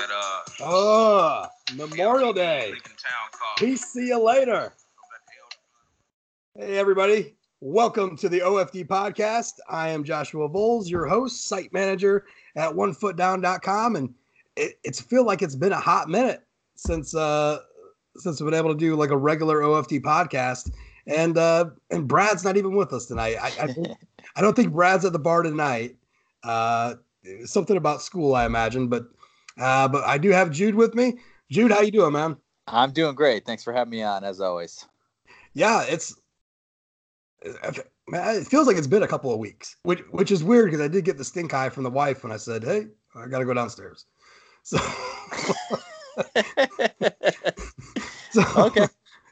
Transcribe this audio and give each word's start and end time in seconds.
that 0.00 0.10
uh. 0.10 0.64
Oh, 0.64 1.46
Memorial 1.76 2.32
Day. 2.32 2.72
Peace. 3.58 3.84
See 3.86 4.08
you 4.08 4.18
later. 4.18 4.72
Hey, 6.54 6.78
everybody. 6.78 7.34
Welcome 7.60 8.16
to 8.16 8.28
the 8.30 8.40
OFD 8.40 8.86
podcast. 8.86 9.52
I 9.68 9.90
am 9.90 10.02
Joshua 10.02 10.48
Vowles, 10.48 10.88
your 10.88 11.06
host, 11.06 11.48
site 11.48 11.70
manager 11.74 12.24
at 12.56 12.72
onefootdown.com. 12.72 13.96
And 13.96 14.14
it, 14.56 14.78
it's 14.84 15.00
feel 15.00 15.24
like 15.24 15.42
it's 15.42 15.56
been 15.56 15.72
a 15.72 15.80
hot 15.80 16.08
minute 16.08 16.46
since 16.76 17.14
uh 17.14 17.58
since 18.16 18.40
we've 18.40 18.50
been 18.50 18.58
able 18.58 18.72
to 18.72 18.78
do 18.78 18.96
like 18.96 19.10
a 19.10 19.16
regular 19.16 19.60
OFD 19.60 20.00
podcast. 20.00 20.72
And 21.06 21.36
uh 21.36 21.66
and 21.90 22.08
Brad's 22.08 22.44
not 22.44 22.56
even 22.56 22.74
with 22.74 22.94
us 22.94 23.04
tonight. 23.04 23.36
I 23.40 23.48
I, 23.48 23.72
think, 23.72 23.88
I 24.36 24.40
don't 24.40 24.56
think 24.56 24.72
Brad's 24.72 25.04
at 25.04 25.12
the 25.12 25.18
bar 25.18 25.42
tonight. 25.42 25.96
Uh 26.42 26.94
something 27.44 27.76
about 27.76 28.00
school, 28.00 28.34
I 28.34 28.46
imagine, 28.46 28.88
but 28.88 29.04
uh 29.60 29.88
but 29.88 30.04
I 30.04 30.18
do 30.18 30.30
have 30.30 30.50
Jude 30.50 30.74
with 30.74 30.94
me. 30.94 31.18
Jude, 31.50 31.72
how 31.72 31.80
you 31.80 31.90
doing, 31.90 32.12
man? 32.12 32.36
I'm 32.66 32.92
doing 32.92 33.14
great. 33.14 33.44
Thanks 33.44 33.64
for 33.64 33.72
having 33.72 33.90
me 33.90 34.02
on 34.02 34.24
as 34.24 34.40
always. 34.40 34.86
Yeah, 35.54 35.82
it's 35.82 36.14
it 37.42 38.46
feels 38.46 38.66
like 38.66 38.76
it's 38.76 38.86
been 38.86 39.02
a 39.02 39.08
couple 39.08 39.32
of 39.32 39.38
weeks, 39.38 39.76
which 39.82 40.00
which 40.10 40.30
is 40.30 40.44
weird 40.44 40.66
because 40.66 40.80
I 40.80 40.88
did 40.88 41.04
get 41.04 41.18
the 41.18 41.24
stink 41.24 41.54
eye 41.54 41.68
from 41.68 41.84
the 41.84 41.90
wife 41.90 42.22
when 42.22 42.32
I 42.32 42.36
said, 42.36 42.64
"Hey, 42.64 42.86
I 43.14 43.26
got 43.26 43.40
to 43.40 43.44
go 43.44 43.54
downstairs." 43.54 44.06
So, 44.62 44.76
so 48.30 48.44
okay. 48.56 48.86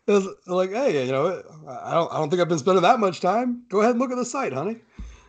It 0.06 0.12
was 0.12 0.26
like, 0.46 0.70
hey, 0.70 1.04
you 1.04 1.12
know, 1.12 1.42
I 1.68 1.92
don't, 1.92 2.10
I 2.10 2.16
don't 2.16 2.30
think 2.30 2.40
I've 2.40 2.48
been 2.48 2.58
spending 2.58 2.82
that 2.82 2.98
much 2.98 3.20
time. 3.20 3.64
Go 3.68 3.80
ahead 3.80 3.90
and 3.90 4.00
look 4.00 4.10
at 4.10 4.16
the 4.16 4.24
site, 4.24 4.54
honey. 4.54 4.78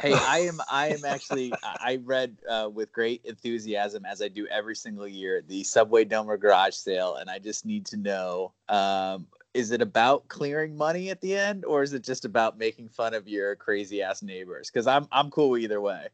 Hey, 0.01 0.13
I 0.25 0.39
am, 0.39 0.61
I 0.71 0.87
am 0.87 1.05
actually, 1.05 1.53
I 1.63 1.99
read 2.03 2.37
uh, 2.49 2.69
with 2.71 2.91
great 2.91 3.21
enthusiasm 3.25 4.05
as 4.05 4.21
I 4.21 4.27
do 4.27 4.47
every 4.47 4.75
single 4.75 5.07
year 5.07 5.43
the 5.47 5.63
Subway 5.63 6.05
Domer 6.05 6.39
garage 6.39 6.75
sale, 6.75 7.15
and 7.15 7.29
I 7.29 7.39
just 7.39 7.65
need 7.65 7.85
to 7.87 7.97
know, 7.97 8.53
um, 8.67 9.27
is 9.53 9.71
it 9.71 9.81
about 9.81 10.27
clearing 10.27 10.77
money 10.77 11.09
at 11.09 11.21
the 11.21 11.35
end, 11.35 11.65
or 11.65 11.81
is 11.83 11.93
it 11.93 12.03
just 12.03 12.25
about 12.25 12.57
making 12.57 12.89
fun 12.89 13.13
of 13.13 13.27
your 13.27 13.55
crazy 13.55 14.01
ass 14.01 14.21
neighbors? 14.21 14.69
Because 14.69 14.87
I'm, 14.87 15.07
I'm 15.11 15.31
cool 15.31 15.57
either 15.57 15.81
way. 15.81 16.07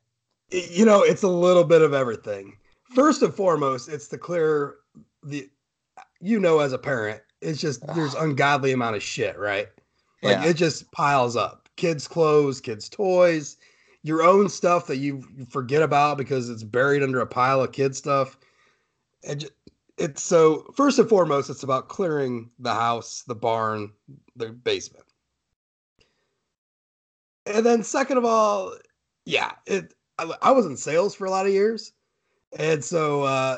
You 0.51 0.85
know, 0.85 1.01
it's 1.01 1.23
a 1.23 1.27
little 1.27 1.63
bit 1.63 1.81
of 1.81 1.93
everything. 1.93 2.57
First 2.93 3.21
and 3.23 3.33
foremost, 3.33 3.89
it's 3.89 4.07
to 4.09 4.17
clear 4.17 4.75
the, 5.23 5.49
you 6.21 6.39
know, 6.39 6.59
as 6.59 6.71
a 6.71 6.77
parent, 6.77 7.21
it's 7.41 7.59
just 7.59 7.85
there's 7.93 8.13
ungodly 8.13 8.71
amount 8.71 8.95
of 8.95 9.03
shit, 9.03 9.38
right? 9.38 9.67
Like 10.21 10.38
Yeah. 10.38 10.49
it 10.49 10.53
just 10.53 10.89
piles 10.91 11.35
up. 11.35 11.67
Kids' 11.75 12.07
clothes, 12.07 12.61
kids' 12.61 12.88
toys, 12.88 13.57
your 14.05 14.21
own 14.21 14.47
stuff 14.47 14.85
that 14.85 14.97
you 14.97 15.23
forget 15.49 15.81
about 15.81 16.15
because 16.15 16.47
it's 16.47 16.61
buried 16.61 17.01
under 17.01 17.21
a 17.21 17.25
pile 17.25 17.63
of 17.63 17.71
kid 17.71 17.95
stuff. 17.95 18.37
And 19.27 19.49
it's 19.97 20.21
so 20.21 20.71
first 20.75 20.99
and 20.99 21.09
foremost, 21.09 21.49
it's 21.49 21.63
about 21.63 21.89
clearing 21.89 22.51
the 22.59 22.73
house, 22.73 23.23
the 23.25 23.33
barn, 23.33 23.91
the 24.35 24.49
basement. 24.49 25.05
And 27.47 27.65
then 27.65 27.81
second 27.81 28.17
of 28.17 28.25
all, 28.25 28.75
yeah, 29.25 29.53
it 29.65 29.95
I, 30.19 30.31
I 30.43 30.51
was 30.51 30.67
in 30.67 30.77
sales 30.77 31.15
for 31.15 31.25
a 31.25 31.31
lot 31.31 31.47
of 31.47 31.51
years. 31.51 31.91
And 32.59 32.85
so 32.85 33.23
uh 33.23 33.57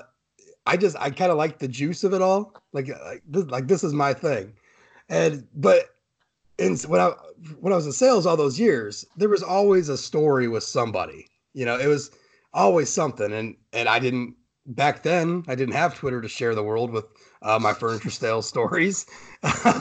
I 0.65 0.77
just 0.77 0.95
I 0.97 1.09
kind 1.09 1.29
of 1.29 1.37
like 1.37 1.59
the 1.59 1.67
juice 1.67 2.05
of 2.05 2.13
it 2.13 2.21
all. 2.21 2.53
Like 2.71 2.87
like 2.87 3.21
this, 3.27 3.43
like 3.47 3.67
this 3.67 3.83
is 3.83 3.91
my 3.91 4.13
thing. 4.13 4.53
And 5.09 5.45
but 5.55 5.96
in 6.57 6.77
when 6.87 7.01
I 7.01 7.11
when 7.59 7.73
I 7.73 7.75
was 7.75 7.85
in 7.85 7.91
sales 7.91 8.25
all 8.25 8.37
those 8.37 8.59
years, 8.59 9.05
there 9.15 9.29
was 9.29 9.43
always 9.43 9.89
a 9.89 9.97
story 9.97 10.47
with 10.47 10.63
somebody. 10.63 11.27
You 11.53 11.65
know, 11.65 11.77
it 11.77 11.87
was 11.87 12.11
always 12.53 12.91
something. 12.91 13.31
And 13.31 13.55
and 13.73 13.87
I 13.87 13.99
didn't 13.99 14.35
back 14.65 15.03
then. 15.03 15.43
I 15.47 15.55
didn't 15.55 15.75
have 15.75 15.95
Twitter 15.95 16.21
to 16.21 16.27
share 16.27 16.55
the 16.55 16.63
world 16.63 16.91
with 16.91 17.05
uh, 17.41 17.59
my 17.59 17.73
furniture 17.73 18.09
sales 18.09 18.47
stories. 18.53 19.05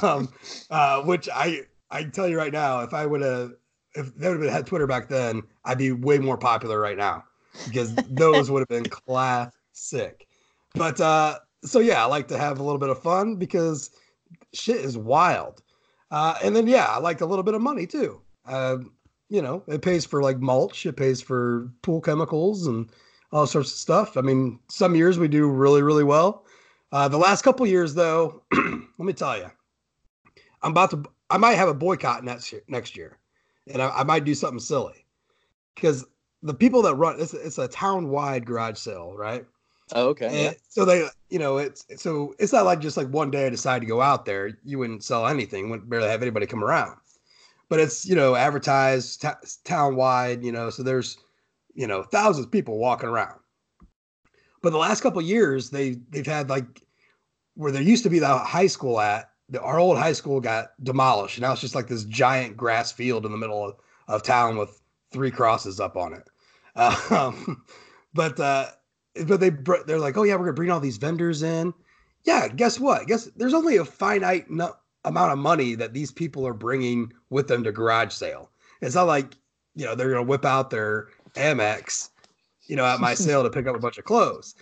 um, 0.03 0.29
uh, 0.71 1.03
which 1.03 1.29
I 1.33 1.63
I 1.91 2.05
tell 2.05 2.29
you 2.29 2.37
right 2.37 2.53
now, 2.53 2.81
if 2.81 2.93
I 2.95 3.07
would 3.07 3.23
have 3.23 3.53
if 3.95 4.15
they 4.15 4.29
would 4.29 4.43
have 4.43 4.53
had 4.53 4.67
Twitter 4.67 4.87
back 4.87 5.09
then, 5.09 5.43
I'd 5.65 5.79
be 5.79 5.93
way 5.93 6.19
more 6.19 6.37
popular 6.37 6.79
right 6.81 6.97
now 6.97 7.25
because 7.67 7.95
those 8.11 8.51
would 8.51 8.61
have 8.61 8.69
been 8.69 8.85
classic. 8.85 10.27
But 10.75 11.01
uh, 11.01 11.39
so 11.65 11.79
yeah, 11.81 12.03
I 12.03 12.07
like 12.07 12.29
to 12.29 12.39
have 12.39 12.61
a 12.61 12.63
little 12.63 12.79
bit 12.79 12.91
of 12.91 13.03
fun 13.03 13.37
because 13.37 13.91
shit 14.53 14.77
is 14.77 14.99
wild. 14.99 15.63
Uh, 16.11 16.35
and 16.43 16.55
then 16.55 16.67
yeah, 16.67 16.87
I 16.87 16.99
like 16.99 17.21
a 17.21 17.27
little 17.27 17.43
bit 17.43 17.55
of 17.55 17.63
money 17.63 17.87
too. 17.87 18.21
Uh, 18.47 18.79
you 19.29 19.43
know, 19.43 19.63
it 19.67 19.83
pays 19.83 20.05
for 20.05 20.23
like 20.23 20.39
mulch, 20.39 20.87
it 20.87 20.97
pays 20.97 21.21
for 21.21 21.71
pool 21.83 22.01
chemicals 22.01 22.67
and 22.67 22.91
all 23.33 23.47
sorts 23.47 23.73
of 23.73 23.79
stuff. 23.79 24.17
I 24.17 24.21
mean, 24.21 24.61
some 24.69 24.95
years 24.95 25.19
we 25.19 25.29
do 25.29 25.51
really, 25.51 25.83
really 25.83 26.05
well. 26.05 26.45
Uh, 26.93 27.09
the 27.09 27.19
last 27.19 27.43
couple 27.43 27.67
years 27.67 27.95
though, 27.95 28.43
let 28.53 28.99
me 28.99 29.13
tell 29.13 29.37
you, 29.37 29.51
I'm 30.63 30.71
about 30.71 30.91
to. 30.91 31.05
I 31.29 31.39
might 31.39 31.55
have 31.55 31.69
a 31.69 31.75
boycott 31.75 32.25
next 32.25 32.53
year. 32.53 32.63
Next 32.69 32.97
year, 32.97 33.19
and 33.67 33.83
I, 33.83 33.89
I 33.89 34.05
might 34.05 34.25
do 34.25 34.35
something 34.35 34.61
silly 34.61 35.05
because 35.75 36.05
the 36.43 36.55
people 36.55 36.83
that 36.83 36.95
run 36.95 37.21
it's, 37.21 37.35
it's 37.35 37.59
a 37.59 37.67
town-wide 37.67 38.47
garage 38.47 38.79
sale, 38.79 39.13
right? 39.17 39.45
Oh, 39.95 40.09
okay. 40.09 40.45
Yeah. 40.45 40.53
So 40.69 40.85
they, 40.85 41.07
you 41.31 41.39
know, 41.39 41.59
it's 41.59 41.85
so 41.97 42.35
it's 42.39 42.53
not 42.53 42.65
like 42.65 42.81
just 42.81 42.97
like 42.97 43.09
one 43.09 43.31
day 43.31 43.47
I 43.47 43.51
decide 43.51 43.81
to 43.81 43.87
go 43.87 44.01
out 44.01 44.25
there. 44.25 44.59
You 44.65 44.79
wouldn't 44.79 45.05
sell 45.05 45.27
anything, 45.27 45.71
wouldn't 45.71 45.89
barely 45.89 46.09
have 46.09 46.23
anybody 46.23 46.47
come 46.47 46.65
around. 46.65 46.97
But 47.69 47.81
it's 47.81 48.07
you 48.07 48.17
know 48.17 48.35
advertised 48.35 49.23
t- 49.23 49.29
town 49.65 49.97
wide, 49.97 50.43
you 50.45 50.53
know, 50.53 50.71
so 50.71 50.83
there's 50.83 51.19
you 51.75 51.87
know 51.87 52.03
thousands 52.03 52.47
of 52.47 52.53
people 52.53 52.79
walking 52.79 53.09
around. 53.09 53.39
But 54.63 54.71
the 54.71 54.79
last 54.79 55.03
couple 55.03 55.21
of 55.21 55.27
years, 55.27 55.71
they 55.71 55.97
they've 56.11 56.27
had 56.27 56.49
like 56.49 56.83
where 57.55 57.73
there 57.73 57.83
used 57.83 58.03
to 58.05 58.11
be 58.11 58.19
the 58.19 58.39
high 58.39 58.67
school 58.67 59.01
at 59.01 59.31
the, 59.49 59.61
our 59.63 59.79
old 59.79 59.99
high 59.99 60.13
school 60.13 60.41
got 60.41 60.73
demolished. 60.83 61.41
Now 61.41 61.53
it's 61.53 61.61
just 61.61 61.75
like 61.75 61.89
this 61.89 62.05
giant 62.05 62.57
grass 62.57 62.93
field 62.93 63.25
in 63.25 63.33
the 63.33 63.39
middle 63.39 63.65
of, 63.65 63.77
of 64.09 64.23
town 64.23 64.57
with 64.57 64.81
three 65.13 65.31
crosses 65.31 65.81
up 65.81 65.97
on 65.97 66.13
it. 66.13 66.29
Um, 67.11 67.65
but 68.13 68.39
uh, 68.39 68.67
but 69.25 69.41
they 69.41 69.51
they're 69.87 69.99
like, 69.99 70.17
oh 70.17 70.23
yeah, 70.23 70.35
we're 70.35 70.45
gonna 70.45 70.53
bring 70.53 70.71
all 70.71 70.81
these 70.81 70.97
vendors 70.97 71.43
in. 71.43 71.73
Yeah, 72.25 72.49
guess 72.49 72.81
what? 72.81 73.07
Guess 73.07 73.27
there's 73.37 73.55
only 73.55 73.77
a 73.77 73.85
finite 73.85 74.51
no- 74.51 74.77
amount 75.05 75.33
of 75.33 75.39
money 75.39 75.75
that 75.77 75.95
these 75.95 76.11
people 76.11 76.47
are 76.47 76.55
bringing 76.55 77.13
with 77.31 77.49
them 77.49 77.63
to 77.65 77.73
garage 77.73 78.13
sale. 78.13 78.51
It's 78.81 78.95
not 78.95 79.07
like 79.07 79.35
you 79.75 79.85
know 79.85 79.95
they're 79.95 80.11
gonna 80.11 80.23
whip 80.23 80.45
out 80.45 80.71
their 80.71 81.09
Amex, 81.35 82.11
you 82.67 82.77
know, 82.77 82.85
at 82.85 83.01
my 83.01 83.15
sale 83.27 83.43
to 83.43 83.51
pick 83.51 83.67
up 83.67 83.77
a 83.77 83.81
bunch 83.81 83.99
of 83.99 84.05
clothes. 84.05 84.55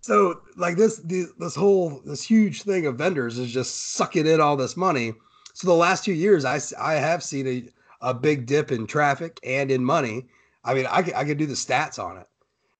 So 0.00 0.40
like 0.56 0.76
this 0.76 0.96
the, 0.98 1.26
this 1.38 1.54
whole 1.54 2.00
this 2.04 2.22
huge 2.22 2.62
thing 2.62 2.86
of 2.86 2.96
vendors 2.96 3.38
is 3.38 3.52
just 3.52 3.92
sucking 3.92 4.26
in 4.26 4.40
all 4.40 4.56
this 4.56 4.76
money. 4.76 5.14
So 5.52 5.66
the 5.66 5.74
last 5.74 6.04
two 6.04 6.14
years, 6.14 6.44
I 6.44 6.60
I 6.78 6.94
have 6.94 7.22
seen 7.22 7.46
a, 7.46 7.68
a 8.00 8.14
big 8.14 8.46
dip 8.46 8.72
in 8.72 8.86
traffic 8.86 9.38
and 9.44 9.70
in 9.70 9.84
money. 9.84 10.26
I 10.64 10.74
mean, 10.74 10.86
I 10.90 11.02
could, 11.02 11.14
I 11.14 11.24
could 11.24 11.38
do 11.38 11.46
the 11.46 11.54
stats 11.54 12.02
on 12.02 12.18
it. 12.18 12.28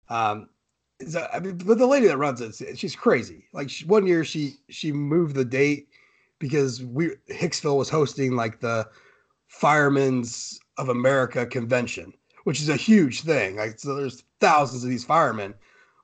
Um, 0.08 0.48
Uh, 1.14 1.26
I 1.32 1.40
mean, 1.40 1.56
but 1.58 1.78
the 1.78 1.86
lady 1.86 2.06
that 2.08 2.18
runs 2.18 2.40
it, 2.40 2.78
she's 2.78 2.96
crazy. 2.96 3.44
Like 3.52 3.70
she, 3.70 3.84
one 3.86 4.06
year, 4.06 4.24
she 4.24 4.54
she 4.68 4.92
moved 4.92 5.34
the 5.34 5.44
date 5.44 5.88
because 6.38 6.82
we 6.82 7.10
Hicksville 7.30 7.76
was 7.76 7.88
hosting 7.88 8.36
like 8.36 8.60
the 8.60 8.88
Firemen's 9.48 10.60
of 10.76 10.88
America 10.88 11.46
convention, 11.46 12.12
which 12.44 12.60
is 12.60 12.68
a 12.68 12.76
huge 12.76 13.22
thing. 13.22 13.56
Like 13.56 13.78
so, 13.78 13.94
there's 13.94 14.24
thousands 14.40 14.84
of 14.84 14.90
these 14.90 15.04
firemen, 15.04 15.54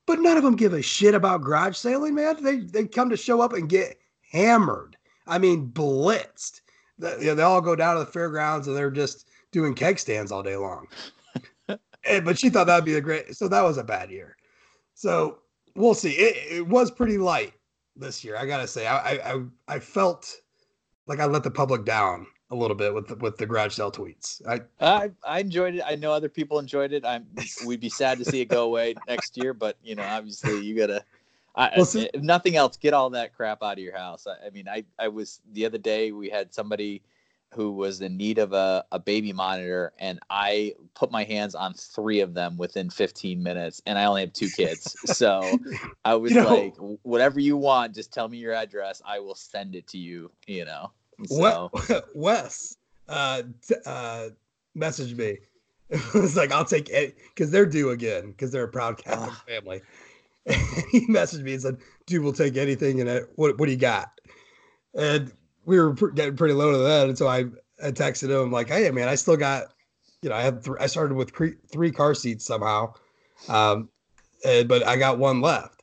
but 0.06 0.20
none 0.20 0.36
of 0.36 0.42
them 0.42 0.56
give 0.56 0.72
a 0.74 0.82
shit 0.82 1.14
about 1.14 1.42
garage 1.42 1.76
sailing, 1.76 2.14
man. 2.14 2.42
They 2.42 2.56
they 2.58 2.86
come 2.86 3.10
to 3.10 3.16
show 3.16 3.40
up 3.40 3.52
and 3.52 3.68
get 3.68 3.98
hammered. 4.32 4.96
I 5.26 5.38
mean, 5.38 5.68
blitzed. 5.68 6.60
They, 6.98 7.18
you 7.20 7.26
know, 7.26 7.34
they 7.34 7.42
all 7.42 7.60
go 7.60 7.76
down 7.76 7.96
to 7.96 8.00
the 8.04 8.10
fairgrounds 8.10 8.68
and 8.68 8.76
they're 8.76 8.90
just 8.90 9.28
doing 9.52 9.74
keg 9.74 9.98
stands 9.98 10.32
all 10.32 10.42
day 10.42 10.56
long. 10.56 10.86
And- 11.68 11.78
eh, 12.04 12.20
but 12.20 12.38
she 12.38 12.49
thought 12.50 12.66
that'd 12.66 12.84
be 12.84 12.94
a 12.96 13.00
great. 13.00 13.37
So 13.37 13.49
that 13.49 13.62
was 13.62 13.78
a 13.78 13.84
bad 13.84 14.10
year. 14.10 14.37
So 14.96 15.38
we'll 15.75 15.94
see. 15.94 16.12
It, 16.12 16.56
it 16.56 16.66
was 16.66 16.90
pretty 16.90 17.19
light 17.19 17.52
this 17.96 18.25
year. 18.25 18.37
I 18.37 18.46
gotta 18.46 18.66
say, 18.66 18.87
I, 18.87 19.12
I 19.34 19.43
I 19.69 19.78
felt 19.78 20.34
like 21.06 21.20
I 21.20 21.26
let 21.26 21.44
the 21.44 21.50
public 21.50 21.84
down 21.84 22.26
a 22.50 22.56
little 22.56 22.75
bit 22.76 22.94
with 22.94 23.08
the, 23.08 23.16
with 23.16 23.37
the 23.37 23.44
garage 23.44 23.75
sale 23.75 23.93
tweets. 23.93 24.40
I 24.48 24.62
I 24.81 25.10
I 25.22 25.40
enjoyed 25.40 25.75
it. 25.75 25.82
I 25.87 25.96
know 25.96 26.12
other 26.12 26.31
people 26.31 26.58
enjoyed 26.58 26.93
it. 26.94 27.04
I'm. 27.04 27.26
We'd 27.66 27.78
be 27.81 27.90
sad 27.90 28.19
to 28.19 28.25
see 28.25 28.40
it 28.40 28.46
go 28.46 28.64
away 28.64 28.94
next 29.06 29.37
year, 29.37 29.52
but 29.52 29.76
you 29.84 29.94
know, 29.94 30.02
obviously, 30.02 30.64
you 30.64 30.75
gotta. 30.76 31.04
I, 31.54 31.72
Well, 31.76 31.84
see- 31.87 32.08
if 32.12 32.22
nothing 32.22 32.56
else, 32.56 32.76
get 32.76 32.94
all 32.94 33.10
that 33.10 33.34
crap 33.34 33.62
out 33.62 33.75
of 33.75 33.78
your 33.78 33.96
house. 33.96 34.26
I, 34.26 34.46
I 34.46 34.50
mean, 34.50 34.66
I 34.66 34.84
I 34.99 35.08
was 35.08 35.40
the 35.52 35.66
other 35.66 35.78
day. 35.78 36.10
We 36.12 36.31
had 36.31 36.54
somebody 36.54 37.02
who 37.54 37.72
was 37.72 38.00
in 38.00 38.16
need 38.16 38.38
of 38.38 38.52
a, 38.52 38.84
a 38.93 38.98
baby 38.98 39.32
monitor, 39.32 39.93
and 39.98 40.19
I 40.28 40.75
put 40.94 41.10
my 41.10 41.25
hands 41.25 41.54
on 41.54 41.75
three 41.75 42.20
of 42.20 42.34
them 42.34 42.56
within 42.56 42.90
15 42.90 43.43
minutes, 43.43 43.81
and 43.87 43.98
I 43.98 44.04
only 44.04 44.22
have 44.22 44.32
two 44.32 44.50
kids, 44.50 44.96
so 45.16 45.58
I 46.04 46.14
was 46.16 46.32
You 46.32 46.43
know- 46.43 46.48
like, 46.48 46.75
whatever 47.02 47.40
you 47.40 47.56
want, 47.56 47.94
just 47.94 48.12
tell 48.12 48.28
me 48.28 48.38
your 48.38 48.52
address. 48.52 49.00
I 49.06 49.19
will 49.20 49.34
send 49.34 49.75
it 49.75 49.87
to 49.88 49.98
you. 49.98 50.31
You 50.46 50.64
know. 50.66 50.90
So. 51.26 51.70
Wes 52.14 52.76
uh, 53.08 53.43
uh, 53.87 54.28
messaged 54.76 55.16
me. 55.16 55.38
It 55.88 56.14
was 56.14 56.37
like, 56.37 56.50
I'll 56.50 56.64
take 56.64 56.88
it 56.88 57.16
because 57.28 57.52
they're 57.52 57.64
due 57.64 57.90
again 57.90 58.32
because 58.32 58.50
they're 58.50 58.64
a 58.64 58.69
proud 58.69 58.99
Catholic 58.99 59.31
Ugh. 59.31 59.37
family. 59.46 59.82
And 60.44 60.56
he 60.90 61.06
messaged 61.06 61.42
me 61.42 61.52
and 61.52 61.62
said, 61.62 61.76
"Dude, 62.06 62.22
we'll 62.25 62.32
take 62.32 62.56
anything." 62.56 63.00
And 63.00 63.26
what 63.37 63.56
what 63.58 63.66
do 63.66 63.72
you 63.72 63.78
got? 63.78 64.10
And 64.94 65.32
we 65.66 65.78
were 65.78 65.94
pr- 65.94 66.08
getting 66.08 66.36
pretty 66.36 66.54
low 66.54 66.72
to 66.72 66.78
that, 66.78 67.08
and 67.08 67.18
so 67.18 67.26
I 67.28 67.40
I 67.84 67.90
texted 67.90 68.30
him 68.30 68.50
like, 68.50 68.68
"Hey, 68.68 68.90
man, 68.90 69.08
I 69.08 69.14
still 69.16 69.36
got, 69.36 69.66
you 70.22 70.30
know, 70.30 70.34
I 70.36 70.40
had 70.42 70.64
th- 70.64 70.76
I 70.80 70.86
started 70.86 71.14
with 71.14 71.32
cre- 71.34 71.58
three 71.70 71.90
car 71.92 72.14
seats 72.14 72.46
somehow, 72.46 72.94
um, 73.48 73.90
and, 74.44 74.66
but 74.68 74.86
I 74.86 74.96
got 74.96 75.18
one 75.18 75.40
left." 75.42 75.82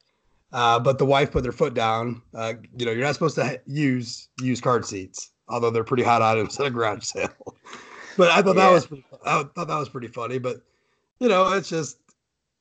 Uh, 0.52 0.80
but 0.80 0.98
the 1.00 1.06
wife 1.06 1.32
put 1.32 1.42
their 1.44 1.52
foot 1.52 1.74
down. 1.74 2.22
Uh, 2.34 2.54
you 2.78 2.86
know, 2.86 2.92
you're 2.92 3.04
not 3.06 3.14
supposed 3.16 3.36
to 3.36 3.60
use 3.66 4.30
use 4.42 4.62
card 4.62 4.86
seats, 4.86 5.32
although 5.50 5.70
they're 5.72 5.84
pretty 5.84 6.04
hot 6.04 6.22
items 6.22 6.60
at 6.60 6.66
a 6.68 6.70
garage 6.72 7.04
sale. 7.06 7.30
but 8.18 8.30
I 8.32 8.42
thought 8.42 8.56
Yeah. 8.56 8.68
that 8.68 8.72
was 8.72 8.86
pretty, 8.88 9.06
I 9.26 9.44
thought 9.56 9.68
that 9.68 9.78
was 9.80 9.90
pretty 9.90 10.08
funny. 10.08 10.38
But 10.40 10.58
you 11.20 11.28
know, 11.28 11.52
it's 11.54 11.70
just 11.70 11.98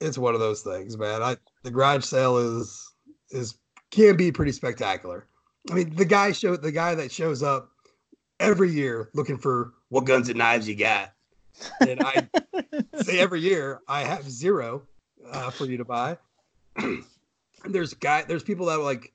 it's 0.00 0.16
one 0.18 0.34
of 0.34 0.40
those 0.40 0.62
things, 0.62 0.96
man. 0.98 1.22
I 1.22 1.36
the 1.64 1.70
garage 1.70 2.04
sale 2.04 2.38
is 2.38 2.92
is 3.30 3.56
can 3.90 4.16
be 4.16 4.32
pretty 4.32 4.52
spectacular. 4.52 5.26
I 5.70 5.74
mean, 5.74 5.94
the 5.94 6.04
guy 6.04 6.32
show 6.32 6.56
the 6.56 6.72
guy 6.72 6.94
that 6.94 7.12
shows 7.12 7.42
up 7.42 7.70
every 8.40 8.70
year 8.70 9.10
looking 9.14 9.38
for 9.38 9.72
what 9.88 10.06
guns 10.06 10.28
and 10.28 10.38
knives 10.38 10.68
you 10.68 10.74
got, 10.74 11.12
and 11.80 12.00
I 12.02 12.28
say 12.96 13.18
every 13.18 13.40
year 13.40 13.80
I 13.88 14.02
have 14.02 14.28
zero 14.28 14.82
uh, 15.30 15.50
for 15.50 15.66
you 15.66 15.76
to 15.76 15.84
buy. 15.84 16.18
there's 17.66 17.94
guy 17.94 18.22
there's 18.22 18.42
people 18.42 18.66
that 18.66 18.78
like 18.78 19.12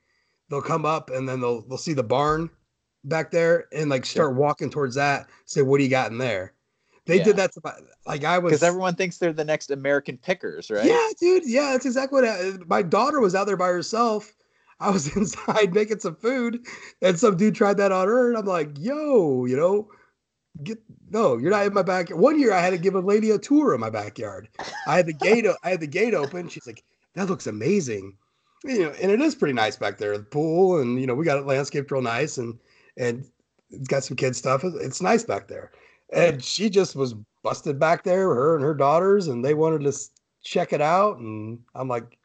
they'll 0.50 0.62
come 0.62 0.86
up 0.86 1.10
and 1.10 1.28
then 1.28 1.42
they'll 1.42 1.62
they'll 1.62 1.78
see 1.78 1.94
the 1.94 2.04
barn 2.04 2.50
back 3.04 3.32
there 3.32 3.66
and 3.74 3.90
like 3.90 4.06
start 4.06 4.36
walking 4.36 4.70
towards 4.70 4.96
that. 4.96 5.28
Say, 5.46 5.62
what 5.62 5.78
do 5.78 5.84
you 5.84 5.90
got 5.90 6.12
in 6.12 6.18
there? 6.18 6.54
They 7.06 7.18
Yeah. 7.18 7.24
did 7.26 7.36
that 7.38 7.54
to 7.54 7.62
my 7.64 7.74
like 8.06 8.24
I 8.24 8.38
was 8.38 8.52
Because 8.52 8.64
everyone 8.64 8.96
thinks 8.96 9.18
they're 9.18 9.34
the 9.34 9.44
next 9.44 9.72
American 9.72 10.18
pickers, 10.18 10.70
right? 10.70 10.86
yeah, 10.86 11.08
dude. 11.20 11.44
Yeah, 11.46 11.72
that's 11.74 11.86
exactly 11.86 12.22
what 12.22 12.30
I, 12.30 12.52
my 12.68 12.82
daughter 12.82 13.20
was 13.20 13.36
out 13.36 13.48
there 13.48 13.58
by 13.58 13.68
herself. 13.68 14.34
I 14.80 14.90
was 14.92 15.08
inside 15.16 15.74
making 15.74 16.00
some 16.00 16.16
food, 16.16 16.66
and 17.02 17.20
some 17.20 17.38
dude 17.38 17.56
tried 17.56 17.78
that 17.78 17.92
on 17.92 18.08
her, 18.08 18.30
and 18.30 18.38
I'm 18.38 18.46
like, 18.46 18.70
"Yo, 18.78 19.46
you 19.46 19.58
know, 19.58 19.90
get 20.64 20.80
no, 21.10 21.38
you're 21.38 21.52
not 21.52 21.66
in 21.66 21.74
my 21.74 21.84
backyard." 21.84 22.22
One 22.22 22.40
year, 22.40 22.54
I 22.54 22.62
had 22.62 22.72
to 22.72 22.78
give 22.78 22.96
a 22.96 23.00
lady 23.00 23.32
a 23.32 23.40
tour 23.40 23.74
of 23.74 23.80
my 23.80 23.90
backyard. 23.90 24.50
I 24.88 24.96
had 24.98 25.08
the 25.08 25.14
gate, 25.14 25.46
I 25.64 25.70
had 25.70 25.80
the 25.82 25.88
gate 25.88 26.14
open. 26.14 26.48
She's 26.50 26.68
like, 26.68 26.84
"That 27.16 27.28
looks 27.30 27.48
amazing," 27.48 28.18
you 28.64 28.80
know, 28.80 28.94
and 29.02 29.12
it 29.12 29.22
is 29.22 29.36
pretty 29.36 29.54
nice 29.54 29.76
back 29.76 29.98
there. 29.98 30.18
The 30.18 30.24
pool, 30.24 30.80
and 30.80 31.00
you 31.00 31.08
know, 31.08 31.16
we 31.16 31.26
got 31.26 31.40
it 31.40 31.46
landscaped 31.46 31.92
real 31.92 32.02
nice, 32.02 32.38
and 32.38 32.60
and 32.98 33.26
it's 33.70 33.88
got 33.88 34.04
some 34.04 34.18
kid 34.18 34.36
stuff. 34.36 34.64
It's- 34.64 35.02
nice 35.02 35.24
back 35.24 35.48
there. 35.48 35.72
And 36.14 36.42
she 36.44 36.70
just 36.70 36.96
was 36.96 37.16
busted 37.44 37.80
back 37.80 38.04
there, 38.04 38.34
her 38.34 38.56
and 38.56 38.64
her 38.64 38.74
daughters, 38.74 39.28
and 39.28 39.44
they 39.44 39.54
wanted 39.54 39.82
to 39.82 39.94
check 40.42 40.72
it 40.72 40.82
out. 40.82 41.18
And 41.18 41.60
I'm 41.76 41.90
like, 41.90 42.18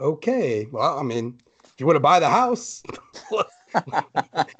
okay, 0.00 0.66
well, 0.72 0.98
I 0.98 1.02
mean, 1.02 1.38
you 1.78 1.86
want 1.86 1.96
to 1.96 2.00
buy 2.00 2.18
the 2.20 2.28
house, 2.28 2.82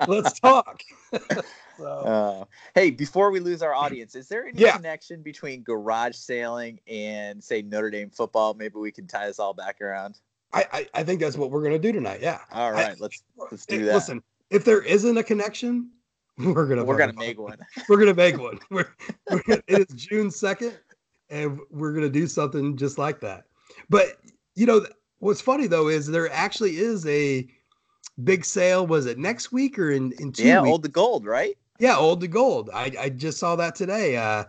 let's 0.06 0.38
talk. 0.40 0.82
so, 1.76 1.84
Uh, 1.84 2.44
hey, 2.74 2.90
before 2.90 3.30
we 3.30 3.40
lose 3.40 3.62
our 3.62 3.74
audience, 3.74 4.14
is 4.14 4.28
there 4.28 4.46
any 4.46 4.58
Yeah. 4.60 4.76
connection 4.76 5.22
between 5.22 5.62
garage 5.62 6.16
sailing 6.16 6.80
and 6.86 7.42
say 7.42 7.62
Notre 7.62 7.90
Dame 7.90 8.10
football? 8.10 8.54
Maybe 8.54 8.76
we 8.78 8.92
can 8.92 9.06
tie 9.06 9.26
this 9.26 9.38
all 9.38 9.54
back 9.54 9.80
around. 9.80 10.18
I, 10.52 10.64
I, 10.72 10.88
I 10.94 11.04
think 11.04 11.20
that's 11.20 11.36
what 11.36 11.50
we're 11.50 11.62
gonna 11.62 11.78
do 11.78 11.92
tonight. 11.92 12.20
Yeah. 12.22 12.40
All 12.52 12.72
right, 12.72 12.92
I- 12.92 12.96
let's 12.98 13.22
let's 13.50 13.66
do 13.66 13.84
that. 13.84 13.94
Listen, 13.94 14.22
if 14.50 14.64
there 14.64 14.80
isn't 14.82 15.16
a 15.18 15.22
connection, 15.22 15.90
we're 16.38 16.66
gonna 16.66 16.84
We're 16.84 16.96
gonna 16.96 17.12
make 17.12 17.38
one. 17.38 17.58
We're 17.88 17.98
gonna 17.98 18.14
make 18.14 18.38
one. 18.38 18.58
We're, 18.70 18.88
we're 19.30 19.42
gonna, 19.46 19.62
it 19.66 19.80
is 19.90 19.94
June 19.94 20.30
second, 20.30 20.78
and 21.30 21.60
we're 21.70 21.92
gonna 21.92 22.08
do 22.08 22.26
something 22.26 22.76
just 22.76 22.96
like 22.96 23.20
that. 23.20 23.44
But 23.90 24.18
you 24.54 24.64
know, 24.66 24.86
what's 25.18 25.40
funny 25.40 25.66
though 25.66 25.88
is 25.88 26.06
there 26.06 26.30
actually 26.32 26.76
is 26.78 27.06
a 27.06 27.46
big 28.24 28.44
sale. 28.44 28.86
Was 28.86 29.06
it 29.06 29.18
next 29.18 29.52
week 29.52 29.78
or 29.78 29.90
in 29.90 30.12
in 30.18 30.32
two 30.32 30.44
Yeah, 30.44 30.60
weeks? 30.62 30.70
old 30.70 30.82
to 30.84 30.88
gold, 30.88 31.26
right? 31.26 31.56
Yeah, 31.78 31.96
old 31.96 32.20
to 32.22 32.28
gold. 32.28 32.70
I, 32.74 32.92
I 32.98 33.08
just 33.08 33.38
saw 33.38 33.54
that 33.56 33.74
today. 33.76 34.16
Uh, 34.16 34.44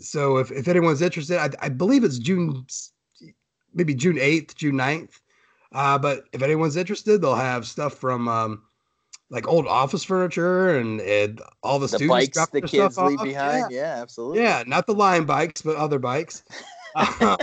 so 0.00 0.38
if, 0.38 0.50
if 0.50 0.66
anyone's 0.66 1.02
interested, 1.02 1.38
I, 1.38 1.50
I 1.64 1.68
believe 1.68 2.02
it's 2.02 2.18
June, 2.18 2.66
maybe 3.72 3.94
June 3.94 4.16
8th, 4.16 4.56
June 4.56 4.74
9th. 4.74 5.20
Uh, 5.72 5.98
but 5.98 6.24
if 6.32 6.42
anyone's 6.42 6.76
interested, 6.76 7.20
they'll 7.22 7.36
have 7.36 7.64
stuff 7.66 7.94
from 7.94 8.26
um, 8.26 8.62
like 9.30 9.46
old 9.46 9.68
office 9.68 10.02
furniture 10.02 10.76
and, 10.78 11.00
and 11.00 11.40
all 11.62 11.78
the, 11.78 11.86
The 11.86 11.96
students 11.96 12.12
bikes 12.12 12.34
drop 12.34 12.50
the 12.50 12.60
kids 12.62 12.96
stuff 12.96 13.08
leave 13.08 13.20
off. 13.20 13.24
behind. 13.26 13.70
Yeah. 13.70 13.80
Yeah, 13.82 14.02
absolutely. 14.02 14.42
yeah, 14.42 14.64
not 14.66 14.86
the 14.88 14.94
line 14.94 15.24
bikes, 15.24 15.62
but 15.62 15.76
other 15.76 15.98
bikes. 16.00 16.42
Um, 16.96 17.38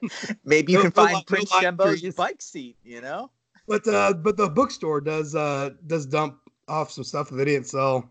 Maybe 0.44 0.72
you 0.72 0.80
can 0.82 0.90
find 0.90 1.16
li- 1.16 1.24
Prince 1.26 1.52
lime 1.52 1.62
Jumbo's 1.62 2.00
trees. 2.00 2.14
bike 2.14 2.42
seat. 2.42 2.76
You 2.84 3.00
know. 3.00 3.30
but 3.68 3.86
uh, 3.86 4.12
but 4.14 4.36
the 4.36 4.48
bookstore 4.48 5.00
does 5.00 5.34
uh, 5.34 5.70
does 5.86 6.06
dump 6.06 6.38
off 6.68 6.90
some 6.90 7.04
stuff 7.04 7.28
that 7.30 7.36
they 7.36 7.44
didn't 7.44 7.66
sell 7.66 8.10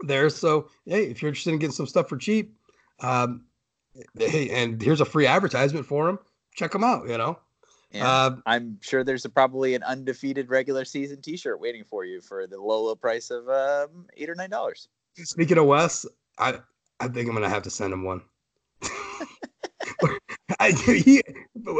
there. 0.00 0.28
So 0.30 0.68
hey, 0.86 1.04
if 1.06 1.22
you're 1.22 1.28
interested 1.28 1.52
in 1.52 1.58
getting 1.58 1.74
some 1.74 1.86
stuff 1.86 2.08
for 2.08 2.16
cheap, 2.16 2.56
um, 3.00 3.44
hey, 4.18 4.50
and 4.50 4.80
here's 4.82 5.00
a 5.00 5.04
free 5.04 5.26
advertisement 5.26 5.86
for 5.86 6.06
them. 6.06 6.18
Check 6.54 6.72
them 6.72 6.82
out. 6.84 7.08
You 7.08 7.18
know, 7.18 7.38
Yeah. 7.92 8.08
uh, 8.10 8.36
I'm 8.46 8.78
sure 8.80 9.04
there's 9.04 9.24
a, 9.24 9.28
probably 9.28 9.74
an 9.74 9.82
undefeated 9.82 10.48
regular 10.50 10.84
season 10.84 11.20
T-shirt 11.22 11.60
waiting 11.60 11.84
for 11.84 12.04
you 12.04 12.20
for 12.20 12.46
the 12.46 12.60
low, 12.60 12.84
low 12.84 12.94
price 12.96 13.30
of 13.30 13.48
um, 13.48 14.06
eight 14.16 14.28
or 14.30 14.34
nine 14.34 14.50
dollars. 14.50 14.88
speaking 15.16 15.58
of 15.58 15.66
Wes, 15.66 16.04
I 16.38 16.58
I 16.98 17.08
think 17.08 17.28
I'm 17.28 17.34
gonna 17.34 17.48
have 17.48 17.62
to 17.62 17.70
send 17.70 17.92
him 17.92 18.02
one. 18.04 18.22
I, 20.60 20.70
he, 21.04 21.22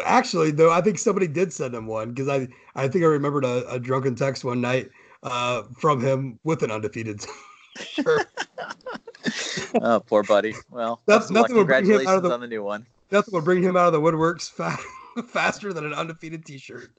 actually, 0.05 0.51
though, 0.51 0.71
I 0.73 0.81
think 0.81 0.99
somebody 0.99 1.27
did 1.27 1.53
send 1.53 1.75
him 1.75 1.87
one 1.87 2.11
because 2.11 2.29
I, 2.29 2.49
I 2.75 2.89
think 2.89 3.05
I 3.05 3.09
remembered 3.09 3.45
a, 3.45 3.69
a 3.71 3.79
drunken 3.79 4.15
text 4.15 4.45
one 4.45 4.61
night 4.61 4.91
uh, 5.23 5.63
from 5.79 6.01
him 6.01 6.39
with 6.45 6.63
an 6.63 6.71
undefeated 6.71 7.25
shirt. 7.81 8.27
oh, 9.83 10.01
poor 10.01 10.23
buddy. 10.23 10.55
Well, 10.71 11.01
That's- 11.07 11.29
best 11.29 11.31
of 11.31 11.37
luck. 11.37 11.43
nothing 11.43 11.57
will 11.57 11.65
bring 11.65 11.85
him 11.85 11.93
out 11.93 11.95
of 11.95 11.99
congratulations 12.07 12.23
the- 12.23 12.35
on 12.35 12.41
the 12.41 12.49
new 12.49 12.63
one. 12.63 12.87
Nothing 13.13 13.35
will 13.35 13.43
bring 13.43 13.63
him 13.63 13.77
out 13.77 13.87
of 13.87 13.93
the 13.93 14.01
woodworks 14.01 14.51
fa- 14.51 14.77
faster 15.29 15.73
than 15.73 15.87
an 15.87 15.95
undefeated 15.95 16.45
T-shirt. 16.45 16.91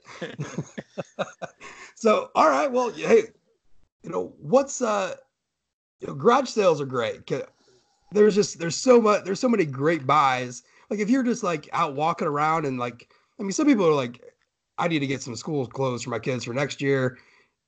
so, 1.95 2.29
all 2.33 2.49
right, 2.49 2.71
well, 2.71 2.91
hey, 2.91 3.23
you 4.03 4.09
know 4.09 4.33
what's 4.39 4.81
uh, 4.81 5.15
you 5.99 6.07
know, 6.07 6.13
garage 6.13 6.47
sales 6.47 6.79
are 6.79 6.85
great. 6.85 7.29
There's 8.13 8.35
just 8.35 8.57
there's 8.57 8.77
so 8.77 9.01
much 9.01 9.25
there's 9.25 9.39
so 9.41 9.49
many 9.49 9.65
great 9.65 10.07
buys. 10.07 10.63
Like 10.89 10.99
if 10.99 11.09
you're 11.09 11.23
just 11.23 11.43
like 11.43 11.69
out 11.73 11.95
walking 11.95 12.27
around 12.27 12.65
and 12.65 12.79
like, 12.79 13.09
I 13.39 13.43
mean, 13.43 13.51
some 13.51 13.67
people 13.67 13.87
are 13.87 13.93
like, 13.93 14.21
I 14.77 14.87
need 14.87 14.99
to 14.99 15.07
get 15.07 15.21
some 15.21 15.35
school 15.35 15.65
clothes 15.67 16.03
for 16.03 16.09
my 16.09 16.19
kids 16.19 16.43
for 16.43 16.53
next 16.53 16.81
year, 16.81 17.17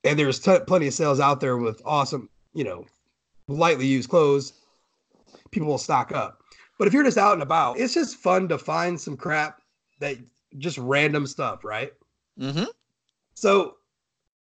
and 0.03 0.17
there's 0.17 0.39
t- 0.39 0.59
plenty 0.67 0.87
of 0.87 0.93
sales 0.93 1.19
out 1.19 1.39
there 1.39 1.57
with 1.57 1.81
awesome, 1.85 2.29
you 2.53 2.63
know, 2.63 2.85
lightly 3.47 3.87
used 3.87 4.09
clothes. 4.09 4.53
People 5.51 5.69
will 5.69 5.77
stock 5.77 6.11
up. 6.11 6.41
But 6.77 6.87
if 6.87 6.93
you're 6.93 7.03
just 7.03 7.17
out 7.17 7.33
and 7.33 7.41
about, 7.41 7.79
it's 7.79 7.93
just 7.93 8.17
fun 8.17 8.47
to 8.49 8.57
find 8.57 8.99
some 8.99 9.17
crap 9.17 9.61
that 9.99 10.17
just 10.57 10.77
random 10.77 11.27
stuff, 11.27 11.63
right? 11.63 11.91
Mm-hmm. 12.39 12.65
So 13.33 13.75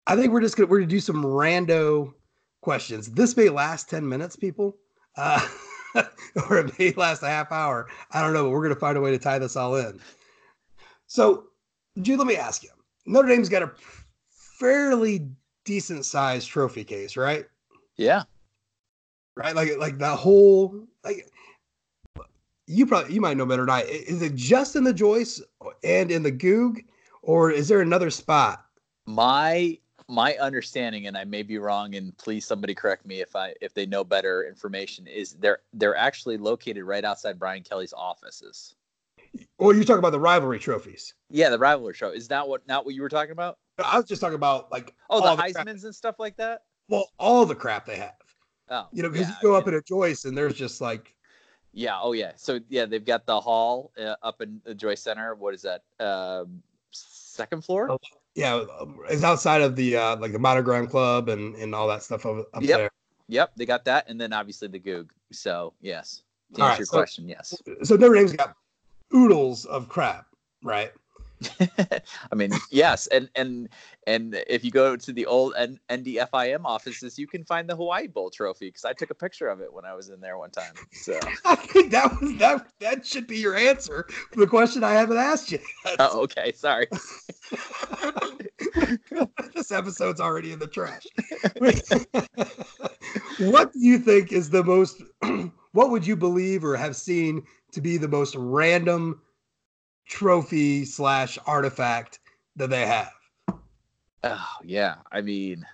I 0.08 0.16
think 0.16 0.34
we're 0.34 0.42
just 0.42 0.58
gonna 0.58 0.68
we're 0.68 0.80
gonna 0.80 0.90
do 0.90 1.00
some 1.00 1.24
rando 1.24 2.14
questions. 2.62 3.12
This 3.12 3.38
may 3.38 3.50
last 3.50 3.90
10 3.90 4.08
minutes, 4.08 4.36
people. 4.36 4.78
Uh, 5.16 5.46
or 6.50 6.58
it 6.60 6.78
may 6.80 6.92
last 6.94 7.24
a 7.24 7.28
half 7.28 7.52
hour. 7.52 7.88
I 8.12 8.22
don't 8.22 8.34
know, 8.34 8.44
but 8.44 8.50
we're 8.52 8.64
gonna 8.64 8.76
find 8.80 8.98
a 8.98 9.02
way 9.02 9.12
to 9.12 9.20
tie 9.20 9.40
this 9.40 9.56
all 9.56 9.76
in. 9.76 10.00
So, 11.08 11.46
Jude, 12.02 12.18
let 12.20 12.28
me 12.28 12.36
ask 12.36 12.64
you. 12.64 12.70
Notre 13.06 13.28
Dame's 13.28 13.50
got 13.50 13.64
a 13.64 13.72
fairly 14.60 15.28
decent 15.66 16.06
sized 16.06 16.48
trophy 16.50 16.84
case, 16.84 17.16
right? 17.18 17.46
Yeah. 17.98 18.24
right? 19.36 19.56
Like 19.56 19.78
like 19.78 19.98
the 19.98 20.16
whole 20.16 20.88
like 21.04 21.30
you 22.66 22.86
probably 22.86 23.14
you 23.14 23.22
might 23.22 23.38
know 23.38 23.46
better 23.46 23.64
than 23.64 23.70
I. 23.70 23.82
I- 23.82 24.04
Is 24.08 24.22
it 24.22 24.36
just 24.36 24.76
in 24.76 24.84
the 24.84 24.94
Joyce 24.94 25.42
and 25.84 26.10
in 26.12 26.24
the 26.24 26.32
Goog, 26.32 26.82
or 27.22 27.52
is 27.52 27.68
there 27.68 27.82
another 27.82 28.10
spot? 28.10 28.66
My 29.06 29.78
my 30.08 30.36
understanding, 30.36 31.08
and 31.08 31.18
I 31.18 31.24
may 31.24 31.44
be 31.44 31.58
wrong, 31.58 31.96
and 31.96 32.16
please 32.18 32.46
somebody 32.46 32.74
correct 32.76 33.06
me 33.06 33.22
if 33.22 33.36
I 33.36 33.54
if 33.62 33.74
they 33.74 33.86
know 33.86 34.04
better 34.04 34.44
information, 34.48 35.08
is 35.08 35.34
they're 35.34 35.60
they're 35.74 35.96
actually 35.96 36.38
located 36.38 36.84
right 36.84 37.04
outside 37.04 37.40
Brian 37.40 37.64
Kelly's 37.64 37.94
offices. 37.94 38.76
Or 39.58 39.74
you're 39.74 39.84
talking 39.84 40.00
about 40.00 40.12
the 40.12 40.20
rivalry 40.20 40.60
trophies? 40.60 41.14
Yeah, 41.30 41.50
the 41.50 41.58
rivalry 41.58 41.94
show. 41.96 42.10
Is 42.10 42.28
that 42.28 42.48
what 42.48 42.68
not 42.68 42.86
what 42.86 42.94
you 42.96 43.02
were 43.02 43.10
talking 43.10 43.32
about? 43.32 43.58
I 43.84 43.98
was 43.98 44.06
just 44.06 44.22
talking 44.22 44.36
about 44.36 44.72
like 44.72 44.94
Oh, 45.10 45.24
all 45.24 45.36
the 45.36 45.42
crap- 45.42 45.66
Heisman's 45.66 45.84
and 45.86 45.96
stuff 45.96 46.20
like 46.20 46.38
that. 46.38 46.64
well, 46.90 47.10
all 47.18 47.46
the 47.46 47.56
crap 47.56 47.86
they 47.86 47.96
have. 47.98 48.14
Oh, 48.70 48.88
You 48.92 49.04
know, 49.04 49.10
because 49.10 49.28
yeah, 49.28 49.36
you 49.42 49.50
go 49.50 49.56
up 49.56 49.68
in 49.68 49.74
a 49.74 49.82
Joyce 49.82 50.26
and 50.26 50.38
there's 50.38 50.54
just 50.54 50.80
like 50.82 51.16
Yeah. 51.74 51.98
Oh, 52.00 52.12
yeah. 52.14 52.34
So 52.36 52.60
yeah, 52.70 52.86
they've 52.86 53.04
got 53.04 53.26
the 53.26 53.40
hall 53.42 53.92
uh, 54.00 54.16
up 54.22 54.42
in 54.42 54.62
the 54.64 54.76
Joyce 54.76 55.02
Center. 55.02 55.34
What 55.34 55.56
is 55.56 55.64
that? 55.64 55.82
Um, 56.00 56.62
second 56.92 57.64
floor. 57.66 57.98
Yeah, 58.36 58.64
it's 59.10 59.24
outside 59.24 59.62
of 59.62 59.76
the 59.76 59.96
uh 59.96 60.16
like 60.18 60.32
the 60.32 60.40
Monogram 60.40 60.88
Club 60.88 61.30
and 61.30 61.56
and 61.56 61.76
all 61.76 61.88
that 61.88 62.02
stuff 62.04 62.26
up, 62.26 62.48
up 62.54 62.64
Yep. 62.64 62.78
there. 62.80 62.90
Yep, 63.30 63.52
they 63.56 63.66
got 63.66 63.86
that, 63.86 64.10
and 64.10 64.20
then 64.20 64.34
obviously 64.34 64.68
the 64.68 64.80
Goog. 64.80 65.12
So 65.32 65.74
yes, 65.82 66.24
to 66.56 66.62
All 66.62 66.68
answer 66.68 66.72
right, 66.74 66.80
your 66.80 66.86
so- 66.88 66.98
question, 66.98 67.28
yes. 67.30 67.54
So 67.84 67.96
Notre 67.96 68.16
Dame's 68.16 68.34
got 68.34 68.56
oodles 69.14 69.66
of 69.66 69.88
crap, 69.88 70.26
right? 70.64 70.92
I 72.32 72.36
mean, 72.36 72.52
yes, 72.72 73.08
and 73.08 73.30
and 73.36 73.70
and 74.08 74.44
if 74.48 74.64
you 74.64 74.72
go 74.72 74.96
to 74.96 75.14
the 75.14 75.26
old 75.26 75.54
N- 75.58 75.80
NDFIM 75.90 76.62
offices, 76.66 77.18
you 77.18 77.28
can 77.28 77.44
find 77.44 77.70
the 77.70 77.76
Hawaii 77.76 78.08
Bowl 78.08 78.30
trophy 78.30 78.68
because 78.68 78.86
I 78.86 78.94
took 78.94 79.10
a 79.10 79.16
picture 79.16 79.48
of 79.48 79.62
it 79.62 79.72
when 79.74 79.86
I 79.86 79.94
was 79.94 80.10
in 80.10 80.20
there 80.20 80.38
one 80.38 80.52
time. 80.52 80.74
So 80.92 81.20
I 81.46 81.56
think 81.56 81.92
that 81.92 82.20
was 82.22 82.36
that 82.38 82.68
that 82.80 83.06
should 83.06 83.28
be 83.28 83.38
your 83.38 83.56
answer 83.56 84.08
for 84.32 84.40
the 84.40 84.48
question 84.48 84.84
I 84.84 84.94
haven't 84.94 85.18
asked 85.18 85.52
you. 85.52 85.60
oh, 86.00 86.22
okay, 86.22 86.52
sorry. 86.54 86.88
this 89.54 89.72
episode's 89.72 90.20
already 90.20 90.52
in 90.52 90.60
the 90.60 90.68
trash. 90.68 91.06
what 93.38 93.74
do 93.74 93.80
you 93.80 94.00
think 94.00 94.32
is 94.32 94.50
the 94.50 94.64
most? 94.64 95.02
what 95.72 95.90
would 95.90 96.06
you 96.06 96.16
believe 96.16 96.64
or 96.64 96.76
have 96.76 96.96
seen 96.96 97.44
to 97.72 97.82
be 97.82 97.98
the 97.98 98.08
most 98.08 98.36
random 98.36 99.22
trophy 100.06 100.86
slash 100.86 101.38
artifact 101.46 102.20
that 102.56 102.70
they 102.70 102.86
have? 102.86 103.12
Oh 104.24 104.50
yeah, 104.64 104.96
I 105.12 105.22
mean, 105.22 105.66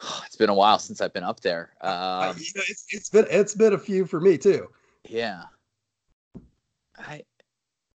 it's 0.26 0.36
been 0.36 0.50
a 0.50 0.54
while 0.54 0.78
since 0.78 1.00
I've 1.00 1.12
been 1.12 1.24
up 1.24 1.40
there. 1.40 1.70
Um, 1.80 2.36
it's, 2.36 2.86
it's 2.90 3.08
been 3.08 3.26
it's 3.30 3.54
been 3.54 3.72
a 3.72 3.78
few 3.78 4.04
for 4.04 4.20
me 4.20 4.38
too. 4.38 4.68
Yeah, 5.08 5.44
I. 6.98 7.22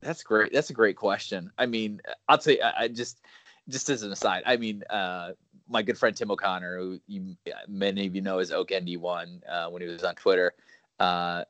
That's 0.01 0.21
great. 0.21 0.53
That's 0.53 0.69
a 0.69 0.73
great 0.73 0.95
question. 0.95 1.51
I 1.57 1.65
mean, 1.65 2.01
I'll 2.29 2.37
tell 2.37 2.53
you. 2.53 2.61
I, 2.61 2.83
I 2.83 2.87
just, 2.87 3.19
just 3.67 3.89
as 3.89 4.03
an 4.03 4.11
aside, 4.11 4.43
I 4.45 4.55
mean, 4.55 4.83
uh, 4.91 5.31
my 5.67 5.81
good 5.81 5.97
friend 5.97 6.15
Tim 6.15 6.29
O'Connor, 6.29 6.77
who 6.77 6.99
you, 7.07 7.35
many 7.67 8.05
of 8.05 8.15
you 8.15 8.21
know 8.21 8.37
as 8.37 8.51
Oak 8.51 8.71
ND 8.71 8.97
One 8.97 9.41
uh, 9.49 9.69
when 9.69 9.81
he 9.81 9.87
was 9.87 10.03
on 10.03 10.13
Twitter, 10.13 10.53
uh, 10.99 11.43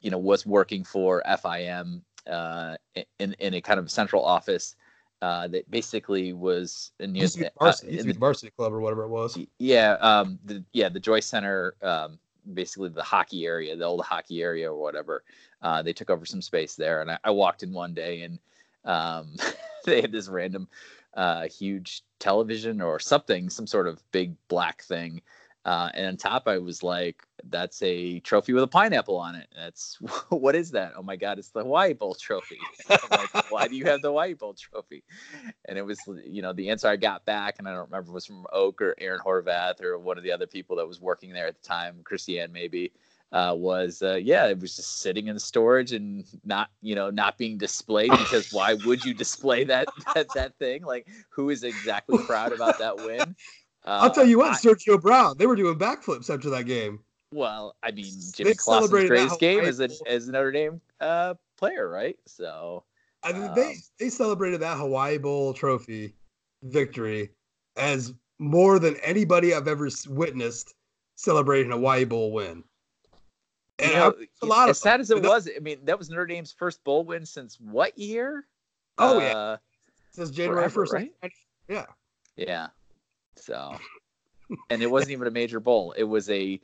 you 0.00 0.10
know, 0.10 0.18
was 0.18 0.46
working 0.46 0.82
for 0.82 1.22
FIM 1.26 2.02
uh, 2.30 2.76
in 3.18 3.34
in 3.38 3.54
a 3.54 3.60
kind 3.60 3.78
of 3.78 3.90
central 3.90 4.24
office 4.24 4.76
uh, 5.22 5.48
that 5.48 5.70
basically 5.70 6.32
was 6.32 6.92
in, 7.00 7.14
used 7.14 7.34
to 7.34 7.44
be 7.44 7.48
varsity, 7.58 7.98
uh, 7.98 8.02
the 8.02 8.12
varsity 8.12 8.50
club 8.50 8.72
or 8.72 8.80
whatever 8.80 9.04
it 9.04 9.08
was. 9.08 9.38
Yeah, 9.58 9.92
um, 9.94 10.38
the 10.44 10.62
yeah 10.72 10.88
the 10.88 11.00
Joyce 11.00 11.26
Center, 11.26 11.74
um, 11.82 12.18
basically 12.52 12.90
the 12.90 13.02
hockey 13.02 13.46
area, 13.46 13.76
the 13.76 13.84
old 13.84 14.04
hockey 14.04 14.42
area 14.42 14.70
or 14.70 14.80
whatever. 14.80 15.24
Uh, 15.62 15.82
they 15.82 15.92
took 15.92 16.10
over 16.10 16.26
some 16.26 16.42
space 16.42 16.74
there, 16.74 17.00
and 17.00 17.10
I, 17.10 17.18
I 17.24 17.30
walked 17.30 17.62
in 17.62 17.72
one 17.72 17.94
day 17.94 18.22
and 18.22 18.38
um, 18.84 19.36
they 19.84 20.00
had 20.00 20.12
this 20.12 20.28
random 20.28 20.68
uh, 21.14 21.48
huge 21.48 22.02
television 22.18 22.80
or 22.80 22.98
something, 22.98 23.48
some 23.48 23.66
sort 23.66 23.86
of 23.86 24.02
big 24.12 24.34
black 24.48 24.82
thing. 24.82 25.22
Uh, 25.64 25.88
and 25.94 26.06
on 26.06 26.16
top, 26.16 26.46
I 26.46 26.58
was 26.58 26.82
like, 26.82 27.22
"That's 27.48 27.82
a 27.82 28.20
trophy 28.20 28.52
with 28.52 28.64
a 28.64 28.68
pineapple 28.68 29.16
on 29.16 29.34
it." 29.34 29.48
That's 29.56 29.98
what 30.28 30.54
is 30.54 30.70
that? 30.72 30.92
Oh 30.96 31.02
my 31.02 31.16
God, 31.16 31.38
it's 31.38 31.50
the 31.50 31.62
Hawaii 31.62 31.94
Bowl 31.94 32.14
trophy. 32.14 32.58
like, 32.88 33.50
Why 33.50 33.66
do 33.68 33.76
you 33.76 33.86
have 33.86 34.02
the 34.02 34.08
Hawaii 34.08 34.34
Bowl 34.34 34.54
trophy? 34.54 35.04
And 35.64 35.78
it 35.78 35.82
was, 35.82 35.98
you 36.24 36.42
know, 36.42 36.52
the 36.52 36.70
answer 36.70 36.88
I 36.88 36.96
got 36.96 37.24
back, 37.24 37.56
and 37.58 37.68
I 37.68 37.72
don't 37.72 37.90
remember 37.90 38.12
was 38.12 38.26
from 38.26 38.46
Oak 38.52 38.82
or 38.82 38.94
Aaron 38.98 39.20
Horvath 39.24 39.82
or 39.82 39.98
one 39.98 40.18
of 40.18 40.24
the 40.24 40.32
other 40.32 40.46
people 40.46 40.76
that 40.76 40.86
was 40.86 41.00
working 41.00 41.32
there 41.32 41.46
at 41.46 41.60
the 41.60 41.66
time, 41.66 42.00
Christiane 42.04 42.52
maybe 42.52 42.92
uh, 43.34 43.52
was 43.52 44.00
uh, 44.00 44.14
yeah, 44.14 44.46
it 44.46 44.60
was 44.60 44.76
just 44.76 45.00
sitting 45.00 45.26
in 45.26 45.38
storage 45.40 45.92
and 45.92 46.24
not 46.44 46.70
you 46.82 46.94
know 46.94 47.10
not 47.10 47.36
being 47.36 47.58
displayed 47.58 48.10
because 48.10 48.52
why 48.52 48.74
would 48.74 49.04
you 49.04 49.12
display 49.12 49.64
that 49.64 49.88
that 50.14 50.28
that 50.34 50.56
thing? 50.58 50.84
Like 50.84 51.08
who 51.30 51.50
is 51.50 51.64
exactly 51.64 52.16
proud 52.18 52.52
about 52.52 52.78
that 52.78 52.96
win? 52.96 53.34
Uh, 53.84 53.98
I'll 54.02 54.10
tell 54.10 54.26
you 54.26 54.38
what, 54.38 54.52
I, 54.52 54.54
Sergio 54.54 55.00
Brown, 55.00 55.36
they 55.36 55.46
were 55.46 55.56
doing 55.56 55.78
backflips 55.78 56.32
after 56.32 56.48
that 56.50 56.64
game. 56.64 57.00
Well, 57.32 57.76
I 57.82 57.90
mean, 57.90 58.12
Jimmy 58.32 58.54
Clausen's 58.54 59.08
greatest 59.08 59.40
game 59.40 59.64
as 59.64 59.80
a 59.80 59.88
as 60.06 60.28
a 60.28 60.32
Notre 60.32 60.52
Dame 60.52 60.80
uh, 61.00 61.34
player, 61.56 61.88
right? 61.88 62.16
So 62.26 62.84
I 63.24 63.32
mean, 63.32 63.42
um, 63.42 63.54
they 63.54 63.74
they 63.98 64.08
celebrated 64.08 64.60
that 64.60 64.78
Hawaii 64.78 65.18
Bowl 65.18 65.52
trophy 65.52 66.14
victory 66.62 67.30
as 67.76 68.14
more 68.38 68.78
than 68.78 68.96
anybody 68.98 69.52
I've 69.52 69.68
ever 69.68 69.88
witnessed 70.08 70.74
celebrating 71.16 71.72
a 71.72 71.74
Hawaii 71.74 72.04
Bowl 72.04 72.32
win. 72.32 72.62
And 73.80 73.90
you 73.90 73.96
know, 73.96 74.14
a 74.42 74.46
lot 74.46 74.68
as 74.68 74.78
sad 74.78 75.00
as 75.00 75.10
it 75.10 75.20
was, 75.20 75.48
I 75.54 75.58
mean, 75.58 75.84
that 75.84 75.98
was 75.98 76.08
Notre 76.10 76.26
Dame's 76.26 76.52
first 76.52 76.84
bowl 76.84 77.04
win 77.04 77.26
since 77.26 77.58
what 77.60 77.98
year? 77.98 78.46
Oh 78.98 79.16
uh, 79.16 79.20
yeah, 79.20 79.56
since 80.12 80.30
January 80.30 80.70
first, 80.70 80.92
right? 80.92 81.12
Yeah, 81.68 81.86
yeah. 82.36 82.68
So, 83.36 83.76
and 84.70 84.82
it 84.82 84.90
wasn't 84.90 85.12
even 85.12 85.26
a 85.26 85.30
major 85.30 85.60
bowl. 85.60 85.92
It 85.96 86.04
was 86.04 86.30
a 86.30 86.60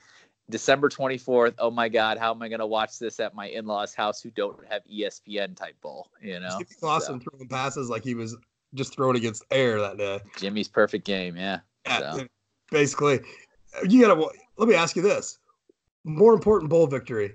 December 0.48 0.88
twenty 0.88 1.18
fourth. 1.18 1.54
Oh 1.58 1.70
my 1.70 1.88
God, 1.88 2.18
how 2.18 2.32
am 2.32 2.42
I 2.42 2.48
going 2.48 2.60
to 2.60 2.66
watch 2.66 2.98
this 2.98 3.20
at 3.20 3.34
my 3.34 3.46
in 3.46 3.66
laws' 3.66 3.94
house 3.94 4.20
who 4.20 4.30
don't 4.30 4.58
have 4.68 4.82
ESPN 4.84 5.56
type 5.56 5.80
bowl? 5.80 6.08
You 6.22 6.40
know, 6.40 6.50
Jimmy 6.58 6.66
Clausen 6.78 7.20
so. 7.20 7.30
throwing 7.30 7.48
passes 7.48 7.88
like 7.88 8.04
he 8.04 8.14
was 8.14 8.36
just 8.74 8.94
throwing 8.94 9.16
against 9.16 9.44
air 9.50 9.80
that 9.80 9.96
day. 9.96 10.20
Jimmy's 10.36 10.68
perfect 10.68 11.04
game, 11.04 11.36
yeah. 11.36 11.60
yeah 11.86 11.98
so. 11.98 12.26
Basically, 12.70 13.20
you 13.88 14.00
gotta. 14.00 14.28
Let 14.56 14.68
me 14.68 14.74
ask 14.74 14.96
you 14.96 15.02
this: 15.02 15.38
more 16.04 16.34
important 16.34 16.70
bowl 16.70 16.86
victory, 16.86 17.34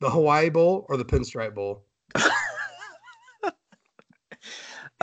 the 0.00 0.10
Hawaii 0.10 0.50
Bowl 0.50 0.86
or 0.88 0.96
the 0.96 1.04
Pinstripe 1.04 1.54
Bowl? 1.54 1.84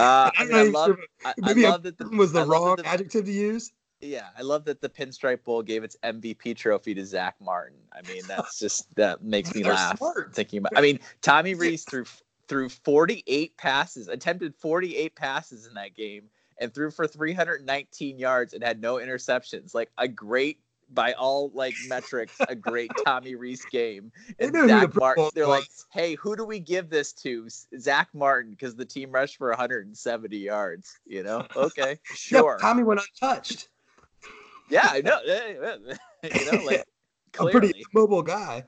Uh, 0.02 0.32
I, 0.36 0.46
mean, 0.46 0.56
I 0.56 0.64
love, 0.64 0.98
I, 1.24 1.34
love 1.54 1.84
that 1.84 1.98
the, 1.98 2.08
was 2.10 2.32
the 2.32 2.44
wrong 2.44 2.78
the, 2.78 2.88
adjective 2.88 3.26
to 3.26 3.32
use. 3.32 3.72
Yeah, 4.00 4.26
I 4.36 4.42
love 4.42 4.66
that 4.66 4.82
the 4.82 4.90
Pinstripe 4.90 5.44
Bowl 5.44 5.62
gave 5.62 5.84
its 5.84 5.96
MVP 6.04 6.56
trophy 6.56 6.96
to 6.96 7.06
Zack 7.06 7.36
Martin. 7.40 7.78
I 7.94 8.02
mean, 8.08 8.24
that's 8.28 8.58
just 8.60 8.94
that 8.96 9.24
makes 9.24 9.54
me 9.54 9.64
laugh 9.64 10.00
smart. 10.00 10.34
thinking 10.34 10.58
about. 10.58 10.72
I 10.76 10.82
mean, 10.82 11.00
Tommy 11.22 11.54
Rees 11.56 11.84
threw 11.84 12.06
threw 12.48 12.68
48 12.68 13.56
passes, 13.58 14.08
attempted 14.08 14.56
48 14.56 15.16
passes 15.16 15.68
in 15.68 15.76
that 15.76 15.96
game, 15.96 16.24
and 16.58 16.74
threw 16.74 16.90
for 16.90 17.08
319 17.08 18.18
yards 18.18 18.54
and 18.54 18.64
had 18.64 18.82
no 18.82 18.96
interceptions. 18.96 19.76
Like 19.76 19.92
a 20.00 20.08
great 20.08 20.60
by 20.94 21.14
all 21.14 21.52
like 21.54 21.76
metrics, 21.88 22.36
a 22.48 22.56
great 22.56 22.92
Tommy 23.06 23.36
Rees 23.36 23.66
game. 23.66 24.12
And 24.40 24.54
Zack 24.54 24.96
Martin, 24.96 25.30
they're 25.34 25.48
like, 25.48 25.68
hey, 25.92 26.16
who 26.16 26.36
do 26.36 26.46
we 26.46 26.60
give 26.60 26.90
this 26.90 27.14
to? 27.14 27.48
Zack 27.80 28.10
Martin, 28.14 28.52
because 28.52 28.76
the 28.76 28.86
team 28.86 29.12
rushed 29.12 29.38
for 29.38 29.50
170 29.50 30.38
yards. 30.38 31.00
You 31.06 31.24
know, 31.24 31.46
okay, 31.56 32.00
sure. 32.04 32.58
Yeah, 32.60 32.68
Tommy 32.68 32.84
went 32.84 33.02
untouched. 33.02 33.70
Yeah, 34.70 34.88
I 34.90 35.02
know. 35.02 35.20
you 36.24 36.52
know, 36.52 36.64
like 36.64 36.86
a 37.40 37.46
pretty 37.48 37.84
mobile 37.94 38.24
guy. 38.24 38.64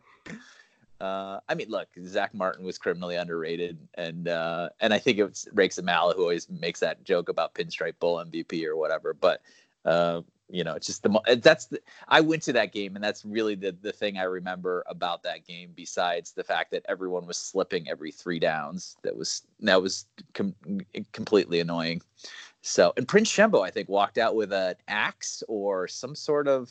Uh, 1.00 1.39
I 1.50 1.56
mean, 1.56 1.70
look, 1.70 1.89
Zack 2.06 2.34
Martin 2.34 2.63
was 2.63 2.77
criminally 2.77 3.18
underrated, 3.18 3.77
and 3.96 4.27
uh, 4.27 4.70
and 4.80 4.94
I 4.94 5.00
think 5.00 5.20
it's 5.20 5.48
Rakes 5.53 5.77
of 5.77 5.86
Mallow 5.86 6.13
who 6.13 6.22
always 6.22 6.50
makes 6.50 6.80
that 6.80 7.03
joke 7.03 7.27
about 7.30 7.53
Pinstripe 7.53 8.00
Bowl 8.00 8.24
MVP 8.24 8.65
or 8.65 8.77
whatever. 8.77 9.13
But 9.13 9.42
uh, 9.84 10.22
you 10.54 10.64
know, 10.64 10.76
it's 10.76 10.86
just 10.86 11.02
the 11.02 11.10
uh, 11.10 11.36
that's 11.42 11.66
the, 11.66 11.82
I 12.08 12.22
went 12.22 12.44
to 12.44 12.54
that 12.54 12.72
game, 12.72 12.96
and 12.96 13.04
that's 13.04 13.26
really 13.26 13.56
the 13.56 13.76
the 13.82 13.92
thing 13.92 14.20
I 14.20 14.24
remember 14.24 14.84
about 14.86 15.24
that 15.24 15.48
game. 15.48 15.72
Besides 15.76 16.32
the 16.32 16.44
fact 16.44 16.70
that 16.72 16.86
everyone 16.88 17.26
was 17.26 17.38
slipping 17.38 17.90
every 17.90 18.12
three 18.12 18.38
downs, 18.38 18.96
that 19.02 19.18
was 19.18 19.42
that 19.62 19.82
was 19.82 20.06
com- 20.36 20.54
uh, 20.70 21.00
completely 21.12 21.60
annoying. 21.60 22.04
So, 22.62 22.94
and 22.98 23.08
Prince 23.08 23.32
Shembo, 23.32 23.66
I 23.66 23.72
think, 23.72 23.90
walked 23.90 24.20
out 24.20 24.36
with 24.36 24.54
an 24.54 24.76
axe 24.88 25.42
or 25.48 25.88
some 25.88 26.14
sort 26.14 26.48
of 26.48 26.70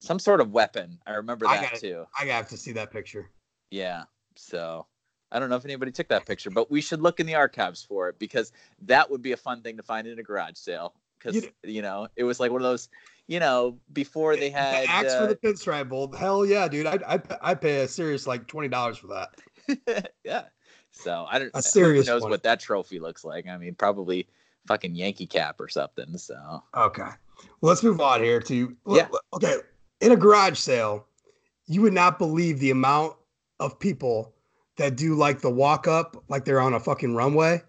some 0.00 0.18
sort 0.18 0.40
of 0.40 0.52
weapon. 0.52 0.98
I 1.06 1.12
remember 1.12 1.44
that 1.44 1.58
I 1.58 1.62
gotta, 1.64 1.78
too. 1.78 2.06
I 2.18 2.24
have 2.24 2.48
to 2.48 2.56
see 2.56 2.72
that 2.72 2.90
picture. 2.90 3.30
Yeah. 3.70 4.04
So 4.36 4.86
I 5.30 5.38
don't 5.38 5.50
know 5.50 5.56
if 5.56 5.66
anybody 5.66 5.92
took 5.92 6.08
that 6.08 6.24
picture, 6.24 6.50
but 6.50 6.70
we 6.70 6.80
should 6.80 7.02
look 7.02 7.20
in 7.20 7.26
the 7.26 7.34
archives 7.34 7.84
for 7.84 8.08
it 8.08 8.18
because 8.18 8.52
that 8.80 9.10
would 9.10 9.20
be 9.20 9.32
a 9.32 9.36
fun 9.36 9.60
thing 9.60 9.76
to 9.76 9.82
find 9.82 10.06
in 10.06 10.18
a 10.18 10.22
garage 10.22 10.56
sale 10.56 10.94
because 11.26 11.44
you, 11.64 11.72
you, 11.72 11.82
know 11.82 12.08
it 12.16 12.24
was 12.24 12.40
like 12.40 12.50
one 12.50 12.60
of 12.60 12.66
those 12.66 12.88
you 13.26 13.40
know 13.40 13.78
before 13.92 14.36
they 14.36 14.50
had 14.50 14.84
the 14.84 14.90
axe 14.90 15.12
uh, 15.12 15.20
for 15.20 15.26
the 15.26 15.36
pinstripe 15.36 15.88
bowl 15.88 16.12
hell 16.12 16.44
yeah 16.46 16.68
dude 16.68 16.86
i 16.86 16.98
i 17.06 17.20
i 17.42 17.54
pay 17.54 17.80
a 17.80 17.88
serious 17.88 18.26
like 18.26 18.46
$20 18.46 18.96
for 18.96 19.06
that. 19.08 20.10
Yeah. 20.24 20.42
So 20.92 21.26
i 21.30 21.38
don't 21.38 21.50
a 21.54 21.62
serious 21.62 22.06
who 22.06 22.14
knows 22.14 22.22
one. 22.22 22.30
what 22.30 22.42
that 22.44 22.60
trophy 22.60 23.00
looks 23.00 23.24
like? 23.24 23.46
I 23.46 23.56
mean 23.56 23.74
probably 23.74 24.28
fucking 24.66 24.94
yankee 24.94 25.26
cap 25.26 25.60
or 25.60 25.68
something 25.68 26.16
so. 26.18 26.62
Okay. 26.76 27.02
Well, 27.60 27.68
let's 27.68 27.82
move 27.82 28.00
on 28.00 28.22
here 28.22 28.40
to 28.40 28.76
yeah. 28.88 29.08
okay 29.34 29.56
in 30.00 30.12
a 30.12 30.16
garage 30.16 30.58
sale 30.58 31.06
you 31.66 31.82
would 31.82 31.92
not 31.92 32.18
believe 32.18 32.60
the 32.60 32.70
amount 32.70 33.16
of 33.58 33.78
people 33.78 34.32
that 34.76 34.96
do 34.96 35.14
like 35.14 35.40
the 35.40 35.50
walk 35.50 35.88
up 35.88 36.22
like 36.28 36.44
they're 36.44 36.60
on 36.60 36.74
a 36.74 36.80
fucking 36.80 37.14
runway. 37.14 37.62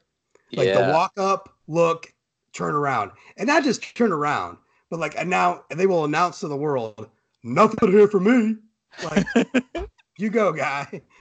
Like 0.54 0.68
yeah. 0.68 0.86
the 0.86 0.94
walk 0.94 1.12
up 1.18 1.50
look 1.68 2.14
turn 2.58 2.76
around 2.76 3.12
and 3.38 3.48
not 3.48 3.64
just 3.64 3.96
turn 3.96 4.12
around, 4.12 4.58
but 4.90 5.00
like 5.00 5.16
and 5.18 5.30
now 5.30 5.64
they 5.70 5.88
will 5.88 6.04
announce 6.06 6.40
to 6.40 6.48
the 6.48 6.58
world, 6.58 7.10
nothing 7.44 7.92
here 7.92 8.08
for 8.08 8.20
me. 8.20 8.56
Like 9.04 9.26
you 10.18 10.30
go, 10.30 10.52
guy. 10.52 11.02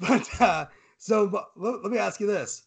But 0.00 0.28
uh, 0.40 0.66
so 0.98 1.28
but 1.28 1.50
let, 1.54 1.80
let 1.84 1.92
me 1.92 1.98
ask 1.98 2.18
you 2.18 2.26
this: 2.26 2.64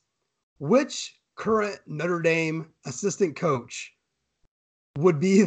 Which 0.60 1.20
current 1.36 1.78
Notre 1.86 2.22
Dame 2.22 2.70
assistant 2.86 3.36
coach 3.36 3.92
would 4.98 5.20
be 5.20 5.44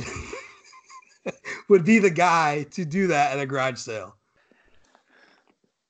would 1.71 1.83
be 1.83 1.99
the 1.99 2.11
guy 2.11 2.65
to 2.73 2.85
do 2.85 3.07
that 3.07 3.33
at 3.33 3.43
a 3.43 3.47
garage 3.47 3.79
sale? 3.79 4.17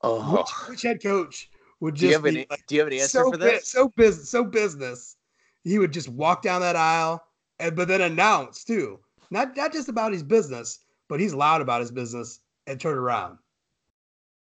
Oh. 0.02 0.36
Which, 0.36 0.68
which 0.68 0.82
head 0.82 1.02
coach 1.02 1.50
would 1.80 1.96
Do 1.96 2.06
you 2.06 2.12
just 2.12 2.24
have 2.24 2.32
be 2.32 2.38
any? 2.38 2.46
like, 2.48 2.64
do 2.68 2.76
you 2.76 2.80
have 2.82 2.88
an 2.88 2.94
answer 2.94 3.08
so 3.08 3.30
for 3.32 3.38
bu- 3.38 3.44
this? 3.44 3.68
so 3.68 3.88
business, 3.96 4.30
so 4.30 4.44
business. 4.44 5.16
He 5.64 5.78
would 5.78 5.92
just 5.92 6.08
walk 6.08 6.42
down 6.42 6.60
that 6.60 6.76
aisle, 6.76 7.24
and 7.58 7.76
but 7.76 7.88
then 7.88 8.00
announce 8.00 8.64
too, 8.64 8.98
not 9.30 9.56
not 9.56 9.72
just 9.72 9.88
about 9.88 10.12
his 10.12 10.22
business, 10.22 10.80
but 11.08 11.20
he's 11.20 11.34
loud 11.34 11.60
about 11.60 11.80
his 11.80 11.90
business 11.90 12.40
and 12.66 12.80
turn 12.80 12.98
around. 12.98 13.38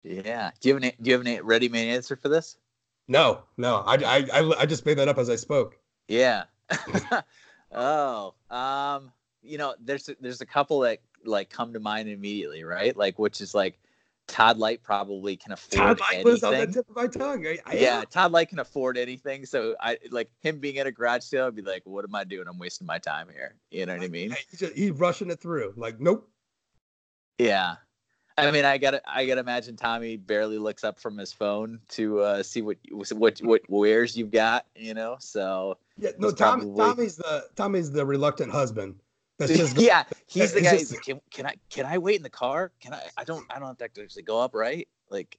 Yeah. 0.02 0.50
Do 0.60 0.68
you 0.68 0.74
have 0.74 0.82
an 0.82 0.92
Do 1.00 1.10
you 1.10 1.18
have 1.18 1.26
a 1.26 1.40
ready-made 1.40 1.90
answer 1.90 2.16
for 2.16 2.28
this? 2.28 2.56
No, 3.08 3.42
no, 3.56 3.82
I 3.86 3.94
I 3.94 4.26
I, 4.32 4.60
I 4.60 4.66
just 4.66 4.86
made 4.86 4.98
that 4.98 5.08
up 5.08 5.18
as 5.18 5.30
I 5.30 5.36
spoke. 5.36 5.78
Yeah. 6.08 6.44
oh, 7.72 8.34
um, 8.50 9.12
you 9.42 9.58
know, 9.58 9.74
there's 9.80 10.08
there's 10.20 10.40
a 10.40 10.46
couple 10.46 10.80
that 10.80 11.00
like 11.24 11.50
come 11.50 11.72
to 11.72 11.80
mind 11.80 12.08
immediately, 12.08 12.64
right? 12.64 12.96
Like, 12.96 13.18
which 13.18 13.40
is 13.40 13.54
like 13.54 13.78
Todd 14.28 14.58
Lyght 14.58 14.82
probably 14.82 15.36
can 15.36 15.52
afford 15.52 15.98
Todd 15.98 16.00
Lyght 16.00 16.24
was 16.24 16.44
on 16.44 16.52
the 16.52 16.66
tip 16.66 16.88
of 16.88 16.94
my 16.94 17.06
tongue. 17.06 17.46
I, 17.46 17.58
I, 17.66 17.74
yeah, 17.74 18.04
Todd 18.08 18.30
Lyght 18.30 18.50
can 18.50 18.58
afford 18.60 18.96
anything. 18.96 19.44
So 19.46 19.74
I 19.80 19.98
like 20.10 20.30
him 20.40 20.60
being 20.60 20.78
at 20.78 20.86
a 20.86 20.92
garage 20.92 21.24
sale. 21.24 21.46
I'd 21.46 21.56
be 21.56 21.62
like, 21.62 21.82
what 21.84 22.04
am 22.04 22.14
I 22.14 22.24
doing? 22.24 22.46
I'm 22.46 22.58
wasting 22.58 22.86
my 22.86 22.98
time 22.98 23.28
here. 23.32 23.54
You 23.70 23.86
know 23.86 23.96
what 23.96 24.04
I 24.04 24.08
mean? 24.08 24.36
He's, 24.50 24.60
just, 24.60 24.74
he's 24.74 24.92
rushing 24.92 25.30
it 25.30 25.40
through. 25.40 25.72
Like, 25.76 25.98
nope. 25.98 26.30
Yeah. 27.38 27.76
I 28.36 28.50
mean, 28.52 28.64
I 28.64 28.78
gotta, 28.78 29.02
I 29.04 29.26
gotta 29.26 29.40
imagine 29.40 29.74
Tommy 29.74 30.16
barely 30.16 30.58
looks 30.58 30.84
up 30.84 30.98
from 31.00 31.18
his 31.18 31.32
phone 31.32 31.80
to 31.88 32.20
uh, 32.20 32.42
see 32.44 32.62
what, 32.62 32.76
what, 32.92 33.38
what 33.40 33.62
wares 33.68 34.16
you've 34.16 34.30
got, 34.30 34.66
you 34.76 34.94
know. 34.94 35.16
So 35.18 35.78
Yeah, 35.96 36.10
no. 36.18 36.30
Tommy, 36.30 36.62
probably- 36.62 36.84
Tommy's 36.84 37.16
the 37.16 37.46
Tommy's 37.56 37.90
the 37.90 38.06
reluctant 38.06 38.52
husband. 38.52 38.94
That's 39.38 39.52
just 39.56 39.76
yeah, 39.80 40.04
he's 40.28 40.52
the 40.52 40.60
guy. 40.60 40.78
just- 40.78 40.90
who's 40.92 41.00
can, 41.00 41.20
can 41.30 41.46
I, 41.46 41.54
can 41.70 41.86
I 41.86 41.98
wait 41.98 42.16
in 42.16 42.22
the 42.22 42.30
car? 42.30 42.72
Can 42.80 42.94
I? 42.94 43.02
I 43.16 43.24
don't, 43.24 43.44
I 43.50 43.58
don't 43.58 43.68
have 43.68 43.78
to 43.78 44.02
actually 44.02 44.22
go 44.22 44.40
up, 44.40 44.54
right? 44.54 44.86
Like, 45.10 45.38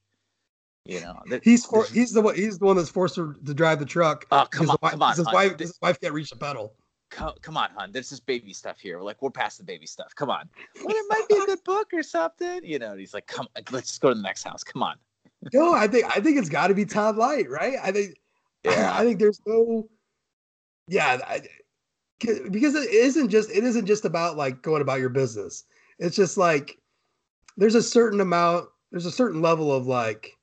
you 0.86 1.00
know, 1.02 1.20
that- 1.30 1.44
he's 1.44 1.66
for, 1.66 1.86
he's 1.86 2.12
the 2.14 2.22
one 2.22 2.36
he's 2.36 2.58
the 2.60 2.66
one 2.66 2.76
that's 2.78 2.90
forced 2.90 3.16
to, 3.16 3.36
to 3.46 3.54
drive 3.54 3.80
the 3.80 3.86
truck. 3.86 4.26
Oh, 4.32 4.46
come 4.50 4.70
on, 4.70 4.78
wife, 4.82 4.92
come 4.92 5.04
on, 5.04 5.16
His 5.16 5.26
wife, 5.26 5.60
his 5.60 5.78
wife 5.82 6.00
can't 6.00 6.14
reach 6.14 6.30
the 6.32 6.36
pedal. 6.38 6.74
co- 7.12 7.36
come 7.42 7.58
on, 7.58 7.70
hon. 7.76 7.92
There's 7.92 8.10
this 8.10 8.20
baby 8.20 8.54
stuff 8.54 8.80
here. 8.80 9.00
Like, 9.02 9.22
we're 9.22 9.30
past 9.32 9.58
the 9.58 9.64
baby 9.64 9.86
stuff. 9.86 10.14
Come 10.16 10.30
on. 10.30 10.50
Well, 10.84 10.96
it 10.96 11.06
might 11.10 11.28
be 11.28 11.36
a 11.36 11.46
good 11.46 11.64
book 11.64 11.90
or 11.94 12.04
something. 12.04 12.62
You 12.64 12.80
know, 12.80 12.92
and 12.92 13.00
he's 13.00 13.14
like, 13.14 13.28
come, 13.28 13.48
uh, 13.56 13.62
let's 13.72 13.88
just 13.90 14.02
go 14.02 14.10
to 14.10 14.16
the 14.16 14.22
next 14.22 14.44
house. 14.44 14.64
Come 14.64 14.84
on. 14.84 14.96
No, 15.54 15.74
I 15.74 15.88
think 15.88 16.06
I 16.06 16.20
think 16.20 16.38
it's 16.38 16.50
got 16.50 16.68
to 16.68 16.74
be 16.74 16.86
Todd 16.86 17.16
Lyght, 17.16 17.48
right? 17.48 17.76
I 17.82 17.94
think 17.94 18.16
Yeah. 18.66 18.92
I 18.94 19.06
think 19.06 19.20
there's 19.20 19.40
no 19.46 19.88
yeah, 20.90 21.20
I, 21.26 21.42
because 22.20 22.76
it 22.76 22.92
isn't 22.92 23.30
just 23.30 23.50
it 23.50 23.64
isn't 23.64 23.86
just 23.86 24.06
about 24.06 24.38
like 24.38 24.62
going 24.62 24.82
about 24.82 25.00
your 25.00 25.10
business. 25.10 25.64
It's 26.00 26.16
just 26.16 26.38
like 26.38 26.78
there's 27.58 27.76
a 27.76 27.84
certain 27.84 28.22
amount, 28.22 28.70
there's 28.92 29.06
a 29.06 29.12
certain 29.12 29.42
level 29.42 29.72
of 29.72 29.88
like 29.88 30.38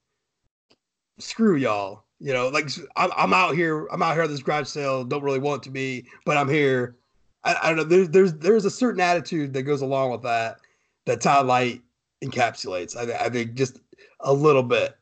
screw 1.19 1.57
y'all, 1.57 2.05
you 2.19 2.33
know, 2.33 2.49
like 2.49 2.71
I'm, 2.97 3.11
I'm 3.17 3.35
out 3.35 3.55
here, 3.55 3.87
I'm 3.87 4.03
out 4.03 4.15
here 4.15 4.23
at 4.23 4.31
this 4.31 4.43
garage 4.43 4.69
sale, 4.69 5.05
don't 5.05 5.23
really 5.23 5.39
want 5.39 5.63
to 5.65 5.71
be, 5.71 6.07
but 6.25 6.37
I'm 6.37 6.49
here. 6.49 6.97
I, 7.45 7.57
I 7.63 7.69
don't 7.69 7.77
know. 7.77 7.85
There's 7.85 8.09
there's 8.11 8.35
there's 8.35 8.65
a 8.65 8.71
certain 8.71 9.01
attitude 9.01 9.53
that 9.53 9.63
goes 9.63 9.83
along 9.83 10.11
with 10.11 10.23
that 10.23 10.59
that 11.05 11.21
Todd 11.21 11.47
Lyght 11.47 11.83
encapsulates. 12.25 12.97
I, 12.97 13.27
I 13.27 13.29
think 13.29 13.55
just 13.55 13.81
a 14.21 14.33
little 14.33 14.63
bit. 14.63 14.97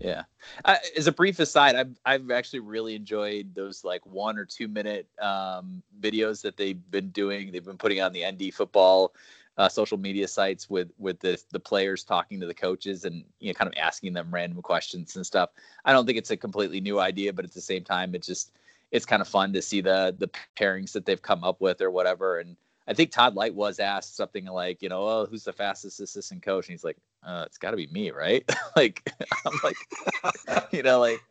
Yeah. 0.00 0.24
Uh, 0.64 0.76
as 0.96 1.06
a 1.06 1.12
brief 1.12 1.40
aside, 1.40 1.74
I've 1.74 1.98
I've 2.04 2.30
actually 2.30 2.60
really 2.60 2.94
enjoyed 2.94 3.54
those 3.54 3.84
like 3.84 4.04
one 4.06 4.38
or 4.38 4.44
two 4.44 4.68
minute 4.68 5.08
um, 5.20 5.82
videos 6.00 6.42
that 6.42 6.56
they've 6.56 6.80
been 6.90 7.10
doing. 7.10 7.50
They've 7.50 7.64
been 7.64 7.78
putting 7.78 8.00
on 8.00 8.12
the 8.12 8.24
ND 8.24 8.54
football 8.54 9.14
uh, 9.56 9.68
social 9.68 9.98
media 9.98 10.28
sites 10.28 10.70
with 10.70 10.90
with 10.98 11.18
the 11.20 11.42
the 11.50 11.58
players 11.60 12.04
talking 12.04 12.38
to 12.40 12.46
the 12.46 12.54
coaches 12.54 13.04
and 13.04 13.24
you 13.40 13.48
know 13.48 13.54
kind 13.54 13.68
of 13.68 13.74
asking 13.76 14.12
them 14.12 14.32
random 14.32 14.62
questions 14.62 15.16
and 15.16 15.26
stuff. 15.26 15.50
I 15.84 15.92
don't 15.92 16.06
think 16.06 16.18
it's 16.18 16.30
a 16.30 16.36
completely 16.36 16.80
new 16.80 17.00
idea, 17.00 17.32
but 17.32 17.44
at 17.44 17.52
the 17.52 17.60
same 17.60 17.82
time, 17.82 18.14
it 18.14 18.22
just 18.22 18.52
it's 18.92 19.04
kind 19.04 19.20
of 19.20 19.26
fun 19.28 19.52
to 19.52 19.62
see 19.62 19.80
the 19.80 20.14
the 20.16 20.30
pairings 20.56 20.92
that 20.92 21.06
they've 21.06 21.20
come 21.20 21.42
up 21.42 21.60
with 21.60 21.80
or 21.80 21.90
whatever. 21.90 22.38
And 22.38 22.56
I 22.88 22.94
think 22.94 23.10
Todd 23.10 23.34
Lyght 23.34 23.52
was 23.52 23.80
asked 23.80 24.16
something 24.16 24.46
like, 24.46 24.80
you 24.80 24.88
know, 24.88 25.02
oh, 25.02 25.26
who's 25.26 25.44
the 25.44 25.52
fastest 25.52 26.00
assistant 26.00 26.42
coach? 26.42 26.66
And 26.66 26.72
he's 26.72 26.84
like, 26.84 26.96
uh, 27.22 27.44
it's 27.46 27.58
got 27.58 27.72
to 27.72 27.76
be 27.76 27.86
me, 27.88 28.10
right? 28.10 28.48
like, 28.76 29.12
I'm 29.46 29.60
like, 29.62 30.72
you 30.72 30.82
know, 30.82 30.98
like, 30.98 31.22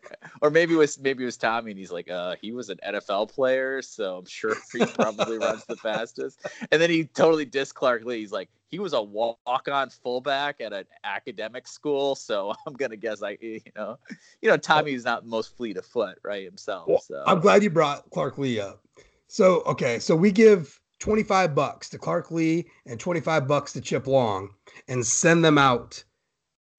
or 0.43 0.51
maybe 0.51 0.75
it 0.75 0.77
was 0.77 0.99
maybe 0.99 1.23
it 1.23 1.25
was 1.25 1.35
Tommy, 1.35 1.71
and 1.71 1.79
he's 1.79 1.91
like, 1.91 2.11
uh, 2.11 2.35
he 2.39 2.51
was 2.51 2.69
an 2.69 2.77
NFL 2.87 3.31
player, 3.31 3.81
so 3.81 4.17
I'm 4.17 4.25
sure 4.25 4.55
he 4.71 4.85
probably 4.85 5.39
runs 5.39 5.65
the 5.65 5.75
fastest. 5.77 6.45
And 6.71 6.79
then 6.79 6.91
he 6.91 7.05
totally 7.05 7.45
dissed 7.45 7.73
Clark 7.73 8.05
Lea. 8.05 8.19
He's 8.19 8.31
like, 8.31 8.49
he 8.69 8.77
was 8.77 8.93
a 8.93 9.01
walk-on 9.01 9.89
fullback 9.89 10.61
at 10.61 10.73
an 10.73 10.85
academic 11.03 11.67
school, 11.67 12.13
so 12.13 12.53
I'm 12.67 12.73
gonna 12.73 12.97
guess 12.97 13.23
I, 13.23 13.37
you 13.41 13.61
know, 13.75 13.97
you 14.43 14.49
know, 14.49 14.57
Tommy's 14.57 15.05
not 15.05 15.25
most 15.25 15.57
fleet 15.57 15.77
of 15.77 15.85
foot, 15.85 16.19
right 16.23 16.43
himself. 16.43 16.87
Well, 16.87 17.01
so 17.01 17.23
I'm 17.25 17.39
glad 17.39 17.63
you 17.63 17.71
brought 17.71 18.07
Clark 18.11 18.37
Lea 18.37 18.61
up. 18.61 18.83
So, 19.27 19.61
okay, 19.61 19.99
so 19.99 20.15
we 20.15 20.31
give 20.31 20.79
25 20.99 21.53
bucks 21.53 21.89
to 21.89 21.97
Clark 21.97 22.31
Lea 22.31 22.65
and 22.85 22.99
25 22.99 23.47
bucks 23.47 23.73
to 23.73 23.81
Chip 23.81 24.07
Long 24.07 24.49
and 24.87 25.05
send 25.05 25.43
them 25.43 25.57
out 25.57 26.03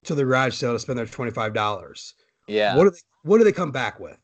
to 0.04 0.14
the 0.14 0.24
garage 0.24 0.54
sale 0.54 0.72
to 0.72 0.78
spend 0.78 0.98
their 0.98 1.07
$25. 1.07 2.12
yeah. 2.46 2.76
What 2.76 2.85
do 2.85 2.90
they 2.90 2.98
what 3.22 3.38
do 3.38 3.44
they 3.44 3.52
come 3.52 3.72
back 3.72 4.00
with? 4.00 4.18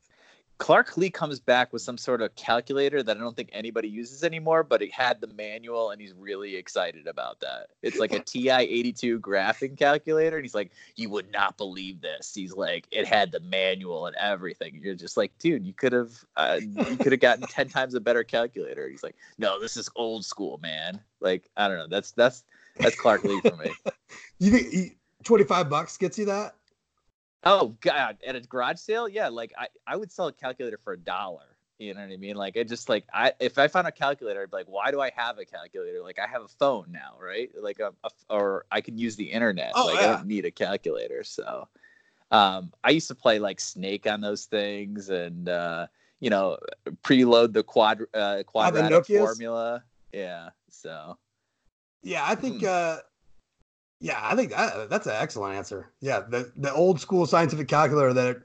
Clark 0.57 0.95
Lea 0.95 1.09
comes 1.09 1.39
back 1.39 1.73
with 1.73 1.81
some 1.81 1.97
sort 1.97 2.21
of 2.21 2.33
calculator 2.35 3.03
that 3.03 3.17
I 3.17 3.19
don't 3.19 3.35
think 3.35 3.49
anybody 3.51 3.89
uses 3.89 4.23
anymore, 4.23 4.63
but 4.63 4.81
it 4.81 4.91
had 4.91 5.19
the 5.19 5.27
manual 5.27 5.89
and 5.89 5.99
he's 5.99 6.13
really 6.13 6.55
excited 6.55 7.07
about 7.07 7.41
that. 7.41 7.67
It's 7.81 7.97
like 7.97 8.13
a 8.13 8.19
TI 8.25 8.49
82 8.49 9.19
graphing 9.19 9.77
calculator. 9.77 10.37
And 10.37 10.45
he's 10.45 10.55
like, 10.55 10.71
You 10.95 11.09
would 11.09 11.29
not 11.31 11.57
believe 11.57 11.99
this. 11.99 12.33
He's 12.33 12.55
like, 12.55 12.87
It 12.91 13.05
had 13.05 13.33
the 13.33 13.41
manual 13.41 14.07
and 14.07 14.15
everything. 14.15 14.79
You're 14.81 14.95
just 14.95 15.17
like, 15.17 15.37
Dude, 15.39 15.65
you 15.65 15.73
could 15.73 15.91
have, 15.91 16.11
uh, 16.37 16.59
you 16.61 16.97
could 16.97 17.11
have 17.11 17.21
gotten 17.21 17.47
10 17.49 17.67
times 17.67 17.93
a 17.93 17.99
better 17.99 18.23
calculator. 18.23 18.87
He's 18.87 19.03
like, 19.03 19.15
No, 19.37 19.59
this 19.59 19.75
is 19.75 19.89
old 19.95 20.23
school, 20.23 20.57
man. 20.63 21.01
Like, 21.19 21.49
I 21.57 21.67
don't 21.67 21.77
know. 21.77 21.87
That's, 21.87 22.11
that's, 22.11 22.45
that's 22.77 22.95
Clark 22.95 23.25
Lea 23.25 23.41
for 23.41 23.55
me. 23.57 23.71
You 24.37 24.51
think 24.51 24.69
he, 24.69 24.97
25 25.23 25.69
bucks 25.69 25.95
gets 25.97 26.19
you 26.19 26.25
that? 26.25 26.55
Oh 27.43 27.75
God! 27.81 28.17
At 28.25 28.35
a 28.35 28.41
garage 28.41 28.79
sale, 28.79 29.07
yeah, 29.07 29.27
like 29.27 29.53
I, 29.57 29.67
I 29.85 29.95
would 29.95 30.11
sell 30.11 30.27
a 30.27 30.33
calculator 30.33 30.77
for 30.77 30.93
a 30.93 30.97
dollar. 30.97 31.57
You 31.77 31.93
know 31.93 32.01
what 32.01 32.11
I 32.11 32.17
mean? 32.17 32.35
Like 32.37 32.57
I 32.57 32.63
just 32.63 32.87
like 32.87 33.05
I 33.13 33.33
if 33.39 33.57
I 33.57 33.67
found 33.67 33.87
a 33.87 33.91
calculator, 33.91 34.41
I'd 34.41 34.49
be 34.49 34.57
like, 34.57 34.67
why 34.67 34.91
do 34.91 35.01
I 35.01 35.11
have 35.15 35.37
a 35.37 35.45
calculator? 35.45 36.01
Like 36.01 36.19
I 36.19 36.27
have 36.27 36.41
a 36.43 36.47
phone 36.47 36.87
now, 36.89 37.15
right? 37.19 37.49
Like 37.59 37.79
a, 37.79 37.93
a 38.03 38.09
or 38.29 38.65
I 38.71 38.81
can 38.81 38.97
use 38.97 39.15
the 39.15 39.25
internet. 39.25 39.73
Oh, 39.75 39.85
like 39.85 39.99
I 39.99 40.01
yeah. 40.01 40.15
don't 40.15 40.27
need 40.27 40.45
a 40.45 40.51
calculator. 40.51 41.23
So 41.23 41.67
um 42.31 42.71
I 42.83 42.91
used 42.91 43.09
to 43.09 43.15
play 43.15 43.39
like 43.39 43.59
Snake 43.59 44.07
on 44.07 44.21
those 44.21 44.45
things 44.45 45.09
and 45.09 45.49
uh 45.49 45.87
you 46.21 46.29
know 46.29 46.57
preload 47.03 47.51
the 47.53 47.63
quad 47.63 48.01
uh 48.13 48.43
quadratic 48.47 48.91
Nokias? 48.93 49.25
formula. 49.25 49.83
Yeah. 50.13 50.49
So 50.69 51.17
Yeah, 52.03 52.23
I 52.25 52.35
think 52.35 52.61
Hmm. 52.61 52.65
uh 52.67 52.97
yeah, 53.99 54.19
I 54.21 54.35
think 54.35 54.51
that, 54.51 54.89
that's 54.89 55.07
an 55.07 55.15
excellent 55.15 55.55
answer. 55.55 55.91
Yeah, 56.01 56.21
the 56.21 56.51
the 56.55 56.73
old 56.73 56.99
school 56.99 57.25
scientific 57.25 57.67
calculator 57.67 58.13
that 58.13 58.37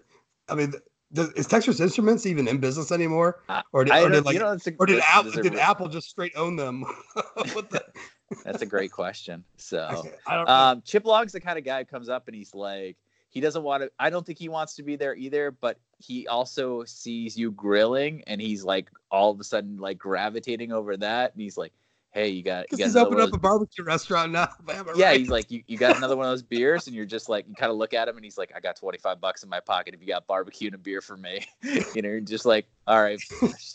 I 0.49 0.55
mean, 0.55 0.75
the, 1.11 1.33
is 1.37 1.47
Texas 1.47 1.81
Instruments 1.81 2.27
even 2.27 2.47
in 2.49 2.59
business 2.59 2.93
anymore? 2.93 3.43
Or 3.73 3.85
did, 3.85 3.93
or 3.93 4.09
did 4.11 4.25
like 4.25 4.35
you 4.35 4.41
know, 4.41 4.57
or 4.79 4.87
did 4.87 5.01
Apple 5.01 5.31
did 5.31 5.57
Apple 5.57 5.89
just 5.89 6.09
straight 6.09 6.33
own 6.37 6.57
them? 6.57 6.85
what 7.53 7.71
the, 7.71 7.83
that's 8.45 8.63
a 8.63 8.67
great 8.67 8.93
question. 8.93 9.45
So. 9.57 10.07
Um, 10.27 10.83
Chip 10.85 11.05
Long's 11.05 11.33
the 11.33 11.41
kind 11.41 11.59
of 11.59 11.65
guy 11.65 11.81
who 11.81 11.85
comes 11.85 12.09
up 12.09 12.29
and 12.29 12.37
he's 12.37 12.55
like, 12.55 12.97
he 13.31 13.41
doesn't 13.41 13.63
want 13.63 13.83
to. 13.83 13.91
I 13.99 14.11
don't 14.11 14.25
think 14.25 14.39
he 14.39 14.49
wants 14.49 14.75
to 14.77 14.83
be 14.83 14.97
there 14.97 15.15
either, 15.15 15.51
but 15.51 15.79
he 15.99 16.27
also 16.29 16.85
sees 16.85 17.37
you 17.37 17.51
grilling, 17.53 18.23
and 18.27 18.41
he's 18.41 18.65
like, 18.65 18.91
all 19.11 19.31
of 19.31 19.41
a 19.41 19.45
sudden, 19.45 19.77
like 19.77 19.99
gravitating 19.99 20.73
over 20.73 20.97
that, 20.97 21.33
and 21.33 21.41
he's 21.41 21.57
like, 21.57 21.73
"Hey, 22.13 22.29
you 22.29 22.43
got, 22.43 22.67
you 22.73 22.79
got 22.79 22.85
he's 22.85 22.97
opened 22.97 23.21
up 23.21 23.33
a 23.33 23.39
barbecue 23.39 23.85
restaurant 23.85 24.33
now. 24.33 24.49
Yeah." 24.97 25.09
right? 25.09 25.21
He's 25.21 25.29
like, 25.29 25.51
you, 25.51 25.63
"You 25.67 25.79
got 25.79 25.97
another 25.97 26.17
one 26.17 26.27
of 26.27 26.33
those 26.33 26.43
beers," 26.43 26.87
and 26.87 26.97
you're 26.97 27.07
just 27.07 27.29
like, 27.29 27.47
you 27.49 27.55
kind 27.55 27.71
of 27.71 27.79
look 27.79 27.95
at 27.95 28.09
him, 28.09 28.17
and 28.17 28.25
he's 28.25 28.39
like, 28.39 28.53
"I 28.55 28.61
got 28.61 28.77
25 28.77 29.21
bucks 29.21 29.43
in 29.43 29.49
my 29.49 29.61
pocket 29.61 29.95
if 29.95 30.01
you 30.01 30.07
got 30.07 30.27
barbecue 30.27 30.69
and 30.69 30.75
a 30.75 30.79
beer 30.79 31.01
for 31.01 31.17
me." 31.17 31.47
you 31.63 32.03
know, 32.03 32.09
you're 32.09 32.21
just 32.21 32.45
like, 32.45 32.67
"All 32.87 33.01
right, 33.01 33.21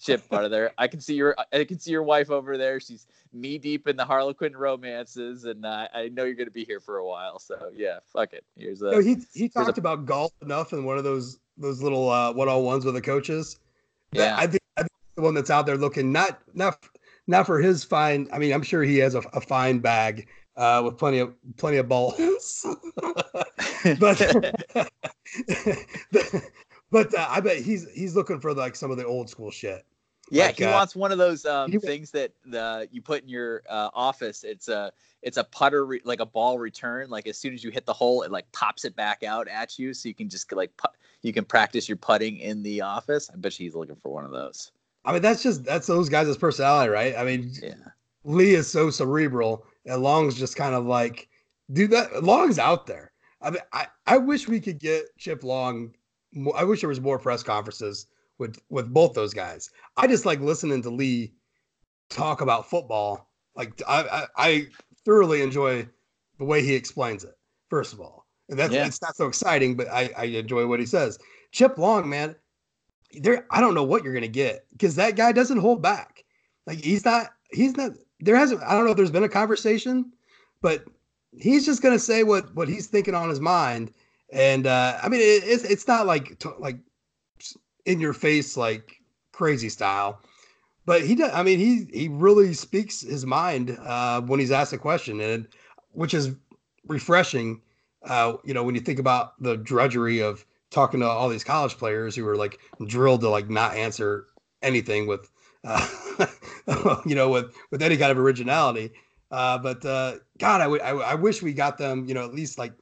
Chip, 0.02 0.24
out 0.32 0.46
of 0.46 0.52
there." 0.52 0.72
I 0.78 0.88
can 0.88 1.00
see 1.00 1.16
your, 1.16 1.36
I 1.54 1.64
can 1.64 1.80
see 1.80 1.92
your 1.92 2.04
wife 2.04 2.30
over 2.30 2.58
there. 2.58 2.80
She's 2.80 3.08
knee 3.34 3.58
deep 3.58 3.88
in 3.88 3.96
the 3.96 4.06
Harlequin 4.06 4.56
romances, 4.56 5.46
and 5.46 5.66
uh, 5.66 5.88
I 5.94 6.10
know 6.10 6.24
you're 6.24 6.36
gonna 6.36 6.52
be 6.52 6.66
here 6.66 6.80
for 6.80 6.98
a 6.98 7.06
while. 7.06 7.40
So 7.40 7.72
yeah, 7.76 8.00
fuck 8.12 8.34
it. 8.34 8.44
Here's 8.58 8.82
a 8.82 8.92
No, 8.92 9.00
he 9.00 9.18
he 9.34 9.50
talked 9.50 9.78
a- 9.78 9.82
about 9.82 10.06
golf 10.06 10.32
enough 10.42 10.74
in 10.74 10.86
one 10.86 10.98
of 10.98 11.04
those 11.04 11.40
those 11.58 11.82
little 11.82 12.10
uh, 12.10 12.34
one 12.34 12.50
on 12.50 12.64
ones 12.64 12.86
with 12.86 12.96
the 12.96 13.02
coaches. 13.02 13.60
Yeah. 14.12 14.36
I 14.38 14.48
think 14.48 14.62
I 14.78 14.82
think 14.82 14.92
the 15.16 15.22
one 15.22 15.34
that's 15.34 15.50
out 15.50 15.66
there 15.66 15.78
looking 15.78 16.12
not 16.12 16.42
not 16.54 16.80
not 17.28 17.46
for 17.46 17.60
his 17.60 17.84
fine. 17.84 18.28
I 18.32 18.40
mean, 18.40 18.54
I'm 18.54 18.64
sure 18.64 18.84
he 18.84 18.98
has 19.00 19.16
a, 19.16 19.20
a 19.34 19.42
fine 19.42 19.80
bag 19.80 20.28
uh, 20.58 20.82
with 20.86 20.98
plenty 20.98 21.20
of 21.20 21.34
plenty 21.58 21.78
of 21.78 21.88
balls. 21.88 22.66
but 24.00 24.56
but 26.92 27.16
uh, 27.16 27.28
I 27.30 27.40
bet 27.42 27.58
he's 27.58 27.90
he's 27.92 28.16
looking 28.16 28.40
for 28.40 28.54
like 28.54 28.76
some 28.76 28.92
of 28.92 28.98
the 28.98 29.06
old 29.06 29.30
school 29.30 29.52
shit. 29.52 29.86
yeah, 30.30 30.46
like, 30.46 30.58
he 30.58 30.66
uh, 30.66 30.72
wants 30.72 30.96
one 30.96 31.12
of 31.12 31.18
those 31.18 31.46
um, 31.46 31.72
he- 31.72 31.80
things 31.80 32.12
that 32.12 32.32
the 32.46 32.88
you 32.92 33.02
put 33.02 33.24
in 33.24 33.30
your 33.30 33.64
uh, 33.70 33.90
office. 33.94 34.44
It's 34.44 34.68
a 34.68 34.92
it's 35.22 35.38
a 35.38 35.44
putter 35.44 35.86
re- 35.86 36.02
like 36.06 36.20
a 36.20 36.26
ball 36.26 36.60
return. 36.60 37.10
Like 37.10 37.28
as 37.28 37.38
soon 37.38 37.54
as 37.54 37.64
you 37.64 37.72
hit 37.72 37.86
the 37.86 37.94
hole, 37.94 38.22
it 38.22 38.32
like 38.32 38.50
pops 38.52 38.86
it 38.86 38.96
back 38.96 39.24
out 39.24 39.48
at 39.48 39.78
you, 39.80 39.94
so 39.94 40.08
you 40.08 40.16
can 40.16 40.30
just 40.30 40.52
like 40.54 40.76
pu- 40.78 40.94
you 41.22 41.34
can 41.34 41.44
practice 41.46 41.90
your 41.90 41.98
putting 41.98 42.38
in 42.38 42.62
the 42.62 42.82
office. 42.82 43.30
I 43.34 43.38
bet 43.38 43.54
he's 43.54 43.76
looking 43.76 43.96
for 43.96 44.14
one 44.14 44.26
of 44.26 44.32
those. 44.32 44.72
I 45.06 45.14
mean, 45.14 45.22
that's 45.22 45.44
just 45.44 45.64
that's 45.64 45.88
those 45.88 46.10
guys' 46.10 46.36
personality, 46.38 46.90
right? 46.90 47.16
I 47.18 47.24
mean, 47.24 47.52
Yeah. 47.62 47.74
Lea 48.24 48.56
is 48.56 48.68
so 48.70 48.90
cerebral, 48.90 49.66
and 49.86 50.02
Long's 50.02 50.38
just 50.38 50.56
kind 50.56 50.74
of 50.74 50.86
like, 50.86 51.30
dude, 51.72 51.92
that 51.92 52.24
Long's 52.24 52.58
out 52.60 52.88
there. 52.88 53.12
I 53.42 53.52
mean, 53.52 53.62
I, 53.72 53.88
I 54.08 54.18
wish 54.18 54.48
we 54.48 54.60
could 54.60 54.80
get 54.80 55.16
Chip 55.18 55.44
Long. 55.44 55.94
I 56.56 56.64
wish 56.64 56.82
there 56.82 56.90
was 56.90 57.00
more 57.00 57.20
press 57.20 57.44
conferences 57.44 58.08
with 58.40 58.58
with 58.70 58.92
both 58.92 59.14
those 59.14 59.34
guys. 59.34 59.70
I 59.96 60.08
just 60.08 60.26
like 60.26 60.40
listening 60.40 60.82
to 60.82 60.90
Lea 60.90 61.32
talk 62.10 62.42
about 62.42 62.70
football. 62.70 63.30
Like 63.56 63.80
I 63.88 64.02
I, 64.02 64.26
I 64.38 64.68
thoroughly 65.06 65.42
enjoy 65.44 65.88
the 66.40 66.46
way 66.46 66.64
he 66.64 66.74
explains 66.74 67.24
it. 67.24 67.36
First 67.70 67.94
of 67.94 68.02
all, 68.02 68.26
and 68.50 68.58
that's 68.58 68.74
Yeah. 68.74 68.88
it's 68.88 69.02
not 69.02 69.16
so 69.16 69.28
exciting, 69.28 69.76
but 69.76 69.88
I 69.90 70.10
I 70.18 70.24
enjoy 70.26 70.66
what 70.66 70.80
he 70.80 70.86
says. 70.88 71.20
Chip 71.52 71.78
Long, 71.78 72.10
man, 72.10 72.36
there 73.22 73.46
I 73.52 73.62
don't 73.62 73.74
know 73.74 73.84
what 73.84 74.04
you're 74.04 74.14
gonna 74.14 74.28
get 74.28 74.66
because 74.72 74.96
that 74.96 75.16
guy 75.16 75.32
doesn't 75.32 75.58
hold 75.58 75.82
back. 75.82 76.24
Like 76.66 76.80
he's 76.80 77.06
not 77.06 77.28
he's 77.52 77.76
not 77.78 77.92
there 78.20 78.36
hasn't 78.36 78.62
I 78.64 78.74
don't 78.76 78.86
know 78.86 78.92
if 78.92 78.98
there's 78.98 79.12
been 79.12 79.24
a 79.24 79.30
conversation, 79.30 80.12
but 80.62 80.86
he's 81.38 81.66
just 81.66 81.82
gonna 81.82 82.00
say 82.00 82.24
what 82.24 82.54
what 82.56 82.68
he's 82.68 82.88
thinking 82.88 83.16
on 83.16 83.30
his 83.30 83.40
mind. 83.40 83.92
And 84.32 84.68
uh 84.68 85.00
I 85.02 85.10
mean 85.10 85.22
it, 85.22 85.44
it's 85.46 85.64
it's 85.64 85.88
not 85.88 86.08
like 86.08 86.42
like 86.60 86.78
in 87.86 88.00
your 88.00 88.14
face 88.14 88.58
like 88.58 89.02
crazy 89.32 89.70
style, 89.70 90.22
but 90.86 91.04
he 91.04 91.16
does. 91.16 91.32
I 91.34 91.44
mean 91.44 91.60
he 91.60 91.88
he 91.94 92.08
really 92.08 92.54
speaks 92.54 93.02
his 93.02 93.26
mind 93.26 93.78
uh 93.86 94.22
when 94.22 94.40
he's 94.40 94.52
asked 94.52 94.74
a 94.74 94.78
question, 94.78 95.20
and 95.20 95.48
which 95.92 96.14
is 96.14 96.32
refreshing. 96.88 97.62
Uh, 98.04 98.38
you 98.44 98.54
know 98.54 98.64
when 98.64 98.76
you 98.76 98.82
think 98.82 99.00
about 99.00 99.42
the 99.42 99.58
drudgery 99.58 100.22
of 100.22 100.46
talking 100.76 101.00
to 101.00 101.08
all 101.08 101.30
these 101.30 101.44
college 101.46 101.78
players 101.78 102.18
who 102.18 102.28
are 102.28 102.36
like 102.36 102.60
drilled 102.86 103.22
to 103.22 103.30
like 103.30 103.50
not 103.50 103.76
answer 103.76 104.28
anything 104.62 105.08
with 105.08 105.32
uh, 105.64 105.88
you 107.06 107.16
know 107.16 107.30
with 107.30 107.56
with 107.72 107.82
any 107.82 107.96
kind 107.96 108.12
of 108.12 108.20
originality 108.20 108.92
uh, 109.32 109.58
but 109.58 109.84
uh, 109.86 110.16
god 110.38 110.60
I, 110.60 110.66
w- 110.66 110.84
I, 110.84 110.88
w- 110.88 111.06
I 111.06 111.16
wish 111.16 111.42
we 111.42 111.54
got 111.54 111.78
them 111.78 112.06
you 112.08 112.14
know 112.14 112.26
at 112.26 112.34
least 112.34 112.60
like 112.60 112.74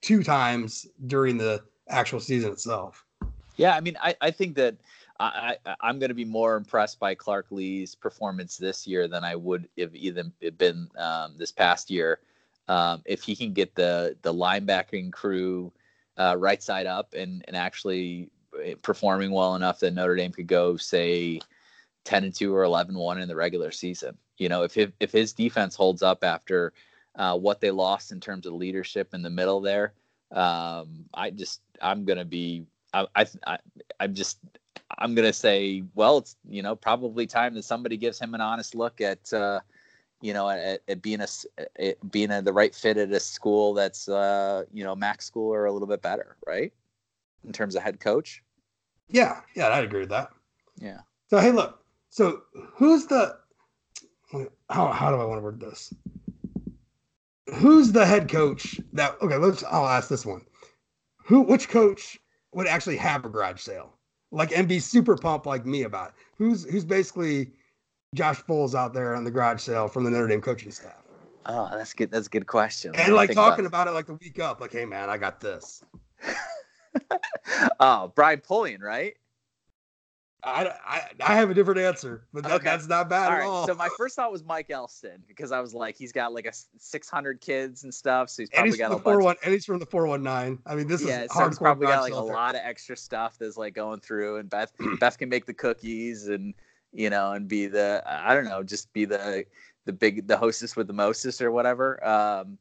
two 0.00 0.22
times 0.22 0.86
during 1.06 1.36
the 1.38 1.60
actual 1.88 2.20
season 2.20 2.52
itself 2.52 3.04
Yeah, 3.56 3.76
I 3.76 3.80
mean, 3.80 3.96
I, 4.00 4.14
I 4.20 4.30
think 4.30 4.54
that 4.56 4.76
I, 5.18 5.56
I 5.66 5.74
I'm 5.80 5.98
going 5.98 6.08
to 6.08 6.14
be 6.14 6.24
more 6.24 6.56
impressed 6.56 6.98
by 7.00 7.14
Clark 7.14 7.46
Lea's 7.50 7.94
performance 7.96 8.56
this 8.56 8.86
year 8.86 9.08
than 9.08 9.24
I 9.24 9.34
would 9.34 9.68
if 9.76 9.94
even 9.94 10.32
been 10.56 10.88
um, 10.96 11.34
this 11.36 11.52
past 11.52 11.90
year. 11.90 12.20
Um, 12.68 13.02
if 13.04 13.22
he 13.22 13.34
can 13.34 13.52
get 13.52 13.74
the 13.74 14.16
the 14.22 14.32
linebacking 14.32 15.12
crew 15.12 15.72
uh, 16.20 16.36
right 16.36 16.62
side 16.62 16.86
up 16.86 17.14
and 17.14 17.42
and 17.48 17.56
actually 17.56 18.28
eh, 18.62 18.74
performing 18.82 19.30
well 19.30 19.54
enough 19.54 19.80
that 19.80 19.94
Notre 19.94 20.16
Dame 20.16 20.32
could 20.32 20.46
go 20.46 20.76
say 20.76 21.40
10 22.04 22.24
and 22.24 22.34
2 22.34 22.54
or 22.54 22.62
11 22.64 22.94
1 22.94 23.20
in 23.20 23.28
the 23.28 23.34
regular 23.34 23.70
season. 23.70 24.18
You 24.36 24.50
know, 24.50 24.62
if 24.62 24.76
if, 24.76 24.92
if 25.00 25.12
his 25.12 25.32
defense 25.32 25.74
holds 25.74 26.02
up 26.02 26.22
after 26.22 26.74
uh, 27.16 27.38
what 27.38 27.60
they 27.60 27.70
lost 27.70 28.12
in 28.12 28.20
terms 28.20 28.46
of 28.46 28.52
leadership 28.52 29.14
in 29.14 29.22
the 29.22 29.30
middle 29.30 29.62
there, 29.62 29.94
um, 30.30 31.06
I 31.14 31.30
just 31.30 31.62
I'm 31.80 32.04
gonna 32.04 32.26
be 32.26 32.66
I, 32.92 33.06
I, 33.16 33.26
I 33.46 33.58
I'm 33.98 34.14
just 34.14 34.40
I'm 34.98 35.14
gonna 35.14 35.32
say 35.32 35.84
well 35.94 36.18
it's 36.18 36.36
you 36.46 36.62
know 36.62 36.76
probably 36.76 37.26
time 37.26 37.54
that 37.54 37.64
somebody 37.64 37.96
gives 37.96 38.20
him 38.20 38.34
an 38.34 38.42
honest 38.42 38.74
look 38.74 39.00
at 39.00 39.32
uh, 39.32 39.60
you 40.20 40.32
know 40.32 40.48
at, 40.48 40.80
at 40.88 41.02
being 41.02 41.20
a 41.20 41.26
at 41.78 42.10
being 42.10 42.30
a, 42.30 42.42
the 42.42 42.52
right 42.52 42.74
fit 42.74 42.96
at 42.96 43.10
a 43.10 43.20
school 43.20 43.74
that's 43.74 44.08
uh, 44.08 44.64
you 44.72 44.84
know 44.84 44.94
max 44.94 45.24
school 45.24 45.52
or 45.52 45.66
a 45.66 45.72
little 45.72 45.88
bit 45.88 46.02
better 46.02 46.36
right? 46.46 46.72
In 47.44 47.52
terms 47.52 47.74
of 47.74 47.82
head 47.82 48.00
coach? 48.00 48.42
Yeah 49.08 49.40
yeah 49.54 49.68
i'd 49.68 49.84
agree 49.84 50.00
with 50.00 50.10
that. 50.10 50.30
Yeah. 50.80 51.00
So 51.28 51.38
hey 51.38 51.52
look 51.52 51.82
so 52.10 52.42
who's 52.74 53.06
the 53.06 53.38
how, 54.68 54.88
how 54.88 55.10
do 55.10 55.16
i 55.16 55.24
want 55.24 55.38
to 55.38 55.42
word 55.42 55.60
this? 55.60 55.92
Who's 57.56 57.92
the 57.92 58.06
head 58.06 58.28
coach 58.28 58.80
that 58.92 59.16
okay 59.22 59.36
let's 59.36 59.64
i'll 59.64 59.86
ask 59.86 60.08
this 60.08 60.26
one. 60.26 60.42
Who 61.24 61.42
which 61.42 61.68
coach 61.68 62.18
would 62.52 62.66
actually 62.66 62.96
have 62.96 63.24
a 63.24 63.28
garage 63.28 63.60
sale? 63.60 63.94
Like 64.32 64.56
and 64.56 64.68
be 64.68 64.78
super 64.78 65.16
pumped 65.16 65.46
like 65.46 65.66
me 65.66 65.82
about 65.82 66.10
it? 66.10 66.14
who's 66.40 66.64
who's 66.64 66.86
basically 66.86 67.52
josh 68.14 68.42
Vowles 68.42 68.74
out 68.74 68.92
there 68.92 69.14
on 69.14 69.24
the 69.24 69.30
garage 69.30 69.62
sale 69.62 69.88
from 69.88 70.04
the 70.04 70.10
notre 70.10 70.26
dame 70.26 70.40
coaching 70.40 70.70
staff. 70.72 70.94
Oh 71.46 71.68
that's 71.72 71.92
good 71.94 72.10
that's 72.10 72.26
a 72.26 72.30
good 72.30 72.46
question 72.46 72.94
and 72.94 73.14
like 73.14 73.28
think 73.28 73.38
about 73.38 73.50
talking 73.50 73.66
about 73.66 73.88
it 73.88 73.92
like 73.92 74.06
the 74.06 74.14
week 74.14 74.38
up 74.38 74.60
like 74.60 74.72
hey 74.72 74.84
man 74.84 75.08
i 75.08 75.16
got 75.16 75.40
this. 75.40 75.82
Oh 77.78 78.12
Brian 78.14 78.40
Polian 78.40 78.80
right? 78.80 79.14
I 80.42 80.72
i, 80.86 81.02
I 81.22 81.34
have 81.34 81.50
a 81.50 81.54
different 81.54 81.80
answer 81.80 82.24
but 82.32 82.42
that, 82.44 82.52
Okay. 82.52 82.64
that's 82.64 82.88
not 82.88 83.08
bad 83.08 83.26
all 83.26 83.32
at 83.32 83.38
right 83.38 83.46
all. 83.46 83.66
so 83.66 83.74
my 83.74 83.88
first 83.96 84.16
thought 84.16 84.32
was 84.32 84.42
Mike 84.42 84.70
Elston 84.70 85.22
because 85.28 85.52
I 85.52 85.60
was 85.60 85.74
like 85.74 85.96
he's 85.96 86.12
got 86.12 86.32
like 86.32 86.46
a 86.46 86.52
600 86.78 87.40
kids 87.40 87.84
and 87.84 87.92
stuff 87.94 88.30
so 88.30 88.42
he's 88.42 88.50
probably 88.50 88.70
he's 88.70 88.78
got 88.78 88.92
a 88.92 88.96
bunch 88.96 89.04
41 89.04 89.36
and 89.44 89.52
he's 89.52 89.64
from 89.64 89.78
the 89.78 89.86
419 89.86 90.62
i 90.66 90.74
mean 90.74 90.86
this 90.88 91.02
yeah, 91.02 91.24
is 91.24 91.32
so 91.32 91.46
he's 91.46 91.58
probably 91.58 91.86
got 91.86 92.00
like 92.02 92.12
a 92.12 92.16
there. 92.16 92.24
lot 92.34 92.54
of 92.54 92.62
extra 92.64 92.96
stuff 92.96 93.36
that's 93.38 93.56
like 93.56 93.74
going 93.74 94.00
through, 94.00 94.38
and 94.38 94.48
Beth 94.50 94.72
Beth 95.00 95.18
can 95.18 95.28
make 95.28 95.46
the 95.46 95.54
cookies 95.54 96.28
and 96.28 96.54
you 96.92 97.10
know 97.10 97.32
and 97.32 97.48
be 97.48 97.66
the 97.66 98.02
I 98.06 98.34
don't 98.34 98.44
know, 98.44 98.62
just 98.62 98.92
be 98.92 99.04
the 99.04 99.44
the 99.86 99.92
big 99.92 100.26
the 100.26 100.36
hostess 100.36 100.76
with 100.76 100.86
the 100.86 100.92
mostest 100.92 101.42
or 101.42 101.50
whatever. 101.50 102.04
Um, 102.06 102.58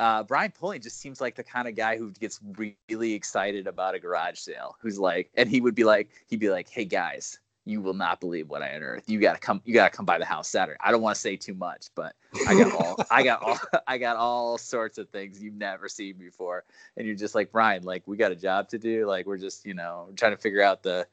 uh, 0.00 0.22
Brian 0.24 0.50
Polian 0.50 0.82
just 0.82 0.98
seems 1.00 1.20
like 1.20 1.36
the 1.36 1.44
kind 1.44 1.68
of 1.68 1.76
guy 1.76 1.96
who 1.96 2.10
gets 2.12 2.40
really 2.56 3.12
excited 3.12 3.66
about 3.66 3.94
a 3.94 4.00
garage 4.00 4.38
sale. 4.38 4.76
Who's 4.80 4.98
like, 4.98 5.30
and 5.34 5.48
he 5.48 5.60
would 5.60 5.74
be 5.74 5.84
like, 5.84 6.10
he'd 6.28 6.40
be 6.40 6.50
like, 6.50 6.68
"Hey 6.68 6.84
guys, 6.84 7.38
you 7.64 7.80
will 7.80 7.94
not 7.94 8.18
believe 8.20 8.48
what 8.48 8.62
I 8.62 8.68
unearthed. 8.68 9.08
You 9.08 9.20
gotta 9.20 9.38
come, 9.38 9.62
you 9.64 9.72
gotta 9.74 9.94
come 9.94 10.04
by 10.04 10.18
the 10.18 10.24
house 10.24 10.48
Saturday. 10.48 10.78
I 10.80 10.90
don't 10.90 11.02
want 11.02 11.14
to 11.14 11.20
say 11.20 11.36
too 11.36 11.54
much, 11.54 11.88
but 11.94 12.14
I 12.48 12.54
got 12.54 12.72
all, 12.72 12.96
I 13.10 13.22
got 13.22 13.42
all, 13.42 13.58
I 13.86 13.98
got 13.98 14.16
all 14.16 14.58
sorts 14.58 14.98
of 14.98 15.08
things 15.10 15.40
you've 15.40 15.54
never 15.54 15.88
seen 15.88 16.16
before." 16.16 16.64
and 16.96 17.06
you're 17.06 17.16
just 17.16 17.34
like 17.34 17.52
Brian, 17.52 17.82
like 17.84 18.02
we 18.06 18.16
got 18.16 18.32
a 18.32 18.36
job 18.36 18.68
to 18.70 18.78
do. 18.78 19.06
Like 19.06 19.26
we're 19.26 19.38
just, 19.38 19.64
you 19.64 19.74
know, 19.74 20.08
trying 20.16 20.32
to 20.32 20.36
figure 20.36 20.62
out 20.62 20.82
the, 20.82 21.06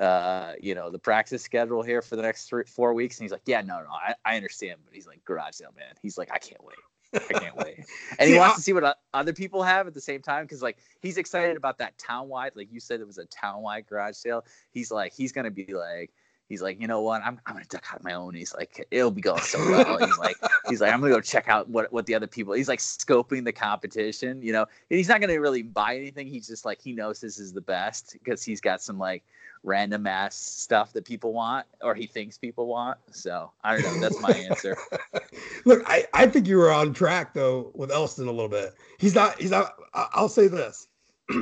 uh, 0.00 0.54
you 0.60 0.74
know, 0.74 0.90
the 0.90 0.98
practice 0.98 1.42
schedule 1.42 1.82
here 1.82 2.00
for 2.00 2.16
the 2.16 2.22
next 2.22 2.46
three, 2.46 2.64
four 2.64 2.94
weeks. 2.94 3.18
And 3.18 3.24
he's 3.24 3.32
like, 3.32 3.42
yeah, 3.44 3.60
no, 3.60 3.80
no, 3.80 3.90
I, 3.90 4.14
I 4.24 4.36
understand, 4.36 4.80
but 4.84 4.94
he's 4.94 5.06
like 5.06 5.24
garage 5.24 5.54
sale 5.54 5.74
man. 5.76 5.94
He's 6.00 6.16
like, 6.16 6.30
I 6.32 6.38
can't 6.38 6.64
wait. 6.64 6.78
I 7.12 7.38
can't 7.38 7.56
wait. 7.56 7.84
And 8.18 8.30
he 8.30 8.36
wants 8.36 8.56
to 8.56 8.62
see 8.62 8.72
what 8.72 8.98
other 9.12 9.32
people 9.32 9.62
have 9.62 9.86
at 9.86 9.94
the 9.94 10.00
same 10.00 10.22
time 10.22 10.44
because 10.44 10.62
like 10.62 10.78
he's 11.00 11.18
excited 11.18 11.56
about 11.56 11.78
that 11.78 11.98
town 11.98 12.28
wide. 12.28 12.52
Like 12.54 12.72
you 12.72 12.80
said, 12.80 13.00
it 13.00 13.06
was 13.06 13.18
a 13.18 13.26
town 13.26 13.62
wide 13.62 13.86
garage 13.86 14.14
sale. 14.14 14.44
He's 14.70 14.90
like, 14.90 15.12
he's 15.12 15.32
gonna 15.32 15.50
be 15.50 15.74
like. 15.74 16.12
He's 16.50 16.62
like, 16.62 16.80
you 16.80 16.88
know 16.88 17.00
what? 17.00 17.22
I'm, 17.24 17.40
I'm 17.46 17.54
gonna 17.54 17.64
duck 17.66 17.86
out 17.94 18.02
my 18.02 18.12
own. 18.12 18.34
He's 18.34 18.52
like, 18.52 18.84
it'll 18.90 19.12
be 19.12 19.20
going 19.20 19.40
so 19.40 19.60
well. 19.70 20.04
He's 20.04 20.18
like, 20.18 20.36
he's 20.68 20.80
like, 20.80 20.92
I'm 20.92 21.00
gonna 21.00 21.14
go 21.14 21.20
check 21.20 21.48
out 21.48 21.68
what 21.68 21.92
what 21.92 22.06
the 22.06 22.14
other 22.16 22.26
people. 22.26 22.54
He's 22.54 22.66
like 22.66 22.80
scoping 22.80 23.44
the 23.44 23.52
competition, 23.52 24.42
you 24.42 24.52
know. 24.52 24.62
And 24.62 24.96
he's 24.96 25.08
not 25.08 25.20
gonna 25.20 25.40
really 25.40 25.62
buy 25.62 25.96
anything. 25.96 26.26
He's 26.26 26.48
just 26.48 26.64
like 26.64 26.82
he 26.82 26.92
knows 26.92 27.20
this 27.20 27.38
is 27.38 27.52
the 27.52 27.60
best 27.60 28.14
because 28.14 28.42
he's 28.42 28.60
got 28.60 28.82
some 28.82 28.98
like 28.98 29.22
random 29.62 30.08
ass 30.08 30.34
stuff 30.34 30.92
that 30.94 31.04
people 31.04 31.32
want 31.32 31.66
or 31.82 31.94
he 31.94 32.08
thinks 32.08 32.36
people 32.36 32.66
want. 32.66 32.98
So 33.12 33.52
I 33.62 33.76
don't 33.76 33.84
know. 33.84 34.00
That's 34.00 34.20
my 34.20 34.32
answer. 34.32 34.76
Look, 35.64 35.84
I, 35.86 36.04
I 36.14 36.26
think 36.26 36.48
you 36.48 36.56
were 36.56 36.72
on 36.72 36.92
track 36.92 37.32
though 37.32 37.70
with 37.74 37.92
Elston 37.92 38.26
a 38.26 38.32
little 38.32 38.48
bit. 38.48 38.74
He's 38.98 39.14
not. 39.14 39.40
He's 39.40 39.52
not. 39.52 39.74
I'll 39.94 40.28
say 40.28 40.48
this: 40.48 40.88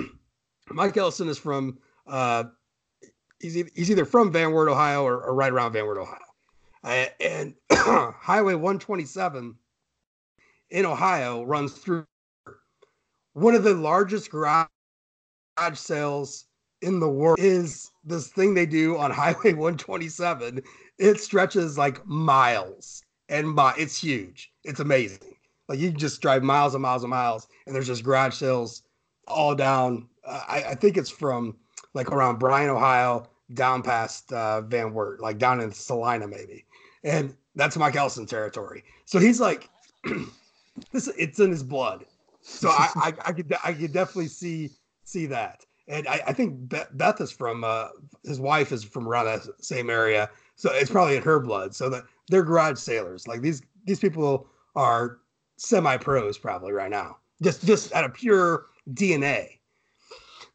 Mike 0.68 0.99
Elston 0.99 1.29
is 1.29 1.38
from. 1.38 1.79
Uh, 2.07 2.44
he's 3.40 3.55
he's 3.74 3.90
either 3.90 4.05
from 4.05 4.33
Van 4.33 4.53
Wert, 4.53 4.68
Ohio, 4.68 5.05
or, 5.05 5.22
or 5.22 5.35
right 5.35 5.53
around 5.53 5.72
Van 5.72 5.87
Wert, 5.87 5.98
Ohio. 5.98 6.18
Uh, 6.85 7.07
and 7.20 7.55
Highway 7.72 8.55
127 8.55 9.57
in 10.70 10.87
Ohio 10.87 11.44
runs 11.44 11.72
through 11.72 12.05
one 13.33 13.55
of 13.55 13.64
the 13.64 13.74
largest 13.74 14.31
garage 14.31 14.66
sales 15.74 16.46
in 16.83 17.01
the 17.01 17.09
world. 17.09 17.38
Is 17.40 17.90
this 18.05 18.29
thing 18.29 18.55
they 18.55 18.66
do 18.66 18.96
on 18.96 19.11
Highway 19.11 19.53
127? 19.53 20.62
It 20.98 21.20
stretches 21.20 21.79
like 21.79 22.05
miles 22.07 23.03
and 23.29 23.59
it's 23.77 24.01
huge. 24.01 24.53
It's 24.64 24.81
amazing. 24.81 25.35
Like 25.68 25.79
you 25.79 25.90
just 25.90 26.22
drive 26.22 26.42
miles 26.42 26.74
and 26.74 26.83
miles 26.83 27.03
and 27.03 27.11
miles, 27.11 27.46
and 27.66 27.74
there's 27.74 27.87
just 27.87 28.05
garage 28.05 28.35
sales 28.35 28.83
all 29.27 29.55
down. 29.55 30.09
Uh, 30.24 30.42
I, 30.48 30.62
I 30.70 30.74
think 30.74 30.96
it's 30.96 31.11
from 31.11 31.57
like 31.94 32.11
around 32.11 32.38
Bryan, 32.38 32.70
Ohio, 32.70 33.29
down 33.55 33.83
past 33.83 34.33
uh, 34.33 34.61
Van 34.62 34.92
Wert, 34.92 35.20
like 35.20 35.38
down 35.38 35.61
in 35.61 35.72
Celina 35.72 36.27
maybe, 36.27 36.64
and 37.05 37.35
that's 37.55 37.77
Mike 37.77 37.96
Elston 37.96 38.27
territory. 38.27 38.85
So 39.05 39.18
he's 39.18 39.40
like, 39.40 39.68
this 40.92 41.09
it's 41.18 41.40
in 41.40 41.51
his 41.51 41.62
blood. 41.62 42.05
So 42.42 42.68
I, 42.68 42.88
I, 42.96 43.12
I 43.27 43.33
could 43.33 43.55
I 43.64 43.72
could 43.72 43.92
definitely 43.92 44.29
see 44.29 44.70
see 45.05 45.27
that. 45.27 45.64
And 45.88 46.07
I, 46.07 46.20
I 46.29 46.33
think 46.35 46.55
Beth, 46.92 47.20
is 47.20 47.31
from 47.33 47.64
uh, 47.64 47.88
his 48.24 48.38
wife 48.38 48.72
is 48.72 48.85
from 48.85 49.09
around 49.09 49.24
that 49.24 49.46
same 49.64 49.88
area, 49.88 50.29
so 50.55 50.70
it's 50.72 50.90
probably 50.90 51.16
in 51.16 51.22
her 51.22 51.40
blood. 51.40 51.74
So 51.74 51.88
that 51.88 52.05
they're 52.29 52.42
garage 52.42 52.79
sailors. 52.79 53.27
Like 53.27 53.40
these 53.40 53.62
these 53.85 53.98
people 53.98 54.46
are 54.77 55.18
semi 55.57 55.96
pros 55.96 56.37
probably 56.37 56.72
right 56.72 56.90
now, 56.90 57.16
just 57.42 57.64
just 57.64 57.92
out 57.94 58.05
of 58.05 58.12
pure 58.14 58.66
DNA. 58.92 59.59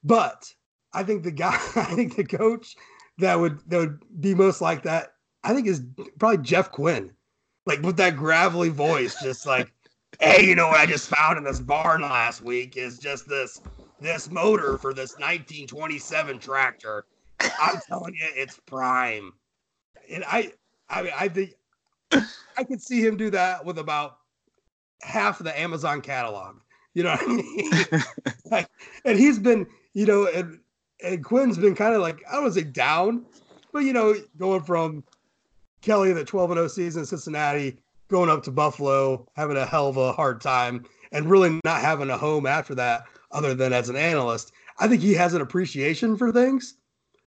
But 0.03 0.53
I 0.93 1.03
think 1.03 1.23
the 1.23 1.31
guy, 1.31 1.55
I 1.75 1.95
think 1.95 2.15
the 2.15 2.23
coach 2.23 2.75
that 3.17 3.39
would 3.39 3.59
that 3.69 3.77
would 3.77 4.21
be 4.21 4.35
most 4.35 4.61
like 4.61 4.83
that, 4.83 5.13
I 5.43 5.53
think 5.53 5.67
is 5.67 5.81
probably 6.19 6.43
Jeff 6.43 6.71
Quinn, 6.71 7.11
like 7.65 7.81
with 7.81 7.97
that 7.97 8.15
gravelly 8.15 8.69
voice, 8.69 9.15
just 9.21 9.45
like, 9.45 9.71
hey, 10.19 10.45
you 10.45 10.55
know 10.55 10.67
what 10.67 10.79
I 10.79 10.85
just 10.85 11.09
found 11.09 11.37
in 11.37 11.43
this 11.43 11.59
barn 11.59 12.01
last 12.01 12.41
week 12.41 12.77
is 12.77 12.97
just 12.99 13.27
this 13.27 13.61
this 13.99 14.29
motor 14.29 14.77
for 14.77 14.93
this 14.93 15.13
1927 15.13 16.39
tractor. 16.39 17.05
I'm 17.39 17.79
telling 17.87 18.13
you, 18.15 18.27
it's 18.35 18.59
prime. 18.65 19.33
And 20.09 20.23
I, 20.27 20.51
I 20.89 21.03
mean, 21.03 21.13
I 21.17 21.27
think 21.29 21.53
I 22.57 22.63
could 22.63 22.81
see 22.81 23.01
him 23.01 23.17
do 23.17 23.29
that 23.31 23.65
with 23.65 23.79
about 23.79 24.17
half 25.01 25.39
of 25.39 25.45
the 25.45 25.59
Amazon 25.59 26.01
catalog. 26.01 26.57
You 26.93 27.03
know 27.03 27.11
what 27.11 27.23
I 27.23 27.27
mean? 27.27 28.03
like, 28.51 28.67
and 29.05 29.17
he's 29.17 29.39
been, 29.39 29.65
you 29.93 30.05
know, 30.05 30.27
and 30.27 30.59
and 31.03 31.23
Quinn's 31.23 31.57
been 31.57 31.75
kind 31.75 31.93
of 31.93 32.01
like 32.01 32.23
I 32.31 32.35
don't 32.35 32.51
say 32.51 32.63
down, 32.63 33.25
but 33.71 33.79
you 33.79 33.93
know, 33.93 34.15
going 34.37 34.63
from 34.63 35.03
Kelly 35.81 36.13
the 36.13 36.23
12 36.23 36.51
and 36.51 36.57
0 36.57 36.67
season 36.67 37.01
in 37.01 37.05
Cincinnati, 37.05 37.77
going 38.07 38.29
up 38.29 38.43
to 38.43 38.51
Buffalo, 38.51 39.27
having 39.35 39.57
a 39.57 39.65
hell 39.65 39.89
of 39.89 39.97
a 39.97 40.13
hard 40.13 40.41
time, 40.41 40.85
and 41.11 41.29
really 41.29 41.59
not 41.63 41.81
having 41.81 42.09
a 42.09 42.17
home 42.17 42.45
after 42.45 42.73
that, 42.75 43.03
other 43.31 43.53
than 43.53 43.73
as 43.73 43.89
an 43.89 43.95
analyst. 43.95 44.53
I 44.79 44.87
think 44.87 45.01
he 45.01 45.13
has 45.13 45.33
an 45.33 45.41
appreciation 45.41 46.17
for 46.17 46.31
things, 46.31 46.75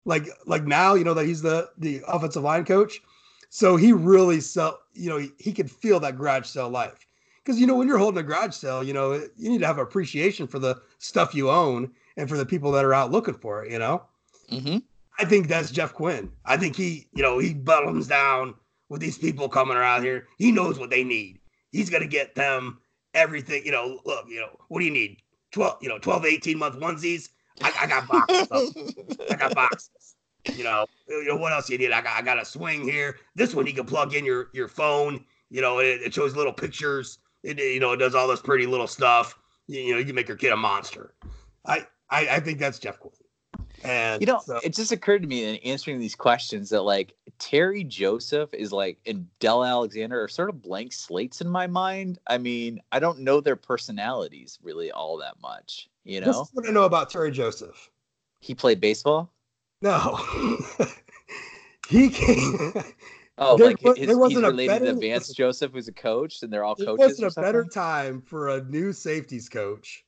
like 0.05 0.29
like 0.47 0.65
now, 0.65 0.95
you 0.95 1.05
know, 1.05 1.15
that 1.15 1.27
he's 1.27 1.43
the 1.43 1.69
the 1.77 2.01
offensive 2.07 2.43
line 2.43 2.65
coach, 2.65 3.03
so 3.51 3.77
he 3.77 3.93
really 3.93 4.41
sell, 4.41 4.79
you 4.95 5.11
know, 5.11 5.19
he, 5.19 5.31
he 5.39 5.53
could 5.53 5.71
feel 5.71 6.01
that 6.01 6.17
garage 6.17 6.47
sale 6.47 6.71
life. 6.71 7.07
Because 7.43 7.61
you 7.61 7.67
know, 7.67 7.75
when 7.75 7.89
you're 7.89 7.99
holding 7.99 8.21
a 8.21 8.23
garage 8.23 8.55
sale, 8.55 8.83
you 8.83 8.95
know, 8.95 9.13
you 9.37 9.51
need 9.51 9.61
to 9.61 9.67
have 9.67 9.79
appreciation 9.79 10.47
for 10.47 10.59
the 10.59 10.81
stuff 10.99 11.35
you 11.35 11.51
own 11.51 11.91
and 12.17 12.29
for 12.29 12.37
the 12.37 12.47
people 12.47 12.73
that 12.73 12.85
are 12.85 12.95
out 12.95 13.11
looking 13.11 13.35
for 13.35 13.65
it. 13.65 13.71
You 13.73 13.79
know, 13.79 14.05
Mm-hmm. 14.51 14.79
I 15.19 15.25
think 15.25 15.49
that's 15.49 15.71
Jeff 15.71 15.95
Quinn. 15.95 16.31
I 16.45 16.57
think 16.57 16.77
he, 16.77 17.07
you 17.15 17.23
know, 17.23 17.39
he 17.39 17.55
bottoms 17.55 18.07
down 18.07 18.55
with 18.89 19.01
these 19.01 19.19
people 19.19 19.49
coming 19.49 19.77
around 19.77 20.03
here. 20.03 20.27
He 20.39 20.53
knows 20.53 20.79
what 20.79 20.91
they 20.91 21.05
need. 21.05 21.39
He's 21.73 21.91
gonna 21.91 22.07
get 22.07 22.35
them 22.35 22.79
everything. 23.15 23.65
You 23.65 23.73
know, 23.73 24.01
look, 24.05 24.27
you 24.29 24.41
know, 24.41 24.59
what 24.69 24.81
do 24.81 24.85
you 24.85 24.91
need? 24.91 25.19
12, 25.53 25.79
you 25.81 25.89
know, 25.89 25.99
12, 25.99 26.25
18 26.27 26.59
month 26.59 26.77
onesies. 26.77 27.31
I, 27.63 27.73
I 27.83 27.87
got 27.87 28.09
boxes. 28.09 28.95
I 29.31 29.37
got 29.37 29.55
boxes. 29.55 30.17
You 30.53 30.65
know, 30.65 30.87
you 31.09 31.27
know 31.27 31.37
what 31.37 31.53
else 31.53 31.71
you 31.71 31.79
need? 31.79 31.93
I 31.93 32.03
got 32.03 32.19
I 32.19 32.23
got 32.23 32.41
a 32.41 32.45
swing 32.45 32.83
here. 32.87 33.17
This 33.35 33.55
one 33.55 33.67
you 33.67 33.73
can 33.73 33.87
plug 33.87 34.15
in 34.15 34.25
your 34.25 34.49
your 34.53 34.69
phone. 34.69 35.25
You 35.51 35.61
know, 35.61 35.79
it, 35.79 36.03
it 36.03 36.15
shows 36.15 36.37
little 36.37 36.53
pictures. 36.53 37.19
It 37.43 37.59
you 37.59 37.81
know 37.81 37.93
it 37.93 37.99
does 37.99 38.15
all 38.15 38.29
this 38.29 38.41
pretty 38.41 38.67
little 38.67 38.89
stuff. 38.89 39.39
You, 39.69 39.81
you 39.81 39.93
know, 39.93 39.99
you 39.99 40.05
can 40.05 40.15
make 40.15 40.29
your 40.29 40.37
kid 40.37 40.53
a 40.53 40.57
monster. 40.57 41.15
I 41.65 41.87
I, 42.15 42.37
I 42.37 42.41
think 42.41 42.59
that's 42.59 42.79
Jeff 42.79 42.99
Quinn. 43.01 43.13
And 43.83 44.21
You 44.23 44.27
know, 44.27 44.41
so- 44.45 44.61
it 44.63 44.75
just 44.75 44.93
occurred 44.93 45.23
to 45.23 45.29
me 45.29 45.45
in 45.45 45.57
answering 45.57 45.99
these 45.99 46.15
questions 46.15 46.71
that 46.71 46.83
like 46.83 47.15
Terry 47.39 47.83
Joseph 47.85 48.51
is 48.55 48.73
like 48.73 48.99
and 49.07 49.27
Del 49.41 49.65
Alexander 49.65 50.23
are 50.23 50.29
sort 50.29 50.49
of 50.49 50.63
blank 50.63 50.93
slates 50.93 51.41
in 51.41 51.49
my 51.49 51.67
mind. 51.67 52.19
I 52.27 52.39
mean, 52.39 52.81
I 52.93 53.01
don't 53.01 53.19
know 53.21 53.41
their 53.41 53.57
personalities 53.57 54.59
really 54.63 54.91
all 54.93 55.19
that 55.19 55.35
much. 55.43 55.91
You 56.05 56.21
know, 56.21 56.31
is 56.43 56.49
what 56.53 56.69
I 56.69 56.71
know 56.71 56.85
about 56.85 57.11
Terry 57.11 57.31
Joseph. 57.33 57.91
he 58.41 58.55
played 58.55 58.81
baseball. 58.81 59.33
No, 59.83 60.19
he 61.89 62.09
came. 62.11 62.73
Oh, 63.37 63.57
There 63.57 63.67
like 63.67 63.81
his, 63.81 64.07
there 64.07 64.17
wasn't 64.17 64.45
he's 64.45 64.51
related 64.53 64.69
better- 64.69 64.95
to 64.95 65.01
Vance 65.01 65.33
Joseph, 65.33 65.73
who's 65.73 65.89
a 65.89 65.93
coach, 65.93 66.41
and 66.45 66.53
they're 66.53 66.63
all 66.63 66.77
coaches. 66.77 67.19
It 67.19 67.25
wasn't 67.25 67.37
a 67.37 67.41
better 67.41 67.65
time 67.65 68.21
for 68.23 68.51
a 68.51 68.63
new 68.63 68.93
safeties 68.93 69.49
coach 69.49 70.04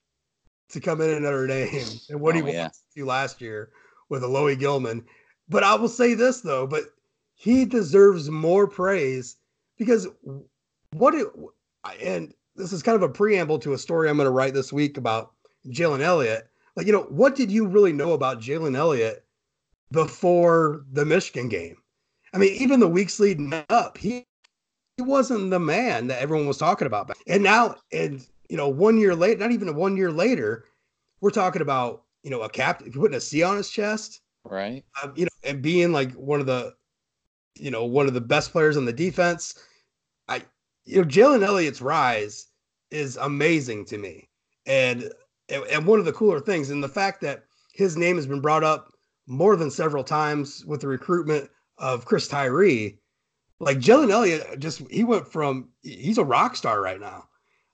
to 0.71 0.81
come 0.81 1.01
in 1.01 1.11
at 1.11 1.23
Notre 1.23 1.47
Dame 1.47 1.85
than 2.09 2.21
what 2.21 2.35
he 2.35 2.43
Oh, 2.43 2.47
yeah. 2.47 2.63
wants 2.63 2.83
to 2.97 3.05
last 3.05 3.41
year 3.41 3.71
with 4.09 4.23
Alohi 4.23 4.59
Gilman. 4.59 5.05
But 5.49 5.63
I 5.63 5.75
will 5.75 5.89
say 5.89 6.15
this 6.15 6.41
though, 6.41 6.67
but 6.67 6.85
he 7.35 7.65
deserves 7.65 8.31
more 8.31 8.67
praise 8.67 9.37
because 9.79 10.09
what 10.93 11.15
it 11.15 11.27
and 12.03 12.33
this 12.57 12.73
is 12.73 12.83
kind 12.83 12.97
of 12.97 13.03
a 13.03 13.09
preamble 13.09 13.59
to 13.61 13.75
a 13.75 13.79
story 13.79 14.09
I'm 14.09 14.17
going 14.17 14.27
to 14.27 14.31
write 14.31 14.55
this 14.55 14.73
week 14.73 14.97
about 14.97 15.33
Jalen 15.69 16.01
Elliott. 16.01 16.49
Like, 16.75 16.87
you 16.87 16.93
know, 16.93 17.03
what 17.11 17.35
did 17.37 17.51
you 17.51 17.67
really 17.67 17.93
know 17.93 18.13
about 18.13 18.41
Jalen 18.41 18.77
Elliott 18.77 19.25
before 19.93 20.85
the 20.93 21.05
Michigan 21.05 21.49
game? 21.49 21.77
I 22.35 22.39
mean, 22.39 22.55
even 22.61 22.81
the 22.81 22.89
weeks 22.89 23.21
leading 23.21 23.53
up, 23.71 23.97
he 23.99 24.25
he 24.97 25.03
wasn't 25.03 25.51
the 25.51 25.61
man 25.61 26.07
that 26.07 26.21
everyone 26.21 26.47
was 26.47 26.59
talking 26.59 26.87
about. 26.87 27.11
And 27.27 27.43
now, 27.43 27.77
and 27.93 28.27
you 28.49 28.57
know, 28.57 28.69
one 28.69 28.99
year 28.99 29.15
later, 29.15 29.41
not 29.41 29.53
even 29.53 29.75
one 29.75 29.97
year 29.97 30.11
later, 30.11 30.65
we're 31.21 31.31
talking 31.31 31.63
about 31.63 32.03
you 32.23 32.31
know 32.31 32.43
a 32.43 32.49
captain 32.49 32.93
putting 32.93 33.17
a 33.17 33.21
C 33.21 33.43
on 33.43 33.57
his 33.57 33.71
chest, 33.71 34.21
right? 34.45 34.85
um, 35.03 35.13
you 35.17 35.25
know, 35.25 35.31
and 35.45 35.63
being 35.63 35.93
like 35.93 36.13
one 36.13 36.41
of 36.41 36.47
the, 36.47 36.75
you 37.59 37.71
know, 37.71 37.85
one 37.85 38.07
of 38.07 38.15
the 38.15 38.21
best 38.21 38.53
players 38.53 38.77
on 38.77 38.85
the 38.85 38.93
defense. 38.93 39.55
I, 40.29 40.43
you 40.85 41.03
know, 41.03 41.09
Jalen 41.09 41.45
Elliott's 41.45 41.81
rise 41.81 42.47
is 42.91 43.17
amazing 43.17 43.85
to 43.87 43.99
me, 43.99 44.29
and 44.67 45.11
and 45.49 45.65
and 45.65 45.87
one 45.87 45.99
of 45.99 46.05
the 46.05 46.13
cooler 46.13 46.41
things, 46.41 46.71
and 46.71 46.83
the 46.83 46.89
fact 46.89 47.21
that 47.23 47.45
his 47.73 47.97
name 47.97 48.17
has 48.17 48.27
been 48.27 48.41
brought 48.41 48.65
up 48.65 48.93
more 49.27 49.57
than 49.57 49.71
several 49.71 50.05
times 50.05 50.65
with 50.67 50.81
the 50.81 50.89
recruitment 50.89 51.51
of 51.79 52.05
Chris 52.05 52.29
Tyree. 52.29 52.99
Like 53.59 53.79
Jalen 53.79 54.11
Elliott, 54.11 54.59
just 54.59 54.83
he 54.91 55.03
went 55.03 55.27
from 55.27 55.71
he's 55.83 56.19
a 56.19 56.25
rock 56.25 56.57
star 56.57 56.81
right 56.81 57.01
now. 57.01 57.25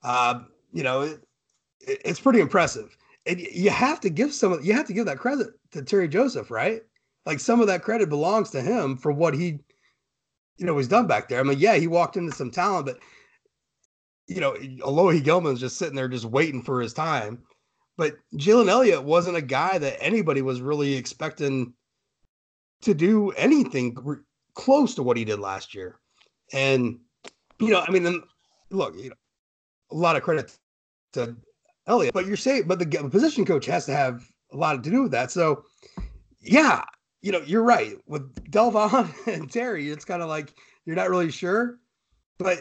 Uh, 0.01 0.41
you 0.73 0.83
know, 0.83 1.01
it, 1.01 1.23
it- 1.81 2.01
it's 2.05 2.19
pretty 2.19 2.39
impressive. 2.41 2.97
And 3.25 3.39
you 3.39 3.69
have 3.69 4.01
to 4.01 4.09
give 4.09 4.33
some 4.33 4.51
of 4.51 4.65
you 4.65 4.73
have 4.73 4.87
to 4.87 4.93
give 4.93 5.05
that 5.05 5.19
credit 5.19 5.47
to 5.71 5.81
Terry 5.81 6.09
Joseph, 6.09 6.51
right? 6.51 6.81
Like 7.25 7.39
some 7.39 7.61
of 7.61 7.67
that 7.67 7.83
credit 7.83 8.09
belongs 8.09 8.49
to 8.49 8.61
him 8.61 8.97
for 8.97 9.13
what 9.13 9.33
he, 9.33 9.59
you 10.57 10.65
know, 10.65 10.73
was 10.73 10.89
done 10.89 11.07
back 11.07 11.29
there. 11.29 11.39
I 11.39 11.43
mean, 11.43 11.59
yeah, 11.59 11.75
he 11.75 11.87
walked 11.87 12.17
into 12.17 12.33
some 12.33 12.51
talent, 12.51 12.85
but 12.85 12.99
you 14.27 14.41
know, 14.41 14.53
Alohi 14.53 15.23
Gilman's 15.23 15.59
just 15.61 15.77
sitting 15.77 15.95
there 15.95 16.09
just 16.09 16.25
waiting 16.25 16.61
for 16.63 16.81
his 16.81 16.93
time. 16.93 17.43
But 17.97 18.15
Jalen 18.35 18.67
Elliott 18.69 19.03
wasn't 19.03 19.37
a 19.37 19.41
guy 19.41 19.77
that 19.77 20.01
anybody 20.03 20.41
was 20.41 20.61
really 20.61 20.95
expecting 20.95 21.73
to 22.81 22.93
do 22.93 23.31
anything 23.31 23.95
close 24.55 24.95
to 24.95 25.03
what 25.03 25.15
he 25.17 25.23
did 25.25 25.39
last 25.39 25.73
year. 25.73 25.99
And 26.51 26.99
you 27.59 27.69
know, 27.69 27.83
I 27.87 27.91
mean, 27.91 28.21
look, 28.69 28.95
you 28.97 29.09
know, 29.09 29.15
a 29.91 29.95
lot 29.95 30.15
of 30.17 30.23
credit 30.23 30.57
to 31.13 31.35
Elliott, 31.87 32.13
but 32.13 32.25
you're 32.25 32.37
saying, 32.37 32.63
but 32.67 32.79
the 32.79 33.09
position 33.09 33.45
coach 33.45 33.65
has 33.65 33.85
to 33.85 33.93
have 33.93 34.23
a 34.51 34.57
lot 34.57 34.83
to 34.83 34.89
do 34.89 35.03
with 35.03 35.11
that. 35.11 35.31
So, 35.31 35.63
yeah, 36.41 36.83
you 37.21 37.31
know, 37.31 37.41
you're 37.45 37.63
right 37.63 37.95
with 38.07 38.33
Delvon 38.51 39.11
and 39.33 39.51
Terry. 39.51 39.89
It's 39.89 40.05
kind 40.05 40.21
of 40.21 40.29
like 40.29 40.53
you're 40.85 40.95
not 40.95 41.09
really 41.09 41.31
sure, 41.31 41.79
but 42.37 42.59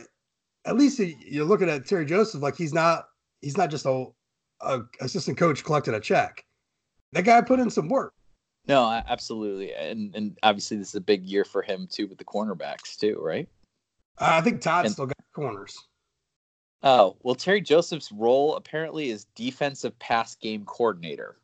at 0.65 0.77
least 0.77 0.99
you- 0.99 1.17
you're 1.27 1.45
looking 1.45 1.69
at 1.69 1.87
Terry 1.87 2.07
Joseph 2.07 2.43
like 2.43 2.57
he's 2.57 2.73
not 2.73 3.07
he's 3.41 3.57
not 3.57 3.71
just 3.71 3.87
a, 3.87 4.07
a 4.61 4.81
assistant 5.01 5.37
coach 5.38 5.65
collecting 5.65 5.95
a 5.95 6.01
check. 6.01 6.45
That 7.12 7.25
guy 7.25 7.41
put 7.43 7.61
in 7.61 7.69
some 7.71 7.88
work. 7.88 8.15
No, 8.69 8.88
absolutely, 9.09 9.75
and 9.75 10.15
and 10.15 10.38
obviously 10.45 10.77
this 10.77 10.91
is 10.91 10.95
a 10.95 11.01
big 11.01 11.25
year 11.25 11.45
for 11.45 11.62
him 11.62 11.88
too 11.91 12.07
with 12.07 12.19
the 12.19 12.25
cornerbacks 12.25 12.97
too, 12.97 13.19
right? 13.21 13.49
Uh, 14.19 14.29
I 14.31 14.41
think 14.41 14.61
Todd 14.61 14.85
And- 14.85 14.93
still 14.95 15.07
got 15.07 15.17
corners. 15.35 15.77
Oh 16.83 17.16
well, 17.23 17.35
Terry 17.35 17.61
Joseph's 17.61 18.11
role 18.12 18.57
apparently 18.57 19.11
is 19.11 19.27
defensive 19.35 19.99
pass 19.99 20.35
game 20.35 20.64
coordinator, 20.64 21.37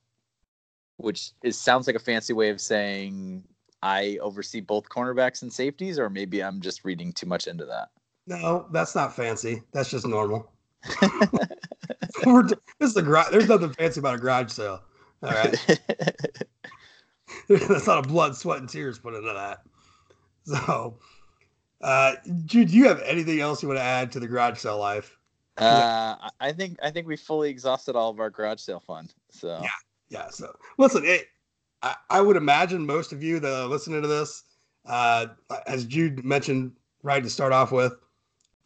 which 0.96 1.31
is 1.42 1.59
sounds 1.59 1.87
like 1.87 1.96
a 1.96 2.01
fancy 2.01 2.33
way 2.33 2.51
of 2.51 2.61
saying 2.61 3.44
I 3.83 4.18
oversee 4.20 4.61
both 4.61 4.88
cornerbacks 4.88 5.42
and 5.42 5.53
safeties, 5.53 5.98
or 5.98 6.11
maybe 6.11 6.42
I'm 6.42 6.61
just 6.61 6.85
reading 6.85 7.12
too 7.12 7.27
much 7.27 7.46
into 7.46 7.64
that. 7.66 7.88
No, 8.27 8.66
that's 8.72 8.94
not 8.94 9.14
fancy. 9.14 9.62
That's 9.72 9.90
just 9.90 10.07
normal. 10.07 10.51
This 12.81 12.90
is 12.90 12.96
a 12.96 13.03
garage. 13.03 13.31
There's 13.31 13.48
nothing 13.48 13.72
fancy 13.72 14.01
about 14.01 14.14
a 14.16 14.18
garage 14.18 14.51
sale. 14.53 14.83
All 15.22 15.31
right. 15.31 15.79
That's 17.48 17.87
not 17.87 18.05
a 18.05 18.09
blood, 18.09 18.37
sweat, 18.37 18.61
and 18.61 18.68
tears 18.68 18.98
put 18.98 19.14
into 19.14 19.33
that. 19.33 19.62
So, 20.44 20.98
uh, 21.81 22.14
Jude, 22.44 22.68
do 22.68 22.77
you 22.77 22.88
have 22.88 23.01
anything 23.03 23.40
else 23.40 23.62
you 23.62 23.68
want 23.68 23.79
to 23.79 23.85
add 23.85 24.12
to 24.12 24.20
the 24.20 24.29
garage 24.29 24.59
sale 24.59 24.79
life? 24.79 25.17
Uh, 25.64 26.16
I- 26.21 26.49
I 26.49 26.53
think 26.53 26.79
I 26.83 26.90
think 26.90 27.07
we 27.07 27.16
fully 27.16 27.51
exhausted 27.51 27.97
all 27.97 28.11
of 28.11 28.21
our 28.21 28.31
garage 28.31 28.61
sale 28.61 28.81
fun. 28.81 29.09
So 29.31 29.61
Yeah. 29.62 29.68
Yeah. 30.11 30.31
So, 30.31 30.55
listen, 30.79 31.05
it, 31.05 31.27
I, 31.83 31.94
I 32.11 32.21
would 32.21 32.37
imagine 32.37 32.87
most 32.87 33.12
of 33.12 33.23
you 33.23 33.38
that 33.40 33.53
are 33.62 33.66
listening 33.66 34.01
to 34.03 34.09
this, 34.09 34.44
uh, 34.87 35.27
as 35.66 35.85
Jude 35.85 36.25
mentioned 36.25 36.73
right 37.03 37.23
to 37.23 37.29
start 37.31 37.53
off 37.53 37.73
with, 37.73 37.94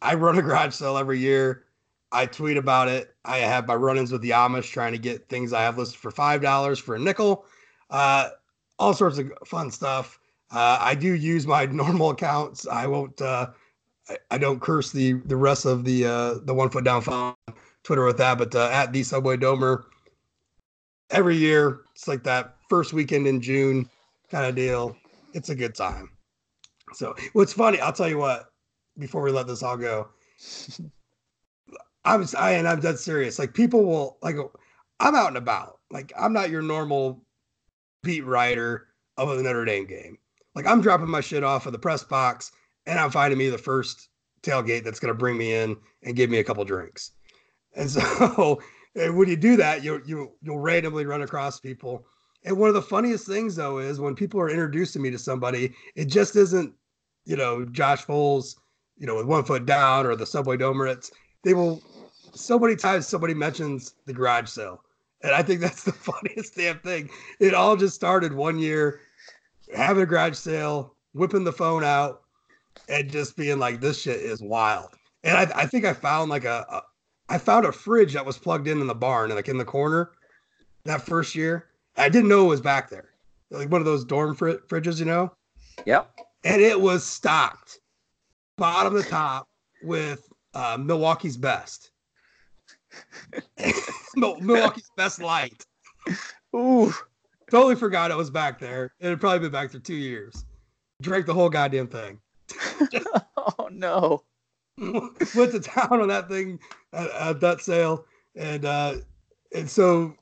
I 0.01 0.15
run 0.15 0.37
a 0.37 0.41
garage 0.41 0.73
sale 0.73 0.97
every 0.97 1.19
year. 1.19 1.65
I 2.11 2.25
tweet 2.27 2.57
about 2.57 2.87
it. 2.87 3.15
I 3.25 3.37
have 3.39 3.67
my 3.67 3.75
run-ins 3.75 4.11
with 4.11 4.21
the 4.21 4.29
Amish 4.29 4.71
trying 4.71 4.93
to 4.93 4.99
get 4.99 5.27
things 5.29 5.51
I 5.51 5.63
have 5.63 5.77
listed 5.77 5.99
for 5.99 6.11
five 6.11 6.41
dollars 6.41 6.79
for 6.79 6.95
a 6.95 6.99
nickel. 6.99 7.45
Uh, 7.89 8.29
all 8.79 8.93
sorts 8.93 9.17
of 9.17 9.31
fun 9.45 9.71
stuff. 9.71 10.19
Uh, 10.51 10.77
I 10.79 10.93
do 10.95 11.13
use 11.13 11.47
my 11.47 11.65
normal 11.81 12.11
accounts. 12.11 12.67
I 12.67 12.85
won't. 12.87 13.19
Uh, 13.21 13.47
I, 14.09 14.17
I 14.31 14.37
don't 14.37 14.61
curse 14.61 14.91
the 14.91 15.13
the 15.25 15.35
rest 15.35 15.65
of 15.65 15.85
the 15.85 16.05
uh, 16.05 16.33
the 16.45 16.53
one 16.53 16.69
foot 16.69 16.83
down 16.83 17.01
phone 17.01 17.35
Twitter 17.83 18.05
with 18.05 18.17
that. 18.17 18.37
But 18.37 18.55
uh, 18.55 18.69
at 18.71 18.93
the 18.93 19.03
Subway 19.03 19.37
Domer, 19.37 19.83
every 21.09 21.37
year 21.37 21.81
it's 21.95 22.07
like 22.07 22.23
that 22.23 22.55
first 22.69 22.93
weekend 22.93 23.27
in 23.27 23.41
June 23.41 23.89
kind 24.29 24.45
of 24.45 24.55
deal. 24.55 24.95
It's 25.33 25.49
a 25.49 25.55
good 25.55 25.75
time. 25.75 26.09
So 26.93 27.15
what's 27.33 27.53
funny, 27.53 27.79
I'll 27.79 27.93
tell 27.93 28.09
you 28.09 28.17
what, 28.17 28.51
before 28.97 29.21
we 29.21 29.31
let 29.31 29.47
this 29.47 29.63
all 29.63 29.77
go. 29.77 30.09
I'm 32.05 32.25
I 32.37 32.51
and 32.51 32.67
I'm 32.67 32.81
dead 32.81 32.99
serious. 32.99 33.39
Like 33.39 33.53
people 33.53 33.85
will 33.85 34.17
like 34.21 34.35
I'm 34.99 35.15
out 35.15 35.27
and 35.27 35.37
about. 35.37 35.79
Like 35.89 36.11
I'm 36.19 36.33
not 36.33 36.49
your 36.49 36.61
normal 36.61 37.23
beat 38.03 38.25
writer 38.25 38.87
of 39.17 39.29
a 39.29 39.41
Notre 39.41 39.63
Dame 39.63 39.85
game. 39.85 40.17
Like 40.55 40.67
I'm 40.67 40.81
dropping 40.81 41.09
my 41.09 41.21
shit 41.21 41.43
off 41.43 41.65
of 41.65 41.71
the 41.71 41.79
press 41.79 42.03
box 42.03 42.51
and 42.85 42.99
I'm 42.99 43.11
finding 43.11 43.37
me 43.37 43.49
the 43.49 43.57
first 43.57 44.09
tailgate 44.41 44.83
that's 44.83 44.99
going 44.99 45.13
to 45.13 45.17
bring 45.17 45.37
me 45.37 45.53
in 45.53 45.77
and 46.03 46.15
give 46.15 46.29
me 46.29 46.39
a 46.39 46.43
couple 46.43 46.63
drinks. 46.65 47.11
And 47.75 47.89
so 47.89 48.61
and 48.95 49.17
when 49.17 49.29
you 49.29 49.37
do 49.37 49.55
that, 49.57 49.83
you 49.83 50.01
you 50.05 50.31
you'll 50.41 50.59
randomly 50.59 51.05
run 51.05 51.21
across 51.21 51.59
people. 51.59 52.05
And 52.45 52.57
one 52.57 52.67
of 52.67 52.75
the 52.75 52.81
funniest 52.81 53.25
things 53.25 53.55
though 53.55 53.79
is 53.79 53.99
when 53.99 54.15
people 54.15 54.39
are 54.39 54.49
introducing 54.49 55.01
me 55.01 55.11
to 55.11 55.19
somebody, 55.19 55.73
it 55.95 56.05
just 56.05 56.35
isn't, 56.35 56.73
you 57.25 57.37
know, 57.37 57.65
Josh 57.65 58.05
Vowles, 58.05 58.55
you 58.97 59.07
know, 59.07 59.15
with 59.15 59.25
one 59.25 59.43
foot 59.43 59.65
down 59.65 60.05
or 60.05 60.15
the 60.15 60.25
subway 60.25 60.57
Domerites. 60.57 61.11
They 61.43 61.53
will 61.53 61.81
so 62.33 62.59
many 62.59 62.75
times 62.75 63.07
somebody 63.07 63.33
mentions 63.33 63.93
the 64.05 64.13
garage 64.13 64.49
sale. 64.49 64.81
And 65.21 65.33
I 65.33 65.41
think 65.41 65.61
that's 65.61 65.83
the 65.83 65.93
funniest 65.93 66.55
damn 66.55 66.79
thing. 66.79 67.09
It 67.39 67.53
all 67.53 67.75
just 67.75 67.95
started 67.95 68.33
one 68.33 68.59
year 68.59 69.01
having 69.75 70.03
a 70.03 70.05
garage 70.05 70.35
sale, 70.35 70.95
whipping 71.13 71.43
the 71.43 71.53
phone 71.53 71.83
out, 71.83 72.22
and 72.89 73.09
just 73.09 73.35
being 73.37 73.59
like, 73.59 73.79
this 73.79 74.01
shit 74.01 74.19
is 74.19 74.41
wild. 74.41 74.89
And 75.23 75.37
I, 75.37 75.61
I 75.61 75.65
think 75.65 75.85
I 75.85 75.93
found 75.93 76.29
like 76.29 76.45
a, 76.45 76.65
a, 76.69 76.81
I 77.29 77.37
found 77.37 77.65
a 77.65 77.71
fridge 77.71 78.13
that 78.13 78.25
was 78.25 78.37
plugged 78.37 78.67
in 78.67 78.81
in 78.81 78.87
the 78.87 78.95
barn, 78.95 79.29
like 79.31 79.47
in 79.47 79.57
the 79.57 79.65
corner 79.65 80.11
that 80.83 81.01
first 81.01 81.35
year. 81.35 81.67
I 81.95 82.09
didn't 82.09 82.29
know 82.29 82.45
it 82.45 82.49
was 82.49 82.61
back 82.61 82.89
there. 82.89 83.09
Like 83.51 83.71
one 83.71 83.81
of 83.81 83.85
those 83.85 84.03
dorm 84.03 84.35
fr- 84.35 84.63
fridges, 84.67 84.99
you 84.99 85.05
know? 85.05 85.31
Yep. 85.85 86.09
And 86.43 86.61
it 86.61 86.79
was 86.79 87.05
stocked 87.05 87.79
bottom 88.57 89.01
to 89.01 89.07
top 89.07 89.47
with 89.83 90.27
uh, 90.53 90.77
Milwaukee's 90.79 91.37
best. 91.37 91.91
Milwaukee's 94.15 94.91
best 94.97 95.21
light. 95.21 95.65
Ooh. 96.55 96.93
Totally 97.49 97.75
forgot 97.75 98.11
it 98.11 98.17
was 98.17 98.31
back 98.31 98.59
there. 98.59 98.91
It 98.99 99.09
had 99.09 99.21
probably 99.21 99.39
been 99.39 99.51
back 99.51 99.71
there 99.71 99.79
two 99.79 99.93
years. 99.93 100.45
Drank 101.01 101.25
the 101.25 101.33
whole 101.33 101.49
goddamn 101.49 101.87
thing. 101.87 102.19
oh 103.37 103.69
no. 103.71 104.23
Went 104.77 105.51
to 105.51 105.59
town 105.59 106.01
on 106.01 106.07
that 106.07 106.27
thing 106.29 106.59
at, 106.93 107.09
at 107.11 107.39
that 107.41 107.61
sale. 107.61 108.05
And 108.35 108.65
uh 108.65 108.95
and 109.53 109.69
so 109.69 110.15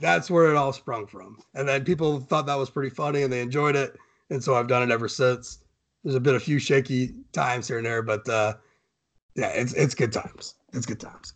that's 0.00 0.30
where 0.30 0.50
it 0.50 0.56
all 0.56 0.72
sprung 0.72 1.06
from. 1.06 1.38
And 1.54 1.68
then 1.68 1.84
people 1.84 2.20
thought 2.20 2.46
that 2.46 2.58
was 2.58 2.70
pretty 2.70 2.90
funny 2.90 3.22
and 3.22 3.32
they 3.32 3.40
enjoyed 3.40 3.76
it. 3.76 3.96
And 4.30 4.42
so 4.42 4.54
I've 4.54 4.68
done 4.68 4.82
it 4.82 4.92
ever 4.92 5.08
since. 5.08 5.58
There's 6.04 6.16
a 6.16 6.20
bit 6.20 6.34
a 6.34 6.40
few 6.40 6.58
shaky 6.58 7.14
times 7.32 7.68
here 7.68 7.78
and 7.78 7.86
there, 7.86 8.02
but 8.02 8.28
uh 8.28 8.54
yeah, 9.34 9.48
it's 9.48 9.72
it's 9.72 9.94
good 9.94 10.12
times. 10.12 10.54
It's 10.72 10.86
good 10.86 11.00
times. 11.00 11.34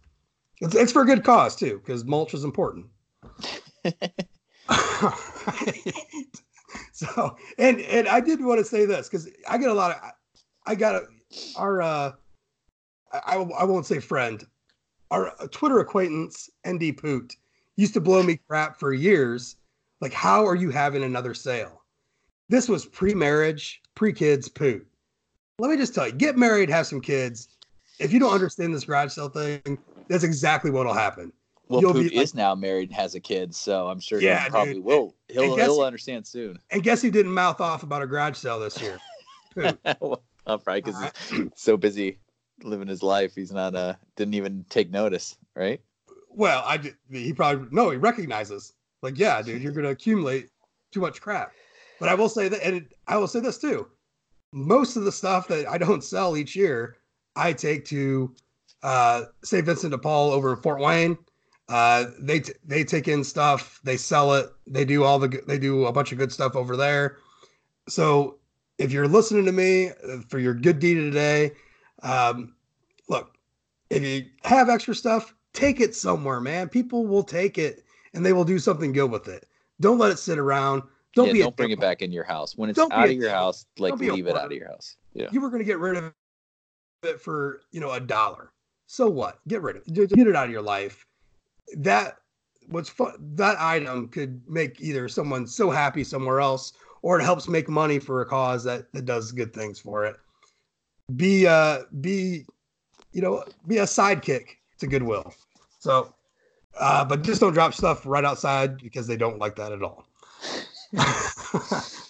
It's, 0.61 0.74
it's 0.74 0.92
for 0.92 1.02
a 1.02 1.07
good 1.07 1.24
cause 1.24 1.57
too, 1.57 1.81
because 1.85 2.05
mulch 2.05 2.35
is 2.35 2.44
important. 2.44 2.87
so, 7.14 7.37
and 7.59 7.80
and 7.82 8.09
I 8.09 8.20
did 8.20 8.42
want 8.42 8.59
to 8.59 8.64
say 8.64 8.87
this 8.87 9.06
because 9.06 9.28
I 9.46 9.59
get 9.59 9.68
a 9.68 9.74
lot 9.74 9.90
of, 9.90 10.12
I 10.64 10.74
got 10.74 10.94
a, 10.94 11.02
our, 11.54 11.82
uh, 11.82 12.12
I 13.12 13.37
I 13.37 13.64
won't 13.64 13.85
say 13.85 14.00
friend, 14.00 14.42
our 15.11 15.30
Twitter 15.50 15.78
acquaintance 15.80 16.48
ND 16.66 16.96
Poot 16.96 17.37
used 17.76 17.92
to 17.92 18.00
blow 18.00 18.22
me 18.22 18.40
crap 18.48 18.80
for 18.80 18.94
years. 18.94 19.56
Like, 20.00 20.14
how 20.14 20.46
are 20.46 20.54
you 20.54 20.70
having 20.70 21.04
another 21.04 21.35
sale? 21.35 21.82
This 22.48 22.66
was 22.66 22.87
pre-marriage, 22.87 23.82
pre-kids 23.94 24.48
Poot. 24.48 24.87
Let 25.59 25.70
me 25.70 25.76
just 25.76 25.94
tell 25.94 26.06
you, 26.06 26.12
get 26.12 26.38
married, 26.38 26.70
have 26.70 26.87
some 26.87 27.02
kids. 27.02 27.48
If 27.98 28.11
you 28.11 28.18
don't 28.18 28.32
understand 28.32 28.74
this 28.74 28.85
garage 28.85 29.12
sale 29.12 29.28
thing, 29.28 29.78
that's 30.09 30.24
exactly 30.24 30.70
what'll 30.70 30.94
happen. 30.94 31.30
Well, 31.68 31.81
You'll 31.81 31.94
Poop 31.94 32.12
is 32.12 32.35
now 32.35 32.55
married, 32.55 32.90
and 32.90 32.96
has 32.96 33.14
a 33.14 33.20
kid, 33.20 33.55
so 33.55 33.88
I'm 33.88 33.98
sure 33.98 34.20
yeah, 34.20 34.44
he 34.44 34.50
probably 34.50 34.74
dude. 34.74 34.85
will. 34.85 35.14
He'll 35.29 35.57
he'll 35.57 35.81
understand 35.81 36.26
soon. 36.26 36.59
And 36.70 36.83
guess 36.83 37.02
he 37.02 37.11
didn't 37.11 37.33
mouth 37.33 37.61
off 37.61 37.83
about 37.83 38.02
a 38.02 38.07
garage 38.07 38.37
sale 38.37 38.61
this 38.61 38.81
year. 38.81 39.00
well, 39.57 40.22
probably 40.46 40.81
because 40.81 40.94
right. 41.02 41.12
he's 41.29 41.50
so 41.57 41.76
busy 41.76 42.18
living 42.62 42.87
his 42.87 43.02
life, 43.02 43.35
he's 43.35 43.52
not 43.52 43.74
uh 43.74 43.94
didn't 44.14 44.35
even 44.35 44.64
take 44.68 44.90
notice, 44.90 45.37
right? 45.55 45.81
Well, 46.31 46.62
I 46.64 46.92
he 47.11 47.33
probably 47.33 47.66
no, 47.72 47.90
he 47.90 47.96
recognizes 47.96 48.74
like, 49.02 49.18
yeah, 49.18 49.42
dude, 49.42 49.62
you're 49.62 49.72
gonna 49.72 49.90
accumulate 49.90 50.50
too 50.92 51.00
much 51.00 51.20
crap. 51.20 51.52
But 51.98 52.09
I 52.09 52.14
will 52.14 52.29
say 52.29 52.48
that, 52.48 52.64
and 52.64 52.87
I 53.09 53.16
will 53.16 53.29
say 53.29 53.40
this 53.40 53.59
too. 53.59 53.88
Most 54.52 54.96
of 54.96 55.05
the 55.05 55.12
stuff 55.12 55.48
that 55.48 55.68
I 55.68 55.79
don't 55.79 56.05
sell 56.05 56.37
each 56.37 56.55
year, 56.55 56.98
I 57.35 57.52
take 57.52 57.85
to 57.87 58.35
uh, 58.83 59.24
St. 59.42 59.64
Vincent 59.64 59.90
de 59.90 59.98
Paul 59.98 60.31
over 60.31 60.52
in 60.52 60.61
Fort 60.61 60.81
Wayne. 60.81 61.18
Uh, 61.68 62.07
they 62.18 62.40
t- 62.40 62.52
they 62.64 62.85
take 62.85 63.09
in 63.09 63.24
stuff, 63.24 63.81
they 63.83 63.96
sell 63.96 64.35
it, 64.35 64.50
they 64.66 64.85
do 64.85 65.02
all 65.02 65.18
the 65.18 65.42
they 65.48 65.59
do 65.59 65.87
a 65.87 65.92
bunch 65.92 66.12
of 66.12 66.18
good 66.18 66.33
stuff 66.33 66.55
over 66.55 66.76
there. 66.76 67.18
So 67.88 68.38
if 68.79 68.92
you're 68.92 69.09
listening 69.09 69.44
to 69.46 69.52
me 69.52 69.88
uh, 69.88 70.20
for 70.29 70.38
your 70.38 70.55
good 70.55 70.79
deed 70.79 70.94
today, 70.94 71.52
um, 72.02 72.55
look, 73.09 73.37
if 73.90 74.02
you 74.02 74.26
have 74.44 74.68
extra 74.68 74.94
stuff, 74.94 75.35
take 75.52 75.81
it 75.81 75.94
somewhere, 75.94 76.40
man. 76.40 76.68
People 76.68 77.07
will 77.07 77.24
take 77.24 77.59
it 77.59 77.85
and 78.14 78.24
they 78.24 78.33
will 78.33 78.44
do 78.44 78.59
something 78.59 78.92
good 78.92 79.11
with 79.11 79.26
it. 79.26 79.46
Don't 79.81 79.98
let 79.98 80.12
it 80.12 80.18
sit 80.18 80.38
around. 80.38 80.83
Don't 81.14 81.29
yeah, 81.29 81.33
be. 81.33 81.38
Don't 81.40 81.57
bring 81.57 81.70
it 81.70 81.81
back 81.81 82.02
in 82.02 82.12
your 82.12 82.24
house 82.24 82.57
when 82.57 82.70
it's 82.70 82.76
don't 82.76 82.92
out 82.92 83.09
of 83.09 83.12
your 83.12 83.31
house. 83.31 83.66
Like 83.79 83.98
leave 83.98 84.26
it 84.26 84.37
out 84.37 84.46
of 84.46 84.52
your 84.52 84.68
house. 84.68 84.96
Yeah. 85.14 85.29
You 85.33 85.40
were 85.40 85.48
going 85.48 85.61
to 85.61 85.66
get 85.66 85.79
rid 85.79 85.96
of 85.96 86.12
it 87.02 87.20
for 87.20 87.62
you 87.72 87.81
know 87.81 87.92
a 87.92 88.00
dollar. 88.00 88.52
So 88.87 89.09
what? 89.09 89.40
Get 89.48 89.62
rid 89.62 89.76
of 89.76 89.83
it. 89.87 90.11
Get 90.14 90.26
it 90.26 90.37
out 90.37 90.46
of 90.46 90.50
your 90.52 90.62
life. 90.62 91.06
That 91.74 92.18
what's 92.68 92.88
fun, 92.88 93.14
that 93.35 93.57
item 93.61 94.09
could 94.09 94.40
make 94.48 94.81
either 94.81 95.09
someone 95.09 95.46
so 95.46 95.70
happy 95.70 96.05
somewhere 96.05 96.40
else 96.40 96.72
or 97.02 97.20
it 97.20 97.24
helps 97.24 97.48
make 97.48 97.68
money 97.68 97.98
for 97.98 98.20
a 98.22 98.26
cause 98.26 98.64
that, 98.64 98.92
that 98.92 99.05
does 99.05 99.33
good 99.33 99.52
things 99.52 99.79
for 99.79 100.05
it. 100.05 100.16
Be 101.16 101.46
uh 101.46 101.83
be 102.00 102.46
you 103.12 103.22
know, 103.22 103.44
be 103.66 103.79
a 103.79 103.85
sidekick 103.85 104.57
to 104.79 104.87
goodwill. 104.87 105.33
So 105.79 106.14
uh, 106.79 107.05
but 107.05 107.22
just 107.22 107.40
don't 107.40 107.52
drop 107.52 107.74
stuff 107.74 108.05
right 108.05 108.24
outside 108.24 108.79
because 108.79 109.07
they 109.07 109.16
don't 109.16 109.38
like 109.38 109.57
that 109.57 109.72
at 109.72 109.83
all. 109.83 110.07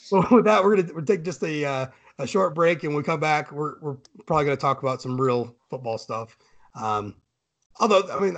so 0.03 0.25
with 0.31 0.45
that, 0.45 0.63
we're 0.63 0.77
gonna 0.77 0.95
we'll 0.95 1.05
take 1.05 1.23
just 1.23 1.43
a 1.43 1.65
uh, 1.65 1.87
a 2.19 2.27
short 2.27 2.55
break, 2.55 2.85
and 2.85 2.95
we 2.95 3.03
come 3.03 3.21
back, 3.21 3.53
we're 3.53 3.79
we're 3.81 3.97
probably 4.27 4.45
gonna 4.45 4.57
talk 4.57 4.83
about 4.83 5.01
some 5.01 5.21
real 5.21 5.55
football 5.71 5.99
stuff. 5.99 6.37
Um, 6.75 7.15
although 7.79 8.03
I 8.11 8.21
mean 8.21 8.37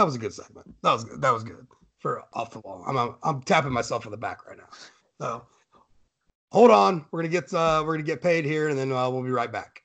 that, 0.00 0.06
was 0.06 0.14
a 0.14 0.18
good 0.18 0.32
segment. 0.32 0.74
That 0.82 0.92
was 0.92 1.04
that 1.18 1.32
was 1.32 1.44
good 1.44 1.66
for 1.98 2.24
off 2.32 2.50
the 2.50 2.60
wall. 2.60 2.82
I'm, 2.86 2.96
I'm 2.96 3.14
I'm 3.22 3.42
tapping 3.42 3.72
myself 3.72 4.04
in 4.06 4.10
the 4.10 4.16
back 4.16 4.46
right 4.46 4.56
now. 4.56 4.68
So 5.20 5.42
hold 6.50 6.70
on, 6.70 7.04
we're 7.10 7.20
gonna 7.20 7.28
get 7.28 7.52
uh, 7.52 7.82
we're 7.86 7.94
gonna 7.94 8.04
get 8.04 8.22
paid 8.22 8.44
here, 8.44 8.68
and 8.68 8.78
then 8.78 8.90
uh, 8.92 9.08
we'll 9.10 9.22
be 9.22 9.30
right 9.30 9.52
back. 9.52 9.82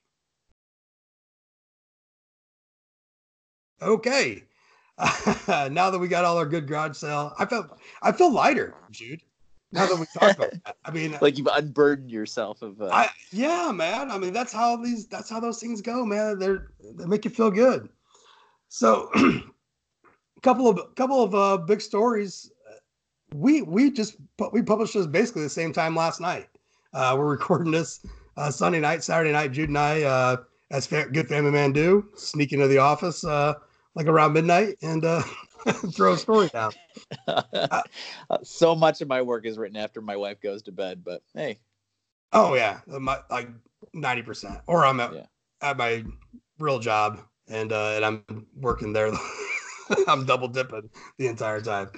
Okay. 3.81 4.43
now 5.47 5.89
that 5.89 5.99
we 5.99 6.07
got 6.07 6.23
all 6.23 6.37
our 6.37 6.45
good 6.45 6.67
garage 6.67 6.95
sale, 6.95 7.33
I 7.37 7.45
felt 7.45 7.67
I 8.01 8.13
feel 8.13 8.31
lighter, 8.31 8.73
Jude. 8.91 9.21
Now 9.73 9.87
that 9.87 9.99
we 9.99 10.05
talked 10.17 10.37
about 10.37 10.51
that, 10.65 10.77
I 10.85 10.91
mean, 10.91 11.17
like 11.21 11.37
you've 11.37 11.49
unburdened 11.51 12.09
yourself 12.09 12.61
of. 12.61 12.81
Uh... 12.81 12.87
I, 12.87 13.09
yeah, 13.31 13.73
man. 13.73 14.09
I 14.09 14.17
mean, 14.17 14.31
that's 14.31 14.53
how 14.53 14.77
these 14.77 15.07
that's 15.07 15.29
how 15.29 15.41
those 15.41 15.59
things 15.59 15.81
go, 15.81 16.05
man. 16.05 16.39
They're 16.39 16.71
they 16.81 17.05
make 17.05 17.25
you 17.25 17.31
feel 17.31 17.51
good. 17.51 17.89
So, 18.69 19.11
couple 20.45 20.69
of 20.69 20.95
couple 20.95 21.23
of 21.23 21.33
uh, 21.33 21.57
big 21.57 21.81
stories. 21.81 22.51
We 23.33 23.63
we 23.63 23.91
just 23.91 24.15
we 24.53 24.61
published 24.61 24.93
this 24.93 25.07
basically 25.07 25.41
the 25.41 25.49
same 25.49 25.73
time 25.73 25.95
last 25.95 26.21
night. 26.21 26.47
Uh, 26.93 27.15
we're 27.17 27.25
recording 27.25 27.71
this 27.71 28.05
uh, 28.37 28.51
Sunday 28.51 28.79
night, 28.79 29.03
Saturday 29.03 29.31
night. 29.31 29.51
Jude 29.51 29.69
and 29.69 29.77
I, 29.77 30.03
uh, 30.03 30.37
as 30.69 30.85
fa- 30.85 31.09
good 31.11 31.27
family 31.27 31.51
man 31.51 31.73
do, 31.73 32.07
sneak 32.15 32.53
into 32.53 32.67
the 32.67 32.77
office 32.77 33.23
uh, 33.25 33.55
like 33.95 34.05
around 34.05 34.33
midnight 34.33 34.77
and 34.83 35.03
uh, 35.03 35.23
throw 35.91 36.13
a 36.13 36.17
story 36.17 36.47
down. 36.49 36.71
Uh, 37.27 37.81
so 38.43 38.75
much 38.75 39.01
of 39.01 39.07
my 39.07 39.23
work 39.23 39.47
is 39.47 39.57
written 39.57 39.77
after 39.77 39.99
my 39.99 40.15
wife 40.15 40.39
goes 40.39 40.61
to 40.63 40.71
bed, 40.71 41.03
but 41.03 41.23
hey. 41.33 41.59
Oh 42.31 42.53
yeah, 42.53 42.81
my, 42.87 43.19
like 43.31 43.49
ninety 43.93 44.21
percent. 44.21 44.59
Or 44.67 44.85
I'm 44.85 44.99
at, 44.99 45.13
yeah. 45.13 45.25
at 45.61 45.75
my 45.75 46.05
real 46.59 46.79
job 46.79 47.19
and 47.47 47.73
uh, 47.73 47.93
and 47.95 48.05
I'm 48.05 48.45
working 48.55 48.93
there. 48.93 49.11
I'm 50.07 50.25
double 50.25 50.47
dipping 50.47 50.89
the 51.17 51.27
entire 51.27 51.61
time. 51.61 51.89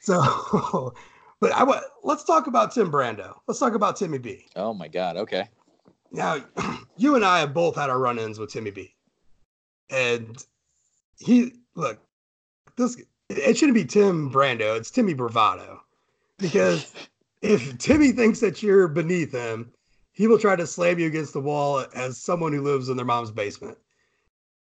So, 0.00 0.94
but 1.40 1.52
I 1.52 1.64
want 1.64 1.84
let's 2.02 2.24
talk 2.24 2.46
about 2.46 2.72
Tim 2.72 2.90
Brando. 2.90 3.34
Let's 3.46 3.60
talk 3.60 3.74
about 3.74 3.96
Timmy 3.96 4.18
B. 4.18 4.46
Oh 4.56 4.74
my 4.74 4.88
God. 4.88 5.16
Okay. 5.16 5.48
Now, 6.12 6.44
you 6.96 7.14
and 7.14 7.24
I 7.24 7.40
have 7.40 7.54
both 7.54 7.76
had 7.76 7.90
our 7.90 7.98
run-ins 7.98 8.38
with 8.38 8.52
Timmy 8.52 8.70
B, 8.70 8.94
and 9.90 10.44
he 11.18 11.52
look 11.74 11.98
this. 12.76 13.00
It 13.28 13.56
shouldn't 13.56 13.74
be 13.74 13.84
Tim 13.84 14.30
Brando. 14.30 14.76
It's 14.76 14.90
Timmy 14.90 15.14
Bravado, 15.14 15.80
because 16.38 16.92
if 17.42 17.76
Timmy 17.78 18.12
thinks 18.12 18.40
that 18.40 18.62
you're 18.62 18.88
beneath 18.88 19.32
him, 19.32 19.72
he 20.12 20.26
will 20.26 20.38
try 20.38 20.56
to 20.56 20.66
slam 20.66 20.98
you 20.98 21.06
against 21.06 21.32
the 21.32 21.40
wall 21.40 21.84
as 21.94 22.18
someone 22.18 22.52
who 22.52 22.62
lives 22.62 22.88
in 22.88 22.96
their 22.96 23.06
mom's 23.06 23.30
basement. 23.30 23.76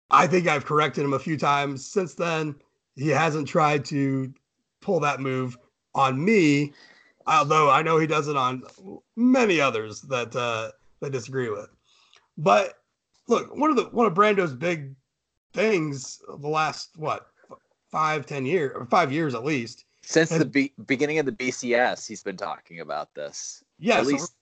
I 0.09 0.27
think 0.27 0.47
I've 0.47 0.65
corrected 0.65 1.03
him 1.03 1.13
a 1.13 1.19
few 1.19 1.37
times 1.37 1.85
since 1.85 2.13
then. 2.13 2.55
He 2.95 3.09
hasn't 3.09 3.47
tried 3.47 3.85
to 3.85 4.33
pull 4.81 4.99
that 5.01 5.19
move 5.19 5.57
on 5.93 6.23
me, 6.23 6.73
although 7.25 7.69
I 7.69 7.81
know 7.81 7.97
he 7.97 8.07
does 8.07 8.27
it 8.27 8.37
on 8.37 8.63
many 9.15 9.59
others 9.59 10.01
that 10.03 10.35
uh, 10.35 10.71
that 11.01 11.11
disagree 11.11 11.49
with. 11.49 11.69
But 12.37 12.75
look, 13.27 13.55
one 13.55 13.69
of 13.69 13.75
the 13.75 13.85
one 13.85 14.07
of 14.07 14.13
Brando's 14.13 14.53
big 14.53 14.95
things 15.53 16.21
the 16.27 16.47
last 16.47 16.91
what 16.95 17.27
five, 17.91 18.25
ten 18.25 18.45
years, 18.45 18.71
or 18.75 18.85
five 18.85 19.11
years 19.11 19.35
at 19.35 19.43
least. 19.43 19.85
Since 20.03 20.29
the 20.29 20.45
be- 20.45 20.73
beginning 20.85 21.19
of 21.19 21.25
the 21.25 21.33
BCS, 21.33 22.07
he's 22.07 22.23
been 22.23 22.37
talking 22.37 22.79
about 22.79 23.13
this. 23.13 23.63
Yeah, 23.77 23.97
at 23.97 24.05
so, 24.05 24.11
least 24.11 24.33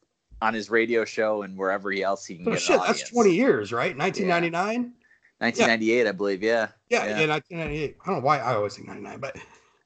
on 0.41 0.53
his 0.53 0.70
radio 0.70 1.05
show 1.05 1.41
and 1.41 1.57
wherever 1.57 1.89
he 1.89 2.03
else 2.03 2.26
he 2.26 2.36
can 2.36 2.45
so 2.45 2.51
get. 2.51 2.61
shit, 2.61 2.82
that's 2.86 3.09
twenty 3.09 3.34
years, 3.34 3.74
right? 3.74 3.97
Nineteen 3.97 4.28
ninety 4.28 4.49
nine. 4.51 4.93
1998, 5.39 6.07
I 6.07 6.11
believe. 6.11 6.43
Yeah. 6.43 6.67
Yeah, 6.89 7.05
yeah, 7.19 7.27
1998. 7.27 7.97
I 8.01 8.05
don't 8.05 8.15
know 8.15 8.25
why 8.25 8.39
I 8.39 8.55
always 8.55 8.75
think 8.75 8.88
99, 8.88 9.19
but 9.19 9.36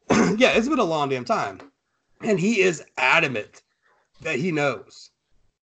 yeah, 0.40 0.50
it's 0.50 0.68
been 0.68 0.80
a 0.80 0.84
long 0.84 1.10
damn 1.10 1.26
time. 1.26 1.60
And 2.22 2.40
he 2.40 2.62
is 2.62 2.84
adamant 2.98 3.64
that 4.22 4.38
he 4.38 4.52
knows. 4.52 5.12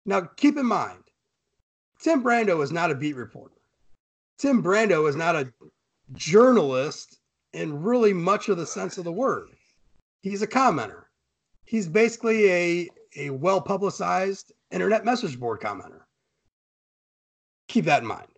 Now, 0.07 0.23
keep 0.23 0.57
in 0.57 0.67
mind, 0.67 1.05
Tim 2.01 2.23
Brando 2.23 2.63
is 2.63 2.73
not 2.73 2.91
a 2.91 2.95
beat 2.95 3.17
reporter. 3.17 3.55
Tim 4.39 4.63
Brando 4.63 5.09
is 5.09 5.17
not 5.17 5.37
a 5.37 5.53
journalist 6.15 7.19
in 7.53 7.83
really 7.83 8.13
much 8.13 8.49
of 8.49 8.57
the 8.57 8.67
sense 8.67 8.99
of 8.99 9.05
the 9.05 9.13
word. 9.13 9.49
He's 10.23 10.43
a 10.43 10.47
commenter. 10.47 11.05
He's 11.65 11.89
basically 11.89 12.51
a, 12.51 12.89
a 13.17 13.31
well 13.31 13.61
publicized 13.61 14.53
internet 14.71 15.05
message 15.05 15.39
board 15.39 15.61
commenter. 15.61 16.03
Keep 17.69 17.85
that 17.87 18.03
in 18.03 18.09
mind. 18.09 18.29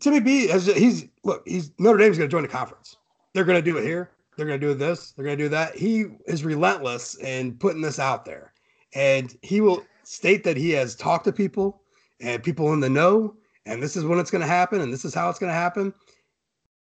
Timmy 0.00 0.20
B 0.20 0.46
has 0.48 0.66
he's 0.66 1.06
look, 1.24 1.46
he's 1.46 1.72
Notre 1.78 1.98
Dame's 1.98 2.18
gonna 2.18 2.28
join 2.28 2.42
the 2.42 2.48
conference. 2.48 2.96
They're 3.32 3.44
gonna 3.44 3.62
do 3.62 3.76
it 3.78 3.84
here, 3.84 4.10
they're 4.36 4.46
gonna 4.46 4.58
do 4.58 4.74
this, 4.74 5.12
they're 5.12 5.24
gonna 5.24 5.36
do 5.36 5.48
that. 5.48 5.76
He 5.76 6.06
is 6.26 6.44
relentless 6.44 7.16
in 7.16 7.54
putting 7.56 7.82
this 7.82 7.98
out 7.98 8.24
there. 8.24 8.52
And 8.94 9.36
he 9.42 9.60
will 9.60 9.84
state 10.04 10.44
that 10.44 10.56
he 10.56 10.70
has 10.70 10.94
talked 10.94 11.24
to 11.24 11.32
people 11.32 11.82
and 12.20 12.42
people 12.42 12.72
in 12.72 12.80
the 12.80 12.88
know, 12.88 13.34
and 13.66 13.82
this 13.82 13.96
is 13.96 14.04
when 14.04 14.18
it's 14.18 14.30
gonna 14.30 14.46
happen, 14.46 14.80
and 14.80 14.92
this 14.92 15.04
is 15.04 15.14
how 15.14 15.28
it's 15.30 15.38
gonna 15.38 15.52
happen. 15.52 15.92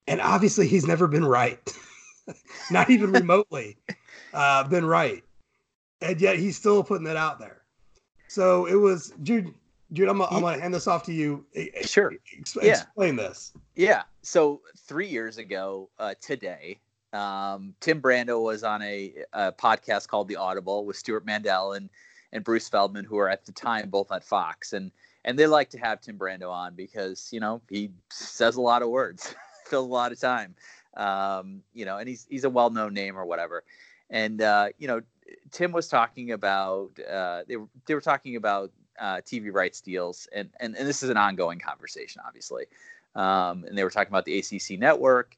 And 0.08 0.20
obviously 0.20 0.66
he's 0.66 0.86
never 0.86 1.08
been 1.08 1.24
right. 1.24 1.72
Not 2.70 2.90
even 2.90 3.12
remotely 3.12 3.76
uh, 4.34 4.64
been 4.64 4.84
right. 4.84 5.22
And 6.02 6.20
yet 6.20 6.38
he's 6.38 6.56
still 6.56 6.84
putting 6.84 7.06
it 7.06 7.16
out 7.16 7.38
there. 7.38 7.62
So 8.28 8.66
it 8.66 8.74
was 8.74 9.12
Jude 9.22 9.54
Jude, 9.92 10.08
I'm, 10.08 10.20
I'm 10.20 10.40
going 10.40 10.56
to 10.56 10.60
hand 10.60 10.74
this 10.74 10.86
off 10.86 11.04
to 11.04 11.12
you. 11.12 11.44
Sure. 11.82 12.12
Ex- 12.36 12.56
Yeah. 12.60 12.72
Explain 12.72 13.16
this. 13.16 13.52
Yeah. 13.74 14.02
So 14.22 14.60
three 14.76 15.08
years 15.08 15.38
ago 15.38 15.88
uh, 15.98 16.14
today, 16.20 16.80
um, 17.12 17.74
Tim 17.80 18.02
Brando 18.02 18.42
was 18.42 18.64
on 18.64 18.82
a, 18.82 19.14
a 19.32 19.52
podcast 19.52 20.08
called 20.08 20.28
The 20.28 20.36
Audible 20.36 20.84
with 20.84 20.96
Stewart 20.96 21.24
Mandel 21.24 21.72
and 21.72 21.88
and 22.32 22.42
Bruce 22.44 22.68
Feldman, 22.68 23.04
who 23.04 23.18
are 23.18 23.28
at 23.28 23.46
the 23.46 23.52
time 23.52 23.88
both 23.88 24.10
at 24.10 24.24
Fox, 24.24 24.72
and 24.72 24.90
and 25.24 25.38
they 25.38 25.46
like 25.46 25.70
to 25.70 25.78
have 25.78 26.00
Tim 26.00 26.18
Brando 26.18 26.50
on 26.50 26.74
because 26.74 27.28
you 27.32 27.40
know 27.40 27.62
he 27.70 27.90
says 28.10 28.56
a 28.56 28.60
lot 28.60 28.82
of 28.82 28.88
words, 28.88 29.34
fills 29.66 29.86
a 29.88 29.92
lot 29.92 30.12
of 30.12 30.20
time, 30.20 30.54
um, 30.96 31.62
you 31.72 31.84
know, 31.84 31.98
and 31.98 32.08
he's 32.08 32.26
he's 32.28 32.44
a 32.44 32.50
well 32.50 32.70
known 32.70 32.92
name 32.94 33.16
or 33.16 33.24
whatever, 33.24 33.62
and 34.10 34.42
uh, 34.42 34.68
you 34.78 34.88
know 34.88 35.00
Tim 35.52 35.72
was 35.72 35.88
talking 35.88 36.32
about 36.32 36.90
uh, 37.08 37.42
they 37.48 37.56
were 37.56 37.68
they 37.86 37.94
were 37.94 38.00
talking 38.00 38.36
about 38.36 38.70
uh, 38.98 39.16
TV 39.16 39.52
rights 39.52 39.80
deals, 39.80 40.28
and, 40.32 40.50
and 40.60 40.76
and 40.76 40.86
this 40.88 41.02
is 41.02 41.10
an 41.10 41.16
ongoing 41.16 41.58
conversation, 41.58 42.22
obviously. 42.26 42.66
Um, 43.14 43.64
and 43.64 43.76
they 43.76 43.84
were 43.84 43.90
talking 43.90 44.10
about 44.10 44.24
the 44.24 44.38
ACC 44.38 44.78
network, 44.78 45.36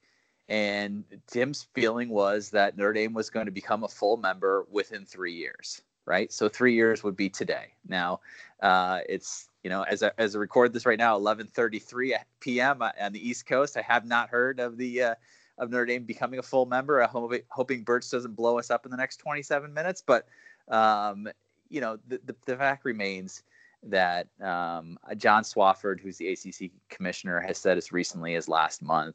and 0.48 1.04
Tim's 1.26 1.68
feeling 1.74 2.08
was 2.08 2.50
that 2.50 2.76
Notre 2.76 2.92
Dame 2.92 3.14
was 3.14 3.30
going 3.30 3.46
to 3.46 3.52
become 3.52 3.84
a 3.84 3.88
full 3.88 4.16
member 4.16 4.66
within 4.70 5.04
three 5.04 5.34
years, 5.34 5.82
right? 6.04 6.32
So 6.32 6.48
three 6.48 6.74
years 6.74 7.04
would 7.04 7.16
be 7.16 7.28
today. 7.28 7.74
Now, 7.86 8.20
uh, 8.60 9.00
it's 9.08 9.48
you 9.62 9.70
know 9.70 9.82
as 9.82 10.02
I, 10.02 10.10
as 10.18 10.34
I 10.34 10.38
record 10.38 10.72
this 10.72 10.86
right 10.86 10.98
now, 10.98 11.18
11:33 11.18 12.14
p.m. 12.40 12.82
on 12.82 13.12
the 13.12 13.28
East 13.28 13.46
Coast. 13.46 13.76
I 13.76 13.82
have 13.82 14.06
not 14.06 14.28
heard 14.28 14.58
of 14.60 14.76
the 14.76 15.02
uh, 15.02 15.14
of 15.58 15.70
Notre 15.70 15.86
Dame 15.86 16.04
becoming 16.04 16.38
a 16.38 16.42
full 16.42 16.66
member. 16.66 17.00
I'm 17.00 17.10
hoping, 17.10 17.42
hoping 17.48 17.82
Birch 17.82 18.10
doesn't 18.10 18.34
blow 18.34 18.58
us 18.58 18.70
up 18.70 18.84
in 18.84 18.90
the 18.90 18.96
next 18.96 19.18
27 19.18 19.72
minutes, 19.72 20.02
but 20.04 20.26
um, 20.68 21.28
you 21.70 21.80
know 21.80 21.98
the, 22.08 22.20
the, 22.24 22.36
the 22.46 22.56
fact 22.56 22.84
remains 22.84 23.42
that 23.84 24.26
um, 24.42 24.98
John 25.16 25.44
Swofford, 25.44 26.00
who's 26.00 26.16
the 26.16 26.32
ACC 26.32 26.72
commissioner, 26.88 27.40
has 27.40 27.58
said 27.58 27.78
as 27.78 27.92
recently 27.92 28.34
as 28.34 28.48
last 28.48 28.82
month 28.82 29.14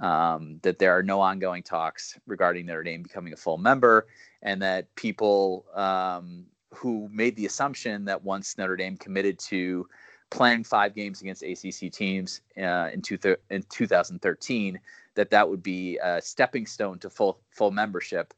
um, 0.00 0.58
that 0.62 0.78
there 0.78 0.96
are 0.96 1.02
no 1.02 1.20
ongoing 1.20 1.62
talks 1.62 2.18
regarding 2.26 2.66
Notre 2.66 2.82
Dame 2.82 3.02
becoming 3.02 3.32
a 3.32 3.36
full 3.36 3.58
member, 3.58 4.06
and 4.42 4.60
that 4.60 4.94
people 4.96 5.64
um, 5.74 6.44
who 6.74 7.08
made 7.12 7.36
the 7.36 7.46
assumption 7.46 8.04
that 8.04 8.22
once 8.22 8.58
Notre 8.58 8.76
Dame 8.76 8.96
committed 8.96 9.38
to 9.38 9.88
playing 10.30 10.64
five 10.64 10.94
games 10.94 11.20
against 11.20 11.42
ACC 11.42 11.92
teams 11.92 12.40
uh, 12.58 12.88
in, 12.92 13.02
two 13.02 13.18
in 13.50 13.62
2013, 13.68 14.80
that 15.14 15.30
that 15.30 15.48
would 15.48 15.62
be 15.62 15.98
a 16.02 16.20
stepping 16.20 16.66
stone 16.66 16.98
to 16.98 17.08
full 17.08 17.38
full 17.50 17.70
membership, 17.70 18.34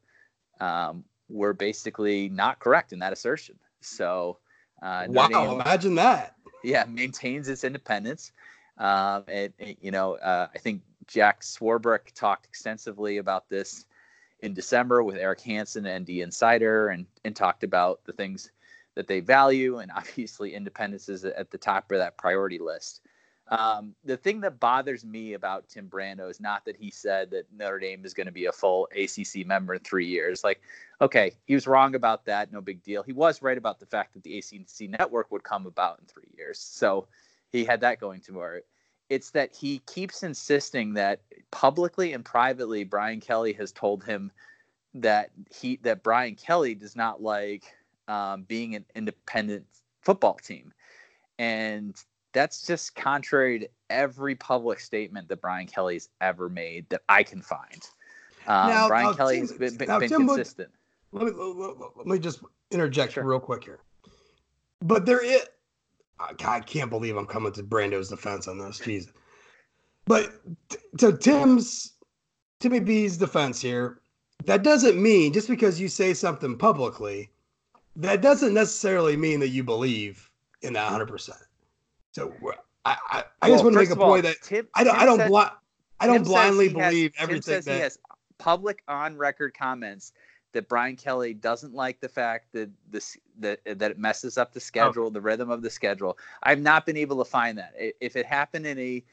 um, 0.59 1.03
were 1.29 1.53
basically 1.53 2.29
not 2.29 2.59
correct 2.59 2.93
in 2.93 2.99
that 2.99 3.13
assertion. 3.13 3.57
So. 3.81 4.37
Uh, 4.81 5.05
wow, 5.07 5.27
Notre 5.27 5.53
imagine 5.53 5.95
that. 5.95 6.35
yeah, 6.63 6.85
maintains 6.87 7.47
its 7.47 7.63
independence. 7.63 8.31
Um, 8.77 9.23
and, 9.27 9.53
and, 9.59 9.75
you 9.79 9.91
know, 9.91 10.15
uh, 10.15 10.47
I 10.53 10.57
think 10.57 10.81
Jack 11.07 11.41
Swarbrick 11.41 12.13
talked 12.13 12.45
extensively 12.45 13.17
about 13.17 13.47
this 13.49 13.85
in 14.41 14.53
December 14.53 15.03
with 15.03 15.15
Eric 15.15 15.41
Hansen 15.41 15.85
and 15.85 16.05
the 16.05 16.21
Insider, 16.21 16.89
and 16.89 17.05
and 17.23 17.35
talked 17.35 17.63
about 17.63 18.03
the 18.05 18.11
things 18.11 18.51
that 18.95 19.07
they 19.07 19.19
value, 19.19 19.77
and 19.79 19.91
obviously 19.95 20.53
independence 20.53 21.09
is 21.09 21.23
at 21.25 21.51
the 21.51 21.57
top 21.57 21.91
of 21.91 21.99
that 21.99 22.17
priority 22.17 22.59
list. 22.59 23.01
Um, 23.47 23.93
the 24.03 24.17
thing 24.17 24.41
that 24.41 24.59
bothers 24.59 25.05
me 25.05 25.33
about 25.33 25.69
Tim 25.69 25.87
Brando 25.87 26.29
is 26.31 26.39
not 26.39 26.65
that 26.65 26.77
he 26.77 26.89
said 26.89 27.29
that 27.31 27.45
Notre 27.55 27.79
Dame 27.79 28.03
is 28.03 28.13
going 28.13 28.25
to 28.25 28.33
be 28.33 28.45
a 28.45 28.51
full 28.51 28.87
ACC 28.95 29.45
member 29.45 29.75
in 29.75 29.81
three 29.81 30.07
years. 30.07 30.43
Like, 30.43 30.61
okay, 30.99 31.33
he 31.45 31.53
was 31.53 31.67
wrong 31.67 31.93
about 31.93 32.25
that. 32.25 32.51
No 32.51 32.59
big 32.59 32.81
deal. 32.81 33.03
He 33.03 33.13
was 33.13 33.43
right 33.43 33.57
about 33.57 33.79
the 33.79 33.85
fact 33.85 34.13
that 34.13 34.23
the 34.23 34.39
ACC 34.39 34.89
network 34.89 35.31
would 35.31 35.43
come 35.43 35.67
about 35.67 35.99
in 35.99 36.05
three 36.07 36.29
years. 36.35 36.59
So 36.59 37.07
he 37.51 37.63
had 37.63 37.81
that 37.81 37.99
going 37.99 38.21
to 38.21 38.41
him. 38.41 38.61
It's 39.09 39.29
that 39.31 39.55
he 39.55 39.79
keeps 39.79 40.23
insisting 40.23 40.95
that 40.95 41.21
publicly 41.51 42.13
and 42.13 42.25
privately, 42.25 42.83
Brian 42.83 43.21
Kelly 43.21 43.53
has 43.53 43.71
told 43.71 44.03
him 44.03 44.31
that 44.95 45.29
he 45.53 45.75
that 45.83 46.01
Brian 46.01 46.33
Kelly 46.33 46.73
does 46.73 46.95
not 46.95 47.21
like 47.21 47.65
um, 48.07 48.43
being 48.43 48.73
an 48.73 48.85
independent 48.95 49.65
football 50.01 50.35
team, 50.35 50.73
and 51.37 51.95
that's 52.35 52.67
just 52.67 52.95
contrary 52.95 53.59
to 53.59 53.69
every 53.89 54.35
public 54.35 54.79
statement 54.81 55.29
that 55.29 55.41
Brian 55.41 55.65
Kelly's 55.65 56.09
ever 56.19 56.49
made 56.49 56.87
that 56.89 57.01
I 57.09 57.23
can 57.23 57.41
find. 57.41 57.81
Um, 58.45 58.69
Now- 58.69 58.87
Brian 58.89 59.07
now, 59.07 59.13
Kelly 59.13 59.47
Tim- 59.47 59.57
been, 59.57 59.77
been, 59.77 59.87
now, 59.87 59.99
been 59.99 60.09
Tim, 60.09 60.27
consistent. 60.27 60.69
Let 61.13 61.25
me 61.25 61.31
let, 61.31 62.05
me 62.05 62.19
just 62.19 62.41
interject 62.71 63.13
Sure. 63.13 63.23
real 63.23 63.39
quick 63.39 63.63
here. 63.63 63.79
But 64.81 65.05
there 65.05 65.23
is, 65.23 65.47
I, 66.19 66.59
can't 66.59 66.89
believe 66.89 67.15
I'm 67.15 67.25
coming 67.25 67.53
to 67.53 67.63
Brando's 67.63 68.09
defense 68.09 68.49
on 68.49 68.57
this. 68.59 68.79
Jesus. 68.79 69.13
But 70.05 70.33
to 70.97 71.17
Tim's 71.17 71.93
Timmy 72.59 72.81
B's 72.81 73.17
defense 73.17 73.61
here, 73.61 74.01
that 74.43 74.61
doesn't 74.61 75.01
mean 75.01 75.31
just 75.31 75.47
because 75.47 75.79
you 75.79 75.87
say 75.87 76.13
something 76.13 76.57
publicly, 76.57 77.31
that 77.95 78.21
doesn't 78.21 78.53
necessarily 78.53 79.15
mean 79.15 79.39
that 79.39 79.49
you 79.49 79.63
believe 79.63 80.29
in 80.61 80.73
that 80.73 80.91
100. 80.91 81.09
Percent 82.15 82.33
So 82.33 82.45
we're- 82.45 82.57
I 82.85 82.97
I, 83.09 83.23
I 83.41 83.49
just 83.49 83.63
want 83.63 83.73
to 83.73 83.79
make 83.79 83.89
a 83.89 83.93
of 83.93 84.01
all, 84.01 84.09
point 84.11 84.23
that 84.23 84.37
Tim, 84.43 84.67
I 84.75 84.83
don't 84.83 84.93
Tim 84.93 85.01
I 85.01 85.05
don't 85.05 85.17
said- 85.17 85.27
bli- 85.29 85.49
I 85.99 86.07
don't 86.07 86.15
Tim 86.17 86.23
blindly 86.23 86.69
he 86.69 86.79
has- 86.79 86.91
believe 86.93 87.13
Tim 87.13 87.23
everything 87.23 87.41
says 87.41 87.65
that 87.65 87.73
he 87.75 87.79
has 87.81 87.97
public 88.37 88.83
on 88.87 89.17
record 89.17 89.53
comments 89.53 90.13
that 90.51 90.69
Brian 90.69 90.95
Kelly 90.95 91.33
doesn't 91.33 91.73
like 91.73 91.99
the 91.99 92.07
fact 92.09 92.51
that 92.53 92.69
this 92.89 93.17
that 93.39 93.59
that 93.65 93.91
it 93.91 93.97
messes 93.99 94.37
up 94.37 94.53
the 94.53 94.59
schedule, 94.59 95.09
the 95.09 95.19
rhythm 95.21 95.49
of 95.49 95.61
the 95.61 95.69
schedule. 95.69 96.17
I've 96.43 96.61
not 96.61 96.85
been 96.85 96.95
able 96.97 97.17
to 97.23 97.29
find 97.29 97.57
that. 97.57 97.73
If 97.99 98.15
it 98.15 98.25
happened 98.25 98.65
in 98.65 98.77
a 98.79 99.03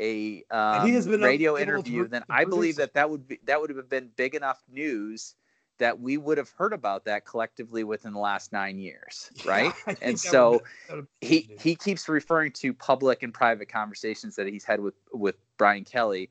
a 0.00 0.44
um, 0.50 0.86
he 0.86 0.94
has 0.94 1.06
been 1.06 1.20
radio 1.20 1.56
able 1.56 1.58
to 1.58 1.62
interview, 1.62 2.08
then 2.08 2.22
to 2.22 2.26
I 2.30 2.44
believe 2.44 2.76
that 2.76 2.94
that 2.94 3.08
would 3.08 3.28
be 3.28 3.38
that 3.44 3.60
would 3.60 3.70
have 3.70 3.88
been 3.88 4.10
big 4.16 4.34
enough 4.34 4.62
news 4.72 5.34
that 5.80 5.98
we 5.98 6.16
would 6.16 6.38
have 6.38 6.50
heard 6.50 6.72
about 6.72 7.04
that 7.06 7.24
collectively 7.24 7.82
within 7.82 8.12
the 8.12 8.18
last 8.18 8.52
nine 8.52 8.78
years, 8.78 9.30
right? 9.44 9.72
Think 9.74 9.98
And 10.00 10.20
so 10.20 10.52
would- 10.52 10.60
that 10.88 10.96
would 10.96 11.06
he 11.20 11.50
he 11.60 11.74
keeps 11.74 12.08
referring 12.08 12.52
to 12.52 12.72
public 12.72 13.22
and 13.24 13.34
private 13.34 13.68
conversations 13.68 14.36
that 14.36 14.46
he's 14.46 14.64
had 14.64 14.80
with 14.80 14.94
with 15.12 15.36
Brian 15.58 15.84
Kelly 15.84 16.30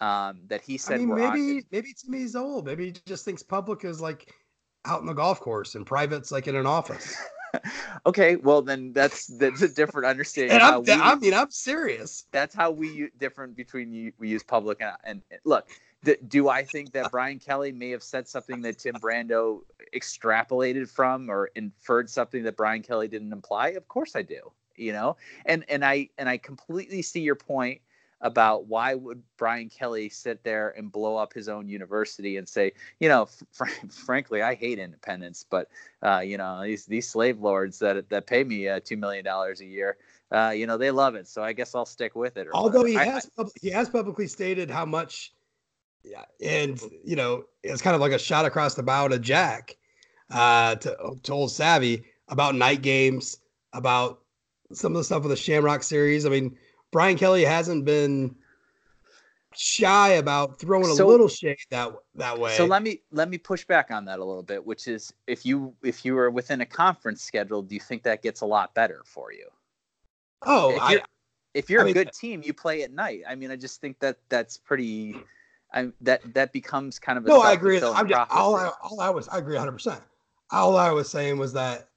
um, 0.00 0.42
that 0.46 0.62
he 0.62 0.78
said, 0.78 0.94
I 0.94 0.98
mean, 0.98 1.08
were 1.08 1.22
on- 1.22 1.34
maybe 1.34 1.66
maybe 1.72 1.92
Timmy's 1.92 2.36
old. 2.36 2.66
Maybe 2.66 2.86
he 2.86 2.94
just 3.06 3.24
thinks 3.24 3.42
public 3.42 3.84
is 3.84 4.00
like 4.00 4.32
out 4.84 5.00
in 5.00 5.06
the 5.06 5.12
golf 5.12 5.40
course 5.40 5.74
and 5.74 5.84
privates 5.84 6.30
like 6.30 6.46
in 6.46 6.54
an 6.56 6.66
office. 6.66 7.16
okay, 8.06 8.36
well 8.36 8.62
then 8.62 8.92
that's 8.92 9.26
that's 9.38 9.62
a 9.62 9.68
different 9.68 10.06
understanding. 10.06 10.52
and 10.52 10.62
I'm, 10.62 10.82
we, 10.82 10.92
I 10.92 11.14
mean, 11.16 11.34
I'm 11.34 11.50
serious. 11.50 12.24
That's 12.32 12.54
how 12.54 12.70
we 12.70 13.10
different 13.18 13.56
between 13.56 13.92
you, 13.92 14.12
we 14.18 14.28
use 14.28 14.42
public 14.42 14.80
and, 14.80 14.92
and 15.04 15.22
look. 15.44 15.68
Do, 16.04 16.16
do 16.26 16.48
I 16.48 16.64
think 16.64 16.92
that 16.92 17.10
Brian 17.10 17.38
Kelly 17.38 17.72
may 17.72 17.90
have 17.90 18.02
said 18.02 18.26
something 18.26 18.62
that 18.62 18.78
Tim 18.78 18.94
Brando 18.94 19.60
extrapolated 19.94 20.88
from 20.88 21.30
or 21.30 21.50
inferred 21.54 22.08
something 22.08 22.42
that 22.44 22.56
Brian 22.56 22.82
Kelly 22.82 23.08
didn't 23.08 23.32
imply? 23.32 23.70
Of 23.70 23.88
course 23.88 24.16
I 24.16 24.22
do. 24.22 24.52
You 24.76 24.92
know, 24.92 25.16
and 25.44 25.64
and 25.68 25.84
I 25.84 26.08
and 26.16 26.28
I 26.28 26.38
completely 26.38 27.02
see 27.02 27.20
your 27.20 27.34
point 27.34 27.82
about 28.20 28.66
why 28.66 28.94
would 28.94 29.22
Brian 29.36 29.68
Kelly 29.68 30.08
sit 30.08 30.44
there 30.44 30.70
and 30.76 30.92
blow 30.92 31.16
up 31.16 31.32
his 31.32 31.48
own 31.48 31.68
university 31.68 32.36
and 32.36 32.48
say, 32.48 32.72
you 32.98 33.08
know, 33.08 33.26
fr- 33.52 33.64
frankly, 33.90 34.42
I 34.42 34.54
hate 34.54 34.78
independence, 34.78 35.44
but 35.48 35.68
uh, 36.02 36.20
you 36.20 36.38
know, 36.38 36.62
these 36.62 36.86
these 36.86 37.08
slave 37.08 37.40
lords 37.40 37.78
that 37.80 38.08
that 38.10 38.26
pay 38.26 38.44
me 38.44 38.68
uh, 38.68 38.80
two 38.82 38.96
million 38.96 39.24
dollars 39.24 39.60
a 39.60 39.66
year, 39.66 39.96
uh, 40.32 40.52
you 40.54 40.66
know, 40.66 40.76
they 40.76 40.90
love 40.90 41.14
it, 41.14 41.26
so 41.26 41.42
I 41.42 41.52
guess 41.52 41.74
I'll 41.74 41.86
stick 41.86 42.14
with 42.14 42.36
it. 42.36 42.48
Although 42.52 42.82
whatever. 42.82 43.04
he 43.04 43.10
has 43.10 43.30
I, 43.38 43.44
he 43.60 43.70
has 43.70 43.88
publicly 43.88 44.26
stated 44.26 44.70
how 44.70 44.84
much, 44.84 45.32
and 46.42 46.80
you 47.04 47.16
know, 47.16 47.44
it's 47.62 47.82
kind 47.82 47.94
of 47.94 48.00
like 48.00 48.12
a 48.12 48.18
shot 48.18 48.44
across 48.44 48.74
the 48.74 48.82
bow 48.82 49.08
to 49.08 49.18
Jack, 49.18 49.76
uh, 50.30 50.76
to 50.76 51.16
to 51.22 51.32
old 51.32 51.50
Savvy 51.50 52.04
about 52.28 52.54
night 52.54 52.82
games, 52.82 53.38
about 53.72 54.20
some 54.72 54.92
of 54.92 54.98
the 54.98 55.04
stuff 55.04 55.22
with 55.22 55.30
the 55.30 55.36
Shamrock 55.36 55.82
series. 55.82 56.26
I 56.26 56.28
mean 56.28 56.56
Brian 56.90 57.16
Kelly 57.16 57.44
hasn't 57.44 57.84
been 57.84 58.34
shy 59.54 60.10
about 60.10 60.58
throwing 60.58 60.94
so, 60.94 61.06
a 61.06 61.08
little 61.08 61.28
shade 61.28 61.58
that 61.70 61.92
that 62.14 62.38
way. 62.38 62.56
So 62.56 62.64
let 62.64 62.82
me 62.82 63.00
let 63.12 63.28
me 63.28 63.38
push 63.38 63.64
back 63.64 63.90
on 63.90 64.04
that 64.06 64.18
a 64.18 64.24
little 64.24 64.42
bit, 64.42 64.64
which 64.64 64.88
is 64.88 65.12
if 65.26 65.46
you 65.46 65.74
if 65.82 66.04
you 66.04 66.16
are 66.18 66.30
within 66.30 66.60
a 66.60 66.66
conference 66.66 67.22
schedule, 67.22 67.62
do 67.62 67.74
you 67.74 67.80
think 67.80 68.02
that 68.04 68.22
gets 68.22 68.40
a 68.40 68.46
lot 68.46 68.74
better 68.74 69.02
for 69.04 69.32
you? 69.32 69.46
Oh, 70.42 70.70
if 70.70 70.90
you're, 70.90 71.00
I, 71.00 71.04
if 71.54 71.70
you're 71.70 71.80
I 71.80 71.82
a 71.82 71.86
mean, 71.86 71.94
good 71.94 72.12
team, 72.12 72.42
you 72.44 72.54
play 72.54 72.82
at 72.82 72.92
night. 72.92 73.22
I 73.28 73.34
mean, 73.34 73.50
I 73.50 73.56
just 73.56 73.80
think 73.80 73.98
that 74.00 74.18
that's 74.28 74.56
pretty. 74.56 75.16
I 75.72 75.90
that 76.00 76.34
that 76.34 76.52
becomes 76.52 76.98
kind 76.98 77.18
of 77.18 77.24
a 77.24 77.28
no. 77.28 77.40
I 77.40 77.52
agree. 77.52 77.80
I'm 77.82 78.08
just, 78.08 78.30
all 78.30 78.56
I 78.56 78.70
all 78.82 79.00
I 79.00 79.10
was 79.10 79.28
I 79.28 79.38
agree 79.38 79.54
100. 79.54 79.72
percent 79.72 80.00
All 80.50 80.76
I 80.76 80.90
was 80.90 81.08
saying 81.08 81.38
was 81.38 81.52
that 81.52 81.88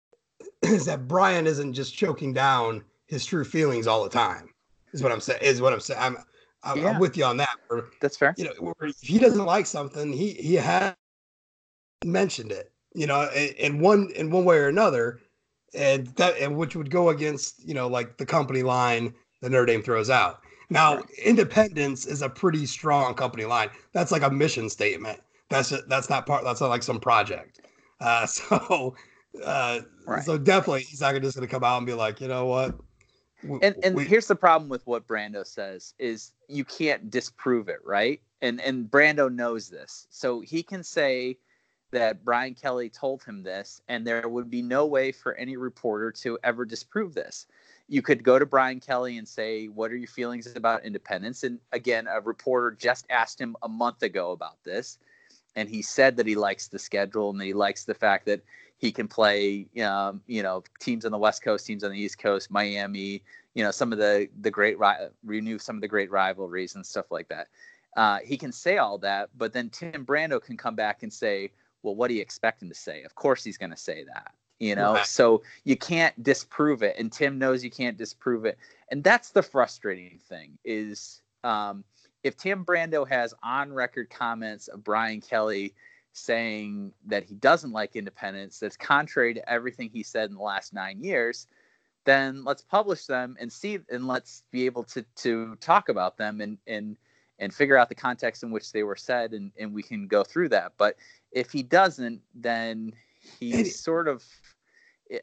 is 0.62 0.86
that 0.86 1.06
Brian 1.06 1.46
isn't 1.46 1.74
just 1.74 1.94
choking 1.94 2.32
down 2.32 2.84
his 3.06 3.24
true 3.26 3.44
feelings 3.44 3.86
all 3.86 4.02
the 4.02 4.10
time. 4.10 4.48
Is 4.92 5.02
what 5.02 5.12
I'm 5.12 5.20
saying. 5.20 5.40
Is 5.42 5.60
what 5.60 5.72
I'm 5.72 5.80
saying. 5.80 6.00
I'm 6.00 6.16
I'm, 6.62 6.78
yeah. 6.78 6.90
I'm 6.90 6.98
with 6.98 7.16
you 7.16 7.24
on 7.24 7.36
that. 7.38 7.56
Where, 7.68 7.84
That's 8.00 8.16
fair. 8.16 8.34
You 8.36 8.44
know, 8.44 8.74
if 8.82 9.00
he 9.00 9.18
doesn't 9.18 9.44
like 9.44 9.66
something, 9.66 10.12
he 10.12 10.32
he 10.34 10.54
has 10.54 10.94
mentioned 12.04 12.52
it. 12.52 12.72
You 12.94 13.06
know, 13.06 13.28
in, 13.34 13.48
in 13.54 13.80
one 13.80 14.10
in 14.16 14.30
one 14.30 14.44
way 14.44 14.58
or 14.58 14.68
another, 14.68 15.20
and 15.74 16.08
that 16.16 16.36
and 16.38 16.56
which 16.56 16.76
would 16.76 16.90
go 16.90 17.10
against 17.10 17.66
you 17.66 17.74
know 17.74 17.86
like 17.88 18.16
the 18.16 18.26
company 18.26 18.62
line 18.62 19.14
that 19.40 19.50
Notre 19.50 19.66
Dame 19.66 19.82
throws 19.82 20.10
out. 20.10 20.40
Now, 20.70 20.96
right. 20.96 21.10
independence 21.24 22.06
is 22.06 22.22
a 22.22 22.28
pretty 22.28 22.64
strong 22.66 23.14
company 23.14 23.44
line. 23.44 23.70
That's 23.92 24.12
like 24.12 24.22
a 24.22 24.30
mission 24.30 24.70
statement. 24.70 25.20
That's. 25.48 25.72
That's 25.88 26.08
not 26.08 26.26
part. 26.26 26.44
That's 26.44 26.60
not 26.60 26.68
like 26.68 26.82
some 26.82 27.00
project. 27.00 27.60
Uh, 28.00 28.26
so, 28.26 28.94
uh, 29.44 29.80
right. 30.06 30.24
so 30.24 30.38
definitely, 30.38 30.82
he's 30.82 31.00
not 31.00 31.20
just 31.20 31.36
going 31.36 31.46
to 31.46 31.52
come 31.52 31.64
out 31.64 31.78
and 31.78 31.86
be 31.86 31.92
like, 31.92 32.20
you 32.20 32.28
know 32.28 32.46
what, 32.46 32.78
and 33.62 33.74
and 33.82 33.96
we, 33.96 34.04
here's 34.04 34.26
the 34.26 34.36
problem 34.36 34.68
with 34.68 34.86
what 34.86 35.06
Brando 35.06 35.46
says 35.46 35.94
is 35.98 36.32
you 36.48 36.64
can't 36.64 37.10
disprove 37.10 37.68
it, 37.68 37.80
right? 37.84 38.20
And 38.42 38.60
and 38.60 38.90
Brando 38.90 39.32
knows 39.32 39.68
this, 39.68 40.06
so 40.10 40.40
he 40.40 40.62
can 40.62 40.82
say 40.82 41.38
that 41.90 42.24
Brian 42.24 42.54
Kelly 42.54 42.88
told 42.88 43.22
him 43.24 43.42
this, 43.42 43.80
and 43.88 44.06
there 44.06 44.28
would 44.28 44.50
be 44.50 44.62
no 44.62 44.86
way 44.86 45.10
for 45.10 45.34
any 45.34 45.56
reporter 45.56 46.12
to 46.12 46.38
ever 46.44 46.64
disprove 46.64 47.14
this. 47.14 47.46
You 47.90 48.02
could 48.02 48.22
go 48.22 48.38
to 48.38 48.46
Brian 48.46 48.78
Kelly 48.78 49.18
and 49.18 49.26
say, 49.26 49.66
"What 49.66 49.90
are 49.90 49.96
your 49.96 50.08
feelings 50.08 50.46
about 50.54 50.84
independence?" 50.84 51.42
And 51.42 51.58
again, 51.72 52.06
a 52.06 52.20
reporter 52.20 52.70
just 52.70 53.04
asked 53.10 53.40
him 53.40 53.56
a 53.62 53.68
month 53.68 54.04
ago 54.04 54.30
about 54.30 54.62
this, 54.62 54.98
and 55.56 55.68
he 55.68 55.82
said 55.82 56.16
that 56.16 56.26
he 56.26 56.36
likes 56.36 56.68
the 56.68 56.78
schedule 56.78 57.30
and 57.30 57.42
he 57.42 57.52
likes 57.52 57.84
the 57.84 57.94
fact 57.94 58.26
that 58.26 58.42
he 58.78 58.92
can 58.92 59.08
play, 59.08 59.66
um, 59.82 60.22
you 60.28 60.40
know, 60.42 60.62
teams 60.78 61.04
on 61.04 61.10
the 61.10 61.18
West 61.18 61.42
Coast, 61.42 61.66
teams 61.66 61.82
on 61.82 61.90
the 61.90 61.98
East 61.98 62.18
Coast, 62.18 62.48
Miami, 62.48 63.24
you 63.54 63.64
know, 63.64 63.72
some 63.72 63.92
of 63.92 63.98
the 63.98 64.28
the 64.40 64.52
great 64.52 64.76
renew 65.24 65.58
some 65.58 65.76
of 65.76 65.82
the 65.82 65.88
great 65.88 66.12
rivalries 66.12 66.76
and 66.76 66.86
stuff 66.86 67.10
like 67.10 67.28
that. 67.28 67.48
Uh, 67.96 68.20
he 68.24 68.38
can 68.38 68.52
say 68.52 68.78
all 68.78 68.98
that, 68.98 69.30
but 69.36 69.52
then 69.52 69.68
Tim 69.68 70.06
Brando 70.06 70.40
can 70.40 70.56
come 70.56 70.76
back 70.76 71.02
and 71.02 71.12
say, 71.12 71.50
"Well, 71.82 71.96
what 71.96 72.06
do 72.06 72.14
you 72.14 72.22
expect 72.22 72.62
him 72.62 72.68
to 72.68 72.74
say?" 72.74 73.02
Of 73.02 73.16
course, 73.16 73.42
he's 73.42 73.58
going 73.58 73.70
to 73.72 73.76
say 73.76 74.04
that, 74.04 74.32
you 74.60 74.76
know. 74.76 74.94
Right. 74.94 75.06
So 75.06 75.42
you 75.64 75.76
can't 75.76 76.22
disprove 76.22 76.82
it, 76.82 76.96
and 76.98 77.10
Tim 77.10 77.38
knows 77.38 77.64
you 77.64 77.70
can't 77.70 77.96
disprove 77.96 78.44
it, 78.44 78.58
and 78.90 79.02
that's 79.02 79.30
the 79.30 79.42
frustrating 79.42 80.18
thing 80.28 80.58
is. 80.64 81.22
Um, 81.42 81.84
if 82.22 82.36
Tim 82.36 82.66
Brando 82.66 83.08
has 83.08 83.32
on 83.42 83.72
record 83.72 84.10
comments 84.10 84.68
of 84.68 84.84
Brian 84.84 85.22
Kelly 85.22 85.72
saying 86.12 86.92
that 87.06 87.24
he 87.24 87.34
doesn't 87.36 87.72
like 87.72 87.94
independence 87.96 88.58
that's 88.58 88.76
contrary 88.76 89.32
to 89.34 89.50
everything 89.50 89.88
he 89.92 90.02
said 90.02 90.28
in 90.28 90.36
the 90.36 90.42
last 90.42 90.74
nine 90.74 91.02
years 91.02 91.46
then 92.04 92.44
let's 92.44 92.62
publish 92.62 93.06
them 93.06 93.36
and 93.38 93.52
see 93.52 93.78
and 93.90 94.06
let's 94.08 94.42
be 94.50 94.66
able 94.66 94.82
to 94.82 95.04
to 95.14 95.54
talk 95.56 95.88
about 95.88 96.16
them 96.16 96.40
and 96.40 96.58
and 96.66 96.96
and 97.38 97.54
figure 97.54 97.76
out 97.76 97.88
the 97.88 97.94
context 97.94 98.42
in 98.42 98.50
which 98.50 98.72
they 98.72 98.82
were 98.82 98.96
said 98.96 99.32
and 99.32 99.52
and 99.58 99.72
we 99.72 99.82
can 99.82 100.08
go 100.08 100.24
through 100.24 100.48
that 100.48 100.72
but 100.76 100.96
if 101.30 101.50
he 101.52 101.62
doesn't 101.62 102.20
then 102.34 102.92
he's 103.38 103.54
and, 103.58 103.66
sort 103.68 104.08
of 104.08 104.24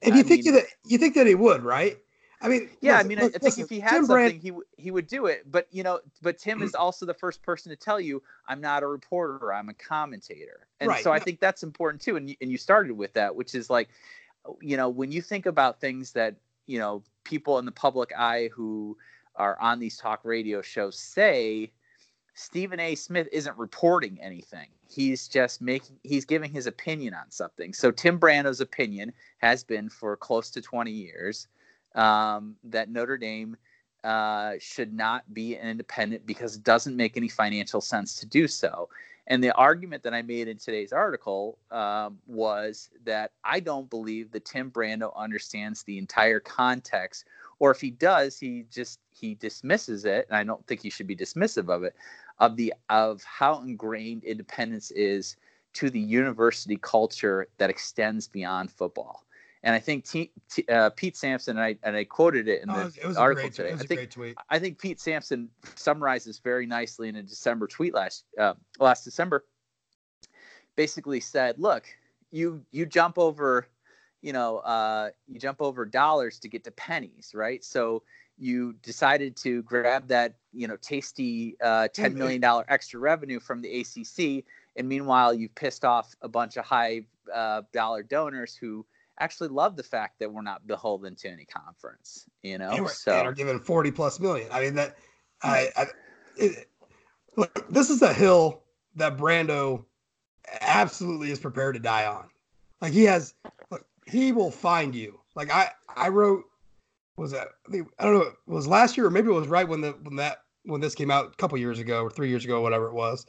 and 0.01 0.13
I 0.13 0.17
you 0.17 0.23
think 0.23 0.45
mean, 0.45 0.55
that 0.55 0.65
you 0.85 0.97
think 0.97 1.15
that 1.15 1.27
he 1.27 1.35
would 1.35 1.63
right 1.63 1.97
I 2.39 2.49
mean, 2.49 2.69
yeah, 2.81 2.97
listen, 2.97 3.05
I 3.05 3.07
mean, 3.07 3.19
look, 3.19 3.29
I 3.29 3.31
think 3.31 3.43
listen, 3.43 3.63
if 3.63 3.69
he 3.69 3.79
had 3.79 3.91
Tim 3.91 4.05
something, 4.05 4.39
Brand- 4.39 4.43
he 4.43 4.51
he 4.77 4.91
would 4.91 5.07
do 5.07 5.25
it. 5.25 5.49
But 5.49 5.67
you 5.71 5.81
know, 5.81 5.99
but 6.21 6.37
Tim 6.37 6.61
is 6.61 6.75
also 6.75 7.05
the 7.05 7.13
first 7.13 7.41
person 7.41 7.71
to 7.71 7.75
tell 7.75 7.99
you, 7.99 8.21
"I'm 8.47 8.61
not 8.61 8.83
a 8.83 8.87
reporter. 8.87 9.51
I'm 9.51 9.69
a 9.69 9.73
commentator." 9.73 10.67
And 10.79 10.89
right. 10.89 11.03
so 11.03 11.11
I 11.11 11.19
think 11.19 11.39
that's 11.39 11.63
important 11.63 12.01
too. 12.01 12.15
And 12.15 12.29
you, 12.29 12.35
and 12.39 12.51
you 12.51 12.57
started 12.57 12.93
with 12.93 13.13
that, 13.13 13.35
which 13.35 13.55
is 13.55 13.71
like, 13.71 13.89
you 14.61 14.77
know, 14.77 14.87
when 14.87 15.11
you 15.11 15.21
think 15.21 15.47
about 15.47 15.81
things 15.81 16.11
that 16.11 16.35
you 16.67 16.77
know 16.77 17.01
people 17.23 17.57
in 17.57 17.65
the 17.65 17.71
public 17.71 18.11
eye 18.15 18.49
who 18.53 18.95
are 19.35 19.59
on 19.59 19.79
these 19.79 19.97
talk 19.97 20.23
radio 20.23 20.61
shows 20.61 20.99
say, 20.99 21.71
Stephen 22.39 22.79
A. 22.79 22.93
Smith 22.93 23.27
isn't 23.31 23.57
reporting 23.57 24.19
anything. 24.21 24.67
He's 24.87 25.27
just 25.27 25.59
making 25.59 25.97
he's 26.03 26.23
giving 26.23 26.51
his 26.51 26.67
opinion 26.67 27.15
on 27.15 27.31
something. 27.31 27.73
So 27.73 27.89
Tim 27.89 28.19
Brando's 28.19 28.61
opinion 28.61 29.11
has 29.39 29.63
been 29.63 29.89
for 29.89 30.15
close 30.15 30.51
to 30.51 30.61
20 30.61 30.91
years 30.91 31.47
um, 31.95 32.55
that 32.65 32.91
Notre 32.91 33.17
Dame 33.17 33.57
uh, 34.03 34.53
should 34.59 34.93
not 34.93 35.33
be 35.33 35.55
an 35.55 35.67
independent 35.67 36.27
because 36.27 36.55
it 36.55 36.63
doesn't 36.63 36.95
make 36.95 37.17
any 37.17 37.27
financial 37.27 37.81
sense 37.81 38.15
to 38.17 38.27
do 38.27 38.47
so. 38.47 38.87
And 39.25 39.43
the 39.43 39.51
argument 39.53 40.03
that 40.03 40.13
I 40.13 40.21
made 40.21 40.47
in 40.47 40.57
today's 40.57 40.93
article 40.93 41.57
um, 41.71 42.19
was 42.27 42.89
that 43.03 43.31
I 43.43 43.59
don't 43.59 43.89
believe 43.89 44.31
that 44.31 44.45
Tim 44.45 44.71
Brando 44.71 45.13
understands 45.17 45.83
the 45.83 45.97
entire 45.97 46.39
context, 46.39 47.25
or 47.59 47.71
if 47.71 47.81
he 47.81 47.89
does, 47.89 48.39
he 48.39 48.65
just 48.71 48.99
he 49.11 49.35
dismisses 49.35 50.05
it, 50.05 50.27
and 50.29 50.37
I 50.37 50.43
don't 50.43 50.65
think 50.67 50.81
he 50.81 50.89
should 50.89 51.07
be 51.07 51.15
dismissive 51.15 51.69
of 51.69 51.83
it, 51.83 51.95
of 52.39 52.55
the 52.55 52.73
of 52.89 53.23
how 53.23 53.59
ingrained 53.61 54.23
independence 54.23 54.91
is 54.91 55.35
to 55.73 55.89
the 55.89 55.99
university 55.99 56.77
culture 56.77 57.47
that 57.57 57.69
extends 57.69 58.27
beyond 58.27 58.71
football. 58.71 59.23
And 59.63 59.75
I 59.75 59.79
think 59.79 60.05
T, 60.05 60.31
T, 60.49 60.65
uh, 60.69 60.91
Pete 60.91 61.17
Sampson, 61.17 61.57
and 61.57 61.65
I, 61.65 61.75
and 61.83 61.95
I 61.95 62.03
quoted 62.03 62.47
it 62.47 62.61
in 62.61 62.69
the 62.69 62.91
oh, 63.03 63.09
it 63.09 63.17
article 63.17 63.49
today. 63.49 63.73
I 63.73 63.77
think, 63.77 64.15
I 64.49 64.59
think 64.59 64.79
Pete 64.79 64.99
Sampson 64.99 65.49
summarizes 65.75 66.39
very 66.39 66.65
nicely 66.65 67.09
in 67.09 67.15
a 67.15 67.23
December 67.23 67.67
tweet 67.67 67.93
last 67.93 68.25
uh, 68.39 68.53
last 68.79 69.03
December. 69.03 69.45
Basically 70.75 71.19
said, 71.19 71.59
look, 71.59 71.85
you 72.31 72.63
you 72.71 72.85
jump 72.85 73.17
over, 73.17 73.67
you 74.21 74.31
know, 74.31 74.59
uh, 74.59 75.09
you 75.27 75.39
jump 75.39 75.61
over 75.61 75.85
dollars 75.85 76.39
to 76.39 76.47
get 76.47 76.63
to 76.63 76.71
pennies, 76.71 77.31
right? 77.33 77.63
So 77.63 78.03
you 78.37 78.73
decided 78.83 79.35
to 79.37 79.63
grab 79.63 80.07
that, 80.07 80.35
you 80.53 80.67
know, 80.67 80.77
tasty 80.77 81.55
uh, 81.61 81.87
ten 81.89 82.15
million 82.15 82.41
dollar 82.41 82.65
extra 82.67 82.99
revenue 82.99 83.39
from 83.39 83.61
the 83.61 83.81
ACC, 83.81 84.45
and 84.75 84.87
meanwhile 84.87 85.33
you've 85.33 85.55
pissed 85.55 85.85
off 85.85 86.15
a 86.21 86.27
bunch 86.27 86.57
of 86.57 86.65
high 86.65 87.01
uh, 87.33 87.61
dollar 87.73 88.03
donors 88.03 88.55
who 88.55 88.85
actually 89.19 89.49
love 89.49 89.75
the 89.75 89.83
fact 89.83 90.19
that 90.19 90.31
we're 90.31 90.41
not 90.41 90.65
beholden 90.67 91.15
to 91.15 91.29
any 91.29 91.45
conference. 91.45 92.25
You 92.43 92.57
know, 92.57 92.71
and 92.71 92.87
so 92.89 93.13
and 93.13 93.27
are 93.27 93.33
given 93.33 93.59
forty 93.59 93.91
plus 93.91 94.19
million. 94.19 94.47
I 94.51 94.61
mean 94.61 94.75
that. 94.75 94.97
I, 95.43 95.69
I 95.75 95.85
it, 96.37 96.67
look, 97.35 97.65
this 97.69 97.89
is 97.89 98.01
a 98.01 98.13
hill 98.13 98.63
that 98.95 99.17
Brando 99.17 99.85
absolutely 100.61 101.31
is 101.31 101.39
prepared 101.39 101.75
to 101.75 101.79
die 101.79 102.05
on. 102.05 102.25
Like 102.81 102.93
he 102.93 103.03
has, 103.05 103.33
look, 103.69 103.85
he 104.05 104.31
will 104.31 104.51
find 104.51 104.93
you. 104.93 105.19
Like 105.35 105.51
I, 105.51 105.71
I 105.95 106.09
wrote, 106.09 106.43
was 107.17 107.31
that 107.31 107.47
I, 107.99 108.03
don't 108.05 108.13
know, 108.13 108.21
it 108.21 108.35
was 108.45 108.67
last 108.67 108.95
year 108.95 109.07
or 109.07 109.09
maybe 109.09 109.27
it 109.27 109.33
was 109.33 109.47
right 109.47 109.67
when 109.67 109.81
the 109.81 109.91
when 110.03 110.15
that 110.17 110.43
when 110.63 110.81
this 110.81 110.95
came 110.95 111.11
out 111.11 111.33
a 111.33 111.35
couple 111.37 111.57
years 111.57 111.79
ago 111.79 112.03
or 112.03 112.09
three 112.09 112.29
years 112.29 112.45
ago, 112.45 112.61
whatever 112.61 112.87
it 112.87 112.93
was, 112.93 113.25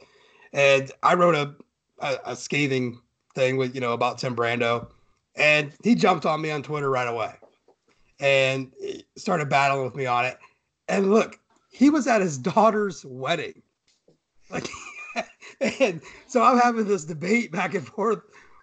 and 0.53 0.91
I 1.03 1.15
wrote 1.15 1.35
a 1.35 1.55
a, 1.99 2.17
a 2.25 2.35
scathing 2.35 2.99
thing 3.35 3.57
with 3.57 3.75
you 3.75 3.81
know 3.81 3.93
about 3.93 4.19
Tim 4.19 4.35
Brando, 4.35 4.87
and 5.35 5.73
he 5.83 5.95
jumped 5.95 6.25
on 6.25 6.41
me 6.41 6.51
on 6.51 6.63
Twitter 6.63 6.89
right 6.89 7.07
away, 7.07 7.33
and 8.19 8.71
started 9.17 9.49
battling 9.49 9.85
with 9.85 9.95
me 9.95 10.05
on 10.05 10.25
it. 10.25 10.37
And 10.87 11.11
look, 11.11 11.39
he 11.71 11.89
was 11.89 12.07
at 12.07 12.21
his 12.21 12.37
daughter's 12.37 13.05
wedding, 13.05 13.61
like, 14.49 14.67
and 15.61 16.01
so 16.27 16.43
I'm 16.43 16.59
having 16.59 16.85
this 16.85 17.05
debate 17.05 17.51
back 17.51 17.73
and 17.73 17.85
forth 17.85 18.21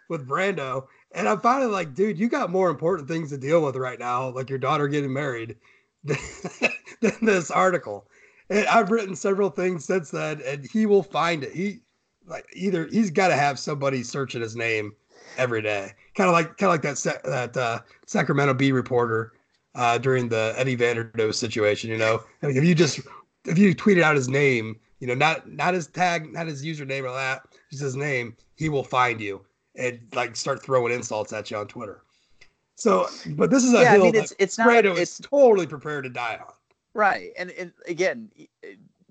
with 0.08 0.28
Brando, 0.28 0.86
and 1.16 1.26
I'm 1.26 1.40
finally 1.40 1.70
like, 1.70 1.94
dude, 1.94 2.18
you 2.18 2.28
got 2.28 2.50
more 2.50 2.68
important 2.68 3.08
things 3.08 3.30
to 3.30 3.38
deal 3.38 3.64
with 3.64 3.74
right 3.74 3.98
now, 3.98 4.28
like 4.28 4.50
your 4.50 4.58
daughter 4.58 4.86
getting 4.86 5.12
married, 5.12 5.56
than, 6.04 6.18
than 7.00 7.16
this 7.22 7.50
article. 7.50 8.06
And 8.50 8.66
I've 8.66 8.90
written 8.90 9.16
several 9.16 9.48
things 9.48 9.86
since 9.86 10.10
then, 10.10 10.42
and 10.46 10.66
he 10.70 10.84
will 10.84 11.02
find 11.02 11.42
it. 11.42 11.52
He 11.52 11.80
like 12.26 12.46
either 12.52 12.86
he's 12.86 13.10
got 13.10 13.28
to 13.28 13.34
have 13.34 13.58
somebody 13.58 14.02
searching 14.02 14.42
his 14.42 14.54
name 14.54 14.94
every 15.38 15.62
day, 15.62 15.94
kind 16.14 16.28
of 16.28 16.34
like 16.34 16.58
kind 16.58 16.68
of 16.68 16.84
like 16.84 17.02
that 17.02 17.22
that 17.24 17.56
uh, 17.56 17.80
Sacramento 18.06 18.52
Bee 18.54 18.72
reporter 18.72 19.32
uh, 19.74 19.96
during 19.98 20.28
the 20.28 20.54
Eddie 20.56 20.76
Vanderdoes 20.76 21.34
situation. 21.34 21.90
You 21.90 21.96
know, 21.96 22.22
I 22.42 22.46
mean, 22.46 22.56
if 22.58 22.64
you 22.64 22.74
just 22.74 23.00
if 23.46 23.58
you 23.58 23.74
tweeted 23.74 24.02
out 24.02 24.16
his 24.16 24.28
name, 24.28 24.78
you 25.00 25.06
know, 25.06 25.14
not 25.14 25.50
not 25.50 25.72
his 25.72 25.86
tag, 25.86 26.30
not 26.32 26.46
his 26.46 26.64
username 26.64 27.08
or 27.08 27.14
that, 27.14 27.42
just 27.70 27.82
his 27.82 27.96
name, 27.96 28.36
he 28.54 28.68
will 28.68 28.84
find 28.84 29.20
you 29.20 29.44
and 29.78 30.00
like 30.14 30.36
start 30.36 30.62
throwing 30.62 30.92
insults 30.92 31.32
at 31.32 31.50
you 31.50 31.56
on 31.56 31.66
Twitter. 31.66 32.02
So, 32.76 33.08
but 33.30 33.50
this 33.50 33.64
is 33.64 33.72
a 33.72 33.82
yeah, 33.82 33.92
hill 33.92 34.02
I 34.02 34.04
mean, 34.04 34.14
it's 34.16 34.34
it's 34.38 34.58
not 34.58 34.68
Brando 34.68 34.92
it's 34.92 35.18
is 35.18 35.26
totally 35.26 35.66
prepared 35.66 36.04
to 36.04 36.10
die 36.10 36.38
on. 36.46 36.52
right, 36.94 37.32
and, 37.38 37.50
and 37.52 37.72
again, 37.86 38.30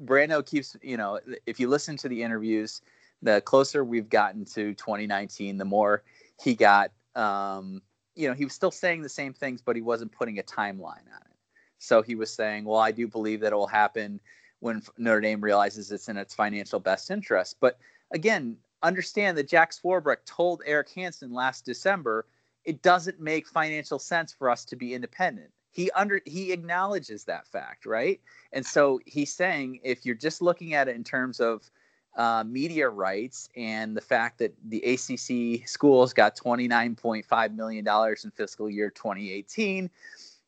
Brando 0.04 0.46
keeps 0.46 0.78
you 0.82 0.98
know 0.98 1.20
if 1.46 1.60
you 1.60 1.68
listen 1.68 1.98
to 1.98 2.08
the 2.08 2.22
interviews, 2.22 2.82
the 3.22 3.42
closer 3.42 3.84
we've 3.84 4.10
gotten 4.10 4.46
to 4.46 4.74
2019, 4.74 5.58
the 5.58 5.66
more 5.66 6.04
he 6.42 6.54
got. 6.54 6.92
Um, 7.16 7.82
you 8.16 8.28
know, 8.28 8.34
he 8.34 8.46
was 8.46 8.54
still 8.54 8.72
saying 8.72 9.02
the 9.02 9.10
same 9.10 9.34
things, 9.34 9.62
but 9.62 9.76
he 9.76 9.82
wasn't 9.82 10.12
putting 10.12 10.40
a 10.40 10.44
timeline 10.44 11.08
on 11.14 11.22
it. 11.26 11.36
So 11.80 12.02
he 12.02 12.16
was 12.16 12.32
saying, 12.32 12.66
"Well, 12.66 12.80
I 12.80 12.92
do 12.92 13.08
believe 13.08 13.42
that 13.42 13.52
it 13.52 13.56
will 13.56 13.68
happen 13.68 14.20
when 14.60 14.84
Notre 14.98 15.22
Dame 15.22 15.42
realizes 15.42 15.92
it's 15.92 16.08
in 16.08 16.18
its 16.18 16.36
financial 16.36 16.80
best 16.80 17.10
interest." 17.10 17.58
But 17.60 17.80
again, 18.12 18.58
understand 18.86 19.38
that 19.38 19.48
Jack 19.48 19.72
Swarbrick 19.72 20.26
told 20.26 20.62
Eric 20.66 20.90
Hansen 20.90 21.34
last 21.34 21.66
December 21.66 22.26
it 22.64 22.82
doesn't 22.82 23.20
make 23.20 23.48
financial 23.48 24.00
sense 24.00 24.34
for 24.34 24.50
us 24.50 24.66
to 24.66 24.76
be 24.76 24.94
independent. 24.94 25.52
He 25.72 25.92
under 25.92 26.22
he 26.26 26.52
acknowledges 26.52 27.26
that 27.26 27.48
fact, 27.48 27.86
right? 27.86 28.22
And 28.54 28.66
so 28.66 29.00
he's 29.06 29.34
saying 29.34 29.80
if 29.84 30.06
you're 30.06 30.16
just 30.16 30.42
looking 30.42 30.74
at 30.74 30.88
it 30.88 30.96
in 30.96 31.04
terms 31.04 31.40
of 31.40 31.70
uh, 32.16 32.44
media 32.46 32.88
rights 32.88 33.50
and 33.58 33.96
the 33.96 34.02
fact 34.02 34.40
that 34.40 34.54
the 34.70 34.82
ACC 34.84 35.68
schools 35.68 36.14
got 36.14 36.38
$29.5 36.38 37.56
million 37.56 37.86
in 38.24 38.32
fiscal 38.32 38.70
year 38.70 38.90
2018 38.90 39.90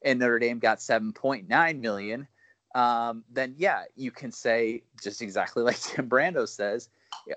and 0.03 0.19
Notre 0.19 0.39
Dame 0.39 0.59
got 0.59 0.77
7.9 0.77 1.79
million, 1.81 2.27
um, 2.73 3.23
then 3.29 3.53
yeah, 3.57 3.83
you 3.95 4.11
can 4.11 4.31
say 4.31 4.83
just 5.01 5.21
exactly 5.21 5.61
like 5.63 5.79
Tim 5.79 6.09
Brando 6.09 6.47
says, 6.47 6.89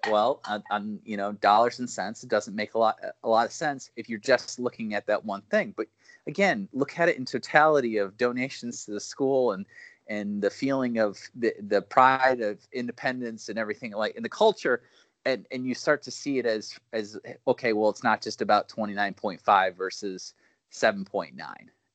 well, 0.08 0.40
on, 0.46 0.62
on, 0.70 1.00
you 1.04 1.16
know 1.16 1.32
dollars 1.32 1.78
and 1.78 1.88
cents, 1.88 2.22
it 2.22 2.28
doesn't 2.28 2.54
make 2.54 2.74
a 2.74 2.78
lot 2.78 2.98
a 3.22 3.28
lot 3.28 3.46
of 3.46 3.52
sense 3.52 3.90
if 3.96 4.08
you're 4.08 4.18
just 4.18 4.58
looking 4.58 4.94
at 4.94 5.06
that 5.06 5.24
one 5.24 5.42
thing. 5.50 5.74
But 5.76 5.86
again, 6.26 6.68
look 6.72 6.98
at 6.98 7.08
it 7.08 7.16
in 7.16 7.24
totality 7.24 7.98
of 7.98 8.16
donations 8.16 8.84
to 8.84 8.92
the 8.92 9.00
school 9.00 9.52
and 9.52 9.66
and 10.08 10.42
the 10.42 10.50
feeling 10.50 10.98
of 10.98 11.18
the, 11.36 11.54
the 11.68 11.80
pride 11.80 12.40
of 12.40 12.58
independence 12.72 13.48
and 13.48 13.58
everything 13.58 13.92
like 13.92 14.16
in 14.16 14.22
the 14.22 14.28
culture 14.28 14.82
and 15.24 15.46
and 15.50 15.66
you 15.66 15.74
start 15.74 16.02
to 16.02 16.10
see 16.10 16.38
it 16.38 16.46
as 16.46 16.78
as 16.92 17.18
okay 17.46 17.72
well 17.72 17.90
it's 17.90 18.02
not 18.02 18.20
just 18.20 18.42
about 18.42 18.68
29.5 18.68 19.76
versus 19.76 20.34
7.9 20.72 21.32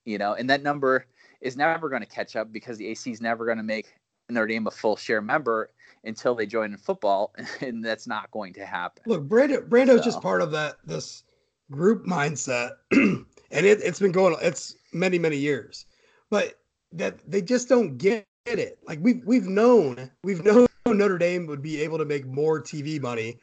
you 0.06 0.18
know 0.18 0.34
and 0.34 0.50
that 0.50 0.64
number 0.64 1.06
is 1.42 1.58
never 1.58 1.90
going 1.90 2.02
to 2.02 2.08
catch 2.08 2.36
up 2.36 2.52
because 2.52 2.78
the 2.78 2.88
AC 2.88 3.12
is 3.12 3.22
never 3.22 3.46
going 3.46 3.58
to 3.58 3.64
make 3.64 3.94
Notre 4.30 4.48
Dame 4.48 4.68
a 4.68 4.72
full 4.72 4.96
share 4.96 5.22
member 5.22 5.70
until 6.06 6.36
they 6.36 6.46
join 6.46 6.72
in 6.72 6.78
football 6.78 7.34
and 7.62 7.84
that's 7.84 8.08
not 8.08 8.30
going 8.32 8.54
to 8.54 8.66
happen 8.66 9.04
Look, 9.06 9.28
Brando 9.28 9.68
Brando's 9.68 10.00
so. 10.00 10.06
just 10.06 10.22
part 10.22 10.42
of 10.42 10.52
that 10.52 10.76
this 10.86 11.24
group 11.72 12.06
mindset 12.06 12.72
and 12.92 13.26
it, 13.52 13.82
it's 13.82 14.00
been 14.00 14.12
going 14.12 14.36
it's 14.42 14.76
many 14.94 15.20
many 15.20 15.38
years 15.38 15.86
but 16.30 16.56
that 16.96 17.20
they 17.30 17.42
just 17.42 17.70
don't 17.70 17.98
get 17.98 18.26
it. 18.46 18.80
Like 18.88 19.00
we've 19.02 19.22
we've 19.26 19.48
known 19.48 20.12
we've 20.24 20.44
known 20.44 20.68
Notre 20.88 21.18
Dame 21.18 21.46
would 21.48 21.62
be 21.62 21.82
able 21.82 21.98
to 21.98 22.06
make 22.06 22.26
more 22.26 22.62
TV 22.62 23.02
money 23.02 23.40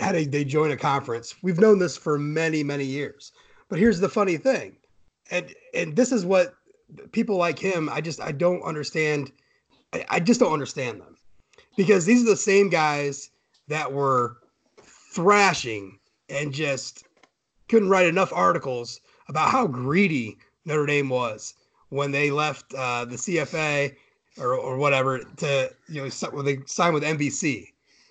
had 0.00 0.14
they, 0.14 0.24
they 0.24 0.44
join 0.44 0.70
a 0.70 0.76
conference. 0.76 1.34
We've 1.42 1.58
known 1.58 1.78
this 1.78 1.96
for 1.96 2.18
many 2.18 2.62
many 2.62 2.84
years. 2.84 3.32
But 3.68 3.78
here's 3.78 4.00
the 4.00 4.08
funny 4.08 4.36
thing, 4.36 4.76
and 5.30 5.54
and 5.74 5.94
this 5.96 6.12
is 6.12 6.24
what 6.24 6.54
people 7.12 7.36
like 7.36 7.58
him. 7.58 7.88
I 7.92 8.00
just 8.00 8.20
I 8.20 8.32
don't 8.32 8.62
understand. 8.62 9.32
I, 9.92 10.04
I 10.08 10.20
just 10.20 10.40
don't 10.40 10.52
understand 10.52 11.00
them 11.00 11.16
because 11.78 12.04
these 12.04 12.22
are 12.22 12.30
the 12.30 12.36
same 12.36 12.68
guys 12.68 13.30
that 13.68 13.92
were 13.92 14.38
thrashing 15.12 15.96
and 16.28 16.52
just 16.52 17.04
couldn't 17.68 17.88
write 17.88 18.08
enough 18.08 18.32
articles 18.32 19.00
about 19.28 19.50
how 19.50 19.64
greedy 19.64 20.36
Notre 20.64 20.86
Dame 20.86 21.08
was 21.08 21.54
when 21.90 22.10
they 22.10 22.32
left 22.32 22.74
uh, 22.74 23.04
the 23.04 23.14
CFA 23.14 23.94
or, 24.40 24.54
or 24.54 24.76
whatever 24.76 25.20
to 25.36 25.70
you 25.88 26.02
know 26.02 26.10
when 26.32 26.44
they 26.44 26.58
signed 26.66 26.94
with 26.94 27.04
NBC. 27.04 27.68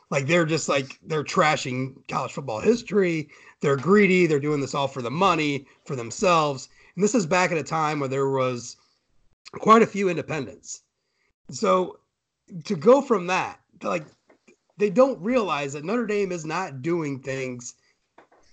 Like 0.10 0.28
they're 0.28 0.46
just 0.46 0.70
like 0.70 0.98
they're 1.06 1.26
trashing 1.26 2.08
college 2.08 2.32
football 2.32 2.62
history. 2.62 3.28
They're 3.60 3.76
greedy. 3.76 4.28
They're 4.28 4.40
doing 4.40 4.62
this 4.62 4.76
all 4.76 4.88
for 4.88 5.02
the 5.02 5.12
money 5.12 5.68
for 5.84 5.98
themselves. 5.98 6.70
And 6.96 7.04
this 7.04 7.14
is 7.14 7.26
back 7.26 7.52
at 7.52 7.58
a 7.58 7.64
time 7.64 8.00
where 8.00 8.08
there 8.08 8.30
was 8.30 8.78
quite 9.52 9.82
a 9.82 9.88
few 9.88 10.08
independents. 10.08 10.84
So 11.50 12.00
to 12.66 12.76
go 12.76 13.02
from 13.02 13.28
that, 13.28 13.60
like 13.84 14.06
they 14.78 14.90
don't 14.90 15.22
realize 15.22 15.74
that 15.74 15.84
Notre 15.84 16.06
Dame 16.06 16.32
is 16.32 16.46
not 16.46 16.82
doing 16.82 17.20
things 17.20 17.74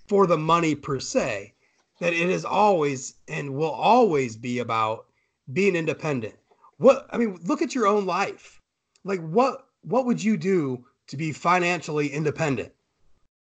for 0.06 0.26
the 0.26 0.38
money 0.38 0.74
per 0.74 1.00
se. 1.00 1.52
That 2.00 2.12
it 2.12 2.28
is 2.28 2.44
always 2.44 3.14
and 3.28 3.54
will 3.54 3.70
always 3.70 4.36
be 4.36 4.58
about 4.58 5.06
being 5.52 5.76
independent. 5.76 6.34
What 6.78 7.06
I 7.10 7.18
mean, 7.18 7.38
look 7.44 7.62
at 7.62 7.74
your 7.74 7.86
own 7.86 8.04
life. 8.04 8.60
Like 9.04 9.20
what 9.20 9.68
what 9.82 10.06
would 10.06 10.22
you 10.22 10.36
do 10.36 10.84
to 11.06 11.16
be 11.16 11.32
financially 11.32 12.08
independent? 12.08 12.72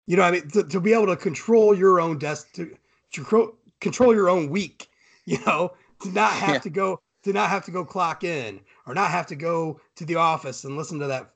You 0.06 0.16
know, 0.16 0.22
I 0.22 0.30
mean, 0.30 0.48
to, 0.50 0.62
to 0.64 0.80
be 0.80 0.94
able 0.94 1.06
to 1.06 1.16
control 1.16 1.76
your 1.76 2.00
own 2.00 2.18
desk, 2.18 2.52
to, 2.54 2.74
to 3.12 3.54
control 3.80 4.14
your 4.14 4.28
own 4.28 4.50
week. 4.50 4.88
You 5.28 5.38
know, 5.44 5.72
to 6.00 6.08
not 6.08 6.32
have 6.32 6.54
yeah. 6.54 6.58
to 6.60 6.70
go 6.70 7.00
to 7.24 7.34
not 7.34 7.50
have 7.50 7.62
to 7.66 7.70
go 7.70 7.84
clock 7.84 8.24
in 8.24 8.60
or 8.88 8.94
not 8.94 9.10
have 9.10 9.26
to 9.26 9.36
go 9.36 9.80
to 9.96 10.04
the 10.04 10.16
office 10.16 10.64
and 10.64 10.76
listen 10.76 10.98
to 10.98 11.06
that 11.06 11.30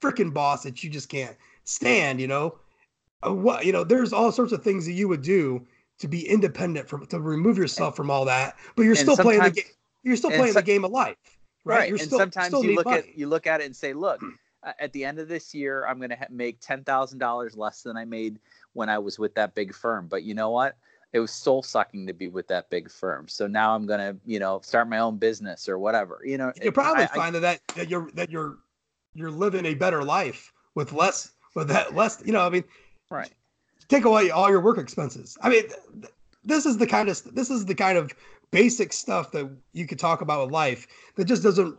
freaking 0.00 0.32
boss 0.32 0.62
that 0.62 0.82
you 0.82 0.88
just 0.88 1.08
can't 1.08 1.36
stand. 1.64 2.20
You 2.20 2.28
know, 2.28 2.58
uh, 3.26 3.34
what 3.34 3.66
you 3.66 3.72
know, 3.72 3.84
there's 3.84 4.12
all 4.12 4.32
sorts 4.32 4.52
of 4.52 4.62
things 4.62 4.86
that 4.86 4.92
you 4.92 5.08
would 5.08 5.22
do 5.22 5.66
to 5.98 6.08
be 6.08 6.26
independent 6.26 6.88
from 6.88 7.06
to 7.06 7.20
remove 7.20 7.58
yourself 7.58 7.96
from 7.96 8.10
all 8.10 8.24
that, 8.24 8.56
but 8.76 8.84
you're 8.84 8.96
still 8.96 9.16
playing 9.16 9.42
the 9.42 9.50
game 9.50 9.64
you're 10.04 10.16
still 10.16 10.30
playing 10.30 10.52
so, 10.52 10.60
the 10.60 10.62
game 10.62 10.84
of 10.84 10.92
life, 10.92 11.16
right? 11.64 11.78
right. 11.78 11.88
You're 11.88 11.98
and 11.98 12.06
still, 12.06 12.18
sometimes 12.18 12.48
still 12.48 12.64
you 12.64 12.76
look 12.76 12.86
money. 12.86 12.98
at 12.98 13.18
you 13.18 13.26
look 13.26 13.46
at 13.46 13.60
it 13.60 13.64
and 13.64 13.74
say, 13.74 13.94
look, 13.94 14.20
at 14.78 14.92
the 14.92 15.04
end 15.04 15.18
of 15.18 15.28
this 15.28 15.54
year, 15.54 15.86
I'm 15.86 15.98
going 15.98 16.10
to 16.10 16.16
ha- 16.16 16.26
make 16.30 16.60
ten 16.60 16.84
thousand 16.84 17.18
dollars 17.18 17.56
less 17.56 17.82
than 17.82 17.96
I 17.96 18.04
made 18.04 18.38
when 18.74 18.88
I 18.88 18.98
was 18.98 19.18
with 19.18 19.34
that 19.34 19.54
big 19.54 19.74
firm. 19.74 20.06
But 20.06 20.22
you 20.22 20.34
know 20.34 20.50
what? 20.50 20.76
It 21.14 21.20
was 21.20 21.30
soul 21.30 21.62
sucking 21.62 22.06
to 22.08 22.12
be 22.12 22.28
with 22.28 22.48
that 22.48 22.68
big 22.68 22.90
firm. 22.90 23.28
So 23.28 23.46
now 23.46 23.74
I'm 23.74 23.86
going 23.86 24.00
to, 24.00 24.16
you 24.26 24.38
know, 24.38 24.60
start 24.62 24.88
my 24.88 24.98
own 24.98 25.16
business 25.16 25.68
or 25.68 25.78
whatever. 25.78 26.20
You 26.24 26.36
know, 26.36 26.52
you 26.60 26.72
probably 26.72 27.04
I, 27.04 27.06
find 27.06 27.36
I, 27.36 27.38
that 27.38 27.60
that 27.76 27.88
you're 27.88 28.10
that 28.14 28.30
you're 28.30 28.58
you're 29.14 29.30
living 29.30 29.64
a 29.64 29.74
better 29.74 30.04
life 30.04 30.52
with 30.74 30.92
less 30.92 31.32
with 31.54 31.68
that 31.68 31.94
less. 31.94 32.22
You 32.26 32.32
know, 32.32 32.44
I 32.44 32.50
mean, 32.50 32.64
right. 33.10 33.30
Take 33.88 34.04
away 34.04 34.30
all 34.30 34.50
your 34.50 34.60
work 34.60 34.76
expenses. 34.76 35.38
I 35.40 35.50
mean, 35.50 35.64
this 36.44 36.66
is 36.66 36.78
the 36.78 36.86
kind 36.86 37.08
of 37.08 37.22
this 37.34 37.48
is 37.48 37.64
the 37.64 37.74
kind 37.74 37.96
of 37.96 38.12
basic 38.50 38.92
stuff 38.92 39.32
that 39.32 39.50
you 39.72 39.86
could 39.86 39.98
talk 39.98 40.20
about 40.20 40.44
with 40.44 40.52
life 40.52 40.86
that 41.16 41.24
just 41.24 41.42
doesn't 41.42 41.76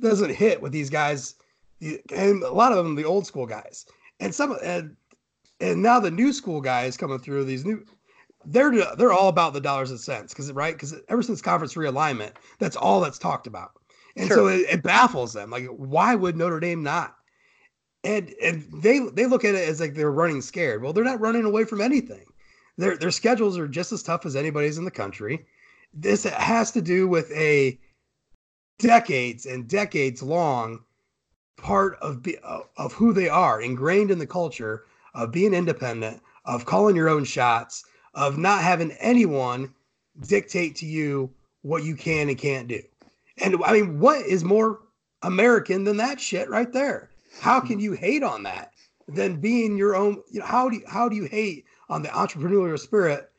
doesn't 0.00 0.34
hit 0.34 0.62
with 0.62 0.72
these 0.72 0.88
guys 0.88 1.34
and 1.80 2.42
a 2.42 2.50
lot 2.50 2.72
of 2.72 2.84
them 2.84 2.94
the 2.94 3.04
old 3.04 3.26
school 3.26 3.46
guys 3.46 3.86
and 4.18 4.34
some 4.34 4.56
and 4.62 4.96
and 5.60 5.82
now 5.82 6.00
the 6.00 6.10
new 6.10 6.32
school 6.32 6.60
guys 6.60 6.96
coming 6.96 7.18
through 7.18 7.44
these 7.44 7.64
new 7.64 7.84
they're 8.44 8.72
they're 8.96 9.12
all 9.12 9.28
about 9.28 9.52
the 9.52 9.60
dollars 9.60 9.90
and 9.90 10.00
cents 10.00 10.32
because 10.32 10.50
right? 10.52 10.74
Because 10.74 10.94
ever 11.08 11.22
since 11.22 11.42
conference 11.42 11.74
realignment 11.74 12.32
that's 12.58 12.76
all 12.76 13.00
that's 13.00 13.18
talked 13.18 13.46
about. 13.46 13.72
And 14.16 14.28
sure. 14.28 14.36
so 14.36 14.46
it, 14.48 14.66
it, 14.68 14.82
baffles 14.82 15.32
them. 15.32 15.50
Like 15.50 15.66
why 15.66 16.14
would 16.14 16.36
notre 16.36 16.60
dame 16.60 16.82
not? 16.82 17.16
And 18.02 18.32
and 18.42 18.66
they 18.82 19.00
they 19.00 19.26
look 19.26 19.44
at 19.44 19.54
it 19.54 19.68
as 19.68 19.80
like 19.80 19.94
they're 19.94 20.10
running 20.10 20.40
scared. 20.40 20.82
Well 20.82 20.92
they're 20.92 21.04
not 21.04 21.20
running 21.20 21.44
away 21.44 21.64
from 21.64 21.80
anything. 21.80 22.24
Their 22.78 22.96
their 22.96 23.10
schedules 23.10 23.58
are 23.58 23.68
just 23.68 23.92
as 23.92 24.02
tough 24.02 24.24
as 24.24 24.36
anybody's 24.36 24.78
in 24.78 24.84
the 24.84 24.90
country. 24.90 25.46
This 25.92 26.24
has 26.24 26.70
to 26.72 26.82
do 26.82 27.08
with 27.08 27.30
a 27.32 27.78
decades 28.78 29.44
and 29.44 29.68
decades 29.68 30.22
long 30.22 30.80
part 31.58 31.98
of 32.00 32.22
be, 32.22 32.38
of 32.38 32.92
who 32.94 33.12
they 33.12 33.28
are 33.28 33.60
ingrained 33.60 34.10
in 34.10 34.18
the 34.18 34.26
culture 34.26 34.86
of 35.14 35.30
being 35.30 35.52
independent 35.52 36.22
of 36.44 36.64
calling 36.64 36.96
your 36.96 37.08
own 37.08 37.24
shots, 37.24 37.84
of 38.14 38.38
not 38.38 38.62
having 38.62 38.92
anyone 38.92 39.72
dictate 40.26 40.76
to 40.76 40.86
you 40.86 41.30
what 41.62 41.84
you 41.84 41.96
can 41.96 42.28
and 42.28 42.38
can't 42.38 42.68
do. 42.68 42.82
And 43.38 43.56
I 43.64 43.72
mean, 43.72 44.00
what 44.00 44.24
is 44.26 44.44
more 44.44 44.80
American 45.22 45.84
than 45.84 45.96
that 45.98 46.20
shit 46.20 46.48
right 46.48 46.72
there? 46.72 47.10
How 47.40 47.60
can 47.60 47.78
you 47.80 47.92
hate 47.92 48.22
on 48.22 48.42
that 48.42 48.72
than 49.08 49.40
being 49.40 49.76
your 49.76 49.94
own? 49.94 50.22
You 50.30 50.40
know, 50.40 50.46
how 50.46 50.68
do 50.68 50.76
you, 50.76 50.82
how 50.86 51.08
do 51.08 51.16
you 51.16 51.24
hate 51.24 51.64
on 51.88 52.02
the 52.02 52.08
entrepreneurial 52.08 52.78
spirit 52.78 53.30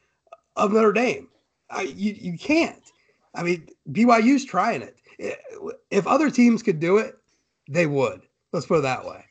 of 0.55 0.71
Notre 0.71 0.93
Dame? 0.93 1.27
I, 1.69 1.83
you 1.83 2.15
you 2.19 2.37
can't. 2.37 2.81
I 3.33 3.43
mean, 3.43 3.67
BYU's 3.91 4.45
trying 4.45 4.81
it. 4.81 4.97
If 5.89 6.07
other 6.07 6.29
teams 6.29 6.63
could 6.63 6.79
do 6.79 6.97
it, 6.97 7.15
they 7.69 7.85
would. 7.87 8.21
Let's 8.51 8.65
put 8.65 8.79
it 8.79 8.81
that 8.81 9.05
way. 9.05 9.23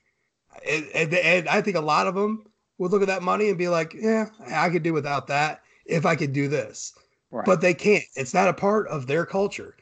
And, 0.67 0.87
and, 0.95 1.15
and 1.15 1.49
I 1.49 1.61
think 1.61 1.77
a 1.77 1.81
lot 1.81 2.07
of 2.07 2.15
them 2.15 2.45
would 2.81 2.93
look 2.93 3.03
at 3.03 3.09
that 3.09 3.23
money 3.23 3.51
and 3.51 3.59
be 3.59 3.69
like, 3.69 3.93
"Yeah, 3.93 4.31
I 4.47 4.71
could 4.71 4.83
do 4.83 4.95
without 4.95 5.27
that 5.27 5.63
if 5.85 6.07
I 6.07 6.17
could 6.17 6.33
do 6.33 6.49
this." 6.49 6.95
Right. 7.31 7.45
But 7.45 7.61
they 7.61 7.75
can't. 7.75 8.03
It's 8.17 8.33
not 8.33 8.49
a 8.49 8.55
part 8.55 8.89
of 8.89 9.07
their 9.07 9.27
culture. 9.27 9.77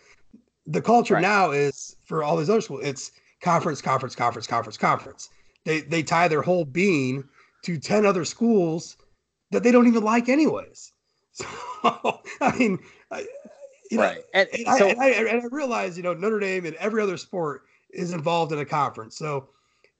The 0.66 0.82
culture 0.82 1.14
right. 1.14 1.22
now 1.22 1.52
is 1.52 1.96
for 2.04 2.24
all 2.24 2.36
these 2.36 2.50
other 2.50 2.60
schools. 2.60 2.80
It's 2.82 3.12
conference, 3.40 3.80
conference, 3.80 4.16
conference, 4.16 4.48
conference, 4.48 4.76
conference. 4.76 5.30
They 5.64 5.80
they 5.80 6.02
tie 6.02 6.26
their 6.26 6.42
whole 6.42 6.64
being 6.64 7.22
to 7.62 7.78
ten 7.78 8.04
other 8.04 8.24
schools 8.24 8.96
that 9.52 9.62
they 9.62 9.70
don't 9.70 9.86
even 9.86 10.02
like, 10.02 10.28
anyways. 10.28 10.92
So 11.80 12.20
I 12.40 12.58
mean, 12.58 12.80
you 13.92 14.00
right. 14.00 14.16
Know, 14.16 14.22
and, 14.34 14.48
and, 14.52 14.76
so, 14.76 14.88
I, 14.88 14.90
and, 14.90 15.00
I, 15.00 15.08
and 15.30 15.42
I 15.42 15.46
realize 15.52 15.96
you 15.96 16.02
know 16.02 16.12
Notre 16.12 16.40
Dame 16.40 16.66
and 16.66 16.74
every 16.76 17.00
other 17.00 17.16
sport 17.16 17.62
is 17.90 18.12
involved 18.12 18.50
in 18.50 18.58
a 18.58 18.64
conference. 18.64 19.16
So 19.16 19.50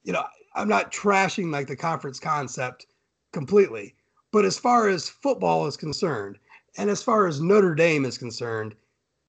you 0.03 0.13
know 0.13 0.25
I'm 0.57 0.69
not 0.69 0.91
trashing 0.91 1.53
like 1.53 1.69
the 1.69 1.77
conference 1.77 2.19
concept 2.19 2.88
completely, 3.33 3.95
but 4.33 4.45
as 4.45 4.59
far 4.59 4.89
as 4.89 5.09
football 5.09 5.67
is 5.67 5.77
concerned, 5.77 6.39
and 6.77 6.91
as 6.91 7.03
far 7.03 7.27
as 7.27 7.41
Notre 7.41 7.75
Dame 7.75 8.05
is 8.05 8.19
concerned, 8.19 8.75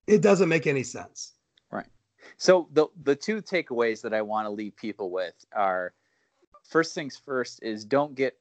it 0.08 0.22
doesn't 0.22 0.50
make 0.50 0.68
any 0.68 0.84
sense. 0.84 1.34
Right. 1.72 1.88
So 2.38 2.68
the 2.74 2.88
the 3.04 3.16
two 3.16 3.42
takeaways 3.42 4.02
that 4.02 4.14
I 4.14 4.22
want 4.22 4.46
to 4.46 4.50
leave 4.50 4.76
people 4.76 5.10
with 5.10 5.34
are 5.54 5.94
first 6.64 6.94
things 6.94 7.18
first 7.18 7.60
is 7.64 7.86
don't 7.86 8.16
get 8.16 8.38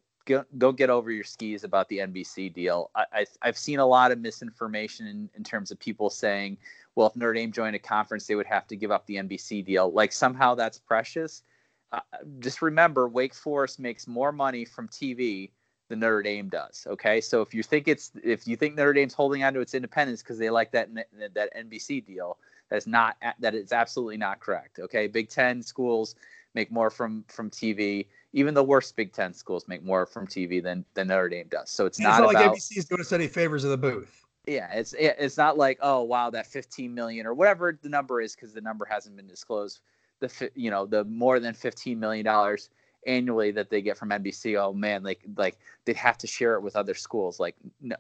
don't 0.59 0.77
get 0.77 0.91
over 0.91 1.11
your 1.11 1.25
skis 1.25 1.65
about 1.65 1.89
the 1.89 1.99
NBC 1.99 2.53
deal. 2.53 2.91
I, 2.95 3.25
have 3.41 3.57
seen 3.57 3.79
a 3.79 3.87
lot 3.87 4.13
of 4.13 4.19
misinformation 4.19 5.07
in, 5.07 5.31
in, 5.35 5.43
terms 5.43 5.71
of 5.71 5.79
people 5.79 6.11
saying, 6.11 6.59
well, 6.95 7.07
if 7.07 7.17
Notre 7.17 7.33
Dame 7.33 7.51
joined 7.51 7.77
a 7.77 7.79
conference, 7.79 8.27
they 8.27 8.35
would 8.35 8.47
have 8.47 8.67
to 8.67 8.77
give 8.77 8.91
up 8.91 9.07
the 9.07 9.17
NBC 9.17 9.65
deal. 9.65 9.91
Like 9.91 10.13
somehow 10.13 10.55
that's 10.55 10.79
precious. 10.79 11.45
Uh, 11.93 12.01
just 12.41 12.61
remember, 12.63 13.09
Wake 13.09 13.35
Forest 13.35 13.81
makes 13.81 14.07
more 14.07 14.33
money 14.33 14.65
from 14.65 14.89
TV 14.89 15.51
than 15.89 16.01
Notre 16.01 16.23
Dame 16.23 16.49
does. 16.49 16.87
Okay, 16.87 17.21
so 17.21 17.41
if 17.41 17.55
you 17.55 17.63
think 17.63 17.89
it's 17.89 18.13
if 18.23 18.47
you 18.47 18.57
think 18.57 18.75
Notre 18.75 18.93
Dame's 18.93 19.15
holding 19.15 19.43
on 19.43 19.55
to 19.55 19.61
its 19.61 19.75
independence 19.75 20.23
because 20.23 20.39
they 20.39 20.51
like 20.51 20.71
that 20.73 20.89
that 21.35 21.57
NBC 21.57 22.05
deal, 22.05 22.39
that's 22.69 22.87
not 22.87 23.17
that 23.41 23.55
is 23.55 23.73
absolutely 23.73 24.19
not 24.19 24.41
correct. 24.41 24.79
Okay, 24.79 25.07
Big 25.07 25.29
Ten 25.31 25.63
schools 25.63 26.15
make 26.55 26.71
more 26.71 26.91
from 26.91 27.25
from 27.29 27.51
TV. 27.51 28.07
Even 28.35 28.53
the 28.53 28.65
worst 28.65 28.95
Big 28.97 29.13
Ten 29.13 29.33
schools 29.33 29.67
make 29.67 29.83
more 29.83 30.05
from 30.05 30.27
TV 30.27 30.63
than 30.63 30.85
than 30.95 31.09
Notre 31.09 31.31
Dame 31.31 31.49
does. 31.49 31.71
So 31.71 31.87
it's, 31.87 31.99
not, 31.99 32.21
not, 32.21 32.35
like 32.35 32.53
NBC 32.53 32.77
is 32.77 32.85
doing 32.85 33.01
us 33.01 33.13
any 33.13 33.27
favors 33.27 33.65
in 33.65 33.71
the 33.71 33.79
booth. 33.79 34.25
Yeah, 34.47 34.71
it's 34.73 34.95
it's 34.99 35.37
not 35.37 35.57
like 35.57 35.79
oh 35.81 36.03
wow 36.03 36.31
that 36.31 36.47
15 36.47 36.93
million 36.93 37.27
or 37.27 37.35
whatever 37.35 37.79
the 37.83 37.89
number 37.89 38.21
is 38.21 38.35
because 38.35 38.53
the 38.53 38.61
number 38.61 38.85
hasn't 38.85 39.17
been 39.17 39.27
disclosed. 39.27 39.81
The 40.21 40.51
you 40.55 40.71
know 40.71 40.87
the 40.87 41.05
more 41.05 41.41
than 41.41 41.55
15 41.55 41.99
million 41.99 42.25
dollars 42.25 42.71
annually 43.07 43.51
that 43.53 43.71
they 43.71 43.81
get 43.81 43.97
from 43.97 44.11
NBC, 44.11 44.61
oh 44.61 44.73
man, 44.73 45.03
like 45.03 45.21
like 45.37 45.59
they'd 45.85 45.97
have 45.97 46.19
to 46.19 46.27
share 46.27 46.55
it 46.55 46.63
with 46.63 46.77
other 46.77 46.95
schools. 46.95 47.41
Like 47.41 47.57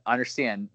understand 0.07 0.69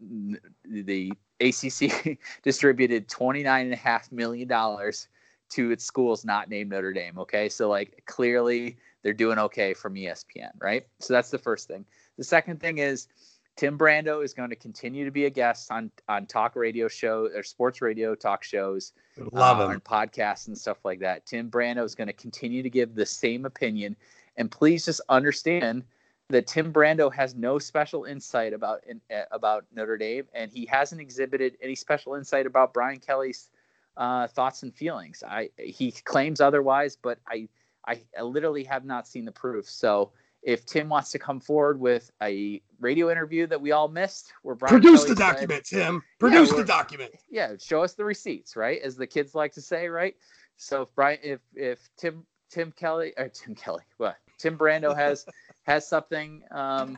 the 0.65 1.13
ACC 1.39 2.17
distributed 2.43 3.09
twenty 3.09 3.43
nine 3.43 3.65
and 3.65 3.73
a 3.73 3.77
half 3.77 4.11
million 4.11 4.47
dollars 4.47 5.07
to 5.49 5.71
its 5.71 5.85
schools 5.85 6.25
not 6.25 6.49
named 6.49 6.71
Notre 6.71 6.93
Dame. 6.93 7.17
Okay, 7.19 7.49
so 7.49 7.69
like 7.69 8.01
clearly 8.05 8.77
they're 9.03 9.13
doing 9.13 9.37
okay 9.37 9.73
from 9.73 9.93
ESPN, 9.95 10.51
right? 10.59 10.87
So 10.99 11.13
that's 11.13 11.29
the 11.29 11.37
first 11.37 11.67
thing. 11.67 11.85
The 12.17 12.23
second 12.23 12.59
thing 12.59 12.79
is 12.79 13.07
Tim 13.55 13.77
Brando 13.77 14.23
is 14.23 14.33
going 14.33 14.49
to 14.49 14.55
continue 14.55 15.05
to 15.05 15.11
be 15.11 15.25
a 15.25 15.29
guest 15.29 15.71
on 15.71 15.91
on 16.09 16.25
talk 16.25 16.55
radio 16.55 16.87
show 16.87 17.29
or 17.35 17.43
sports 17.43 17.81
radio 17.81 18.15
talk 18.15 18.43
shows, 18.43 18.93
love 19.31 19.59
uh, 19.59 19.65
him, 19.65 19.71
and 19.71 19.83
podcasts 19.83 20.47
and 20.47 20.57
stuff 20.57 20.83
like 20.83 20.99
that. 20.99 21.25
Tim 21.25 21.51
Brando 21.51 21.83
is 21.83 21.93
going 21.93 22.07
to 22.07 22.13
continue 22.13 22.63
to 22.63 22.69
give 22.69 22.95
the 22.95 23.05
same 23.05 23.45
opinion, 23.45 23.95
and 24.37 24.49
please 24.49 24.85
just 24.85 25.01
understand 25.09 25.83
that 26.29 26.47
Tim 26.47 26.73
Brando 26.73 27.13
has 27.13 27.35
no 27.35 27.59
special 27.59 28.05
insight 28.05 28.53
about 28.53 28.81
in, 28.87 28.99
uh, 29.15 29.23
about 29.31 29.65
Notre 29.71 29.97
Dame, 29.97 30.25
and 30.33 30.51
he 30.51 30.65
hasn't 30.65 30.99
exhibited 30.99 31.55
any 31.61 31.75
special 31.75 32.15
insight 32.15 32.47
about 32.47 32.73
Brian 32.73 32.99
Kelly's 32.99 33.49
uh, 33.97 34.27
thoughts 34.27 34.63
and 34.63 34.73
feelings. 34.73 35.23
I 35.27 35.49
he 35.59 35.91
claims 35.91 36.41
otherwise, 36.41 36.95
but 36.95 37.19
I 37.27 37.47
I 37.85 38.01
literally 38.21 38.63
have 38.63 38.83
not 38.83 39.07
seen 39.07 39.25
the 39.25 39.31
proof. 39.31 39.69
So 39.69 40.11
if 40.43 40.65
Tim 40.65 40.89
wants 40.89 41.11
to 41.11 41.19
come 41.19 41.39
forward 41.39 41.79
with 41.79 42.11
a 42.21 42.61
radio 42.79 43.09
interview 43.09 43.47
that 43.47 43.59
we 43.59 43.71
all 43.71 43.87
missed, 43.87 44.33
where 44.41 44.55
Brian 44.55 44.71
produce 44.71 45.03
Kelly 45.03 45.15
the 45.15 45.21
said, 45.21 45.33
document, 45.33 45.63
Tim. 45.65 46.03
Produce 46.19 46.51
yeah, 46.51 46.57
the 46.57 46.65
document. 46.65 47.11
Yeah, 47.29 47.53
show 47.59 47.83
us 47.83 47.93
the 47.93 48.03
receipts, 48.03 48.55
right? 48.55 48.81
As 48.81 48.95
the 48.95 49.07
kids 49.07 49.33
like 49.33 49.53
to 49.53 49.61
say, 49.61 49.87
right? 49.87 50.15
So 50.57 50.83
if 50.83 50.89
Brian, 50.95 51.19
if 51.23 51.39
if 51.55 51.89
Tim 51.97 52.25
Tim 52.49 52.71
Kelly 52.73 53.13
or 53.17 53.29
Tim 53.29 53.55
Kelly, 53.55 53.83
what 53.97 54.17
Tim 54.37 54.57
Brando 54.57 54.95
has 54.95 55.25
has 55.63 55.87
something, 55.87 56.43
um, 56.51 56.97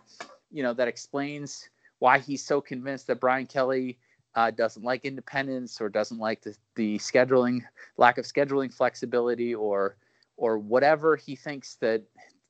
you 0.51 0.63
know, 0.63 0.73
that 0.73 0.87
explains 0.87 1.69
why 1.99 2.19
he's 2.19 2.43
so 2.43 2.59
convinced 2.59 3.07
that 3.07 3.19
Brian 3.19 3.45
Kelly 3.45 3.99
uh, 4.35 4.51
doesn't 4.51 4.83
like 4.83 5.05
independence 5.05 5.79
or 5.79 5.87
doesn't 5.87 6.17
like 6.17 6.41
the, 6.41 6.55
the 6.75 6.97
scheduling 6.97 7.61
lack 7.97 8.17
of 8.17 8.25
scheduling 8.25 8.73
flexibility 8.73 9.55
or 9.55 9.97
or 10.37 10.57
whatever 10.57 11.15
he 11.15 11.35
thinks 11.35 11.75
that 11.75 12.03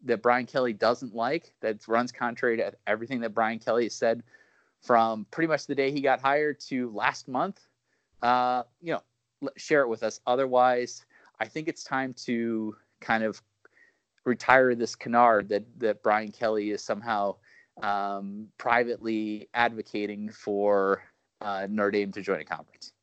that 0.05 0.21
Brian 0.21 0.45
Kelly 0.45 0.73
doesn't 0.73 1.13
like 1.13 1.53
that 1.61 1.87
runs 1.87 2.11
contrary 2.11 2.57
to 2.57 2.73
everything 2.87 3.19
that 3.21 3.33
Brian 3.33 3.59
Kelly 3.59 3.83
has 3.83 3.93
said 3.93 4.23
from 4.81 5.25
pretty 5.31 5.47
much 5.47 5.65
the 5.65 5.75
day 5.75 5.91
he 5.91 6.01
got 6.01 6.21
hired 6.21 6.59
to 6.61 6.91
last 6.91 7.27
month. 7.27 7.59
Uh, 8.21 8.63
you 8.81 8.93
know, 8.93 9.49
share 9.57 9.81
it 9.81 9.89
with 9.89 10.03
us. 10.03 10.19
Otherwise, 10.25 11.05
I 11.39 11.45
think 11.45 11.67
it's 11.67 11.83
time 11.83 12.13
to 12.25 12.75
kind 13.01 13.23
of 13.23 13.41
retire 14.23 14.73
this 14.75 14.95
canard 14.95 15.49
that 15.49 15.63
that 15.79 16.01
Brian 16.01 16.31
Kelly 16.31 16.71
is 16.71 16.83
somehow 16.83 17.35
um, 17.81 18.47
privately 18.57 19.49
advocating 19.53 20.29
for 20.29 21.03
uh, 21.41 21.67
Notre 21.69 21.91
Dame 21.91 22.11
to 22.13 22.21
join 22.21 22.39
a 22.39 22.45
conference. 22.45 22.93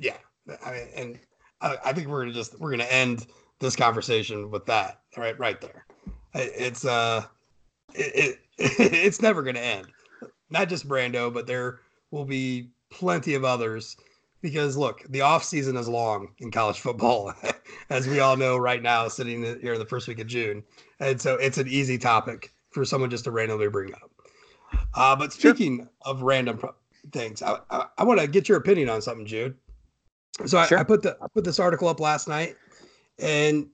Yeah, 0.00 0.16
I 0.64 0.72
mean, 0.72 0.88
and 0.94 1.18
I, 1.60 1.76
I 1.86 1.92
think 1.92 2.08
we're 2.08 2.22
gonna 2.22 2.34
just 2.34 2.58
we're 2.60 2.70
gonna 2.70 2.84
end 2.84 3.26
this 3.58 3.76
conversation 3.76 4.50
with 4.50 4.66
that 4.66 5.00
right 5.16 5.38
right 5.38 5.60
there. 5.60 5.86
It's 6.34 6.84
uh, 6.84 7.24
it, 7.94 8.14
it 8.16 8.38
it's 8.58 9.22
never 9.22 9.42
gonna 9.42 9.60
end. 9.60 9.86
Not 10.50 10.68
just 10.68 10.88
Brando, 10.88 11.32
but 11.32 11.46
there 11.46 11.80
will 12.10 12.24
be 12.24 12.70
plenty 12.90 13.34
of 13.34 13.44
others 13.44 13.96
because 14.42 14.76
look, 14.76 15.02
the 15.08 15.22
off 15.22 15.42
season 15.42 15.76
is 15.76 15.88
long 15.88 16.28
in 16.38 16.50
college 16.50 16.80
football, 16.80 17.34
as 17.90 18.06
we 18.06 18.20
all 18.20 18.36
know 18.36 18.56
right 18.56 18.82
now, 18.82 19.08
sitting 19.08 19.42
here 19.60 19.72
in 19.72 19.78
the 19.78 19.86
first 19.86 20.06
week 20.08 20.20
of 20.20 20.26
June, 20.26 20.62
and 21.00 21.20
so 21.20 21.34
it's 21.34 21.58
an 21.58 21.68
easy 21.68 21.98
topic 21.98 22.52
for 22.70 22.84
someone 22.84 23.10
just 23.10 23.24
to 23.24 23.30
randomly 23.30 23.68
bring 23.68 23.92
up. 23.94 24.10
Uh, 24.94 25.16
but 25.16 25.32
speaking 25.32 25.78
sure. 25.78 25.88
of 26.02 26.22
random 26.22 26.60
things, 27.12 27.42
I, 27.42 27.58
I, 27.70 27.86
I 27.98 28.04
want 28.04 28.20
to 28.20 28.26
get 28.26 28.48
your 28.48 28.58
opinion 28.58 28.88
on 28.88 29.00
something, 29.00 29.26
Jude. 29.26 29.56
So 30.44 30.58
I, 30.58 30.66
sure. 30.66 30.78
I, 30.78 30.82
put 30.82 31.02
the 31.02 31.16
I 31.22 31.28
put 31.28 31.44
this 31.44 31.58
article 31.58 31.88
up 31.88 31.98
last 31.98 32.28
night, 32.28 32.56
and 33.18 33.68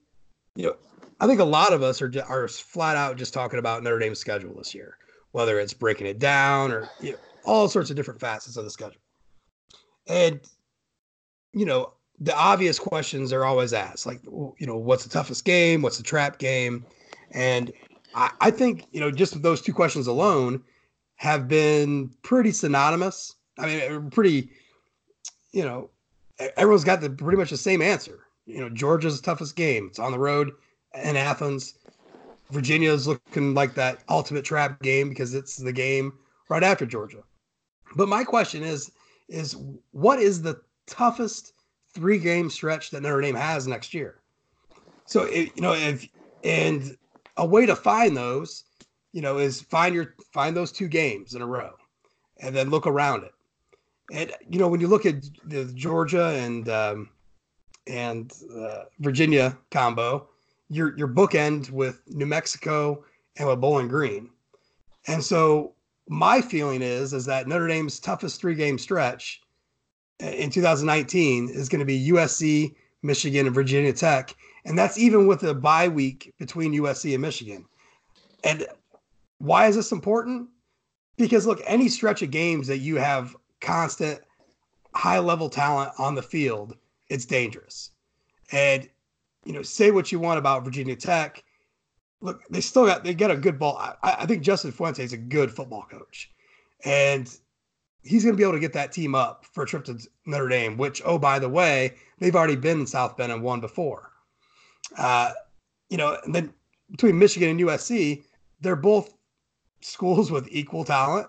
you 0.55 0.67
know, 0.67 0.75
I 1.19 1.27
think 1.27 1.39
a 1.39 1.45
lot 1.45 1.73
of 1.73 1.83
us 1.83 2.01
are 2.01 2.11
are 2.27 2.47
flat 2.47 2.95
out 2.95 3.17
just 3.17 3.33
talking 3.33 3.59
about 3.59 3.83
Notre 3.83 3.99
Dame's 3.99 4.19
schedule 4.19 4.53
this 4.55 4.73
year, 4.75 4.97
whether 5.31 5.59
it's 5.59 5.73
breaking 5.73 6.07
it 6.07 6.19
down 6.19 6.71
or 6.71 6.89
you 6.99 7.13
know, 7.13 7.17
all 7.45 7.67
sorts 7.67 7.89
of 7.89 7.95
different 7.95 8.19
facets 8.19 8.57
of 8.57 8.63
the 8.63 8.69
schedule. 8.69 9.01
And 10.07 10.39
you 11.53 11.65
know, 11.65 11.93
the 12.19 12.35
obvious 12.35 12.79
questions 12.79 13.33
are 13.33 13.45
always 13.45 13.73
asked, 13.73 14.05
like 14.05 14.21
you 14.25 14.67
know, 14.67 14.77
what's 14.77 15.03
the 15.03 15.09
toughest 15.09 15.45
game? 15.45 15.81
What's 15.81 15.97
the 15.97 16.03
trap 16.03 16.39
game? 16.39 16.85
And 17.31 17.71
I, 18.15 18.31
I 18.41 18.51
think 18.51 18.87
you 18.91 18.99
know, 18.99 19.11
just 19.11 19.41
those 19.41 19.61
two 19.61 19.73
questions 19.73 20.07
alone 20.07 20.63
have 21.15 21.47
been 21.47 22.09
pretty 22.21 22.51
synonymous. 22.51 23.35
I 23.57 23.65
mean, 23.67 24.09
pretty, 24.09 24.49
you 25.51 25.63
know, 25.63 25.89
everyone's 26.57 26.83
got 26.83 27.01
the 27.01 27.09
pretty 27.09 27.37
much 27.37 27.49
the 27.49 27.57
same 27.57 27.81
answer. 27.81 28.22
You 28.45 28.59
know, 28.59 28.69
Georgia's 28.69 29.21
toughest 29.21 29.55
game. 29.55 29.87
It's 29.87 29.99
on 29.99 30.11
the 30.11 30.19
road 30.19 30.51
in 31.03 31.15
Athens. 31.15 31.75
Virginia's 32.51 33.07
looking 33.07 33.53
like 33.53 33.73
that 33.75 34.03
ultimate 34.09 34.45
trap 34.45 34.81
game 34.81 35.09
because 35.09 35.33
it's 35.33 35.57
the 35.57 35.73
game 35.73 36.13
right 36.49 36.63
after 36.63 36.85
Georgia. 36.85 37.23
But 37.95 38.09
my 38.09 38.23
question 38.23 38.63
is, 38.63 38.91
is 39.29 39.55
what 39.91 40.19
is 40.19 40.41
the 40.41 40.61
toughest 40.85 41.53
three 41.93 42.19
game 42.19 42.49
stretch 42.49 42.91
that 42.91 43.01
Notre 43.01 43.21
Dame 43.21 43.35
has 43.35 43.67
next 43.67 43.93
year? 43.93 44.19
So, 45.05 45.27
you 45.29 45.51
know, 45.57 45.73
if 45.73 46.07
and 46.43 46.97
a 47.37 47.45
way 47.45 47.65
to 47.65 47.75
find 47.75 48.15
those 48.15 48.65
you 49.13 49.21
know, 49.21 49.37
is 49.37 49.61
find 49.61 49.95
your 49.95 50.15
find 50.33 50.57
those 50.57 50.71
two 50.71 50.87
games 50.87 51.35
in 51.35 51.41
a 51.41 51.45
row, 51.45 51.71
and 52.41 52.53
then 52.53 52.69
look 52.69 52.87
around 52.87 53.23
it. 53.23 53.33
And 54.11 54.33
you 54.49 54.59
know, 54.59 54.67
when 54.67 54.81
you 54.81 54.87
look 54.87 55.05
at 55.05 55.23
the 55.45 55.65
Georgia 55.75 56.29
and 56.29 56.67
um, 56.67 57.09
and 57.87 58.31
uh, 58.55 58.83
Virginia 58.99 59.57
combo, 59.71 60.27
your 60.69 60.97
your 60.97 61.07
bookend 61.07 61.69
with 61.69 62.01
New 62.07 62.25
Mexico 62.25 63.03
and 63.37 63.47
with 63.47 63.61
Bowling 63.61 63.87
Green, 63.87 64.29
and 65.07 65.23
so 65.23 65.73
my 66.07 66.41
feeling 66.41 66.81
is 66.81 67.13
is 67.13 67.25
that 67.25 67.47
Notre 67.47 67.67
Dame's 67.67 67.99
toughest 67.99 68.39
three 68.39 68.55
game 68.55 68.77
stretch 68.77 69.41
in 70.19 70.49
2019 70.49 71.49
is 71.49 71.69
going 71.69 71.79
to 71.79 71.85
be 71.85 72.09
USC, 72.09 72.75
Michigan, 73.01 73.45
and 73.45 73.55
Virginia 73.55 73.93
Tech, 73.93 74.35
and 74.65 74.77
that's 74.77 74.97
even 74.97 75.27
with 75.27 75.43
a 75.43 75.53
bye 75.53 75.87
week 75.87 76.33
between 76.37 76.73
USC 76.73 77.13
and 77.13 77.21
Michigan. 77.21 77.65
And 78.43 78.67
why 79.39 79.67
is 79.67 79.75
this 79.75 79.91
important? 79.91 80.49
Because 81.17 81.45
look, 81.45 81.61
any 81.65 81.89
stretch 81.89 82.21
of 82.21 82.31
games 82.31 82.67
that 82.67 82.79
you 82.79 82.95
have 82.95 83.35
constant 83.61 84.21
high 84.95 85.19
level 85.19 85.49
talent 85.49 85.91
on 85.97 86.15
the 86.15 86.21
field, 86.21 86.75
it's 87.13 87.25
dangerous. 87.25 87.91
And 88.51 88.89
you 89.45 89.53
know, 89.53 89.61
say 89.61 89.91
what 89.91 90.11
you 90.11 90.19
want 90.19 90.39
about 90.39 90.63
Virginia 90.63 90.95
Tech. 90.95 91.43
Look, 92.21 92.41
they 92.49 92.61
still 92.61 92.85
got 92.85 93.03
they 93.03 93.13
get 93.13 93.31
a 93.31 93.37
good 93.37 93.59
ball. 93.59 93.77
I, 93.77 93.95
I 94.03 94.25
think 94.25 94.41
Justin 94.41 94.71
Fuente 94.71 95.03
is 95.03 95.13
a 95.13 95.17
good 95.17 95.51
football 95.51 95.85
coach, 95.89 96.31
and 96.85 97.29
he's 98.01 98.23
going 98.23 98.33
to 98.33 98.37
be 98.37 98.43
able 98.43 98.53
to 98.53 98.59
get 98.59 98.73
that 98.73 98.91
team 98.91 99.15
up 99.15 99.45
for 99.53 99.63
a 99.63 99.67
trip 99.67 99.85
to 99.85 99.99
Notre 100.25 100.47
Dame. 100.47 100.77
Which, 100.77 101.01
oh 101.05 101.19
by 101.19 101.39
the 101.39 101.49
way, 101.49 101.95
they've 102.19 102.35
already 102.35 102.55
been 102.55 102.81
in 102.81 102.87
South 102.87 103.15
Bend 103.17 103.31
and 103.31 103.43
won 103.43 103.59
before. 103.59 104.11
Uh, 104.97 105.31
you 105.89 105.97
know, 105.97 106.17
and 106.25 106.33
then 106.33 106.53
between 106.91 107.19
Michigan 107.19 107.49
and 107.49 107.59
USC, 107.59 108.23
they're 108.61 108.75
both 108.75 109.13
schools 109.81 110.31
with 110.31 110.47
equal 110.49 110.83
talent. 110.83 111.27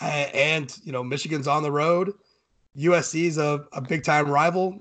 Uh, 0.00 0.26
and, 0.32 0.78
you 0.82 0.92
know, 0.92 1.04
Michigan's 1.04 1.46
on 1.46 1.62
the 1.62 1.70
road. 1.70 2.12
USC 2.76 3.36
a, 3.36 3.66
a 3.72 3.80
big 3.80 4.04
time 4.04 4.28
rival. 4.28 4.80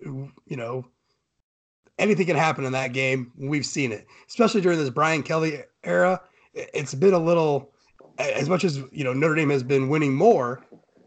You 0.00 0.32
know, 0.48 0.86
anything 1.98 2.26
can 2.26 2.36
happen 2.36 2.64
in 2.64 2.72
that 2.72 2.92
game. 2.92 3.32
We've 3.36 3.66
seen 3.66 3.92
it, 3.92 4.06
especially 4.28 4.60
during 4.60 4.78
this 4.78 4.90
Brian 4.90 5.22
Kelly 5.22 5.62
era. 5.84 6.20
It's 6.54 6.94
been 6.94 7.14
a 7.14 7.18
little, 7.18 7.72
as 8.18 8.48
much 8.48 8.64
as, 8.64 8.82
you 8.92 9.04
know, 9.04 9.12
Notre 9.12 9.34
Dame 9.34 9.50
has 9.50 9.62
been 9.62 9.88
winning 9.88 10.14
more, 10.14 10.64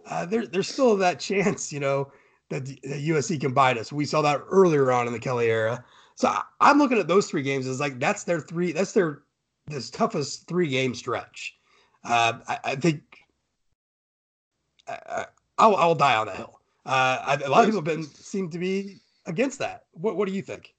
uh, 0.09 0.25
there, 0.25 0.45
there's 0.45 0.67
still 0.67 0.95
that 0.97 1.19
chance, 1.19 1.71
you 1.71 1.79
know, 1.79 2.11
that, 2.49 2.65
that 2.65 3.01
USC 3.01 3.39
can 3.39 3.53
bite 3.53 3.77
us. 3.77 3.91
We 3.91 4.05
saw 4.05 4.21
that 4.23 4.41
earlier 4.49 4.91
on 4.91 5.07
in 5.07 5.13
the 5.13 5.19
Kelly 5.19 5.47
era. 5.47 5.83
So 6.15 6.35
I'm 6.59 6.77
looking 6.79 6.97
at 6.97 7.07
those 7.07 7.27
three 7.27 7.43
games 7.43 7.67
as 7.67 7.79
like 7.79 7.99
that's 7.99 8.23
their 8.23 8.41
three, 8.41 8.71
that's 8.71 8.91
their 8.91 9.21
this 9.67 9.89
toughest 9.89 10.47
three 10.47 10.67
game 10.67 10.93
stretch. 10.93 11.55
Uh, 12.03 12.39
I, 12.47 12.59
I, 12.63 12.75
think 12.75 13.01
I, 14.87 15.25
will 15.59 15.75
I'll 15.77 15.95
die 15.95 16.15
on 16.15 16.27
that 16.27 16.37
hill. 16.37 16.58
Uh, 16.89 17.37
a 17.45 17.49
lot 17.49 17.61
of 17.61 17.65
people 17.65 17.79
have 17.79 17.83
been 17.83 18.03
seem 18.03 18.49
to 18.49 18.59
be 18.59 18.97
against 19.25 19.59
that. 19.59 19.85
What 19.91 20.15
What 20.15 20.27
do 20.27 20.33
you 20.33 20.41
think? 20.41 20.73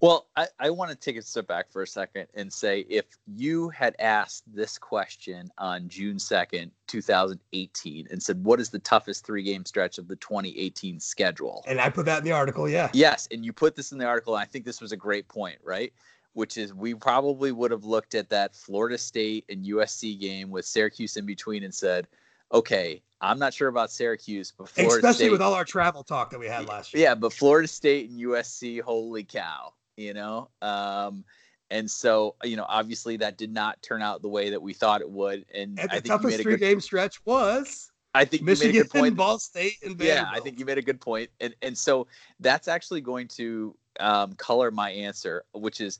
Well, 0.00 0.26
I, 0.36 0.48
I 0.60 0.70
want 0.70 0.90
to 0.90 0.96
take 0.96 1.16
a 1.16 1.22
step 1.22 1.46
back 1.46 1.70
for 1.70 1.80
a 1.80 1.86
second 1.86 2.26
and 2.34 2.52
say 2.52 2.80
if 2.90 3.06
you 3.26 3.70
had 3.70 3.96
asked 3.98 4.44
this 4.52 4.76
question 4.76 5.50
on 5.56 5.88
June 5.88 6.16
2nd, 6.16 6.70
2018, 6.88 8.08
and 8.10 8.22
said, 8.22 8.44
What 8.44 8.60
is 8.60 8.68
the 8.68 8.80
toughest 8.80 9.24
three 9.24 9.42
game 9.42 9.64
stretch 9.64 9.96
of 9.96 10.06
the 10.06 10.16
2018 10.16 11.00
schedule? 11.00 11.64
And 11.66 11.80
I 11.80 11.88
put 11.88 12.04
that 12.04 12.18
in 12.18 12.24
the 12.24 12.32
article, 12.32 12.68
yeah. 12.68 12.90
Yes. 12.92 13.28
And 13.30 13.44
you 13.44 13.52
put 13.52 13.76
this 13.76 13.92
in 13.92 13.98
the 13.98 14.04
article. 14.04 14.34
And 14.34 14.42
I 14.42 14.46
think 14.46 14.64
this 14.66 14.80
was 14.80 14.92
a 14.92 14.96
great 14.96 15.26
point, 15.28 15.58
right? 15.64 15.92
which 16.34 16.58
is 16.58 16.74
we 16.74 16.94
probably 16.94 17.52
would 17.52 17.70
have 17.70 17.84
looked 17.84 18.14
at 18.14 18.28
that 18.28 18.54
Florida 18.54 18.98
State 18.98 19.44
and 19.48 19.64
USC 19.64 20.18
game 20.20 20.50
with 20.50 20.66
Syracuse 20.66 21.16
in 21.16 21.24
between 21.24 21.62
and 21.62 21.72
said, 21.72 22.06
okay, 22.52 23.02
I'm 23.24 23.38
not 23.38 23.54
sure 23.54 23.68
about 23.68 23.90
Syracuse, 23.90 24.52
but 24.56 24.68
Florida 24.68 24.96
especially 24.96 25.26
State, 25.26 25.32
with 25.32 25.42
all 25.42 25.54
our 25.54 25.64
travel 25.64 26.02
talk 26.02 26.30
that 26.30 26.38
we 26.38 26.46
had 26.46 26.68
last 26.68 26.94
year. 26.94 27.02
Yeah, 27.02 27.14
but 27.14 27.32
Florida 27.32 27.68
State 27.68 28.10
and 28.10 28.20
USC, 28.20 28.80
holy 28.80 29.24
cow, 29.24 29.72
you 29.96 30.14
know. 30.14 30.48
Um, 30.62 31.24
and 31.70 31.90
so, 31.90 32.36
you 32.44 32.56
know, 32.56 32.66
obviously 32.68 33.16
that 33.18 33.38
did 33.38 33.52
not 33.52 33.80
turn 33.82 34.02
out 34.02 34.22
the 34.22 34.28
way 34.28 34.50
that 34.50 34.60
we 34.62 34.72
thought 34.72 35.00
it 35.00 35.10
would. 35.10 35.46
And, 35.54 35.78
and 35.78 35.90
I 35.90 36.00
the 36.00 36.08
toughest 36.08 36.42
three 36.42 36.56
game 36.56 36.80
stretch 36.80 37.24
was 37.24 37.90
I 38.14 38.24
think 38.24 38.44
Michigan, 38.44 38.74
you 38.74 38.80
made 38.80 38.80
a 38.80 38.82
good 38.84 39.00
point. 39.00 39.16
Ball 39.16 39.38
State, 39.38 39.78
and 39.82 39.96
Vanderbilt. 39.96 40.28
Yeah, 40.30 40.30
I 40.30 40.40
think 40.40 40.58
you 40.58 40.64
made 40.64 40.78
a 40.78 40.82
good 40.82 41.00
point. 41.00 41.30
And 41.40 41.54
and 41.62 41.76
so 41.76 42.06
that's 42.38 42.68
actually 42.68 43.00
going 43.00 43.28
to 43.28 43.76
um, 43.98 44.34
color 44.34 44.70
my 44.70 44.90
answer, 44.90 45.44
which 45.52 45.80
is 45.80 45.98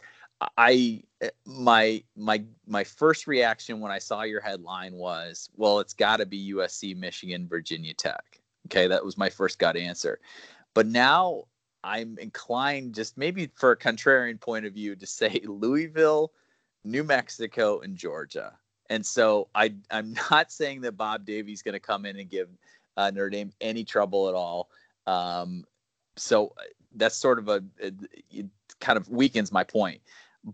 I 0.56 1.02
eh, 1.20 1.30
my 1.46 2.02
my 2.16 2.42
my 2.66 2.84
first 2.84 3.26
reaction 3.26 3.80
when 3.80 3.92
I 3.92 3.98
saw 3.98 4.22
your 4.22 4.40
headline 4.40 4.94
was, 4.94 5.50
well, 5.56 5.80
it's 5.80 5.94
got 5.94 6.18
to 6.18 6.26
be 6.26 6.52
USC, 6.54 6.96
Michigan, 6.96 7.48
Virginia 7.48 7.94
Tech. 7.94 8.40
Okay, 8.66 8.86
that 8.86 9.04
was 9.04 9.18
my 9.18 9.30
first 9.30 9.58
gut 9.58 9.76
answer. 9.76 10.20
But 10.74 10.86
now 10.86 11.44
I'm 11.82 12.18
inclined, 12.18 12.94
just 12.94 13.18
maybe 13.18 13.50
for 13.54 13.72
a 13.72 13.76
contrarian 13.76 14.40
point 14.40 14.64
of 14.66 14.72
view, 14.72 14.96
to 14.96 15.06
say 15.06 15.40
Louisville, 15.44 16.32
New 16.84 17.04
Mexico, 17.04 17.80
and 17.80 17.96
Georgia. 17.96 18.52
And 18.90 19.04
so 19.04 19.48
I 19.54 19.74
I'm 19.90 20.14
not 20.30 20.50
saying 20.50 20.80
that 20.82 20.96
Bob 20.96 21.24
Davie's 21.24 21.62
going 21.62 21.74
to 21.74 21.80
come 21.80 22.06
in 22.06 22.18
and 22.18 22.28
give 22.28 22.48
uh, 22.96 23.10
Notre 23.10 23.30
Dame 23.30 23.52
any 23.60 23.84
trouble 23.84 24.28
at 24.28 24.34
all. 24.34 24.70
Um, 25.06 25.64
so 26.16 26.54
uh, 26.58 26.62
that's 26.96 27.16
sort 27.16 27.38
of 27.38 27.48
a 27.48 27.62
it, 27.78 27.94
it 28.30 28.46
kind 28.80 28.96
of 28.96 29.08
weakens 29.08 29.52
my 29.52 29.64
point. 29.64 30.00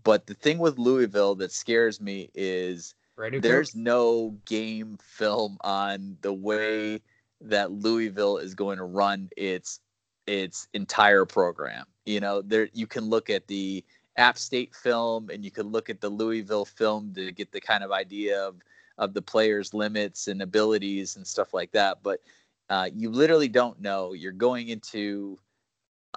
But 0.03 0.25
the 0.25 0.33
thing 0.33 0.57
with 0.57 0.77
Louisville 0.77 1.35
that 1.35 1.51
scares 1.51 1.99
me 1.99 2.29
is 2.33 2.95
there's 3.41 3.75
no 3.75 4.37
game 4.45 4.97
film 5.01 5.57
on 5.61 6.17
the 6.21 6.33
way 6.33 7.01
that 7.41 7.71
Louisville 7.71 8.37
is 8.37 8.55
going 8.55 8.77
to 8.77 8.85
run 8.85 9.29
its 9.35 9.81
its 10.27 10.67
entire 10.73 11.25
program. 11.25 11.85
You 12.05 12.19
know, 12.19 12.41
there 12.41 12.69
you 12.73 12.87
can 12.87 13.05
look 13.05 13.29
at 13.29 13.47
the 13.47 13.83
App 14.17 14.37
State 14.37 14.75
film 14.75 15.29
and 15.29 15.43
you 15.43 15.51
can 15.51 15.67
look 15.67 15.89
at 15.89 15.99
the 16.01 16.09
Louisville 16.09 16.65
film 16.65 17.13
to 17.15 17.31
get 17.31 17.51
the 17.51 17.61
kind 17.61 17.83
of 17.83 17.91
idea 17.91 18.41
of 18.41 18.55
of 18.97 19.13
the 19.13 19.21
players' 19.21 19.73
limits 19.73 20.27
and 20.27 20.41
abilities 20.41 21.15
and 21.15 21.25
stuff 21.25 21.53
like 21.53 21.71
that. 21.71 22.03
But 22.03 22.21
uh, 22.69 22.89
you 22.93 23.09
literally 23.09 23.49
don't 23.49 23.81
know. 23.81 24.13
You're 24.13 24.31
going 24.31 24.69
into 24.69 25.37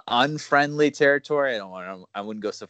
unfriendly 0.07 0.91
territory. 0.91 1.55
I 1.55 1.57
don't 1.57 1.71
want 1.71 1.87
to, 1.87 2.07
I 2.13 2.21
wouldn't 2.21 2.43
go 2.43 2.51
so 2.51 2.67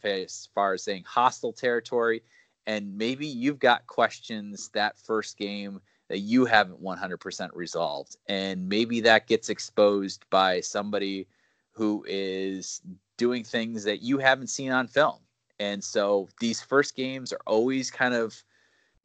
far 0.53 0.73
as 0.73 0.83
saying 0.83 1.03
hostile 1.05 1.53
territory. 1.53 2.23
And 2.67 2.97
maybe 2.97 3.27
you've 3.27 3.59
got 3.59 3.85
questions 3.87 4.69
that 4.73 4.97
first 4.97 5.37
game 5.37 5.79
that 6.07 6.19
you 6.19 6.45
haven't 6.45 6.81
100% 6.81 7.49
resolved. 7.53 8.17
And 8.27 8.67
maybe 8.67 9.01
that 9.01 9.27
gets 9.27 9.49
exposed 9.49 10.25
by 10.29 10.61
somebody 10.61 11.27
who 11.71 12.05
is 12.07 12.81
doing 13.17 13.43
things 13.43 13.83
that 13.83 14.01
you 14.01 14.17
haven't 14.17 14.47
seen 14.47 14.71
on 14.71 14.87
film. 14.87 15.17
And 15.59 15.83
so 15.83 16.27
these 16.39 16.61
first 16.61 16.95
games 16.95 17.31
are 17.33 17.41
always 17.45 17.89
kind 17.91 18.13
of 18.13 18.35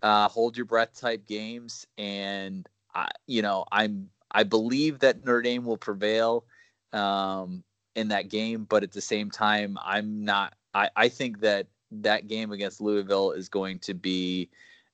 uh, 0.03 0.28
hold 0.28 0.57
your 0.57 0.66
breath 0.66 0.99
type 0.99 1.26
games. 1.26 1.87
And, 1.99 2.68
I, 2.95 3.09
you 3.26 3.43
know, 3.43 3.64
I'm, 3.70 4.09
I 4.31 4.45
believe 4.45 5.01
that 5.01 5.24
Notre 5.24 5.43
Dame 5.43 5.64
will 5.64 5.76
prevail. 5.76 6.45
Um, 6.93 7.62
in 7.95 8.09
that 8.09 8.28
game, 8.28 8.64
but 8.68 8.82
at 8.82 8.93
the 8.93 9.01
same 9.01 9.30
time, 9.30 9.78
I'm 9.84 10.24
not. 10.24 10.55
I, 10.74 10.91
I 10.97 11.09
think 11.09 11.41
that 11.41 11.66
that 11.91 12.28
game 12.28 12.53
against 12.53 12.80
Louisville 12.80 13.32
is 13.32 13.49
going 13.49 13.78
to 13.80 13.95
be 13.95 14.49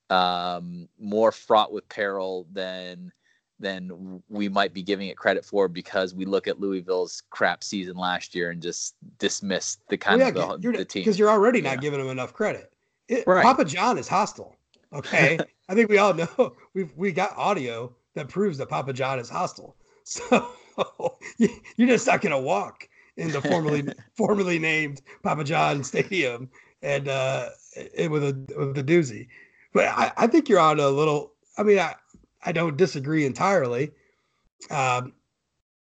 um, 0.09 0.87
more 0.99 1.31
fraught 1.31 1.71
with 1.71 1.87
peril 1.89 2.47
than 2.51 3.11
than 3.59 4.21
we 4.29 4.47
might 4.47 4.71
be 4.71 4.83
giving 4.83 5.07
it 5.07 5.17
credit 5.17 5.43
for 5.43 5.67
because 5.67 6.13
we 6.13 6.25
look 6.25 6.47
at 6.47 6.59
Louisville's 6.59 7.23
crap 7.31 7.63
season 7.63 7.97
last 7.97 8.35
year 8.35 8.51
and 8.51 8.61
just 8.61 8.95
dismiss 9.17 9.79
the 9.89 9.97
kind 9.97 10.19
well, 10.19 10.31
yeah, 10.35 10.53
of 10.53 10.61
the, 10.61 10.71
the 10.71 10.85
team 10.85 11.01
because 11.01 11.17
you're 11.17 11.29
already 11.29 11.61
not 11.61 11.81
giving 11.81 11.99
them 11.99 12.09
enough 12.09 12.33
credit. 12.33 12.71
It, 13.07 13.25
right. 13.25 13.43
Papa 13.43 13.65
John 13.65 13.97
is 13.97 14.07
hostile. 14.07 14.55
Okay, 14.93 15.39
I 15.69 15.75
think 15.75 15.89
we 15.89 15.97
all 15.97 16.13
know 16.13 16.55
we've 16.73 16.93
we 16.95 17.11
got 17.11 17.35
audio 17.35 17.93
that 18.13 18.29
proves 18.29 18.57
that 18.59 18.69
Papa 18.69 18.93
John 18.93 19.19
is 19.19 19.29
hostile. 19.29 19.75
So 20.09 20.51
you're 21.37 21.87
just 21.87 22.07
not 22.07 22.21
going 22.21 22.31
to 22.31 22.39
walk 22.39 22.87
in 23.17 23.31
the 23.31 23.41
formerly 23.41 23.87
formerly 24.15 24.59
named 24.59 25.01
Papa 25.23 25.43
John 25.43 25.83
Stadium 25.83 26.49
and 26.81 27.07
uh, 27.07 27.49
it, 27.75 28.09
with 28.11 28.23
a 28.23 28.33
with 28.57 28.77
a 28.77 28.83
doozy. 28.83 29.27
But 29.73 29.85
I, 29.85 30.11
I 30.17 30.27
think 30.27 30.49
you're 30.49 30.59
on 30.59 30.79
a 30.79 30.89
little. 30.89 31.33
I 31.57 31.63
mean, 31.63 31.79
I 31.79 31.95
I 32.43 32.51
don't 32.51 32.77
disagree 32.77 33.25
entirely, 33.25 33.91
um, 34.69 35.13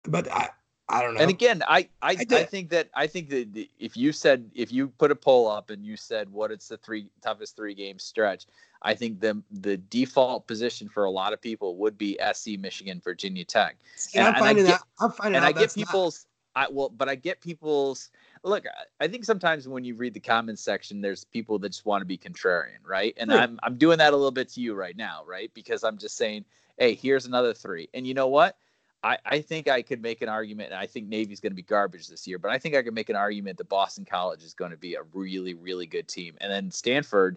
but 0.04 0.30
I 0.32 0.50
I 0.88 1.02
don't 1.02 1.14
know. 1.14 1.20
And 1.20 1.30
again, 1.30 1.62
I 1.66 1.88
I, 2.00 2.12
I, 2.12 2.26
I, 2.30 2.44
think 2.44 2.70
that 2.70 2.88
I 2.94 3.06
think 3.06 3.30
that 3.30 3.68
if 3.78 3.96
you 3.96 4.12
said 4.12 4.50
if 4.54 4.72
you 4.72 4.88
put 4.88 5.10
a 5.10 5.16
poll 5.16 5.48
up 5.48 5.70
and 5.70 5.84
you 5.84 5.96
said 5.96 6.30
what 6.30 6.50
it's 6.50 6.68
the 6.68 6.76
three 6.78 7.10
toughest 7.22 7.56
three 7.56 7.74
game 7.74 7.98
stretch, 7.98 8.46
I 8.86 8.94
think 8.94 9.20
the 9.20 9.42
the 9.50 9.76
default 9.76 10.46
position 10.46 10.88
for 10.88 11.04
a 11.04 11.10
lot 11.10 11.32
of 11.32 11.40
people 11.42 11.76
would 11.78 11.98
be 11.98 12.18
SC, 12.32 12.58
Michigan, 12.58 13.00
Virginia 13.02 13.44
Tech. 13.44 13.76
And, 14.14 14.28
I'm, 14.28 14.34
finding 14.36 14.64
get, 14.64 14.70
that, 14.70 14.82
I'm 15.00 15.10
finding 15.10 15.36
and 15.36 15.44
I 15.44 15.50
get 15.50 15.74
people's 15.74 16.26
I 16.54 16.68
well, 16.70 16.88
but 16.88 17.08
I 17.08 17.16
get 17.16 17.40
people's 17.40 18.10
look. 18.44 18.64
I 19.00 19.08
think 19.08 19.24
sometimes 19.24 19.66
when 19.66 19.84
you 19.84 19.96
read 19.96 20.14
the 20.14 20.20
comments 20.20 20.62
section, 20.62 21.00
there's 21.00 21.24
people 21.24 21.58
that 21.58 21.70
just 21.70 21.84
want 21.84 22.00
to 22.00 22.06
be 22.06 22.16
contrarian, 22.16 22.78
right? 22.86 23.12
And 23.16 23.30
right. 23.30 23.40
I'm 23.40 23.58
I'm 23.64 23.76
doing 23.76 23.98
that 23.98 24.12
a 24.12 24.16
little 24.16 24.30
bit 24.30 24.48
to 24.50 24.60
you 24.60 24.74
right 24.74 24.96
now, 24.96 25.22
right? 25.26 25.50
Because 25.52 25.82
I'm 25.82 25.98
just 25.98 26.16
saying, 26.16 26.44
hey, 26.78 26.94
here's 26.94 27.26
another 27.26 27.52
three, 27.52 27.88
and 27.92 28.06
you 28.06 28.14
know 28.14 28.28
what? 28.28 28.56
I, 29.02 29.18
I 29.24 29.40
think 29.40 29.68
I 29.68 29.82
could 29.82 30.00
make 30.00 30.22
an 30.22 30.28
argument, 30.28 30.72
and 30.72 30.80
I 30.80 30.86
think 30.86 31.08
Navy's 31.08 31.38
going 31.38 31.52
to 31.52 31.56
be 31.56 31.62
garbage 31.62 32.08
this 32.08 32.26
year, 32.26 32.38
but 32.38 32.50
I 32.50 32.58
think 32.58 32.74
I 32.74 32.82
could 32.82 32.94
make 32.94 33.10
an 33.10 33.14
argument 33.14 33.58
that 33.58 33.68
Boston 33.68 34.04
College 34.04 34.42
is 34.42 34.54
going 34.54 34.70
to 34.70 34.76
be 34.76 34.94
a 34.94 35.02
really, 35.12 35.54
really 35.54 35.86
good 35.86 36.08
team. 36.08 36.34
And 36.40 36.50
then 36.50 36.70
Stanford, 36.70 37.36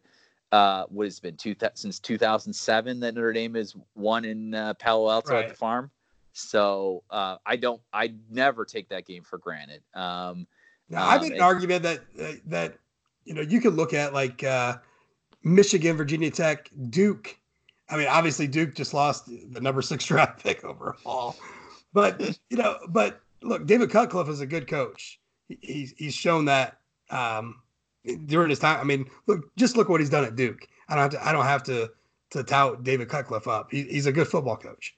uh, 0.51 0.85
what 0.89 1.05
has 1.05 1.19
been 1.19 1.35
two 1.35 1.53
th- 1.53 1.73
since 1.75 1.99
2007 1.99 2.99
that 2.99 3.15
Notre 3.15 3.33
Dame 3.33 3.55
has 3.55 3.75
won 3.95 4.25
in 4.25 4.53
uh, 4.53 4.73
Palo 4.75 5.09
Alto 5.09 5.33
right. 5.33 5.45
at 5.45 5.49
the 5.49 5.55
farm. 5.55 5.91
So 6.33 7.03
uh, 7.09 7.37
I 7.45 7.55
don't, 7.55 7.81
I 7.93 8.13
never 8.29 8.65
take 8.65 8.89
that 8.89 9.05
game 9.05 9.23
for 9.23 9.37
granted. 9.37 9.81
Um, 9.93 10.47
now, 10.89 11.07
I 11.07 11.19
made 11.19 11.31
um, 11.31 11.35
an 11.35 11.41
argument 11.41 11.83
that 11.83 12.01
that 12.47 12.77
you 13.25 13.33
know 13.33 13.41
you 13.41 13.61
could 13.61 13.75
look 13.75 13.93
at 13.93 14.13
like 14.13 14.43
uh, 14.43 14.77
Michigan, 15.43 15.95
Virginia 15.97 16.31
Tech, 16.31 16.69
Duke. 16.89 17.37
I 17.89 17.97
mean, 17.97 18.07
obviously 18.07 18.47
Duke 18.47 18.75
just 18.75 18.93
lost 18.93 19.27
the 19.27 19.61
number 19.61 19.81
six 19.81 20.05
draft 20.05 20.41
pick 20.43 20.63
overall, 20.63 21.35
but 21.93 22.19
you 22.49 22.57
know, 22.57 22.77
but 22.89 23.21
look, 23.41 23.65
David 23.65 23.91
Cutcliffe 23.91 24.29
is 24.29 24.41
a 24.41 24.47
good 24.47 24.67
coach. 24.67 25.19
He's 25.47 25.93
he's 25.97 26.15
shown 26.15 26.45
that 26.45 26.79
um, 27.11 27.61
during 28.25 28.49
his 28.49 28.59
time. 28.59 28.79
I 28.79 28.83
mean, 28.83 29.09
look, 29.27 29.55
just 29.55 29.77
look 29.77 29.89
what 29.89 29.99
he's 29.99 30.09
done 30.09 30.23
at 30.23 30.35
Duke. 30.35 30.67
I 30.87 30.95
don't 30.95 31.03
have 31.03 31.11
to. 31.11 31.27
I 31.27 31.31
don't 31.31 31.45
have 31.45 31.63
to 31.63 31.91
to 32.31 32.43
tout 32.43 32.83
David 32.83 33.09
Cutcliffe 33.09 33.47
up. 33.47 33.69
He, 33.71 33.83
he's 33.83 34.05
a 34.05 34.11
good 34.11 34.27
football 34.27 34.57
coach, 34.57 34.95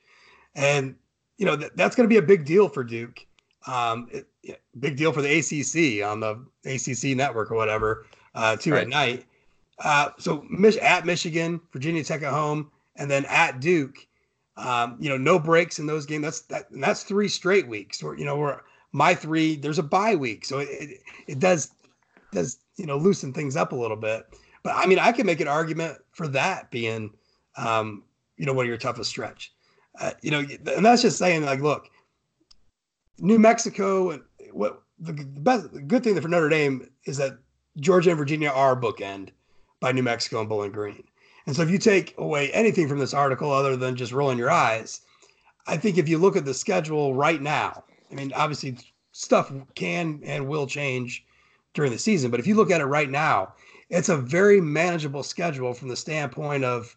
and 0.56 0.96
you 1.38 1.46
know 1.46 1.58
th- 1.58 1.72
that's 1.76 1.96
going 1.96 2.08
to 2.08 2.14
be 2.14 2.18
a 2.18 2.22
big 2.22 2.46
deal 2.46 2.70
for 2.70 2.84
Duke. 2.84 3.26
Um, 3.68 4.08
it, 4.12 4.28
it, 4.44 4.62
big 4.80 4.98
deal 4.98 5.12
for 5.12 5.22
the 5.22 5.40
ACC 5.40 6.06
on 6.06 6.20
the 6.20 6.44
ACC 6.66 7.16
network 7.16 7.52
or 7.52 7.56
whatever 7.56 8.06
uh, 8.34 8.56
too 8.56 8.72
right. 8.72 8.84
at 8.84 8.88
night. 8.88 9.26
Uh, 9.80 10.10
so 10.20 10.46
at 10.82 11.06
Michigan, 11.06 11.60
Virginia 11.72 12.04
Tech 12.04 12.22
at 12.22 12.34
home, 12.34 12.72
and 12.96 13.10
then 13.10 13.26
at 13.26 13.60
Duke. 13.60 14.08
Um, 14.58 14.98
you 15.00 15.10
know, 15.10 15.18
no 15.18 15.40
breaks 15.40 15.80
in 15.80 15.88
those 15.88 16.06
games. 16.06 16.24
That's 16.24 16.42
that. 16.42 16.66
that's 16.72 17.04
three 17.04 17.28
straight 17.28 17.68
weeks. 17.68 18.04
Or 18.04 18.18
you 18.18 18.26
know, 18.26 18.38
we're 18.38 18.60
my 18.92 19.16
three. 19.16 19.56
There's 19.56 19.80
a 19.80 19.84
bye 19.84 20.16
week, 20.16 20.46
so 20.46 20.60
it, 20.60 20.70
it, 20.70 21.02
it 21.28 21.40
does 21.40 21.72
does 22.32 22.60
you 22.82 22.88
know 22.88 22.98
loosen 22.98 23.32
things 23.32 23.56
up 23.56 23.72
a 23.72 23.76
little 23.76 23.96
bit. 23.96 24.26
But 24.64 24.76
I 24.76 24.88
mean, 24.88 25.00
I 25.00 25.12
can 25.12 25.26
make 25.26 25.40
an 25.40 25.48
argument 25.48 26.00
for 26.12 26.28
that 26.30 26.72
being, 26.72 27.12
um, 27.58 28.04
you 28.38 28.46
know, 28.46 28.54
one 28.54 28.66
of 28.66 28.70
your 28.70 28.78
toughest 28.78 29.12
stretch. 29.12 29.54
Uh, 30.00 30.12
you 30.22 30.32
know, 30.32 30.40
and 30.40 30.86
that's 30.86 31.04
just 31.04 31.18
saying 31.18 31.46
like, 31.46 31.60
look, 31.60 31.90
New 33.20 33.38
Mexico 33.38 34.12
and 34.12 34.24
what 34.52 34.82
the, 35.00 35.14
best, 35.14 35.72
the 35.74 35.82
good 35.82 36.04
thing 36.04 36.20
for 36.20 36.28
Notre 36.28 36.50
Dame 36.50 36.90
is 37.06 37.18
that 37.18 37.38
Georgia 37.80 38.10
and 38.10 38.18
Virginia 38.18 38.50
are 38.50 38.80
bookend 38.80 39.30
by 39.80 39.92
New 39.92 40.04
Mexico 40.04 40.40
and 40.40 40.50
Bowling 40.50 40.72
Green. 40.72 41.04
And 41.46 41.56
so 41.56 41.62
if 41.62 41.70
you 41.70 41.78
take 41.78 42.16
away 42.18 42.52
anything 42.52 42.88
from 42.88 43.00
this 43.00 43.14
article 43.14 43.52
other 43.52 43.76
than 43.76 43.96
just 43.96 44.12
rolling 44.12 44.38
your 44.38 44.52
eyes, 44.52 45.02
I 45.68 45.78
think 45.78 45.98
if 45.98 46.10
you 46.10 46.18
look 46.18 46.36
at 46.36 46.46
the 46.46 46.54
schedule 46.54 47.14
right 47.14 47.42
now, 47.42 47.84
I 48.12 48.16
mean, 48.16 48.32
obviously 48.34 48.78
stuff 49.12 49.52
can 49.76 50.22
and 50.24 50.48
will 50.48 50.68
change 50.68 51.26
during 51.74 51.92
the 51.92 52.00
season, 52.00 52.32
but 52.32 52.40
if 52.40 52.48
you 52.48 52.56
look 52.56 52.72
at 52.72 52.82
it 52.82 52.86
right 52.86 53.10
now, 53.10 53.54
it's 53.90 54.10
a 54.10 54.18
very 54.18 54.62
manageable 54.62 55.24
schedule 55.24 55.74
from 55.74 55.90
the 55.90 55.96
standpoint 55.96 56.64
of, 56.64 56.96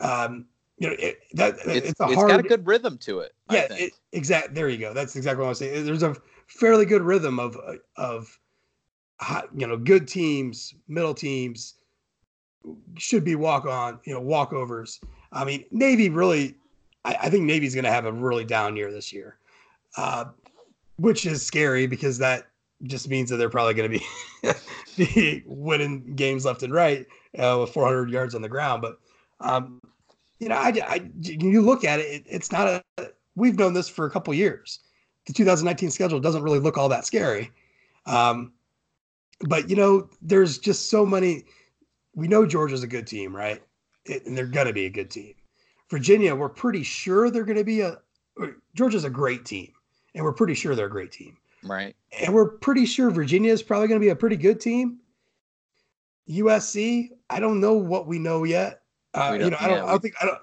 um, 0.00 0.46
you 0.78 0.88
know, 0.88 0.96
it, 0.98 1.20
that 1.34 1.56
it's, 1.66 1.90
it's, 1.90 2.00
a 2.00 2.04
hard, 2.04 2.16
it's 2.16 2.22
got 2.22 2.40
a 2.40 2.48
good 2.48 2.66
rhythm 2.66 2.96
to 2.98 3.20
it. 3.20 3.34
Yeah, 3.50 3.66
it, 3.70 3.92
exact. 4.12 4.54
There 4.54 4.68
you 4.70 4.78
go. 4.78 4.94
That's 4.94 5.14
exactly 5.14 5.40
what 5.40 5.46
I 5.46 5.48
was 5.50 5.58
saying. 5.58 5.84
There's 5.84 6.02
a 6.02 6.16
fairly 6.46 6.86
good 6.86 7.02
rhythm 7.02 7.38
of 7.38 7.56
of, 7.96 8.38
you 9.54 9.66
know, 9.66 9.76
good 9.76 10.08
teams, 10.08 10.74
middle 10.88 11.12
teams, 11.12 11.74
should 12.96 13.24
be 13.24 13.34
walk 13.34 13.66
on, 13.66 14.00
you 14.04 14.14
know, 14.14 14.22
walkovers. 14.22 15.00
I 15.32 15.44
mean, 15.44 15.64
Navy 15.70 16.08
really, 16.08 16.54
I, 17.04 17.16
I 17.22 17.30
think 17.30 17.44
Navy's 17.44 17.74
going 17.74 17.84
to 17.84 17.90
have 17.90 18.06
a 18.06 18.12
really 18.12 18.44
down 18.44 18.76
year 18.76 18.90
this 18.90 19.12
year, 19.12 19.36
uh, 19.96 20.26
which 20.96 21.26
is 21.26 21.44
scary 21.44 21.86
because 21.86 22.18
that 22.18 22.46
just 22.84 23.08
means 23.08 23.30
that 23.30 23.36
they're 23.36 23.50
probably 23.50 23.74
going 23.74 23.90
to 23.90 23.98
be, 23.98 24.54
be 24.96 25.42
winning 25.46 26.14
games 26.16 26.44
left 26.44 26.62
and 26.62 26.72
right 26.72 27.06
uh, 27.38 27.58
with 27.60 27.70
400 27.70 28.10
yards 28.10 28.34
on 28.34 28.42
the 28.42 28.48
ground. 28.48 28.82
But, 28.82 28.98
um, 29.40 29.80
you 30.38 30.48
know, 30.48 30.56
I, 30.56 30.72
I, 30.86 31.10
you 31.20 31.60
look 31.60 31.84
at 31.84 32.00
it, 32.00 32.06
it, 32.06 32.22
it's 32.26 32.50
not 32.50 32.82
a, 32.98 33.10
we've 33.36 33.58
known 33.58 33.74
this 33.74 33.88
for 33.88 34.06
a 34.06 34.10
couple 34.10 34.32
years. 34.34 34.80
The 35.26 35.32
2019 35.32 35.90
schedule 35.90 36.20
doesn't 36.20 36.42
really 36.42 36.58
look 36.58 36.78
all 36.78 36.88
that 36.88 37.04
scary. 37.04 37.50
Um, 38.06 38.52
but, 39.40 39.68
you 39.68 39.76
know, 39.76 40.08
there's 40.22 40.58
just 40.58 40.90
so 40.90 41.04
many 41.04 41.44
we 42.14 42.28
know 42.28 42.46
Georgia's 42.46 42.82
a 42.82 42.86
good 42.86 43.06
team, 43.06 43.34
right? 43.34 43.62
It, 44.04 44.26
and 44.26 44.36
they're 44.36 44.46
going 44.46 44.66
to 44.66 44.72
be 44.72 44.86
a 44.86 44.90
good 44.90 45.10
team. 45.10 45.34
Virginia, 45.90 46.34
we're 46.34 46.48
pretty 46.48 46.82
sure 46.82 47.30
they're 47.30 47.44
going 47.44 47.58
to 47.58 47.64
be 47.64 47.80
a. 47.80 47.98
Georgia's 48.74 49.04
a 49.04 49.10
great 49.10 49.44
team, 49.44 49.72
and 50.14 50.24
we're 50.24 50.32
pretty 50.32 50.54
sure 50.54 50.74
they're 50.74 50.86
a 50.86 50.90
great 50.90 51.12
team. 51.12 51.36
Right. 51.64 51.94
And 52.20 52.34
we're 52.34 52.48
pretty 52.48 52.86
sure 52.86 53.10
Virginia 53.10 53.52
is 53.52 53.62
probably 53.62 53.88
going 53.88 54.00
to 54.00 54.04
be 54.04 54.10
a 54.10 54.16
pretty 54.16 54.36
good 54.36 54.60
team. 54.60 54.98
USC, 56.28 57.10
I 57.28 57.40
don't 57.40 57.60
know 57.60 57.74
what 57.74 58.06
we 58.06 58.18
know 58.18 58.44
yet. 58.44 58.82
Uh, 59.14 59.36
you 59.40 59.50
know, 59.50 59.56
I 59.60 59.68
don't. 59.68 59.78
Yeah, 59.78 59.84
I 59.84 59.90
don't 59.90 60.00
think. 60.00 60.14
I 60.22 60.26
don't. 60.26 60.38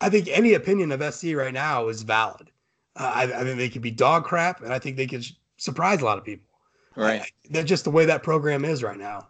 I 0.00 0.08
think 0.08 0.28
any 0.28 0.54
opinion 0.54 0.92
of 0.92 1.14
SC 1.14 1.34
right 1.34 1.52
now 1.52 1.88
is 1.88 2.02
valid. 2.02 2.50
Uh, 2.96 3.12
I, 3.14 3.22
I 3.22 3.44
think 3.44 3.58
they 3.58 3.68
could 3.68 3.82
be 3.82 3.90
dog 3.90 4.24
crap, 4.24 4.62
and 4.62 4.72
I 4.72 4.78
think 4.78 4.96
they 4.96 5.06
could 5.06 5.24
surprise 5.56 6.02
a 6.02 6.04
lot 6.04 6.18
of 6.18 6.24
people. 6.24 6.48
Right. 6.96 7.22
I, 7.22 7.26
that's 7.50 7.68
just 7.68 7.84
the 7.84 7.90
way 7.90 8.04
that 8.04 8.22
program 8.22 8.64
is 8.64 8.82
right 8.82 8.98
now. 8.98 9.28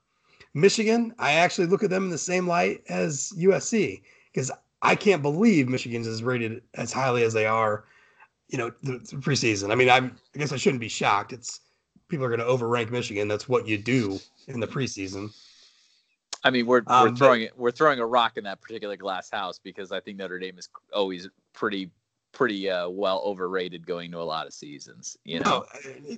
Michigan, 0.54 1.14
I 1.18 1.32
actually 1.32 1.66
look 1.66 1.82
at 1.82 1.90
them 1.90 2.04
in 2.04 2.10
the 2.10 2.18
same 2.18 2.46
light 2.46 2.82
as 2.88 3.32
USC 3.38 4.02
because 4.32 4.50
I 4.82 4.94
can't 4.94 5.22
believe 5.22 5.68
Michigan's 5.68 6.06
is 6.06 6.22
rated 6.22 6.62
as 6.74 6.92
highly 6.92 7.22
as 7.22 7.32
they 7.32 7.46
are, 7.46 7.84
you 8.52 8.58
know, 8.58 8.70
the, 8.82 8.98
the 8.98 9.16
preseason. 9.16 9.72
I 9.72 9.74
mean, 9.74 9.88
I'm, 9.88 10.16
I 10.34 10.38
guess 10.38 10.52
I 10.52 10.56
shouldn't 10.56 10.80
be 10.80 10.88
shocked. 10.88 11.32
It's 11.32 11.60
people 12.08 12.26
are 12.26 12.28
going 12.28 12.38
to 12.40 12.46
overrank 12.46 12.90
Michigan. 12.90 13.26
That's 13.26 13.48
what 13.48 13.66
you 13.66 13.78
do 13.78 14.20
in 14.46 14.60
the 14.60 14.66
preseason. 14.66 15.34
I 16.44 16.50
mean, 16.50 16.66
we're 16.66 16.82
we're 16.86 17.08
um, 17.08 17.16
throwing 17.16 17.42
it. 17.42 17.52
We're 17.56 17.70
throwing 17.70 17.98
a 17.98 18.06
rock 18.06 18.36
in 18.36 18.44
that 18.44 18.60
particular 18.60 18.96
glass 18.96 19.30
house 19.30 19.58
because 19.58 19.90
I 19.90 20.00
think 20.00 20.18
Notre 20.18 20.38
Dame 20.38 20.58
is 20.58 20.68
always 20.92 21.28
pretty 21.54 21.90
pretty 22.32 22.68
uh, 22.68 22.88
well 22.88 23.22
overrated 23.24 23.86
going 23.86 24.10
to 24.10 24.18
a 24.18 24.24
lot 24.24 24.46
of 24.46 24.52
seasons. 24.52 25.16
You 25.24 25.40
know, 25.40 25.64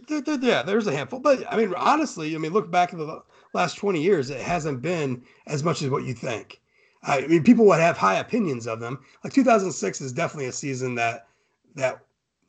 no, 0.08 0.36
yeah, 0.40 0.62
there's 0.62 0.86
a 0.86 0.96
handful, 0.96 1.20
but 1.20 1.44
I 1.52 1.56
mean, 1.56 1.72
honestly, 1.76 2.34
I 2.34 2.38
mean, 2.38 2.52
look 2.52 2.70
back 2.70 2.92
at 2.92 2.98
the 2.98 3.22
last 3.52 3.74
20 3.74 4.02
years, 4.02 4.30
it 4.30 4.40
hasn't 4.40 4.80
been 4.80 5.22
as 5.46 5.62
much 5.62 5.82
as 5.82 5.90
what 5.90 6.04
you 6.04 6.14
think. 6.14 6.60
I 7.02 7.26
mean, 7.26 7.44
people 7.44 7.66
would 7.66 7.80
have 7.80 7.98
high 7.98 8.16
opinions 8.16 8.66
of 8.66 8.80
them. 8.80 9.00
Like 9.22 9.34
2006 9.34 10.00
is 10.00 10.12
definitely 10.12 10.46
a 10.46 10.52
season 10.52 10.94
that 10.94 11.26
that 11.74 12.03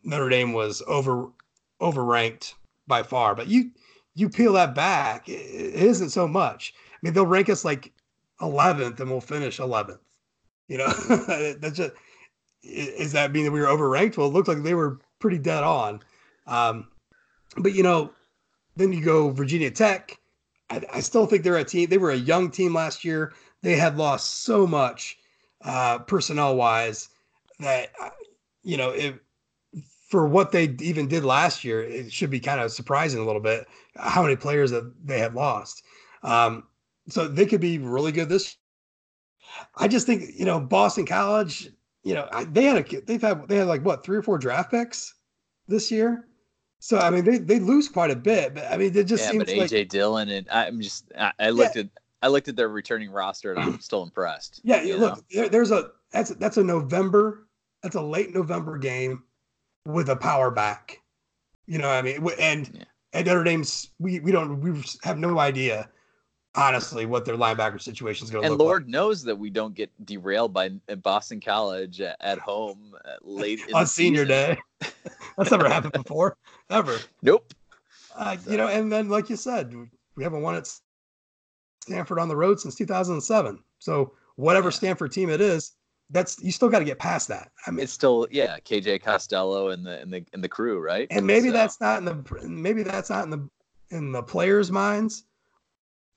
Notre 0.05 0.29
Dame 0.29 0.53
was 0.53 0.81
over 0.87 1.29
overranked 1.81 2.53
by 2.87 3.03
far. 3.03 3.35
But 3.35 3.47
you 3.47 3.71
you 4.13 4.29
peel 4.29 4.53
that 4.53 4.75
back, 4.75 5.27
it, 5.27 5.33
isn't 5.33 6.11
so 6.11 6.27
much. 6.27 6.73
I 6.93 6.97
mean, 7.01 7.13
they'll 7.13 7.25
rank 7.25 7.49
us 7.49 7.65
like 7.65 7.91
11th, 8.39 8.99
and 8.99 9.09
we'll 9.09 9.21
finish 9.21 9.59
11th. 9.59 9.99
You 10.67 10.77
know, 10.77 10.87
that's 11.59 11.77
just 11.77 11.93
is 12.63 13.11
that 13.11 13.31
mean 13.31 13.45
that 13.45 13.51
we 13.51 13.59
were 13.59 13.67
overranked? 13.67 14.17
Well, 14.17 14.27
it 14.27 14.33
looked 14.33 14.47
like 14.47 14.63
they 14.63 14.73
were 14.73 14.99
pretty 15.19 15.37
dead 15.37 15.63
on. 15.63 16.01
Um, 16.47 16.87
but 17.57 17.73
you 17.73 17.83
know, 17.83 18.11
then 18.75 18.91
you 18.91 19.03
go 19.03 19.29
Virginia 19.29 19.71
Tech. 19.71 20.19
I, 20.69 20.81
I, 20.93 20.99
still 20.99 21.27
think 21.27 21.43
they're 21.43 21.57
a 21.57 21.63
team. 21.63 21.89
They 21.89 21.99
were 21.99 22.11
a 22.11 22.15
young 22.17 22.49
team 22.49 22.73
last 22.73 23.05
year. 23.05 23.33
They 23.61 23.75
had 23.75 23.97
lost 23.97 24.43
so 24.43 24.65
much 24.65 25.17
uh, 25.63 25.99
personnel 25.99 26.55
wise 26.55 27.09
that 27.59 27.91
uh, 28.01 28.09
you 28.63 28.77
know 28.77 28.89
if 28.89 29.15
for 30.07 30.27
what 30.27 30.51
they 30.51 30.75
even 30.79 31.07
did 31.07 31.25
last 31.25 31.63
year, 31.63 31.81
it 31.83 32.11
should 32.11 32.29
be 32.29 32.39
kind 32.39 32.61
of 32.61 32.71
surprising 32.71 33.19
a 33.19 33.25
little 33.25 33.41
bit 33.41 33.67
how 33.95 34.21
many 34.21 34.35
players 34.35 34.71
that 34.71 34.93
they 35.03 35.19
had 35.19 35.33
lost. 35.33 35.83
Um, 36.23 36.63
so 37.07 37.27
they 37.27 37.45
could 37.45 37.61
be 37.61 37.77
really 37.77 38.11
good 38.11 38.29
this. 38.29 38.57
I 39.75 39.87
just 39.87 40.05
think 40.07 40.31
you 40.37 40.45
know 40.45 40.59
Boston 40.59 41.05
College 41.05 41.69
you 42.05 42.13
know, 42.13 42.29
they 42.51 42.63
had 42.63 42.77
a 42.77 43.01
they've 43.01 43.21
had 43.21 43.47
they 43.49 43.57
had 43.57 43.67
like 43.67 43.83
what 43.83 44.05
three 44.05 44.15
or 44.15 44.21
four 44.21 44.37
draft 44.37 44.69
picks 44.69 45.15
this 45.67 45.91
year. 45.91 46.27
So 46.79 46.99
I 46.99 47.09
mean, 47.09 47.25
they 47.25 47.39
they 47.39 47.59
lose 47.59 47.89
quite 47.89 48.11
a 48.11 48.15
bit, 48.15 48.53
but 48.53 48.71
I 48.71 48.77
mean, 48.77 48.95
it 48.95 49.05
just 49.05 49.23
yeah, 49.23 49.31
seems 49.31 49.45
but 49.45 49.53
AJ 49.53 49.71
like, 49.71 49.89
Dillon 49.89 50.29
and 50.29 50.47
I'm 50.51 50.79
just 50.79 51.11
I, 51.17 51.31
I 51.39 51.49
looked 51.49 51.75
yeah. 51.75 51.81
at 51.81 51.89
I 52.21 52.27
looked 52.27 52.47
at 52.47 52.55
their 52.55 52.69
returning 52.69 53.09
roster 53.09 53.51
and 53.51 53.59
I'm 53.59 53.79
still 53.81 54.03
impressed. 54.03 54.61
Yeah, 54.63 54.83
look, 54.97 55.27
there, 55.29 55.49
there's 55.49 55.71
a 55.71 55.89
that's 56.11 56.29
that's 56.29 56.57
a 56.57 56.63
November 56.63 57.47
that's 57.81 57.95
a 57.95 58.01
late 58.01 58.35
November 58.35 58.77
game 58.77 59.23
with 59.85 60.09
a 60.09 60.15
power 60.15 60.51
back. 60.51 61.01
You 61.67 61.79
know, 61.79 61.87
what 61.87 61.95
I 61.95 62.01
mean, 62.01 62.29
and 62.39 62.69
yeah. 62.73 62.83
at 63.13 63.25
Notre 63.25 63.43
Dame's 63.43 63.89
we 63.99 64.19
we 64.19 64.31
don't 64.31 64.61
we 64.61 64.83
have 65.03 65.17
no 65.17 65.39
idea 65.39 65.89
honestly 66.55 67.05
what 67.05 67.25
their 67.25 67.35
linebacker 67.35 67.81
situation 67.81 68.25
is 68.25 68.31
going 68.31 68.43
to 68.43 68.49
look 68.49 68.59
And 68.59 68.65
Lord 68.65 68.89
knows 68.89 69.23
that 69.23 69.35
we 69.35 69.49
don't 69.49 69.75
get 69.75 69.91
derailed 70.05 70.53
by 70.53 70.69
Boston 71.01 71.39
College 71.39 72.01
at 72.01 72.39
home 72.39 72.95
late 73.21 73.59
on 73.73 73.85
senior 73.85 74.25
season. 74.25 74.57
day. 74.81 74.89
That's 75.37 75.51
never 75.51 75.67
happened 75.67 75.93
before, 75.93 76.37
ever. 76.69 76.97
Nope. 77.21 77.53
Uh, 78.15 78.37
you 78.47 78.57
know, 78.57 78.67
and 78.67 78.91
then 78.91 79.09
like 79.09 79.29
you 79.29 79.35
said, 79.35 79.73
we 80.15 80.23
haven't 80.23 80.41
won 80.41 80.55
at 80.55 80.71
Stanford 81.81 82.19
on 82.19 82.29
the 82.29 82.35
road 82.35 82.59
since 82.59 82.75
2007. 82.75 83.59
So 83.79 84.13
whatever 84.35 84.71
Stanford 84.71 85.11
team 85.11 85.29
it 85.29 85.41
is, 85.41 85.73
that's 86.09 86.41
you 86.41 86.51
still 86.51 86.69
got 86.69 86.79
to 86.79 86.85
get 86.85 86.99
past 86.99 87.27
that. 87.29 87.51
I 87.65 87.71
mean, 87.71 87.81
it's 87.81 87.93
still 87.93 88.27
yeah, 88.31 88.57
KJ 88.59 89.01
Costello 89.01 89.69
and 89.69 89.85
the 89.85 90.01
and 90.01 90.13
the 90.13 90.25
and 90.33 90.43
the 90.43 90.49
crew, 90.49 90.79
right? 90.79 91.07
And 91.09 91.25
maybe 91.25 91.47
so. 91.47 91.53
that's 91.53 91.81
not 91.81 91.97
in 91.99 92.05
the 92.05 92.47
maybe 92.47 92.83
that's 92.83 93.09
not 93.09 93.23
in 93.23 93.29
the 93.29 93.49
in 93.89 94.11
the 94.11 94.21
players' 94.21 94.71
minds, 94.71 95.23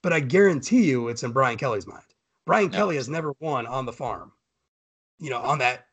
but 0.03 0.13
I 0.13 0.21
guarantee 0.21 0.85
you 0.85 1.09
it's 1.09 1.23
in 1.23 1.33
Brian 1.33 1.59
Kelly's 1.59 1.87
mind. 1.87 2.05
Brian 2.47 2.71
no. 2.71 2.77
Kelly 2.77 2.97
has 2.97 3.09
never 3.09 3.35
won 3.41 3.67
on 3.67 3.87
the 3.87 3.93
farm. 3.93 4.33
You 5.19 5.31
know, 5.31 5.41
on 5.41 5.59
that. 5.59 5.87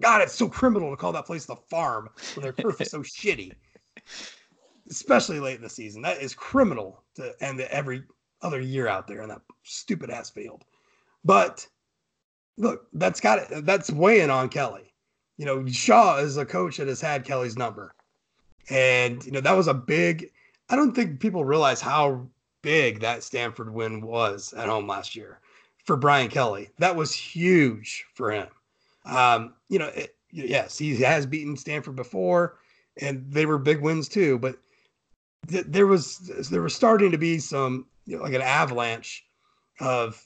God, 0.00 0.22
it's 0.22 0.34
so 0.34 0.48
criminal 0.48 0.90
to 0.90 0.96
call 0.96 1.12
that 1.12 1.26
place 1.26 1.44
the 1.44 1.56
farm 1.56 2.08
when 2.34 2.42
their 2.42 2.52
turf 2.52 2.80
is 2.80 2.90
so 2.90 3.00
shitty, 3.02 3.52
especially 4.90 5.40
late 5.40 5.56
in 5.56 5.62
the 5.62 5.70
season. 5.70 6.02
That 6.02 6.20
is 6.20 6.34
criminal 6.34 7.04
to 7.14 7.34
end 7.40 7.60
every 7.60 8.02
other 8.42 8.60
year 8.60 8.88
out 8.88 9.06
there 9.06 9.22
in 9.22 9.28
that 9.28 9.42
stupid 9.62 10.10
ass 10.10 10.30
field. 10.30 10.64
But 11.24 11.66
look, 12.58 12.86
that's 12.92 13.20
got 13.20 13.38
it. 13.38 13.66
That's 13.66 13.90
weighing 13.90 14.30
on 14.30 14.48
Kelly. 14.48 14.92
You 15.38 15.46
know, 15.46 15.66
Shaw 15.66 16.18
is 16.18 16.36
a 16.36 16.46
coach 16.46 16.76
that 16.76 16.88
has 16.88 17.00
had 17.00 17.24
Kelly's 17.24 17.56
number. 17.56 17.94
And, 18.70 19.24
you 19.24 19.32
know, 19.32 19.40
that 19.40 19.56
was 19.56 19.66
a 19.66 19.74
big, 19.74 20.30
I 20.68 20.76
don't 20.76 20.94
think 20.94 21.20
people 21.20 21.44
realize 21.44 21.80
how 21.80 22.26
big 22.62 23.00
that 23.00 23.22
Stanford 23.22 23.72
win 23.72 24.00
was 24.02 24.52
at 24.52 24.68
home 24.68 24.86
last 24.86 25.16
year 25.16 25.40
for 25.84 25.96
Brian 25.96 26.28
Kelly. 26.28 26.70
That 26.78 26.94
was 26.96 27.12
huge 27.12 28.04
for 28.14 28.30
him. 28.30 28.48
Um, 29.04 29.54
you 29.68 29.78
know, 29.78 29.88
it, 29.88 30.14
yes, 30.30 30.78
he 30.78 30.96
has 30.96 31.26
beaten 31.26 31.56
Stanford 31.56 31.96
before, 31.96 32.58
and 33.00 33.24
they 33.30 33.46
were 33.46 33.58
big 33.58 33.80
wins 33.80 34.08
too. 34.08 34.38
But 34.38 34.56
th- 35.48 35.66
there 35.66 35.86
was 35.86 36.18
there 36.50 36.62
was 36.62 36.74
starting 36.74 37.10
to 37.10 37.18
be 37.18 37.38
some 37.38 37.86
you 38.06 38.16
know, 38.16 38.22
like 38.22 38.34
an 38.34 38.42
avalanche 38.42 39.24
of, 39.80 40.24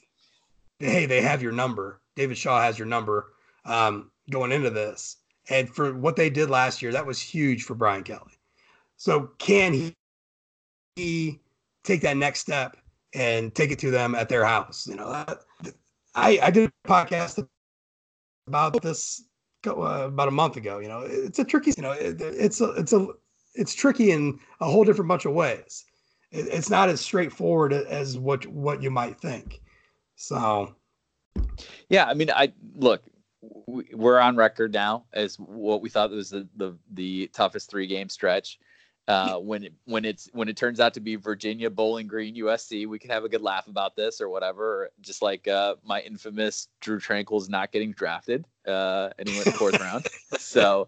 hey, 0.79 1.05
they 1.05 1.21
have 1.21 1.41
your 1.41 1.51
number. 1.51 1.99
David 2.17 2.37
Shaw 2.37 2.59
has 2.61 2.77
your 2.77 2.87
number 2.87 3.33
um, 3.63 4.11
going 4.29 4.51
into 4.51 4.71
this. 4.71 5.17
And 5.49 5.69
for 5.73 5.93
what 5.93 6.17
they 6.17 6.29
did 6.29 6.49
last 6.49 6.81
year, 6.81 6.91
that 6.91 7.05
was 7.05 7.21
huge 7.21 7.63
for 7.63 7.75
Brian 7.75 8.03
Kelly. 8.03 8.33
So 8.97 9.29
can 9.37 9.71
he, 9.71 9.93
he 10.95 11.39
take 11.83 12.01
that 12.01 12.17
next 12.17 12.41
step 12.41 12.75
and 13.13 13.55
take 13.55 13.71
it 13.71 13.79
to 13.79 13.91
them 13.91 14.15
at 14.15 14.27
their 14.27 14.43
house? 14.43 14.87
You 14.87 14.95
know, 14.95 15.25
I 16.15 16.39
I 16.41 16.51
did 16.51 16.69
a 16.83 16.87
podcast 16.87 17.47
about 18.47 18.81
this 18.81 19.23
uh, 19.65 20.07
about 20.07 20.27
a 20.27 20.31
month 20.31 20.57
ago. 20.57 20.79
You 20.79 20.87
know, 20.87 21.01
it's 21.05 21.39
a 21.39 21.45
tricky. 21.45 21.73
You 21.77 21.83
know, 21.83 21.91
it, 21.91 22.19
it's 22.19 22.59
a 22.59 22.71
it's 22.71 22.93
a 22.93 23.07
it's 23.53 23.75
tricky 23.75 24.11
in 24.11 24.39
a 24.59 24.69
whole 24.69 24.83
different 24.83 25.07
bunch 25.07 25.25
of 25.25 25.33
ways. 25.33 25.85
It, 26.31 26.47
it's 26.47 26.69
not 26.69 26.89
as 26.89 26.99
straightforward 26.99 27.71
as 27.71 28.17
what 28.17 28.45
what 28.47 28.81
you 28.81 28.89
might 28.89 29.21
think. 29.21 29.61
So, 30.15 30.75
yeah, 31.89 32.05
I 32.05 32.13
mean, 32.13 32.29
I 32.31 32.53
look 32.75 33.03
we're 33.67 34.19
on 34.19 34.35
record 34.35 34.73
now 34.73 35.05
as 35.13 35.37
what 35.37 35.81
we 35.81 35.89
thought 35.89 36.09
was 36.09 36.29
the 36.29 36.47
the, 36.55 36.77
the 36.93 37.27
toughest 37.33 37.69
three 37.69 37.87
game 37.87 38.09
stretch. 38.09 38.59
Uh, 39.07 39.37
when 39.37 39.63
it, 39.63 39.73
when 39.85 40.03
it's 40.03 40.29
when 40.33 40.49
it 40.49 40.57
turns 40.57 40.81
out 40.81 40.93
to 40.93 40.99
be 40.99 41.15
Virginia, 41.15 41.69
Bowling 41.69 42.07
Green, 42.07 42.35
USC, 42.35 42.85
we 42.87 42.99
can 42.99 43.09
have 43.09 43.23
a 43.23 43.29
good 43.29 43.41
laugh 43.41 43.67
about 43.67 43.95
this 43.95 44.19
or 44.19 44.27
whatever. 44.27 44.89
Just 44.99 45.21
like 45.21 45.47
uh, 45.47 45.75
my 45.85 46.01
infamous 46.01 46.67
Drew 46.81 46.99
Tranquill's 46.99 47.47
not 47.47 47.71
getting 47.71 47.93
drafted, 47.93 48.43
uh, 48.67 49.11
and 49.17 49.29
he 49.29 49.37
went 49.37 49.55
fourth 49.57 49.79
round. 49.79 50.07
So, 50.39 50.85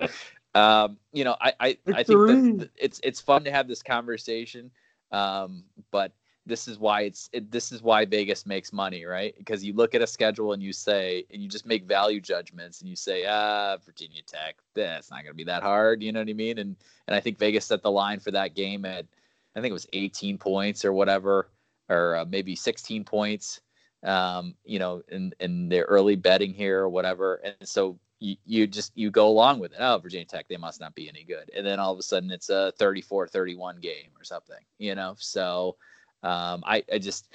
um, 0.53 0.97
you 1.13 1.23
know, 1.23 1.37
I 1.39 1.53
I, 1.61 1.77
I 1.87 2.03
think 2.03 2.27
that 2.27 2.69
it's 2.75 2.99
it's 3.03 3.21
fun 3.21 3.45
to 3.45 3.51
have 3.51 3.69
this 3.69 3.81
conversation, 3.81 4.69
um, 5.13 5.63
but 5.91 6.11
this 6.49 6.67
is 6.67 6.79
why 6.79 7.01
it's 7.01 7.29
it, 7.31 7.51
this 7.51 7.71
is 7.71 7.81
why 7.81 8.05
Vegas 8.05 8.45
makes 8.45 8.73
money, 8.73 9.05
right? 9.05 9.33
Because 9.37 9.63
you 9.63 9.73
look 9.73 9.95
at 9.95 10.01
a 10.01 10.07
schedule 10.07 10.53
and 10.53 10.61
you 10.61 10.73
say 10.73 11.25
and 11.31 11.41
you 11.41 11.47
just 11.47 11.65
make 11.65 11.85
value 11.85 12.19
judgments 12.19 12.81
and 12.81 12.89
you 12.89 12.95
say, 12.95 13.25
ah, 13.27 13.77
Virginia 13.85 14.21
Tech, 14.25 14.57
that's 14.75 15.11
not 15.11 15.23
going 15.23 15.31
to 15.31 15.33
be 15.33 15.43
that 15.45 15.63
hard, 15.63 16.03
you 16.03 16.11
know 16.11 16.19
what 16.19 16.29
I 16.29 16.33
mean? 16.33 16.57
And 16.57 16.75
and 17.07 17.15
I 17.15 17.19
think 17.19 17.37
Vegas 17.37 17.65
set 17.65 17.81
the 17.81 17.91
line 17.91 18.19
for 18.19 18.31
that 18.31 18.55
game 18.55 18.83
at 18.85 19.05
I 19.55 19.61
think 19.61 19.71
it 19.71 19.73
was 19.73 19.87
18 19.93 20.37
points 20.37 20.83
or 20.83 20.93
whatever, 20.93 21.49
or 21.89 22.17
uh, 22.17 22.25
maybe 22.25 22.55
16 22.55 23.03
points. 23.05 23.61
Um, 24.01 24.55
you 24.63 24.79
know, 24.79 25.03
in 25.09 25.33
in 25.39 25.69
their 25.69 25.83
early 25.83 26.15
betting 26.15 26.53
here 26.53 26.79
or 26.79 26.89
whatever, 26.89 27.35
and 27.43 27.55
so 27.63 27.99
you, 28.19 28.35
you 28.45 28.67
just 28.67 28.91
you 28.95 29.11
go 29.11 29.27
along 29.27 29.59
with 29.59 29.71
it. 29.71 29.77
Oh, 29.79 29.97
Virginia 29.97 30.25
Tech, 30.25 30.47
they 30.47 30.57
must 30.57 30.79
not 30.79 30.95
be 30.95 31.09
any 31.09 31.23
good. 31.23 31.49
And 31.55 31.65
then 31.65 31.79
all 31.79 31.93
of 31.93 31.99
a 31.99 32.03
sudden 32.03 32.31
it's 32.31 32.49
a 32.49 32.73
34-31 32.79 33.81
game 33.81 34.11
or 34.17 34.23
something, 34.23 34.59
you 34.77 34.95
know? 34.95 35.15
So 35.17 35.77
um, 36.23 36.63
I, 36.65 36.83
I 36.91 36.97
just, 36.97 37.33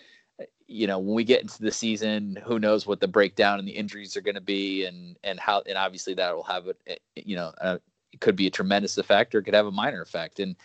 you 0.66 0.86
know, 0.86 0.98
when 0.98 1.14
we 1.14 1.24
get 1.24 1.42
into 1.42 1.62
the 1.62 1.70
season, 1.70 2.38
who 2.44 2.58
knows 2.58 2.86
what 2.86 3.00
the 3.00 3.08
breakdown 3.08 3.58
and 3.58 3.68
the 3.68 3.72
injuries 3.72 4.16
are 4.16 4.20
going 4.20 4.34
to 4.34 4.40
be, 4.40 4.84
and 4.84 5.16
and 5.22 5.38
how, 5.38 5.62
and 5.66 5.78
obviously 5.78 6.14
that 6.14 6.34
will 6.34 6.42
have 6.44 6.66
a, 6.68 6.74
eh, 6.86 6.96
you 7.14 7.36
know, 7.36 7.52
a, 7.58 7.80
it 8.12 8.20
could 8.20 8.36
be 8.36 8.46
a 8.46 8.50
tremendous 8.50 8.98
effect 8.98 9.34
or 9.34 9.38
it 9.38 9.44
could 9.44 9.54
have 9.54 9.66
a 9.66 9.72
minor 9.72 10.02
effect. 10.02 10.40
And 10.40 10.56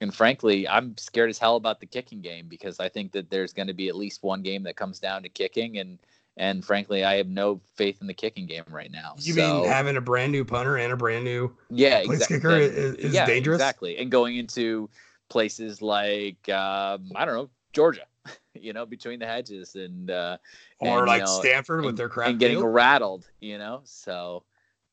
and 0.00 0.14
frankly, 0.14 0.66
I'm 0.66 0.96
scared 0.98 1.30
as 1.30 1.38
hell 1.38 1.56
about 1.56 1.78
the 1.78 1.86
kicking 1.86 2.20
game 2.20 2.48
because 2.48 2.80
I 2.80 2.88
think 2.88 3.12
that 3.12 3.30
there's 3.30 3.52
going 3.52 3.68
to 3.68 3.74
be 3.74 3.88
at 3.88 3.94
least 3.94 4.24
one 4.24 4.42
game 4.42 4.64
that 4.64 4.74
comes 4.74 4.98
down 4.98 5.22
to 5.22 5.28
kicking, 5.28 5.78
and 5.78 5.98
and 6.36 6.64
frankly, 6.64 7.04
I 7.04 7.16
have 7.16 7.28
no 7.28 7.60
faith 7.76 7.98
in 8.00 8.06
the 8.06 8.14
kicking 8.14 8.46
game 8.46 8.64
right 8.68 8.90
now. 8.90 9.14
You 9.18 9.34
so, 9.34 9.40
mean 9.40 9.68
having 9.68 9.96
a 9.96 10.00
brand 10.00 10.32
new 10.32 10.44
punter 10.44 10.76
and 10.76 10.92
a 10.92 10.96
brand 10.96 11.24
new 11.24 11.54
yeah 11.70 12.02
place 12.04 12.22
exactly. 12.22 12.36
kicker 12.36 12.56
is, 12.56 12.94
is 12.94 13.14
yeah, 13.14 13.26
dangerous? 13.26 13.56
Exactly, 13.56 13.98
and 13.98 14.10
going 14.10 14.36
into 14.36 14.90
places 15.28 15.80
like 15.80 16.48
um, 16.48 17.12
I 17.14 17.24
don't 17.24 17.34
know 17.34 17.50
Georgia, 17.72 18.06
you 18.54 18.72
know, 18.72 18.86
between 18.86 19.18
the 19.18 19.26
hedges 19.26 19.74
and 19.74 20.10
uh, 20.10 20.36
or 20.78 20.98
and, 20.98 21.06
like 21.06 21.20
know, 21.20 21.40
Stanford 21.40 21.78
and, 21.78 21.86
with 21.86 21.96
their 21.96 22.08
crap 22.08 22.30
and 22.30 22.38
getting 22.38 22.58
field. 22.58 22.74
rattled, 22.74 23.30
you 23.40 23.58
know. 23.58 23.80
So, 23.84 24.44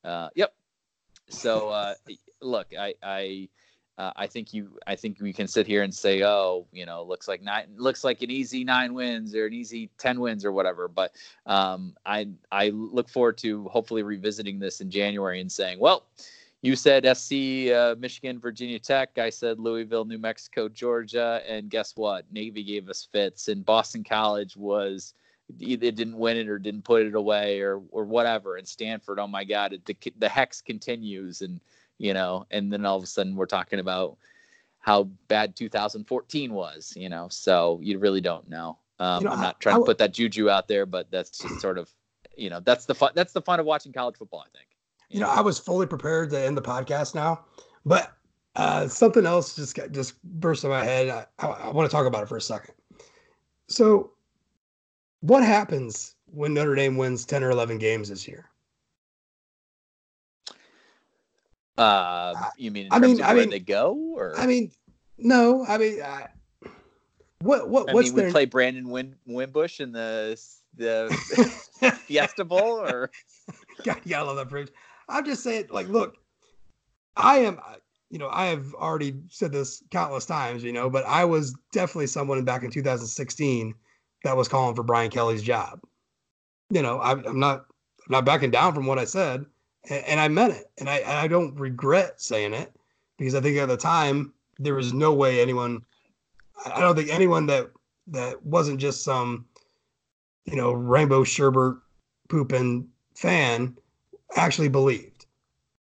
uh, 0.04 0.30
yep. 0.36 0.54
So 1.30 1.70
uh, 1.70 1.96
look, 2.42 2.68
I 2.78 2.96
I 3.04 3.50
uh, 3.98 4.14
I 4.16 4.28
think 4.28 4.54
you 4.54 4.80
I 4.88 4.96
think 4.96 5.20
we 5.20 5.34
can 5.34 5.48
sit 5.48 5.68
here 5.68 5.84
and 5.84 5.94
say, 5.94 6.24
oh, 6.24 6.66
you 6.72 6.86
know, 6.86 7.04
looks 7.04 7.28
like 7.28 7.42
nine 7.42 7.68
looks 7.76 8.04
like 8.04 8.22
an 8.22 8.32
easy 8.32 8.64
nine 8.64 8.94
wins 8.94 9.36
or 9.36 9.46
an 9.46 9.54
easy 9.54 9.90
ten 9.98 10.20
wins 10.20 10.46
or 10.46 10.52
whatever. 10.52 10.88
But 10.88 11.14
um, 11.46 11.96
I 12.06 12.30
I 12.52 12.70
look 12.70 13.10
forward 13.10 13.38
to 13.40 13.66
hopefully 13.66 14.04
revisiting 14.04 14.58
this 14.58 14.82
in 14.82 14.90
January 14.90 15.42
and 15.42 15.52
saying, 15.52 15.80
well 15.80 16.06
you 16.62 16.76
said 16.76 17.06
SC, 17.18 17.72
uh, 17.72 17.96
Michigan, 17.98 18.40
Virginia 18.40 18.80
Tech. 18.80 19.18
I 19.18 19.30
said 19.30 19.60
Louisville, 19.60 20.06
New 20.06 20.18
Mexico, 20.18 20.68
Georgia. 20.68 21.42
And 21.48 21.70
guess 21.70 21.96
what? 21.96 22.26
Navy 22.32 22.64
gave 22.64 22.90
us 22.90 23.08
fits, 23.12 23.48
and 23.48 23.66
Boston 23.66 24.04
College 24.04 24.58
was 24.58 25.14
either 25.58 25.92
didn't 25.92 26.18
win 26.18 26.38
it 26.38 26.50
or 26.50 26.60
didn't 26.60 26.84
put 26.84 27.06
it 27.06 27.16
away 27.16 27.62
or 27.62 27.82
or 27.92 28.04
whatever. 28.04 28.58
And 28.58 28.68
Stanford, 28.68 29.20
oh 29.20 29.28
my 29.28 29.44
God, 29.44 29.74
it, 29.74 29.86
the, 29.86 29.96
the 30.18 30.30
hex 30.30 30.62
continues, 30.62 31.42
and 31.42 31.62
you 31.98 32.14
know, 32.14 32.46
and 32.52 32.72
then 32.72 32.86
all 32.86 32.98
of 32.98 33.04
a 33.04 33.08
sudden 33.08 33.36
we're 33.36 33.46
talking 33.46 33.80
about 33.80 34.18
how 34.80 35.04
bad 35.28 35.56
2014 35.56 36.54
was, 36.54 36.94
you 36.96 37.10
know. 37.10 37.28
So 37.30 37.80
you 37.82 38.00
really 38.00 38.22
don't 38.22 38.50
know. 38.50 38.78
Um, 39.00 39.24
you 39.24 39.30
know 39.30 39.36
I'm 39.36 39.42
not 39.42 39.62
trying 39.62 39.76
I, 39.76 39.78
I, 39.78 39.82
to 39.82 39.86
put 39.86 39.98
that 40.00 40.14
juju 40.14 40.50
out 40.50 40.68
there, 40.68 40.86
but 40.86 41.10
that's 41.10 41.38
just 41.38 41.62
sort 41.62 41.78
of, 41.78 41.90
you 42.36 42.50
know, 42.50 42.60
that's 42.60 42.86
the 42.86 42.96
fun. 42.96 43.12
That's 43.16 43.32
the 43.32 43.42
fun 43.42 43.60
of 43.60 43.66
watching 43.66 43.94
college 43.94 44.18
football, 44.18 44.46
I 44.46 44.58
think. 44.58 44.69
You 45.10 45.20
know, 45.20 45.30
I 45.30 45.42
was 45.42 45.60
fully 45.60 45.88
prepared 45.88 46.30
to 46.32 46.40
end 46.40 46.56
the 46.56 46.62
podcast 46.62 47.16
now, 47.16 47.46
but 47.86 48.14
uh, 48.56 48.88
something 48.88 49.26
else 49.26 49.56
just 49.56 49.76
got, 49.76 49.92
just 49.92 50.22
burst 50.24 50.64
in 50.64 50.70
my 50.70 50.84
head. 50.84 51.10
I, 51.10 51.26
I, 51.40 51.48
I 51.48 51.70
want 51.72 51.90
to 51.90 51.96
talk 51.96 52.06
about 52.06 52.24
it 52.24 52.30
for 52.30 52.38
a 52.38 52.42
second. 52.42 52.76
So, 53.68 54.12
what 55.22 55.44
happens 55.44 56.16
when 56.26 56.54
Notre 56.54 56.76
Dame 56.76 56.98
wins 56.98 57.26
ten 57.26 57.44
or 57.44 57.50
eleven 57.50 57.78
games 57.78 58.10
this 58.10 58.28
year? 58.28 58.50
Uh, 61.78 62.34
you 62.58 62.72
mean 62.72 62.90
I 62.92 63.00
mean, 63.00 63.22
I 63.22 63.34
mean, 63.34 63.50
they 63.50 63.60
go, 63.60 63.94
or 63.94 64.38
I 64.38 64.46
mean, 64.46 64.72
no, 65.18 65.66
I 65.66 65.78
mean, 65.78 66.02
I, 66.02 66.28
what 67.42 67.70
what 67.70 67.90
I 67.90 67.94
what's 67.94 68.10
mean, 68.10 68.18
their... 68.18 68.26
we 68.26 68.32
play 68.32 68.46
Brandon 68.46 68.90
Win 68.90 69.16
Wimbush 69.26 69.80
in 69.80 69.94
the 69.94 70.40
the 70.76 71.08
Fiesta 72.06 72.44
Bowl, 72.44 72.82
or 72.82 73.12
God, 73.84 74.02
yeah, 74.04 74.20
I 74.20 74.24
love 74.24 74.36
that 74.36 74.50
bridge. 74.50 74.70
I'm 75.10 75.26
just 75.26 75.44
saying, 75.44 75.68
like, 75.72 75.88
look, 75.88 76.16
I 77.16 77.40
am, 77.40 77.60
you 78.10 78.20
know, 78.20 78.30
I 78.32 78.46
have 78.46 78.74
already 78.76 79.16
said 79.30 79.52
this 79.52 79.84
countless 79.92 80.26
times, 80.26 80.64
you 80.64 80.72
know, 80.72 80.90
but 80.90 81.06
I 81.06 81.26
was 81.26 81.56
definitely 81.74 82.08
someone 82.08 82.44
back 82.46 82.64
in 82.64 82.72
2016 82.72 83.74
that 84.24 84.38
was 84.38 84.48
calling 84.48 84.76
for 84.76 84.84
Brian 84.84 85.10
Kelly's 85.10 85.44
job. 85.44 85.80
You 86.70 86.82
know, 86.82 87.00
I, 87.00 87.12
am 87.12 87.40
not, 87.40 87.66
I'm 88.08 88.12
not 88.12 88.26
backing 88.26 88.52
down 88.52 88.74
from 88.74 88.86
what 88.86 89.00
I 89.00 89.06
said, 89.06 89.46
and, 89.90 90.06
and 90.06 90.20
I 90.20 90.28
meant 90.28 90.54
it, 90.54 90.66
and 90.78 90.90
I, 90.90 91.24
I 91.24 91.28
don't 91.28 91.60
regret 91.60 92.22
saying 92.22 92.54
it 92.54 92.72
because 93.18 93.36
I 93.36 93.42
think 93.42 93.58
at 93.58 93.68
the 93.68 93.78
time 93.78 94.34
there 94.60 94.76
was 94.76 94.94
no 94.94 95.14
way 95.14 95.42
anyone, 95.42 95.82
I 96.66 96.80
don't 96.82 96.96
think 96.96 97.10
anyone 97.10 97.48
that 97.48 97.72
that 98.08 98.44
wasn't 98.44 98.80
just 98.80 99.04
some, 99.04 99.46
you 100.46 100.56
know, 100.56 100.72
rainbow 100.72 101.24
Sherbert 101.24 101.80
pooping 102.28 102.88
fan 103.16 103.78
actually 104.36 104.70
believed. 104.70 105.26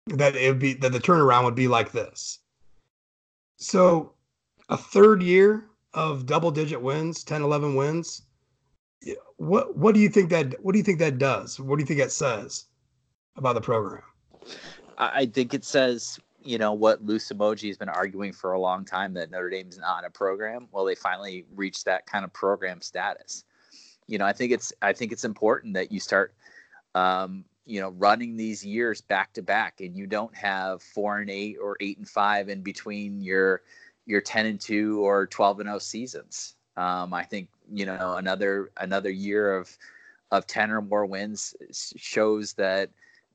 that 0.07 0.35
it 0.37 0.49
would 0.49 0.59
be 0.59 0.75
that 0.75 0.93
the 0.93 0.99
turnaround 0.99 1.45
would 1.45 1.55
be 1.55 1.69
like 1.69 1.93
this. 1.93 2.39
So, 3.57 4.15
a 4.71 4.77
third 4.77 5.23
year 5.23 5.67
of 5.93 6.27
double 6.27 6.51
digit 6.51 6.81
wins, 6.81 7.25
10, 7.25 7.43
11 7.43 7.75
wins. 7.75 8.23
What 9.37 9.77
what 9.77 9.95
do 9.95 10.01
you 10.01 10.09
think 10.09 10.31
that 10.31 10.55
what 10.65 10.73
do 10.73 10.79
you 10.79 10.85
think 10.85 10.99
that 10.99 11.19
does? 11.19 11.61
What 11.61 11.77
do 11.77 11.83
you 11.83 11.87
think 11.87 12.01
that 12.01 12.11
says 12.11 12.65
about 13.37 13.55
the 13.55 13.61
program? 13.61 14.03
I 14.97 15.27
think 15.27 15.55
it 15.55 15.65
says 15.65 16.19
you 16.43 16.59
know 16.59 16.73
what 16.73 17.05
Lou 17.05 17.19
Somogyi 17.19 17.69
has 17.69 17.77
been 17.77 17.89
arguing 17.89 18.33
for 18.33 18.53
a 18.53 18.61
long 18.61 18.85
time 18.85 19.13
that 19.15 19.31
Notre 19.31 19.51
Dame's 19.51 19.79
not 19.79 20.05
a 20.05 20.11
program. 20.11 20.69
Well, 20.73 20.85
they 20.85 20.95
finally 20.95 21.45
reached 21.55 21.85
that 21.85 22.07
kind 22.07 22.25
of 22.25 22.33
program 22.33 22.81
status. 22.81 23.45
You 24.07 24.19
know, 24.19 24.25
I 24.25 24.33
think 24.33 24.53
it's 24.53 24.73
I 24.83 24.93
think 24.93 25.13
it's 25.13 25.25
important 25.25 25.75
that 25.75 25.93
you 25.93 26.01
start 26.01 26.35
um, 26.95 27.45
you 27.69 27.81
know 27.81 27.91
running 27.99 28.37
these 28.37 28.65
years 28.65 29.01
back 29.01 29.33
to 29.35 29.43
back 29.43 29.81
and 29.81 29.97
you 29.97 30.07
don't 30.07 30.35
have 30.35 30.83
four 30.83 31.19
and 31.19 31.31
eight 31.31 31.57
or 31.63 31.77
eight 31.81 31.99
and 31.99 32.09
five 32.09 32.49
in 32.49 32.63
between 32.63 33.21
your 33.21 33.63
your 34.07 34.21
10 34.23 34.47
and 34.47 34.61
2 34.61 35.05
or 35.05 35.27
12 35.27 35.61
and 35.61 35.69
0 35.69 35.79
seasons 35.79 36.55
um, 36.77 37.13
i 37.13 37.23
think 37.23 37.49
you 37.71 37.85
know 37.85 38.17
another 38.17 38.71
another 38.79 39.11
year 39.11 39.55
of 39.55 39.77
of 40.31 40.47
10 40.47 40.71
or 40.71 40.81
more 40.83 41.07
wins 41.07 41.55
shows 41.97 42.55
that 42.55 42.91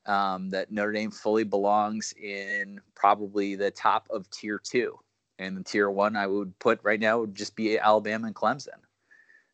um, 0.06 0.50
that 0.50 0.72
Notre 0.72 0.92
Dame 0.92 1.12
fully 1.12 1.44
belongs 1.44 2.14
in 2.22 2.80
probably 2.96 3.56
the 3.56 3.72
top 3.72 4.08
of 4.10 4.30
tier 4.30 4.60
two. 4.60 5.00
And 5.40 5.58
the 5.58 5.64
tier 5.64 5.90
one, 5.90 6.16
I 6.16 6.28
would 6.28 6.58
put 6.60 6.80
right 6.84 7.00
now 7.00 7.20
would 7.20 7.36
just 7.36 7.56
be 7.56 7.80
Alabama 7.80 8.28
and 8.28 8.36
Clemson. 8.36 8.83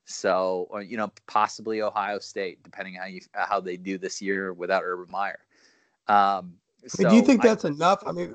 So, 0.09 0.67
or, 0.71 0.81
you 0.81 0.97
know, 0.97 1.11
possibly 1.27 1.83
Ohio 1.83 2.17
State, 2.17 2.63
depending 2.63 2.95
how 2.95 3.05
you 3.05 3.21
how 3.33 3.59
they 3.59 3.77
do 3.77 3.97
this 3.99 4.21
year 4.21 4.53
without 4.53 4.81
Urban 4.83 5.11
Meyer. 5.11 5.39
Um, 6.07 6.55
so 6.87 7.07
do 7.07 7.15
you 7.15 7.21
think 7.21 7.43
that's 7.43 7.63
I, 7.63 7.69
enough? 7.69 8.01
I 8.07 8.11
mean, 8.11 8.33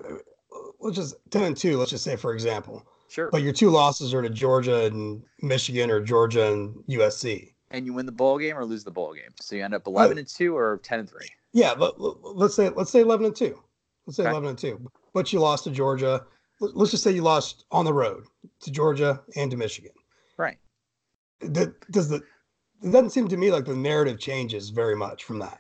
let's 0.79 0.97
just 0.97 1.17
ten 1.31 1.43
and 1.43 1.57
two. 1.57 1.77
Let's 1.77 1.91
just 1.91 2.05
say, 2.05 2.15
for 2.15 2.33
example. 2.33 2.87
Sure. 3.09 3.29
But 3.31 3.43
your 3.43 3.53
two 3.53 3.71
losses 3.71 4.15
are 4.15 4.23
to 4.23 4.31
Georgia 4.31 4.87
and 4.87 5.23
Michigan, 5.43 5.91
or 5.91 6.01
Georgia 6.01 6.53
and 6.53 6.75
USC. 6.89 7.53
And 7.73 7.87
you 7.87 7.93
win 7.93 8.07
the 8.07 8.13
bowl 8.13 8.39
game 8.39 8.57
or 8.57 8.65
lose 8.65 8.85
the 8.85 8.93
bowl 8.93 9.13
game, 9.13 9.35
so 9.41 9.57
you 9.57 9.65
end 9.65 9.75
up 9.75 9.87
eleven 9.89 10.17
and 10.17 10.29
two 10.29 10.57
or 10.57 10.79
ten 10.85 11.01
and 11.01 11.11
three. 11.11 11.27
Yeah, 11.53 11.73
let, 11.73 11.95
us 12.41 12.55
say 12.55 12.69
let's 12.69 12.91
say 12.91 13.01
eleven 13.01 13.27
and 13.27 13.35
two. 13.35 13.61
Let's 14.07 14.17
say 14.17 14.23
okay. 14.23 14.31
eleven 14.31 14.51
and 14.51 14.59
two. 14.59 14.89
But 15.13 15.33
you 15.33 15.41
lost 15.41 15.65
to 15.65 15.71
Georgia. 15.71 16.25
Let's 16.61 16.93
just 16.93 17.03
say 17.03 17.11
you 17.11 17.23
lost 17.23 17.65
on 17.73 17.85
the 17.85 17.93
road 17.93 18.27
to 18.61 18.71
Georgia 18.71 19.21
and 19.35 19.51
to 19.51 19.57
Michigan. 19.57 19.91
Right 20.37 20.59
does 21.91 22.09
the 22.09 22.23
it 22.83 22.91
doesn't 22.91 23.11
seem 23.11 23.29
to 23.29 23.37
me 23.37 23.51
like 23.51 23.65
the 23.65 23.75
narrative 23.75 24.19
changes 24.19 24.71
very 24.71 24.95
much 24.95 25.25
from 25.25 25.39
that. 25.39 25.59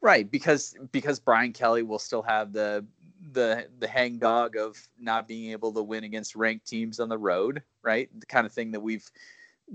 Right, 0.00 0.30
because 0.30 0.74
because 0.92 1.18
Brian 1.18 1.52
Kelly 1.52 1.82
will 1.82 1.98
still 1.98 2.22
have 2.22 2.52
the 2.52 2.84
the 3.32 3.68
the 3.78 3.88
hang 3.88 4.18
dog 4.18 4.56
of 4.56 4.76
not 4.98 5.26
being 5.26 5.52
able 5.52 5.72
to 5.72 5.82
win 5.82 6.04
against 6.04 6.36
ranked 6.36 6.66
teams 6.66 7.00
on 7.00 7.08
the 7.08 7.18
road, 7.18 7.62
right? 7.82 8.08
The 8.18 8.26
kind 8.26 8.46
of 8.46 8.52
thing 8.52 8.72
that 8.72 8.80
we've 8.80 9.08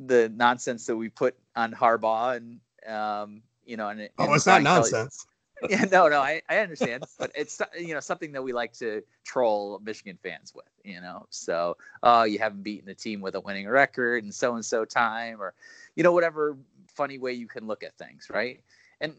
the 0.06 0.30
nonsense 0.36 0.86
that 0.86 0.96
we 0.96 1.10
put 1.10 1.36
on 1.56 1.74
Harbaugh 1.74 2.38
and 2.38 2.60
um, 2.88 3.42
you 3.66 3.78
know, 3.78 3.90
and, 3.90 4.10
oh, 4.20 4.34
it's 4.34 4.44
Brian 4.44 4.64
not 4.64 4.76
nonsense 4.76 5.26
yeah, 5.70 5.86
no, 5.92 6.08
no, 6.08 6.20
I, 6.22 6.42
I 6.50 6.60
understand, 6.60 7.04
but 7.18 7.32
it's 7.36 7.62
you 7.78 7.94
know 7.94 8.00
something 8.00 8.32
that 8.34 8.42
we 8.42 8.54
like 8.54 8.74
to 8.74 9.04
troll 9.24 9.80
Michigan 9.84 10.18
fans 10.22 10.54
with, 10.56 10.70
you 10.84 11.02
know. 11.02 11.26
So, 11.30 11.78
oh, 12.04 12.24
you 12.24 12.40
haven't 12.40 12.64
beaten 12.64 12.86
the 12.86 12.94
team 12.94 13.22
with 13.22 13.36
a 13.36 13.40
winning 13.40 13.68
record 13.68 14.24
and 14.24 14.34
so 14.34 14.56
and 14.56 14.66
so 14.66 14.86
time, 14.86 15.42
or 15.42 15.54
you 15.96 16.04
know 16.04 16.12
whatever 16.12 16.58
funny 16.88 17.18
way 17.18 17.34
you 17.34 17.48
can 17.48 17.68
look 17.68 17.84
at 17.84 17.98
things, 17.98 18.28
right? 18.30 18.62
And 19.02 19.14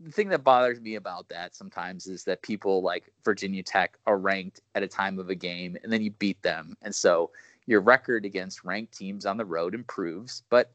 the 0.00 0.12
thing 0.12 0.28
that 0.28 0.44
bothers 0.44 0.80
me 0.80 0.94
about 0.94 1.28
that 1.28 1.54
sometimes 1.54 2.06
is 2.06 2.24
that 2.24 2.42
people 2.42 2.82
like 2.82 3.10
Virginia 3.24 3.62
Tech 3.62 3.98
are 4.06 4.18
ranked 4.18 4.60
at 4.74 4.82
a 4.82 4.88
time 4.88 5.18
of 5.18 5.30
a 5.30 5.34
game, 5.34 5.76
and 5.82 5.92
then 5.92 6.02
you 6.02 6.10
beat 6.12 6.40
them, 6.42 6.76
and 6.82 6.94
so 6.94 7.30
your 7.66 7.80
record 7.82 8.24
against 8.24 8.64
ranked 8.64 8.96
teams 8.96 9.26
on 9.26 9.36
the 9.36 9.44
road 9.44 9.74
improves, 9.74 10.42
but 10.48 10.72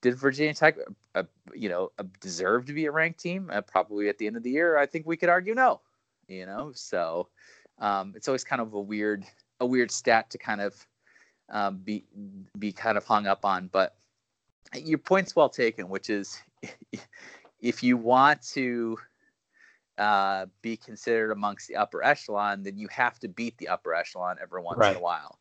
did 0.00 0.14
Virginia 0.16 0.54
Tech, 0.54 0.76
uh, 1.14 1.24
you 1.54 1.68
know, 1.68 1.90
uh, 1.98 2.04
deserve 2.20 2.66
to 2.66 2.72
be 2.72 2.86
a 2.86 2.92
ranked 2.92 3.20
team? 3.20 3.50
Uh, 3.52 3.60
probably 3.60 4.08
at 4.08 4.18
the 4.18 4.26
end 4.26 4.36
of 4.36 4.42
the 4.42 4.50
year, 4.50 4.78
I 4.78 4.86
think 4.86 5.06
we 5.06 5.16
could 5.16 5.28
argue 5.28 5.54
no. 5.54 5.80
You 6.28 6.46
know, 6.46 6.72
so 6.74 7.28
um, 7.78 8.12
it's 8.14 8.28
always 8.28 8.44
kind 8.44 8.60
of 8.60 8.74
a 8.74 8.80
weird, 8.80 9.24
a 9.60 9.66
weird 9.66 9.90
stat 9.90 10.30
to 10.30 10.38
kind 10.38 10.60
of 10.60 10.86
um, 11.48 11.78
be 11.78 12.04
be 12.58 12.70
kind 12.70 12.98
of 12.98 13.04
hung 13.04 13.26
up 13.26 13.44
on. 13.44 13.68
But 13.68 13.96
your 14.74 14.98
point's 14.98 15.34
well 15.34 15.48
taken, 15.48 15.88
which 15.88 16.10
is 16.10 16.38
if 17.60 17.82
you 17.82 17.96
want 17.96 18.42
to 18.48 18.98
uh, 19.96 20.46
be 20.60 20.76
considered 20.76 21.30
amongst 21.30 21.66
the 21.66 21.76
upper 21.76 22.04
echelon, 22.04 22.62
then 22.62 22.76
you 22.76 22.88
have 22.88 23.18
to 23.20 23.28
beat 23.28 23.56
the 23.56 23.68
upper 23.68 23.94
echelon 23.94 24.36
every 24.40 24.60
once 24.60 24.78
right. 24.78 24.92
in 24.92 24.98
a 24.98 25.02
while 25.02 25.37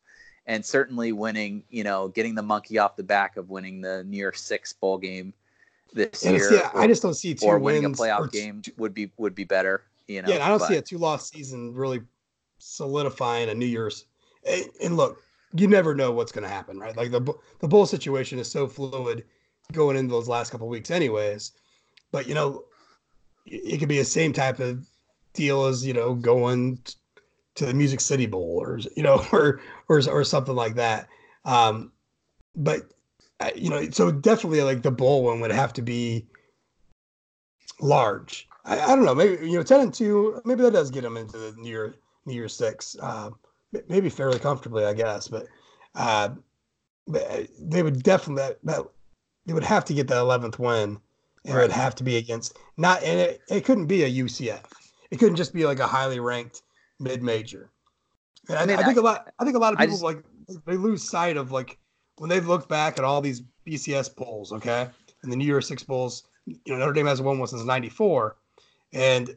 and 0.48 0.66
certainly 0.66 1.12
winning, 1.12 1.64
you 1.70 1.84
know, 1.84 2.08
getting 2.08 2.34
the 2.34 2.42
monkey 2.42 2.78
off 2.78 2.96
the 2.96 3.04
back 3.04 3.38
of 3.38 3.50
winning 3.50 3.82
the 3.82 4.04
New 4.06 4.18
Year 4.18 4.34
Six 4.34 4.74
bowl 4.74 4.98
game 4.98 5.34
this 5.94 6.24
yeah, 6.24 6.32
year. 6.32 6.54
Yeah, 6.54 6.70
or, 6.74 6.82
I 6.82 6.88
just 6.88 7.02
don't 7.02 7.14
see 7.14 7.36
two 7.36 7.46
or 7.46 7.60
winning 7.60 7.86
a 7.86 7.90
playoff 7.90 8.32
game 8.32 8.62
would 8.78 8.94
be 8.94 9.12
would 9.18 9.36
be 9.36 9.44
better. 9.44 9.84
You 10.08 10.22
know, 10.22 10.30
yeah, 10.30 10.46
I 10.46 10.50
don't 10.50 10.60
but, 10.60 10.70
see 10.70 10.78
a 10.78 10.82
two 10.82 10.98
loss 10.98 11.30
season 11.30 11.74
really 11.74 12.02
solidifying 12.58 13.50
a 13.50 13.54
New 13.54 13.66
Year's. 13.66 14.06
And 14.82 14.96
look, 14.96 15.22
you 15.54 15.68
never 15.68 15.94
know 15.94 16.12
what's 16.12 16.32
going 16.32 16.44
to 16.44 16.50
happen, 16.50 16.80
right? 16.80 16.96
Like 16.96 17.12
the 17.12 17.34
the 17.60 17.68
bowl 17.68 17.86
situation 17.86 18.40
is 18.40 18.50
so 18.50 18.68
fluid 18.68 19.26
going 19.74 19.98
into 19.98 20.12
those 20.12 20.30
last 20.30 20.52
couple 20.52 20.70
weeks, 20.70 20.92
anyways. 20.92 21.52
But 22.12 22.28
you 22.28 22.34
know, 22.34 22.64
it 23.46 23.80
could 23.80 23.90
be 23.90 23.98
the 23.98 24.06
same 24.06 24.32
type 24.32 24.60
of 24.60 24.88
deal 25.34 25.66
as 25.66 25.86
you 25.86 25.94
know 25.94 26.16
going 26.16 26.80
to 27.58 27.66
the 27.66 27.74
Music 27.74 28.00
City 28.00 28.26
Bowl 28.26 28.60
or 28.62 28.80
you 28.96 29.04
know 29.04 29.26
or 29.32 29.60
or 29.90 30.02
or 30.10 30.24
something 30.24 30.56
like 30.56 30.76
that. 30.76 31.08
Um, 31.46 31.92
but 32.56 32.92
uh, 33.40 33.52
you 33.56 33.70
know, 33.70 33.90
so 33.92 34.12
definitely 34.12 34.62
like 34.62 34.82
the 34.82 34.92
bowl 34.92 35.24
one 35.24 35.40
would 35.42 35.52
have 35.52 35.74
to 35.74 35.82
be 35.82 36.26
large. 37.80 38.48
I, 38.66 38.80
I, 38.80 38.96
don't 38.96 39.06
know, 39.06 39.16
maybe 39.16 39.48
you 39.48 39.58
know, 39.58 39.64
ten 39.64 39.82
and 39.82 39.94
two, 39.94 40.42
maybe 40.46 40.64
that 40.64 40.74
does 40.74 40.90
get 40.90 41.02
them 41.02 41.18
into 41.18 41.38
the 41.38 41.54
New 41.58 41.70
Year 41.70 41.96
New 42.26 42.34
Year 42.34 42.50
six, 42.50 42.96
uh, 43.02 43.30
maybe 43.88 44.10
fairly 44.10 44.40
comfortably, 44.40 44.86
I 44.86 44.94
guess. 44.94 45.28
But 45.28 45.48
uh, 45.96 46.30
uh 47.14 47.44
they 47.60 47.84
would 47.84 48.04
definitely 48.04 48.44
that, 48.44 48.60
that 48.64 48.86
they 49.46 49.54
would 49.54 49.64
have 49.64 49.86
to 49.86 49.94
get 49.94 50.08
the 50.08 50.18
eleventh 50.18 50.60
win. 50.60 51.00
And 51.46 51.56
right. 51.56 51.62
it 51.62 51.68
would 51.68 51.72
have 51.72 51.96
to 51.96 52.04
be 52.04 52.18
against 52.18 52.58
not, 52.76 53.02
and 53.04 53.20
it, 53.20 53.42
it 53.50 53.64
couldn't 53.64 53.86
be 53.86 54.04
a 54.04 54.12
UCF. 54.12 54.66
It 55.12 55.18
couldn't 55.18 55.38
just 55.38 55.54
be 55.54 55.66
like 55.66 55.80
a 55.80 55.88
highly 55.88 56.20
ranked 56.20 56.64
mid 57.00 57.24
major. 57.24 57.72
I, 58.50 58.66
mean, 58.66 58.78
I, 58.78 58.84
think 58.84 58.98
I, 58.98 59.02
a 59.02 59.04
lot. 59.04 59.34
I 59.40 59.44
think 59.44 59.56
a 59.56 59.60
lot 59.60 59.74
of 59.74 59.80
people 59.80 59.94
just, 59.94 60.04
like 60.04 60.24
they 60.66 60.78
lose 60.78 61.08
sight 61.08 61.38
of 61.38 61.52
like 61.52 61.78
when 62.18 62.30
they 62.30 62.40
look 62.40 62.70
back 62.70 62.98
at 62.98 63.04
all 63.04 63.22
these 63.22 63.42
BCS 63.66 64.16
polls, 64.16 64.54
okay, 64.54 64.88
and 65.24 65.32
the 65.32 65.36
New 65.36 65.46
Year 65.46 65.62
Six 65.62 65.84
bowls. 65.84 66.24
You 66.46 66.58
know, 66.68 66.78
Notre 66.78 66.94
Dame 66.94 67.08
hasn't 67.08 67.26
won 67.26 67.40
one 67.40 67.48
since 67.48 67.64
'94, 67.64 68.38
and 68.94 69.36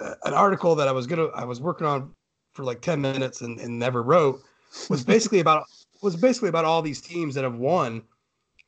uh, 0.00 0.14
an 0.24 0.34
article 0.34 0.74
that 0.76 0.86
I 0.86 0.92
was 0.92 1.06
gonna 1.06 1.26
I 1.28 1.44
was 1.44 1.60
working 1.60 1.86
on 1.86 2.12
for 2.52 2.64
like 2.64 2.80
ten 2.80 3.00
minutes 3.00 3.40
and, 3.40 3.58
and 3.58 3.78
never 3.78 4.02
wrote 4.02 4.40
was 4.88 5.04
basically 5.04 5.40
about 5.40 5.64
was 6.02 6.16
basically 6.16 6.48
about 6.48 6.64
all 6.64 6.82
these 6.82 7.00
teams 7.00 7.34
that 7.34 7.44
have 7.44 7.56
won 7.56 8.02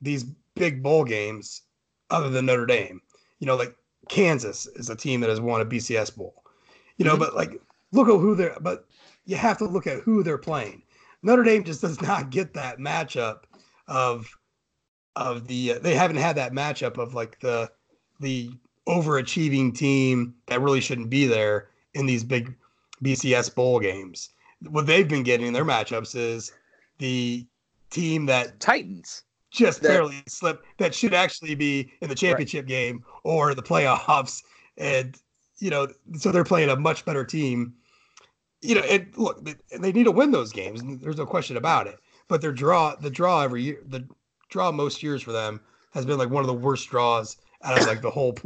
these 0.01 0.25
big 0.55 0.83
bowl 0.83 1.05
games 1.05 1.63
other 2.11 2.31
than 2.31 2.47
Notre 2.47 2.67
Dame. 2.67 3.01
You 3.39 3.47
know, 3.47 3.57
like 3.57 3.75
Kansas 4.09 4.67
is 4.67 4.91
a 4.91 4.97
team 4.97 5.21
that 5.21 5.31
has 5.31 5.41
won 5.41 5.61
a 5.61 5.67
BCS 5.67 6.17
bowl. 6.17 6.43
You 6.97 7.05
know, 7.05 7.13
mm-hmm. 7.13 7.21
but 7.21 7.35
like 7.35 7.61
look 7.93 8.09
at 8.09 8.21
who 8.21 8.35
they're 8.35 8.57
but 8.61 8.87
you 9.25 9.37
have 9.37 9.59
to 9.59 9.65
look 9.65 9.87
at 9.87 10.01
who 10.01 10.23
they're 10.23 10.39
playing. 10.39 10.83
Notre 11.23 11.43
Dame 11.43 11.65
just 11.65 11.81
does 11.81 12.01
not 12.01 12.31
get 12.31 12.55
that 12.55 12.79
matchup 12.79 13.41
of 13.89 14.29
of 15.17 15.47
the 15.49 15.73
uh, 15.73 15.79
they 15.79 15.95
haven't 15.95 16.17
had 16.17 16.37
that 16.37 16.53
matchup 16.53 16.99
of 16.99 17.15
like 17.15 17.41
the 17.41 17.71
the 18.21 18.51
overachieving 18.89 19.75
team 19.75 20.35
that 20.47 20.61
really 20.61 20.81
shouldn't 20.81 21.11
be 21.11 21.27
there 21.27 21.69
in 21.95 22.07
these 22.07 22.23
big 22.23 22.55
BCS 23.03 23.55
bowl 23.55 23.81
games. 23.81 24.31
What 24.69 24.87
they've 24.87 25.09
been 25.09 25.23
getting 25.23 25.47
in 25.47 25.53
their 25.53 25.65
matchups 25.65 26.15
is 26.15 26.53
the 26.99 27.47
team 27.91 28.27
that 28.27 28.61
Titans 28.61 29.23
just 29.51 29.83
that, 29.83 29.89
barely 29.89 30.23
slipped 30.29 30.65
that 30.79 30.95
should 30.95 31.15
actually 31.15 31.55
be 31.55 31.93
in 32.01 32.09
the 32.09 32.15
championship 32.15 32.65
right. 32.65 32.69
game 32.69 33.05
or 33.25 33.55
the 33.55 33.63
playoffs 33.63 34.43
and 34.77 35.17
you 35.59 35.71
know, 35.71 35.89
so 36.19 36.33
they're 36.33 36.45
playing 36.45 36.71
a 36.71 36.77
much 36.77 37.05
better 37.05 37.25
team. 37.25 37.75
You 38.63 38.77
know, 38.77 38.81
and 38.83 39.13
look, 39.17 39.47
they 39.79 39.93
need 39.93 40.05
to 40.05 40.11
win 40.11 40.31
those 40.31 40.53
games. 40.53 40.83
There's 41.01 41.19
no 41.19 41.27
question 41.27 41.57
about 41.57 41.87
it. 41.87 41.99
But 42.29 42.41
their 42.41 42.53
draw, 42.53 42.97
the 42.97 43.11
draw 43.11 43.43
every 43.43 43.63
year, 43.63 43.83
the 43.87 44.07
draw 44.49 44.73
most 44.73 45.03
years 45.03 45.23
for 45.23 45.33
them 45.33 45.61
has 45.93 46.05
been 46.05 46.19
like 46.19 46.31
one 46.31 46.43
of 46.43 46.49
the 46.49 46.55
worst 46.55 46.89
draws 46.89 47.37
out 47.63 47.79
of 47.79 47.87
like 47.87 48.03
the 48.03 48.11
whole. 48.11 48.37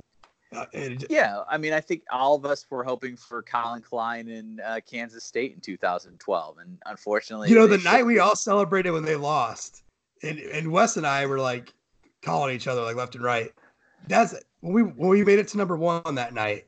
Uh, 0.52 0.66
yeah, 1.08 1.42
I 1.48 1.56
mean, 1.58 1.72
I 1.72 1.80
think 1.80 2.02
all 2.10 2.34
of 2.34 2.44
us 2.44 2.66
were 2.68 2.82
hoping 2.82 3.16
for 3.16 3.40
Collin 3.40 3.82
Klein 3.82 4.28
in 4.28 4.60
uh, 4.64 4.80
Kansas 4.84 5.22
State 5.22 5.54
in 5.54 5.60
2012, 5.60 6.58
and 6.58 6.76
unfortunately, 6.86 7.48
you 7.48 7.54
know, 7.54 7.68
the 7.68 7.78
night 7.78 8.04
we 8.04 8.18
all 8.18 8.34
celebrated 8.34 8.90
when 8.90 9.04
they 9.04 9.14
lost, 9.14 9.84
and 10.24 10.40
and 10.40 10.72
Wes 10.72 10.96
and 10.96 11.06
I 11.06 11.26
were 11.26 11.38
like 11.38 11.72
calling 12.22 12.54
each 12.54 12.66
other 12.66 12.82
like 12.82 12.96
left 12.96 13.14
and 13.14 13.22
right. 13.22 13.52
That's 14.08 14.34
when 14.60 14.72
we 14.72 14.82
when 14.82 15.10
we 15.10 15.24
made 15.24 15.38
it 15.38 15.46
to 15.48 15.56
number 15.56 15.76
one 15.76 16.16
that 16.16 16.34
night 16.34 16.66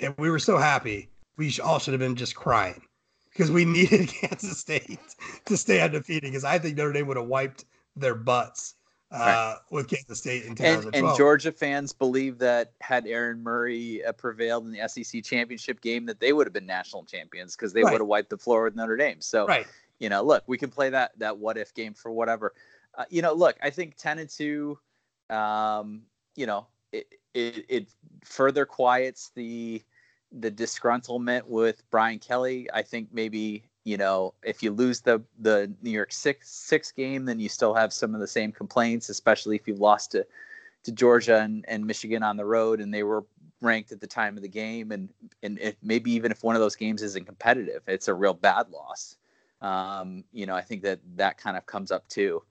and 0.00 0.14
we 0.18 0.30
were 0.30 0.38
so 0.38 0.56
happy. 0.56 1.08
we 1.36 1.52
all 1.62 1.78
should 1.78 1.92
have 1.92 2.00
been 2.00 2.16
just 2.16 2.34
crying 2.34 2.82
because 3.30 3.50
we 3.50 3.64
needed 3.76 4.08
Kansas 4.08 4.58
State 4.58 4.98
to 5.46 5.56
stay 5.56 5.80
undefeated 5.80 6.30
because 6.30 6.44
I 6.44 6.58
think 6.58 6.76
Notre 6.76 6.92
Dame 6.92 7.06
would 7.06 7.16
have 7.16 7.26
wiped 7.26 7.64
their 7.96 8.14
butts 8.14 8.74
uh, 9.10 9.18
right. 9.18 9.56
with 9.70 9.88
Kansas 9.88 10.18
State 10.18 10.44
in 10.44 10.54
2012. 10.54 10.94
And, 10.94 11.06
and, 11.06 11.16
Georgia 11.16 11.52
fans 11.52 11.92
believe 11.92 12.38
that 12.38 12.72
had 12.80 13.06
Aaron 13.06 13.42
Murray 13.42 14.04
uh, 14.04 14.12
prevailed 14.12 14.66
in 14.66 14.72
the 14.72 14.86
SEC 14.88 15.24
championship 15.24 15.80
game, 15.80 16.06
that 16.06 16.20
they 16.20 16.32
would 16.32 16.46
have 16.46 16.52
been 16.52 16.66
national 16.66 17.04
champions 17.04 17.56
because 17.56 17.72
they 17.72 17.82
right. 17.82 17.92
would 17.92 18.00
have 18.00 18.08
wiped 18.08 18.30
the 18.30 18.38
floor 18.38 18.64
with 18.64 18.76
Notre 18.76 18.96
Dame. 18.96 19.20
So, 19.20 19.46
right. 19.46 19.66
you 19.98 20.08
know, 20.08 20.22
look, 20.22 20.44
we 20.46 20.58
can 20.58 20.70
play 20.70 20.90
that 20.90 21.12
that 21.18 21.38
what 21.38 21.56
if 21.56 21.72
game 21.74 21.94
for 21.94 22.10
whatever. 22.10 22.52
Uh, 22.94 23.04
you 23.08 23.22
know, 23.22 23.32
look, 23.32 23.56
I 23.62 23.70
think 23.70 23.96
10 23.96 24.18
and 24.18 24.28
two, 24.28 24.78
um, 25.30 26.02
you 26.36 26.46
know, 26.46 26.66
it, 26.92 27.06
it, 27.32 27.64
it 27.68 27.88
further 28.24 28.66
quiets 28.66 29.30
the 29.34 29.82
the 30.32 30.50
disgruntlement 30.50 31.44
with 31.46 31.82
Brian 31.90 32.18
Kelly. 32.18 32.68
I 32.72 32.82
think 32.82 33.08
maybe 33.12 33.64
you 33.84 33.96
know 33.96 34.34
if 34.42 34.62
you 34.62 34.70
lose 34.70 35.00
the 35.00 35.22
the 35.38 35.72
New 35.82 35.90
Year 35.90 36.06
six 36.10 36.50
six 36.50 36.92
game, 36.92 37.24
then 37.24 37.40
you 37.40 37.48
still 37.48 37.74
have 37.74 37.92
some 37.92 38.14
of 38.14 38.20
the 38.20 38.26
same 38.26 38.52
complaints, 38.52 39.08
especially 39.08 39.56
if 39.56 39.66
you 39.66 39.74
lost 39.74 40.12
to 40.12 40.26
to 40.84 40.92
Georgia 40.92 41.40
and, 41.40 41.64
and 41.68 41.86
Michigan 41.86 42.22
on 42.22 42.36
the 42.36 42.44
road, 42.44 42.80
and 42.80 42.92
they 42.92 43.02
were 43.02 43.24
ranked 43.60 43.90
at 43.90 44.00
the 44.00 44.06
time 44.06 44.36
of 44.36 44.42
the 44.42 44.48
game, 44.48 44.92
and 44.92 45.08
and 45.42 45.58
if, 45.58 45.76
maybe 45.82 46.12
even 46.12 46.30
if 46.30 46.42
one 46.42 46.54
of 46.54 46.60
those 46.60 46.76
games 46.76 47.02
isn't 47.02 47.26
competitive, 47.26 47.82
it's 47.86 48.08
a 48.08 48.14
real 48.14 48.34
bad 48.34 48.70
loss. 48.70 49.16
Um, 49.60 50.24
you 50.32 50.46
know, 50.46 50.54
I 50.54 50.62
think 50.62 50.82
that 50.82 51.00
that 51.16 51.38
kind 51.38 51.56
of 51.56 51.66
comes 51.66 51.90
up 51.90 52.06
too. 52.08 52.42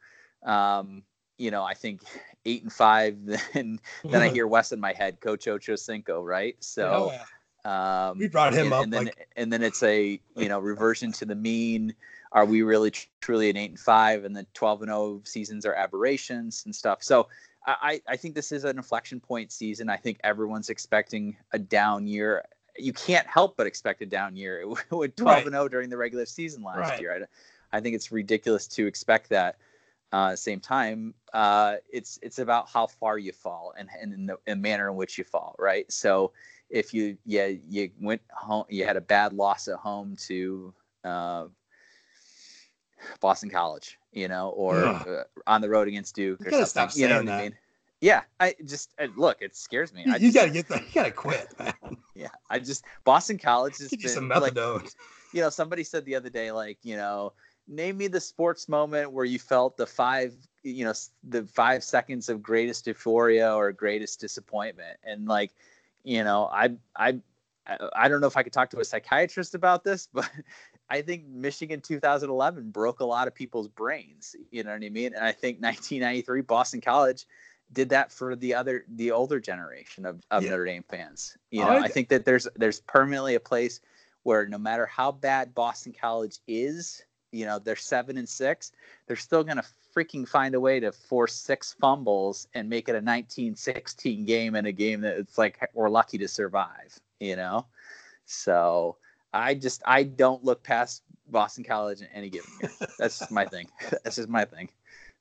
Um, 0.44 1.04
you 1.38 1.52
know, 1.52 1.64
I 1.64 1.76
think 1.76 2.02
eight 2.46 2.64
and 2.64 2.74
five, 2.74 3.18
then 3.54 3.80
then 4.04 4.22
I 4.22 4.30
hear 4.30 4.48
Wes 4.48 4.72
in 4.72 4.80
my 4.80 4.94
head, 4.94 5.22
Coach 5.22 5.48
Ocho 5.48 5.76
Cinco, 5.76 6.24
right? 6.24 6.56
So. 6.60 6.92
Oh, 6.92 7.12
yeah 7.12 7.24
um, 7.68 8.18
we 8.18 8.30
brought 8.30 8.54
him 8.54 8.68
and, 8.68 8.74
up, 8.74 8.84
and 8.84 8.94
then 8.94 9.06
like... 9.06 9.28
and 9.36 9.52
then 9.52 9.62
it's 9.62 9.84
a 9.84 10.20
you 10.36 10.48
know 10.48 10.60
reversion 10.60 11.12
to 11.14 11.26
the 11.26 11.36
mean. 11.36 11.94
Are 12.32 12.46
we 12.46 12.62
really 12.62 12.92
truly 13.22 13.50
an 13.50 13.58
eight 13.58 13.72
and 13.72 13.80
five, 13.80 14.24
and 14.24 14.36
the 14.36 14.46
twelve 14.54 14.82
and 14.82 14.90
zero 14.90 15.22
seasons 15.26 15.66
are 15.66 15.74
aberrations 15.74 16.64
and 16.66 16.74
stuff? 16.74 17.04
So 17.04 17.28
I 17.66 18.02
I 18.08 18.16
think 18.16 18.36
this 18.36 18.54
is 18.54 18.64
an 18.64 18.78
inflection 18.78 19.20
point 19.20 19.52
season. 19.52 19.90
I 19.90 19.98
think 19.98 20.20
everyone's 20.24 20.70
expecting 20.70 21.36
a 21.52 21.60
down 21.60 22.08
year. 22.08 22.46
You 22.78 22.94
can't 22.94 23.28
help 23.28 23.58
but 23.58 23.68
expect 23.68 24.02
a 24.02 24.06
down 24.06 24.38
year 24.38 24.64
with 24.90 25.16
twelve 25.18 25.46
and 25.46 25.54
0 25.54 25.68
during 25.68 25.90
the 25.90 25.98
regular 25.98 26.26
season 26.26 26.64
last 26.64 26.78
right. 26.78 27.02
year. 27.02 27.28
I, 27.74 27.78
I 27.78 27.82
think 27.82 27.96
it's 27.96 28.12
ridiculous 28.12 28.68
to 28.70 28.88
expect 28.88 29.30
that. 29.30 29.58
Uh, 30.14 30.38
same 30.38 30.62
time, 30.62 31.14
uh, 31.34 31.76
it's 31.92 32.18
it's 32.22 32.40
about 32.40 32.70
how 32.70 32.88
far 32.88 33.18
you 33.18 33.34
fall 33.34 33.74
and 33.78 33.90
and 34.02 34.14
in 34.14 34.26
the 34.26 34.56
manner 34.56 34.90
in 34.90 34.96
which 34.96 35.18
you 35.18 35.26
fall, 35.26 35.54
right? 35.60 35.92
So 35.92 36.32
if 36.70 36.94
you 36.94 37.18
yeah 37.26 37.48
you 37.48 37.90
went 38.00 38.22
home 38.32 38.66
you 38.70 38.86
had 38.86 38.98
a 38.98 39.02
bad 39.02 39.34
loss 39.34 39.68
at 39.68 39.76
home 39.76 40.16
to 40.28 40.74
uh, 41.04 41.46
Boston 43.20 43.50
College, 43.50 43.98
you 44.12 44.28
know, 44.28 44.50
or 44.50 44.82
yeah. 44.82 45.04
uh, 45.08 45.24
on 45.46 45.62
the 45.62 45.70
road 45.70 45.88
against 45.88 46.16
Duke 46.16 46.40
you 46.42 46.58
or 46.58 46.66
something. 46.66 47.02
you 47.02 47.08
know 47.08 47.18
what 47.18 47.26
that. 47.28 47.40
I 47.40 47.44
mean? 47.44 47.56
Yeah, 48.02 48.22
I 48.40 48.56
just 48.66 48.92
uh, 49.00 49.08
look. 49.16 49.42
It 49.42 49.56
scares 49.56 49.94
me. 49.94 50.04
You, 50.06 50.16
you 50.18 50.32
gotta 50.32 50.52
get 50.52 50.68
that. 50.68 50.82
You 50.82 50.94
gotta 50.94 51.12
quit, 51.12 51.48
man. 51.60 51.74
Yeah, 52.16 52.30
I 52.50 52.60
just 52.60 52.84
Boston 53.04 53.38
College 53.38 53.78
been 53.78 54.00
some 54.08 54.30
methadone. 54.30 54.84
Like, 54.84 54.92
you 55.34 55.42
know, 55.42 55.50
somebody 55.50 55.84
said 55.84 56.06
the 56.06 56.16
other 56.16 56.30
day, 56.30 56.52
like 56.52 56.78
you 56.84 56.96
know, 56.96 57.34
name 57.68 57.98
me 57.98 58.08
the 58.08 58.22
sports 58.22 58.70
moment 58.70 59.12
where 59.12 59.26
you 59.26 59.40
felt 59.40 59.78
the 59.78 59.88
five, 59.88 60.36
you 60.62 60.86
know, 60.86 60.94
the 61.24 61.44
five 61.46 61.84
seconds 61.84 62.30
of 62.30 62.44
greatest 62.44 62.86
euphoria 62.86 63.52
or 63.54 63.72
greatest 63.72 64.20
disappointment, 64.20 64.98
and 65.04 65.28
like 65.28 65.52
you 66.08 66.24
know, 66.24 66.50
I 66.52 66.70
I 66.96 67.20
I 67.94 68.08
don't 68.08 68.22
know 68.22 68.28
if 68.28 68.38
I 68.38 68.44
could 68.44 68.54
talk 68.54 68.70
to 68.70 68.80
a 68.80 68.86
psychiatrist 68.86 69.54
about 69.56 69.84
this, 69.84 70.08
but 70.14 70.30
I 70.90 71.02
think 71.02 71.28
Michigan 71.28 71.82
2011 71.82 72.72
broke 72.72 73.02
a 73.02 73.06
lot 73.06 73.28
of 73.28 73.36
people's 73.36 73.68
brains. 73.68 74.34
You 74.50 74.64
know 74.64 74.72
what 74.72 74.84
I 74.84 74.90
mean? 74.90 75.14
And 75.14 75.24
I 75.24 75.34
think 75.34 75.58
1993 75.62 76.42
Boston 76.42 76.82
College 76.82 77.28
did 77.74 77.90
that 77.90 78.14
for 78.14 78.38
the 78.38 78.54
other 78.54 78.86
the 78.88 79.12
older 79.12 79.42
generation 79.42 80.06
of, 80.06 80.24
of 80.32 80.44
yeah. 80.44 80.52
Notre 80.52 80.66
Dame 80.66 80.86
fans. 80.88 81.38
You 81.52 81.62
know, 81.62 81.72
I, 81.72 81.84
I 81.84 81.88
think 81.90 82.08
that 82.08 82.24
there's 82.24 82.48
there's 82.56 82.80
permanently 82.80 83.36
a 83.36 83.42
place 83.42 83.82
where 84.24 84.48
no 84.48 84.58
matter 84.58 84.86
how 84.86 85.12
bad 85.12 85.54
Boston 85.54 85.94
College 86.00 86.40
is, 86.48 87.04
you 87.32 87.46
know, 87.46 87.60
they're 87.60 87.76
seven 87.76 88.18
and 88.18 88.28
six, 88.28 88.72
they're 89.08 89.16
still 89.16 89.44
gonna 89.44 89.64
freaking 89.96 90.28
find 90.28 90.54
a 90.56 90.60
way 90.60 90.80
to 90.80 90.92
force 90.92 91.34
six 91.34 91.74
fumbles 91.80 92.48
and 92.54 92.70
make 92.70 92.88
it 92.88 92.92
a 92.92 93.02
1916 93.02 94.26
game 94.26 94.56
in 94.56 94.66
a 94.68 94.72
game 94.72 95.02
that 95.02 95.18
it's 95.18 95.38
like 95.38 95.70
we're 95.74 95.90
lucky 95.90 96.18
to 96.20 96.28
survive, 96.28 97.00
you 97.20 97.36
know? 97.36 97.66
So 98.26 98.98
I 99.34 99.56
just 99.56 99.82
I 99.86 100.04
don't 100.04 100.44
look 100.44 100.64
past 100.64 101.04
Boston 101.30 101.64
College 101.64 102.02
in 102.02 102.08
any 102.14 102.30
given 102.30 102.50
year. 102.62 102.72
That's 103.00 103.20
just 103.20 103.32
my 103.32 103.46
thing. 103.46 103.68
That's 104.04 104.16
just 104.16 104.30
my 104.30 104.46
thing. 104.46 104.70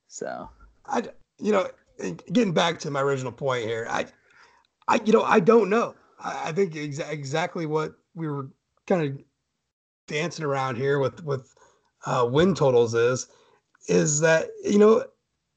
So 0.07 0.49
I 0.85 1.03
you 1.39 1.51
know 1.51 1.67
getting 2.31 2.53
back 2.53 2.79
to 2.79 2.91
my 2.91 3.01
original 3.01 3.31
point 3.31 3.65
here, 3.65 3.87
I 3.89 4.05
I 4.87 4.99
you 5.03 5.13
know 5.13 5.23
I 5.23 5.39
don't 5.39 5.69
know. 5.69 5.95
I, 6.19 6.49
I 6.49 6.51
think 6.51 6.73
exa- 6.73 7.09
exactly 7.11 7.65
what 7.65 7.95
we 8.15 8.27
were 8.27 8.49
kind 8.85 9.01
of 9.03 9.23
dancing 10.07 10.45
around 10.45 10.75
here 10.75 10.99
with 10.99 11.23
with 11.23 11.53
uh, 12.07 12.25
win 12.25 12.55
totals 12.55 12.95
is 12.95 13.27
is 13.87 14.19
that 14.21 14.47
you 14.63 14.79
know 14.79 14.99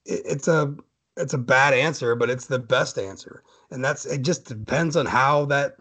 it, 0.05 0.21
it's 0.25 0.47
a 0.47 0.75
it's 1.17 1.33
a 1.33 1.37
bad 1.37 1.73
answer, 1.73 2.15
but 2.15 2.29
it's 2.29 2.45
the 2.45 2.59
best 2.59 2.97
answer, 2.97 3.43
and 3.71 3.83
that's 3.83 4.05
it. 4.05 4.21
Just 4.21 4.45
depends 4.45 4.95
on 4.95 5.05
how 5.05 5.45
that 5.45 5.77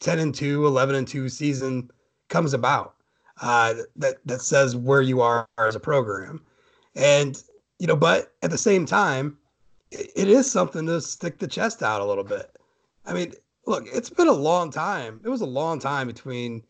10 0.00 0.18
and 0.18 0.34
2, 0.34 0.66
11 0.66 0.94
and 0.94 1.08
2 1.08 1.28
season 1.28 1.90
comes 2.28 2.52
about. 2.54 2.94
Uh, 3.40 3.74
that 3.96 4.16
that 4.24 4.40
says 4.40 4.76
where 4.76 5.02
you 5.02 5.20
are 5.20 5.46
as 5.58 5.74
a 5.74 5.80
program, 5.80 6.40
and 6.94 7.42
you 7.78 7.86
know, 7.86 7.96
but 7.96 8.34
at 8.42 8.50
the 8.50 8.58
same 8.58 8.86
time, 8.86 9.36
it, 9.90 10.10
it 10.16 10.28
is 10.28 10.50
something 10.50 10.86
to 10.86 11.00
stick 11.00 11.38
the 11.38 11.46
chest 11.46 11.82
out 11.82 12.00
a 12.00 12.04
little 12.04 12.24
bit. 12.24 12.56
I 13.04 13.12
mean, 13.12 13.34
look, 13.66 13.86
it's 13.92 14.10
been 14.10 14.28
a 14.28 14.32
long 14.32 14.70
time. 14.70 15.20
It 15.22 15.28
was 15.28 15.42
a 15.42 15.46
long 15.46 15.78
time 15.80 16.06
between 16.06 16.62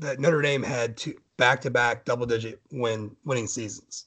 that 0.00 0.18
Notre 0.18 0.42
Dame 0.42 0.64
had 0.64 0.96
two 0.96 1.14
back 1.36 1.60
to 1.62 1.70
back 1.70 2.04
double 2.04 2.26
digit 2.26 2.60
win 2.70 3.14
winning 3.24 3.46
seasons. 3.46 4.06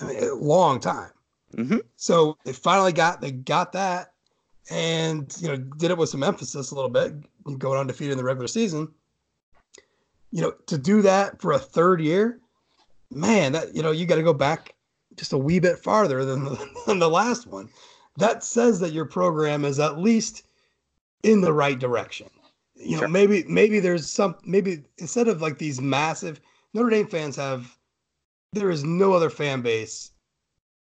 I 0.00 0.06
mean, 0.06 0.22
a 0.22 0.34
long 0.34 0.80
time. 0.80 1.10
Mm-hmm. 1.56 1.78
So 1.96 2.36
they 2.44 2.52
finally 2.52 2.92
got 2.92 3.20
they 3.20 3.30
got 3.30 3.72
that, 3.72 4.12
and 4.70 5.34
you 5.40 5.48
know 5.48 5.56
did 5.56 5.90
it 5.90 5.98
with 5.98 6.08
some 6.08 6.22
emphasis 6.22 6.70
a 6.70 6.74
little 6.74 6.90
bit, 6.90 7.14
going 7.58 7.78
undefeated 7.78 8.12
in 8.12 8.18
the 8.18 8.24
regular 8.24 8.48
season. 8.48 8.88
You 10.30 10.42
know, 10.42 10.50
to 10.66 10.78
do 10.78 11.02
that 11.02 11.40
for 11.40 11.52
a 11.52 11.58
third 11.58 12.00
year, 12.00 12.40
man, 13.10 13.52
that 13.52 13.74
you 13.74 13.82
know 13.82 13.92
you 13.92 14.06
got 14.06 14.16
to 14.16 14.22
go 14.22 14.34
back 14.34 14.74
just 15.16 15.32
a 15.32 15.38
wee 15.38 15.60
bit 15.60 15.78
farther 15.78 16.24
than 16.24 16.44
the, 16.44 16.70
than 16.86 16.98
the 16.98 17.10
last 17.10 17.46
one. 17.46 17.68
That 18.16 18.44
says 18.44 18.80
that 18.80 18.92
your 18.92 19.04
program 19.04 19.64
is 19.64 19.78
at 19.78 19.98
least 19.98 20.44
in 21.22 21.40
the 21.40 21.52
right 21.52 21.78
direction. 21.78 22.28
You 22.76 22.92
know, 22.92 22.98
sure. 23.00 23.08
maybe 23.08 23.44
maybe 23.46 23.78
there's 23.78 24.10
some 24.10 24.34
maybe 24.44 24.82
instead 24.98 25.28
of 25.28 25.40
like 25.40 25.58
these 25.58 25.80
massive 25.80 26.40
Notre 26.74 26.90
Dame 26.90 27.06
fans 27.06 27.36
have 27.36 27.78
there 28.52 28.70
is 28.70 28.84
no 28.84 29.12
other 29.12 29.30
fan 29.30 29.62
base. 29.62 30.10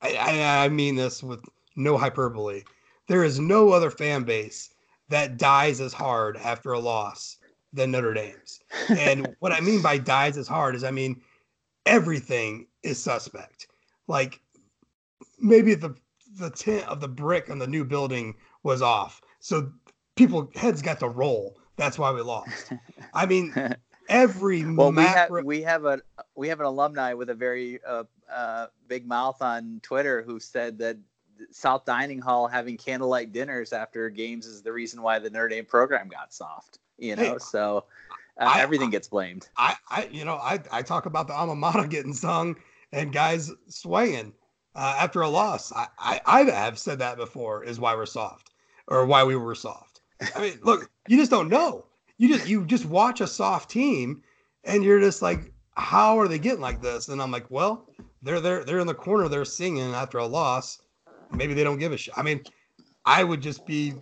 I, 0.03 0.15
I, 0.15 0.65
I 0.65 0.69
mean 0.69 0.97
this 0.97 1.23
with 1.23 1.45
no 1.77 1.97
hyperbole. 1.97 2.63
There 3.07 3.25
is 3.25 3.41
no 3.41 3.71
other 3.71 3.91
fan 3.91 4.25
base 4.25 4.71
that 5.09 5.39
dies 5.39 5.81
as 5.81 5.93
hard 5.93 6.37
after 6.37 6.73
a 6.73 6.79
loss 6.79 7.39
than 7.73 7.91
Notre 7.91 8.15
Dame's. 8.15 8.61
And 8.89 9.35
what 9.41 9.53
I 9.53 9.61
mean 9.61 9.81
by 9.81 9.99
dies 9.99 10.37
as 10.37 10.49
hard 10.49 10.75
is 10.75 10.85
I 10.85 10.91
mean 10.91 11.21
everything 11.87 12.67
is 12.83 13.03
suspect. 13.03 13.69
Like 14.07 14.41
maybe 15.39 15.75
the 15.75 15.95
the 16.39 16.51
tint 16.51 16.87
of 16.87 17.01
the 17.01 17.09
brick 17.09 17.51
on 17.51 17.59
the 17.59 17.67
new 17.67 17.85
building 17.85 18.35
was 18.63 18.83
off. 18.83 19.21
So 19.41 19.73
people 20.17 20.51
heads 20.55 20.83
got 20.83 21.01
to 21.01 21.09
roll. 21.09 21.59
That's 21.77 21.99
why 21.99 22.11
we 22.11 22.21
lost. 22.21 22.73
I 23.15 23.25
mean, 23.27 23.53
every 24.09 24.65
well, 24.65 24.93
macro- 24.93 25.43
we 25.43 25.63
have 25.63 25.83
we 25.83 25.85
have 25.85 25.85
a 25.85 26.01
we 26.35 26.49
have 26.49 26.61
an 26.61 26.67
alumni 26.67 27.13
with 27.15 27.31
a 27.31 27.35
very 27.35 27.81
uh, 27.85 28.05
uh, 28.33 28.67
big 28.87 29.07
mouth 29.07 29.41
on 29.43 29.81
Twitter 29.83 30.23
who 30.23 30.41
said 30.41 30.79
that 30.79 30.97
South 31.51 31.85
Dining 31.85 32.21
Hall 32.21 32.49
having 32.49 32.77
candlelight 32.77 33.33
dinners 33.33 33.73
after 33.73 34.09
games 34.11 34.47
is 34.47 34.63
the 34.63 34.73
reason 34.73 35.03
why 35.03 35.19
the 35.19 35.31
Notre 35.31 35.49
Dame 35.49 35.65
program 35.65 36.09
got 36.09 36.33
soft. 36.33 36.79
You 36.99 37.17
know, 37.17 37.23
hey, 37.23 37.39
so 37.39 37.85
uh, 38.41 38.45
I, 38.45 38.61
everything 38.61 38.91
gets 38.91 39.09
blamed. 39.09 39.49
I, 39.57 39.77
I, 39.89 40.09
you 40.11 40.25
know, 40.25 40.35
I, 40.35 40.61
I 40.73 40.83
talk 40.83 41.07
about 41.07 41.29
the 41.29 41.35
alma 41.35 41.55
mater 41.55 41.87
getting 41.87 42.13
sung 42.15 42.57
and 42.93 43.13
guys 43.13 43.53
swaying 43.69 44.33
uh, 44.75 44.97
after 44.99 45.21
a 45.23 45.29
loss. 45.29 45.73
I, 45.73 45.87
I, 45.99 46.21
I 46.27 46.43
have 46.45 46.79
said 46.79 46.99
that 46.99 47.17
before 47.17 47.63
is 47.65 47.79
why 47.79 47.95
we're 47.95 48.07
soft 48.07 48.51
or 48.89 49.07
why 49.07 49.23
we 49.23 49.37
were 49.37 49.55
soft. 49.55 50.01
I 50.35 50.41
mean, 50.41 50.59
look, 50.63 50.91
you 51.07 51.17
just 51.17 51.31
don't 51.31 51.49
know 51.49 51.85
you 52.19 52.29
just 52.29 52.49
you 52.49 52.65
just 52.67 52.85
watch 52.85 53.21
a 53.21 53.27
soft 53.27 53.71
team 53.71 54.23
and 54.65 54.85
you're 54.85 55.01
just 55.01 55.23
like 55.23 55.53
how 55.77 56.19
are 56.19 56.29
they 56.29 56.39
getting 56.39 56.61
like 56.61 56.83
this 56.83 57.09
and 57.09 57.23
i'm 57.23 57.31
like 57.31 57.51
well 57.51 57.89
they're 58.23 58.41
there 58.41 58.65
they're 58.65 58.81
in 58.81 58.87
the 58.87 58.95
corner 58.95 59.29
they're 59.29 59.45
singing 59.45 59.95
after 59.95 60.19
a 60.19 60.27
loss 60.27 60.81
maybe 61.33 61.55
they 61.55 61.65
don't 61.65 61.79
give 61.79 61.93
a 61.93 61.97
shit 61.97 62.15
i 62.17 62.23
mean 62.23 62.41
i 63.05 63.25
would 63.25 63.41
just 63.41 63.65
be 63.67 63.95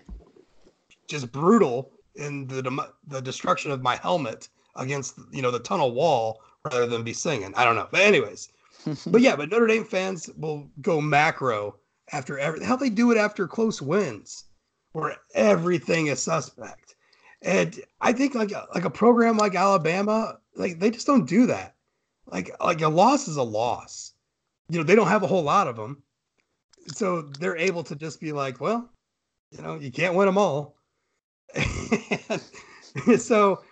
just 1.08 1.30
brutal 1.32 1.92
in 2.16 2.46
the 2.46 2.92
the 3.08 3.20
destruction 3.20 3.70
of 3.70 3.82
my 3.82 3.96
helmet 3.96 4.48
against 4.76 5.18
you 5.32 5.42
know 5.42 5.50
the 5.50 5.58
tunnel 5.58 5.92
wall 5.92 6.40
rather 6.64 6.86
than 6.86 7.02
be 7.02 7.12
singing. 7.12 7.52
I 7.56 7.64
don't 7.64 7.76
know, 7.76 7.88
but 7.90 8.00
anyways, 8.00 8.48
but 9.06 9.20
yeah, 9.20 9.36
but 9.36 9.50
Notre 9.50 9.66
Dame 9.66 9.84
fans 9.84 10.30
will 10.36 10.68
go 10.80 11.00
macro 11.00 11.76
after 12.12 12.38
every 12.38 12.64
how 12.64 12.76
they 12.76 12.90
do 12.90 13.10
it 13.12 13.18
after 13.18 13.46
close 13.46 13.80
wins, 13.80 14.44
where 14.92 15.16
everything 15.34 16.08
is 16.08 16.22
suspect. 16.22 16.85
And 17.46 17.80
I 18.00 18.12
think 18.12 18.34
like 18.34 18.50
like 18.74 18.84
a 18.84 18.90
program 18.90 19.36
like 19.36 19.54
Alabama, 19.54 20.38
like 20.56 20.80
they 20.80 20.90
just 20.90 21.06
don't 21.06 21.28
do 21.28 21.46
that. 21.46 21.76
Like 22.26 22.50
like 22.60 22.82
a 22.82 22.88
loss 22.88 23.28
is 23.28 23.36
a 23.36 23.42
loss. 23.42 24.12
You 24.68 24.78
know 24.78 24.84
they 24.84 24.96
don't 24.96 25.06
have 25.06 25.22
a 25.22 25.28
whole 25.28 25.44
lot 25.44 25.68
of 25.68 25.76
them, 25.76 26.02
so 26.88 27.22
they're 27.22 27.56
able 27.56 27.84
to 27.84 27.94
just 27.94 28.20
be 28.20 28.32
like, 28.32 28.60
well, 28.60 28.90
you 29.52 29.62
know, 29.62 29.76
you 29.76 29.92
can't 29.92 30.16
win 30.16 30.26
them 30.26 30.36
all. 30.36 30.74
so, 33.16 33.62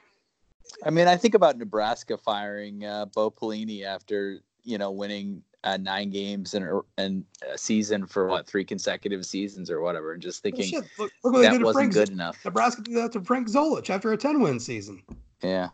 I 0.84 0.90
mean, 0.90 1.08
I 1.08 1.16
think 1.16 1.34
about 1.34 1.58
Nebraska 1.58 2.16
firing 2.16 2.84
uh, 2.84 3.06
Bo 3.06 3.28
Pelini 3.28 3.84
after 3.84 4.38
you 4.62 4.78
know 4.78 4.92
winning 4.92 5.42
uh, 5.64 5.78
nine 5.78 6.10
games 6.10 6.54
in 6.54 6.84
a, 6.98 7.58
season 7.58 8.06
for 8.06 8.28
what 8.28 8.46
three 8.46 8.64
consecutive 8.64 9.24
seasons 9.24 9.70
or 9.70 9.80
whatever, 9.80 10.12
and 10.12 10.22
just 10.22 10.42
thinking 10.42 10.70
well, 10.98 11.08
look, 11.24 11.32
look 11.32 11.42
that 11.42 11.52
wasn't 11.62 11.72
Frank, 11.74 11.92
good 11.94 12.10
enough. 12.10 12.44
Nebraska 12.44 12.82
did 12.82 12.94
that 12.96 13.12
to 13.12 13.20
Frank 13.22 13.48
Solich 13.48 13.90
after 13.90 14.12
a 14.12 14.16
ten 14.16 14.40
win 14.40 14.60
season. 14.60 15.02
Yeah. 15.42 15.70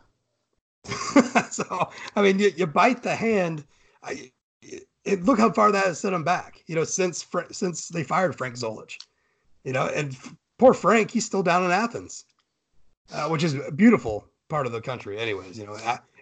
so 1.51 1.89
I 2.15 2.21
mean, 2.21 2.39
you, 2.39 2.51
you 2.55 2.65
bite 2.65 3.03
the 3.03 3.15
hand. 3.15 3.65
I, 4.01 4.31
it, 5.03 5.23
look 5.23 5.39
how 5.39 5.51
far 5.51 5.71
that 5.71 5.85
has 5.85 5.99
set 5.99 6.13
him 6.13 6.23
back. 6.23 6.63
You 6.67 6.75
know, 6.75 6.83
since 6.85 7.25
since 7.51 7.89
they 7.89 8.03
fired 8.03 8.35
Frank 8.35 8.55
Solich, 8.55 8.97
You 9.63 9.73
know, 9.73 9.87
and 9.87 10.15
poor 10.57 10.73
Frank, 10.73 11.11
he's 11.11 11.25
still 11.25 11.43
down 11.43 11.65
in 11.65 11.71
Athens, 11.71 12.25
uh, 13.13 13.27
which 13.27 13.43
is 13.43 13.55
a 13.55 13.71
beautiful 13.71 14.27
part 14.47 14.65
of 14.65 14.71
the 14.71 14.81
country, 14.81 15.17
anyways. 15.17 15.57
You 15.57 15.65
know, 15.65 15.77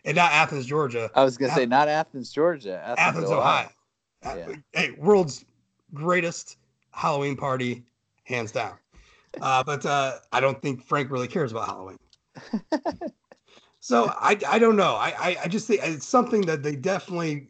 and 0.05 0.15
not 0.15 0.31
Athens, 0.31 0.65
Georgia. 0.65 1.09
I 1.15 1.23
was 1.23 1.38
gonna 1.38 1.53
say 1.53 1.65
not 1.65 1.88
Athens, 1.88 2.31
Georgia. 2.31 2.81
Athens, 2.84 2.99
Athens 2.99 3.31
Ohio. 3.31 3.69
Ohio. 4.26 4.38
Yeah. 4.38 4.55
Hey, 4.73 4.91
world's 4.91 5.45
greatest 5.93 6.57
Halloween 6.91 7.35
party, 7.35 7.84
hands 8.23 8.51
down. 8.51 8.73
Uh, 9.43 9.63
but 9.63 9.85
uh, 9.85 10.13
I 10.31 10.39
don't 10.39 10.59
think 10.59 10.84
Frank 10.84 11.11
really 11.11 11.27
cares 11.27 11.51
about 11.51 11.67
Halloween. 11.67 11.99
so 13.80 14.11
I 14.19 14.35
I 14.47 14.57
don't 14.57 14.76
know. 14.76 14.95
I, 14.95 15.13
I 15.19 15.38
I 15.43 15.47
just 15.47 15.67
think 15.67 15.81
it's 15.84 16.07
something 16.07 16.41
that 16.41 16.63
they 16.63 16.76
definitely 16.76 17.49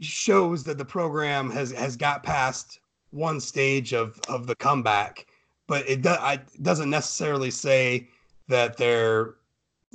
shows 0.00 0.62
that 0.62 0.78
the 0.78 0.84
program 0.84 1.50
has 1.50 1.72
has 1.72 1.96
got 1.96 2.22
past 2.22 2.78
one 3.10 3.40
stage 3.40 3.94
of 3.94 4.20
of 4.28 4.46
the 4.46 4.54
comeback, 4.54 5.26
but 5.66 5.86
it, 5.88 6.02
do, 6.02 6.10
I, 6.10 6.34
it 6.34 6.62
doesn't 6.62 6.88
necessarily 6.88 7.50
say 7.50 8.08
that 8.46 8.76
they're 8.76 9.34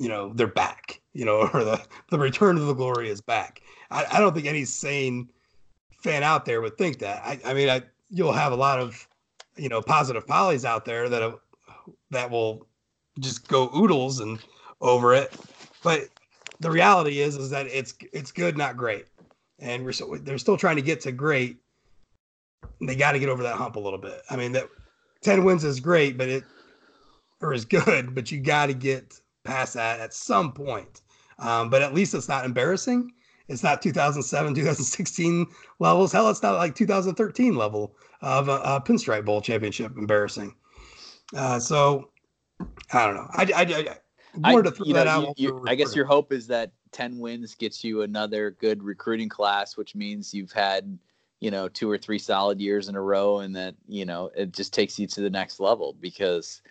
you 0.02 0.10
know 0.10 0.34
they're 0.34 0.48
back 0.48 1.00
you 1.14 1.24
know 1.24 1.48
or 1.54 1.64
the 1.64 1.82
the 2.10 2.18
return 2.18 2.58
of 2.58 2.66
the 2.66 2.74
glory 2.74 3.10
is 3.10 3.22
back. 3.22 3.62
I, 3.92 4.06
I 4.14 4.20
don't 4.20 4.34
think 4.34 4.48
any 4.48 4.66
sane 4.66 5.30
fan 6.04 6.24
out 6.24 6.46
there 6.46 6.62
would 6.62 6.78
think 6.78 7.00
that. 7.00 7.22
I, 7.24 7.40
I 7.46 7.54
mean 7.54 7.70
I, 7.70 7.84
you'll 8.10 8.32
have 8.34 8.52
a 8.52 8.56
lot 8.56 8.80
of 8.80 9.08
you 9.58 9.70
know 9.70 9.82
positive 9.82 10.26
polys 10.26 10.66
out 10.66 10.86
there 10.86 11.08
that 11.10 11.40
that 12.10 12.32
will 12.32 12.68
just 13.20 13.48
go 13.48 13.70
oodles 13.76 14.20
and 14.20 14.40
over 14.80 15.14
it. 15.14 15.36
But 15.84 16.08
the 16.60 16.72
reality 16.72 17.20
is 17.20 17.36
is 17.36 17.52
that 17.52 17.68
it's 17.68 17.94
it's 18.12 18.32
good 18.32 18.58
not 18.58 18.78
great. 18.78 19.06
And 19.60 19.86
we're 19.86 19.92
so, 19.92 20.18
they're 20.20 20.40
still 20.40 20.58
trying 20.58 20.78
to 20.78 20.82
get 20.82 21.02
to 21.02 21.12
great. 21.12 21.58
They 22.82 22.96
got 22.96 23.12
to 23.12 23.20
get 23.20 23.30
over 23.30 23.44
that 23.44 23.56
hump 23.56 23.76
a 23.76 23.80
little 23.80 24.00
bit. 24.00 24.24
I 24.30 24.36
mean 24.36 24.54
that 24.54 24.68
10 25.22 25.44
wins 25.44 25.64
is 25.64 25.80
great 25.80 26.18
but 26.18 26.30
it 26.30 26.44
or 27.42 27.54
is 27.54 27.64
good 27.64 28.16
but 28.16 28.32
you 28.32 28.40
got 28.40 28.68
to 28.68 28.74
get 28.74 29.21
past 29.44 29.74
that 29.76 30.00
at 30.00 30.14
some 30.14 30.54
point. 30.54 31.02
Um, 31.40 31.70
but 31.70 31.82
at 31.82 31.94
least 31.94 32.14
it's 32.14 32.30
not 32.30 32.46
embarrassing. 32.46 33.12
It's 33.48 33.64
not 33.64 33.82
2007, 33.82 34.54
2016 34.54 35.48
levels. 35.80 36.12
Hell, 36.12 36.30
it's 36.30 36.44
not 36.44 36.56
like 36.56 36.76
2013 36.76 37.56
level 37.56 37.96
of 38.22 38.48
a, 38.48 38.62
a 38.64 38.82
Pinstripe 38.82 39.26
Bowl 39.26 39.42
championship 39.42 39.98
embarrassing. 39.98 40.56
Uh, 41.36 41.60
so 41.60 42.12
I 42.94 43.06
don't 43.06 43.16
know. 43.16 43.28
I, 43.34 43.44
I, 43.56 43.62
I 43.62 43.98
I, 44.44 44.62
to 44.62 44.72
throw 44.72 44.88
know, 44.88 44.94
that 44.94 45.08
out. 45.08 45.38
You, 45.38 45.48
you, 45.48 45.66
I 45.68 45.76
guess 45.76 45.96
your 45.96 46.06
hope 46.06 46.32
is 46.32 46.48
that 46.48 46.72
10 46.92 47.20
wins 47.20 47.56
gets 47.56 47.84
you 47.84 48.02
another 48.02 48.52
good 48.52 48.84
recruiting 48.84 49.30
class, 49.30 49.76
which 49.78 49.96
means 49.96 50.34
you've 50.34 50.52
had, 50.52 50.98
you 51.40 51.52
know, 51.52 51.68
two 51.68 51.90
or 51.90 51.98
three 51.98 52.20
solid 52.20 52.62
years 52.62 52.88
in 52.88 52.96
a 52.96 53.02
row 53.02 53.40
and 53.40 53.56
that, 53.56 53.76
you 53.88 54.06
know, 54.06 54.32
it 54.36 54.54
just 54.54 54.74
takes 54.74 54.98
you 55.00 55.08
to 55.08 55.22
the 55.22 55.30
next 55.30 55.60
level 55.60 55.96
because 56.00 56.62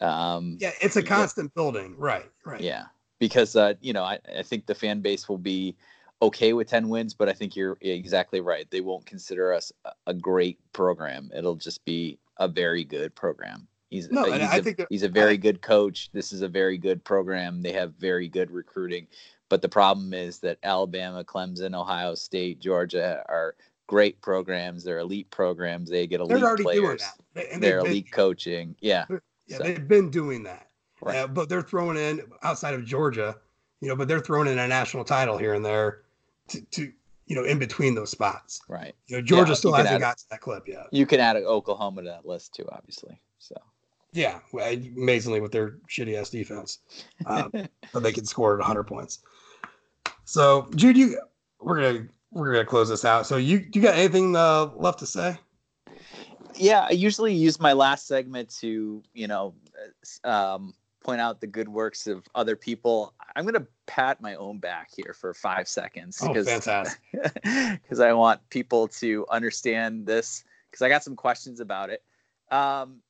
um, 0.00 0.58
yeah, 0.60 0.72
it's 0.80 0.96
a 0.96 1.02
constant 1.02 1.50
yeah. 1.50 1.60
building. 1.60 1.94
Right. 1.98 2.30
Right. 2.44 2.60
Yeah. 2.60 2.84
Because, 3.18 3.56
uh, 3.56 3.74
you 3.80 3.92
know, 3.92 4.04
I, 4.04 4.18
I 4.38 4.42
think 4.42 4.66
the 4.66 4.74
fan 4.74 5.00
base 5.00 5.28
will 5.28 5.38
be 5.38 5.76
okay 6.22 6.52
with 6.52 6.68
10 6.68 6.88
wins, 6.88 7.14
but 7.14 7.28
I 7.28 7.32
think 7.32 7.56
you're 7.56 7.78
exactly 7.80 8.40
right. 8.40 8.70
They 8.70 8.80
won't 8.80 9.06
consider 9.06 9.52
us 9.52 9.72
a 10.06 10.14
great 10.14 10.58
program. 10.72 11.30
It'll 11.34 11.56
just 11.56 11.84
be 11.84 12.18
a 12.38 12.48
very 12.48 12.84
good 12.84 13.14
program. 13.14 13.66
He's, 13.90 14.10
no, 14.10 14.24
he's, 14.24 14.42
I 14.42 14.56
a, 14.56 14.62
think 14.62 14.84
he's 14.90 15.04
a 15.04 15.08
very 15.08 15.34
I, 15.34 15.36
good 15.36 15.62
coach. 15.62 16.10
This 16.12 16.32
is 16.32 16.42
a 16.42 16.48
very 16.48 16.76
good 16.76 17.04
program. 17.04 17.62
They 17.62 17.72
have 17.72 17.94
very 17.94 18.28
good 18.28 18.50
recruiting. 18.50 19.06
But 19.48 19.62
the 19.62 19.68
problem 19.68 20.12
is 20.12 20.40
that 20.40 20.58
Alabama, 20.62 21.22
Clemson, 21.24 21.74
Ohio 21.74 22.14
State, 22.16 22.58
Georgia 22.58 23.24
are 23.28 23.54
great 23.86 24.20
programs. 24.20 24.82
They're 24.82 24.98
elite 24.98 25.30
programs. 25.30 25.88
They 25.88 26.06
get 26.06 26.20
elite 26.20 26.42
players. 26.58 27.04
They, 27.34 27.56
they're 27.58 27.78
elite 27.78 28.10
coaching. 28.10 28.74
Yeah. 28.80 29.04
Yeah, 29.46 29.58
so. 29.58 29.62
they've 29.64 29.88
been 29.88 30.10
doing 30.10 30.42
that. 30.44 30.68
Right. 31.00 31.18
Uh, 31.18 31.26
but 31.26 31.48
they're 31.48 31.62
throwing 31.62 31.96
in 31.96 32.22
outside 32.42 32.74
of 32.74 32.84
Georgia, 32.84 33.36
you 33.80 33.88
know, 33.88 33.96
but 33.96 34.08
they're 34.08 34.20
throwing 34.20 34.48
in 34.48 34.58
a 34.58 34.66
national 34.66 35.04
title 35.04 35.36
here 35.36 35.54
and 35.54 35.64
there 35.64 36.02
to, 36.48 36.60
to 36.72 36.92
you 37.26 37.36
know, 37.36 37.44
in 37.44 37.58
between 37.58 37.94
those 37.94 38.10
spots. 38.10 38.60
Right. 38.68 38.94
You 39.06 39.16
know, 39.16 39.22
Georgia 39.22 39.50
yeah, 39.50 39.56
still 39.56 39.72
hasn't 39.72 40.00
got 40.00 40.18
to 40.18 40.24
that 40.30 40.40
clip 40.40 40.66
yet. 40.66 40.86
You 40.92 41.06
can 41.06 41.20
add 41.20 41.36
Oklahoma 41.36 42.02
to 42.02 42.08
that 42.08 42.26
list 42.26 42.54
too, 42.54 42.66
obviously. 42.72 43.20
So. 43.38 43.56
Yeah, 44.12 44.38
amazingly 44.54 45.40
with 45.40 45.52
their 45.52 45.76
shitty 45.88 46.18
ass 46.18 46.30
defense, 46.30 46.78
um, 47.26 47.52
but 47.92 48.02
they 48.02 48.12
can 48.12 48.24
score 48.24 48.56
100 48.56 48.84
points. 48.84 49.18
So, 50.24 50.68
Jude, 50.74 50.96
you 50.96 51.20
we're 51.60 51.76
gonna 51.76 52.06
we're 52.30 52.52
gonna 52.52 52.64
close 52.64 52.88
this 52.88 53.04
out. 53.04 53.26
So, 53.26 53.36
you 53.36 53.66
you 53.74 53.82
got 53.82 53.94
anything 53.94 54.34
uh, 54.34 54.70
left 54.76 55.00
to 55.00 55.06
say? 55.06 55.36
Yeah, 56.58 56.86
I 56.88 56.92
usually 56.92 57.34
use 57.34 57.60
my 57.60 57.72
last 57.72 58.06
segment 58.06 58.50
to, 58.60 59.02
you 59.12 59.26
know, 59.26 59.54
um, 60.24 60.74
point 61.02 61.20
out 61.20 61.40
the 61.40 61.46
good 61.46 61.68
works 61.68 62.06
of 62.06 62.26
other 62.34 62.56
people. 62.56 63.14
I'm 63.34 63.44
going 63.44 63.54
to 63.54 63.66
pat 63.86 64.20
my 64.20 64.34
own 64.34 64.58
back 64.58 64.90
here 64.94 65.14
for 65.14 65.32
five 65.32 65.68
seconds. 65.68 66.18
Oh. 66.20 66.32
Because 66.32 68.00
I 68.00 68.12
want 68.12 68.40
people 68.50 68.88
to 68.88 69.26
understand 69.30 70.06
this, 70.06 70.44
because 70.70 70.82
I 70.82 70.88
got 70.88 71.04
some 71.04 71.16
questions 71.16 71.60
about 71.60 71.90
it. 71.90 72.02
Um, 72.50 73.00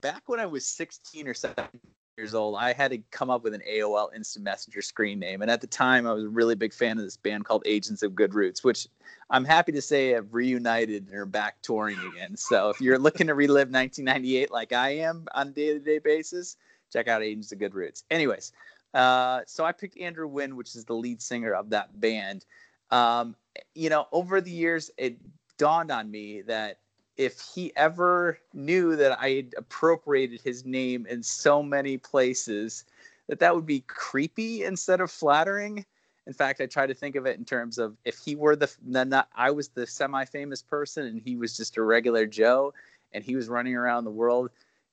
back 0.00 0.22
when 0.26 0.40
I 0.40 0.46
was 0.46 0.66
16 0.66 1.28
or 1.28 1.34
17 1.34 1.68
years 2.18 2.34
old, 2.34 2.56
I 2.56 2.72
had 2.72 2.90
to 2.90 2.98
come 3.10 3.30
up 3.30 3.44
with 3.44 3.54
an 3.54 3.62
AOL 3.66 4.14
Instant 4.14 4.44
Messenger 4.44 4.82
screen 4.82 5.18
name. 5.18 5.40
And 5.40 5.50
at 5.50 5.60
the 5.60 5.66
time, 5.66 6.06
I 6.06 6.12
was 6.12 6.24
a 6.24 6.28
really 6.28 6.54
big 6.54 6.74
fan 6.74 6.98
of 6.98 7.04
this 7.04 7.16
band 7.16 7.44
called 7.44 7.62
Agents 7.64 8.02
of 8.02 8.14
Good 8.14 8.34
Roots, 8.34 8.62
which 8.62 8.88
I'm 9.30 9.44
happy 9.44 9.72
to 9.72 9.80
say 9.80 10.10
have 10.10 10.34
reunited 10.34 11.06
and 11.06 11.14
are 11.14 11.24
back 11.24 11.62
touring 11.62 11.98
again. 12.12 12.36
So 12.36 12.68
if 12.68 12.80
you're 12.80 12.98
looking 12.98 13.28
to 13.28 13.34
relive 13.34 13.70
1998 13.70 14.50
like 14.50 14.72
I 14.72 14.90
am 14.96 15.26
on 15.34 15.48
a 15.48 15.50
day 15.50 15.72
to 15.72 15.78
day 15.78 15.98
basis, 15.98 16.56
check 16.92 17.08
out 17.08 17.22
Agents 17.22 17.52
of 17.52 17.58
Good 17.58 17.74
Roots. 17.74 18.04
Anyways, 18.10 18.52
uh, 18.92 19.42
so 19.46 19.64
I 19.64 19.72
picked 19.72 19.98
Andrew 19.98 20.26
Winn, 20.26 20.56
which 20.56 20.74
is 20.74 20.84
the 20.84 20.94
lead 20.94 21.22
singer 21.22 21.54
of 21.54 21.70
that 21.70 22.00
band. 22.00 22.44
Um, 22.90 23.36
you 23.74 23.90
know, 23.90 24.06
over 24.12 24.40
the 24.40 24.50
years, 24.50 24.90
it 24.98 25.16
dawned 25.56 25.90
on 25.90 26.10
me 26.10 26.42
that 26.42 26.78
if 27.18 27.40
he 27.52 27.72
ever 27.76 28.38
knew 28.54 28.94
that 28.96 29.20
I 29.20 29.30
had 29.30 29.54
appropriated 29.58 30.40
his 30.40 30.64
name 30.64 31.04
in 31.06 31.22
so 31.22 31.62
many 31.62 31.98
places, 31.98 32.84
that 33.28 33.40
that 33.40 33.54
would 33.54 33.66
be 33.66 33.80
creepy 33.80 34.64
instead 34.64 35.00
of 35.00 35.10
flattering. 35.10 35.84
In 36.28 36.32
fact, 36.32 36.60
I 36.60 36.66
try 36.66 36.86
to 36.86 36.94
think 36.94 37.16
of 37.16 37.26
it 37.26 37.36
in 37.36 37.44
terms 37.44 37.76
of 37.78 37.96
if 38.04 38.18
he 38.18 38.36
were 38.36 38.54
the 38.54 38.72
not 38.84 39.28
I 39.34 39.50
was 39.50 39.68
the 39.68 39.86
semi-famous 39.86 40.62
person 40.62 41.06
and 41.06 41.20
he 41.20 41.36
was 41.36 41.56
just 41.56 41.76
a 41.76 41.82
regular 41.82 42.24
Joe, 42.24 42.72
and 43.12 43.24
he 43.24 43.34
was 43.34 43.48
running 43.48 43.74
around 43.74 44.04
the 44.04 44.10
world 44.10 44.50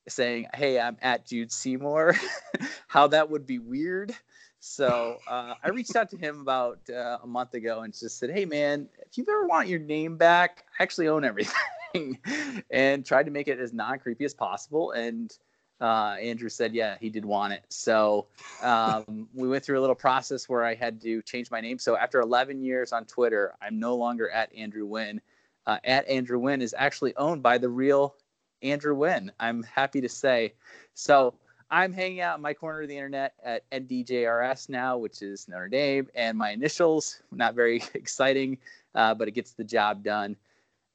saying, 0.07 0.47
"Hey, 0.53 0.79
I'm 0.79 0.97
at 1.01 1.27
Jude 1.27 1.51
Seymour," 1.51 2.15
how 2.87 3.07
that 3.07 3.29
would 3.29 3.45
be 3.45 3.59
weird. 3.59 4.15
So 4.59 5.21
uh, 5.27 5.53
I 5.63 5.69
reached 5.69 5.95
out 5.95 6.09
to 6.09 6.17
him 6.17 6.41
about 6.41 6.79
uh, 6.89 7.19
a 7.21 7.27
month 7.27 7.53
ago 7.53 7.81
and 7.81 7.93
just 7.93 8.17
said, 8.17 8.31
"Hey, 8.31 8.45
man, 8.45 8.89
if 9.05 9.17
you 9.17 9.25
ever 9.29 9.45
want 9.45 9.67
your 9.67 9.79
name 9.79 10.17
back, 10.17 10.65
I 10.79 10.83
actually 10.83 11.07
own 11.07 11.23
everything." 11.23 11.53
and 12.69 13.05
tried 13.05 13.23
to 13.23 13.31
make 13.31 13.47
it 13.47 13.59
as 13.59 13.73
non 13.73 13.99
creepy 13.99 14.25
as 14.25 14.33
possible. 14.33 14.91
And 14.91 15.35
uh, 15.81 16.15
Andrew 16.21 16.49
said, 16.49 16.73
yeah, 16.73 16.95
he 16.99 17.09
did 17.09 17.25
want 17.25 17.53
it. 17.53 17.63
So 17.69 18.27
um, 18.61 19.27
we 19.33 19.47
went 19.47 19.63
through 19.63 19.79
a 19.79 19.81
little 19.81 19.95
process 19.95 20.47
where 20.47 20.63
I 20.63 20.73
had 20.73 21.01
to 21.01 21.21
change 21.23 21.51
my 21.51 21.61
name. 21.61 21.79
So 21.79 21.97
after 21.97 22.21
11 22.21 22.61
years 22.61 22.93
on 22.93 23.05
Twitter, 23.05 23.53
I'm 23.61 23.79
no 23.79 23.95
longer 23.95 24.29
at 24.29 24.53
Andrew 24.55 24.85
Winn. 24.85 25.19
Uh, 25.67 25.79
at 25.83 26.07
Andrew 26.07 26.39
Winn 26.39 26.61
is 26.61 26.75
actually 26.77 27.15
owned 27.17 27.41
by 27.41 27.57
the 27.57 27.69
real 27.69 28.15
Andrew 28.61 28.95
Winn. 28.95 29.31
I'm 29.39 29.63
happy 29.63 29.99
to 30.01 30.09
say. 30.09 30.53
So 30.93 31.33
I'm 31.71 31.91
hanging 31.91 32.21
out 32.21 32.37
in 32.37 32.41
my 32.41 32.53
corner 32.53 32.83
of 32.83 32.87
the 32.87 32.95
internet 32.95 33.33
at 33.43 33.69
NDJRS 33.71 34.69
now, 34.69 34.97
which 34.97 35.21
is 35.21 35.47
Notre 35.47 35.67
Dame, 35.67 36.07
and 36.15 36.37
my 36.37 36.51
initials, 36.51 37.21
not 37.31 37.55
very 37.55 37.83
exciting, 37.93 38.57
uh, 38.93 39.13
but 39.13 39.27
it 39.27 39.31
gets 39.31 39.51
the 39.51 39.63
job 39.63 40.03
done. 40.03 40.35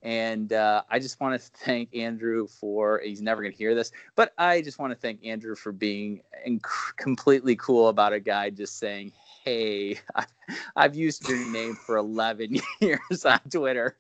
And 0.03 0.53
uh, 0.53 0.83
I 0.89 0.99
just 0.99 1.21
want 1.21 1.41
to 1.41 1.51
thank 1.65 1.95
Andrew 1.95 2.47
for, 2.47 3.01
he's 3.05 3.23
never 3.23 3.43
going 3.43 3.53
to 3.53 3.59
hear 3.59 3.75
this, 3.75 3.93
but 4.17 4.33
I 4.39 4.63
just 4.63 4.79
want 4.79 4.93
to 4.93 4.99
thank 4.99 5.25
Andrew 5.25 5.55
for 5.55 5.73
being 5.73 6.23
inc- 6.47 6.97
completely 6.97 7.57
cool 7.57 7.89
about 7.89 8.13
a 8.13 8.21
guy 8.21 8.51
just 8.51 8.79
saying, 8.79 9.13
Hey, 9.45 9.99
I've 10.77 10.95
used 10.95 11.29
your 11.29 11.39
name 11.51 11.75
for 11.75 11.97
11 11.97 12.61
years 12.81 13.25
on 13.25 13.41
Twitter. 13.51 13.97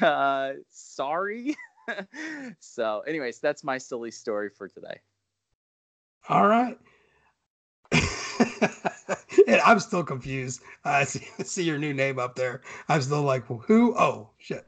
Uh, 0.00 0.52
sorry. 0.70 1.56
so, 2.60 3.00
anyways, 3.00 3.38
that's 3.40 3.64
my 3.64 3.78
silly 3.78 4.10
story 4.10 4.48
for 4.48 4.68
today. 4.68 5.00
All 6.28 6.46
right. 6.46 6.78
and 9.46 9.60
I'm 9.64 9.78
still 9.80 10.02
confused. 10.02 10.60
I 10.84 11.04
see, 11.04 11.26
see, 11.44 11.62
your 11.62 11.78
new 11.78 11.94
name 11.94 12.18
up 12.18 12.34
there. 12.34 12.62
I'm 12.88 13.00
still 13.00 13.22
like, 13.22 13.44
who? 13.46 13.96
Oh, 13.96 14.30
shit. 14.38 14.66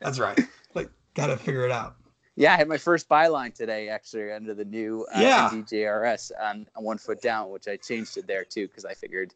That's 0.00 0.18
right. 0.18 0.38
Like, 0.74 0.90
got 1.14 1.28
to 1.28 1.36
figure 1.36 1.64
it 1.64 1.70
out. 1.70 1.96
Yeah, 2.36 2.54
I 2.54 2.56
had 2.56 2.68
my 2.68 2.78
first 2.78 3.08
byline 3.08 3.52
today, 3.52 3.88
actually, 3.88 4.30
under 4.30 4.54
the 4.54 4.64
new 4.64 5.04
uh, 5.12 5.20
yeah. 5.20 5.50
DJRS 5.52 6.30
on, 6.40 6.68
on 6.76 6.84
One 6.84 6.96
Foot 6.98 7.20
Down, 7.20 7.50
which 7.50 7.66
I 7.66 7.76
changed 7.76 8.16
it 8.16 8.28
there 8.28 8.44
too 8.44 8.68
because 8.68 8.84
I 8.84 8.94
figured 8.94 9.34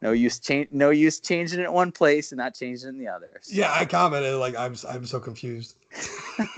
no 0.00 0.12
use 0.12 0.38
change, 0.38 0.68
no 0.70 0.90
use 0.90 1.18
changing 1.18 1.58
it 1.58 1.72
one 1.72 1.90
place 1.90 2.30
and 2.30 2.38
not 2.38 2.54
changing 2.54 2.86
it 2.86 2.92
in 2.92 2.98
the 2.98 3.08
other. 3.08 3.28
So. 3.42 3.56
Yeah, 3.56 3.72
I 3.72 3.84
commented 3.84 4.36
like 4.36 4.56
I'm 4.56 4.76
I'm 4.88 5.04
so 5.04 5.18
confused. 5.18 5.74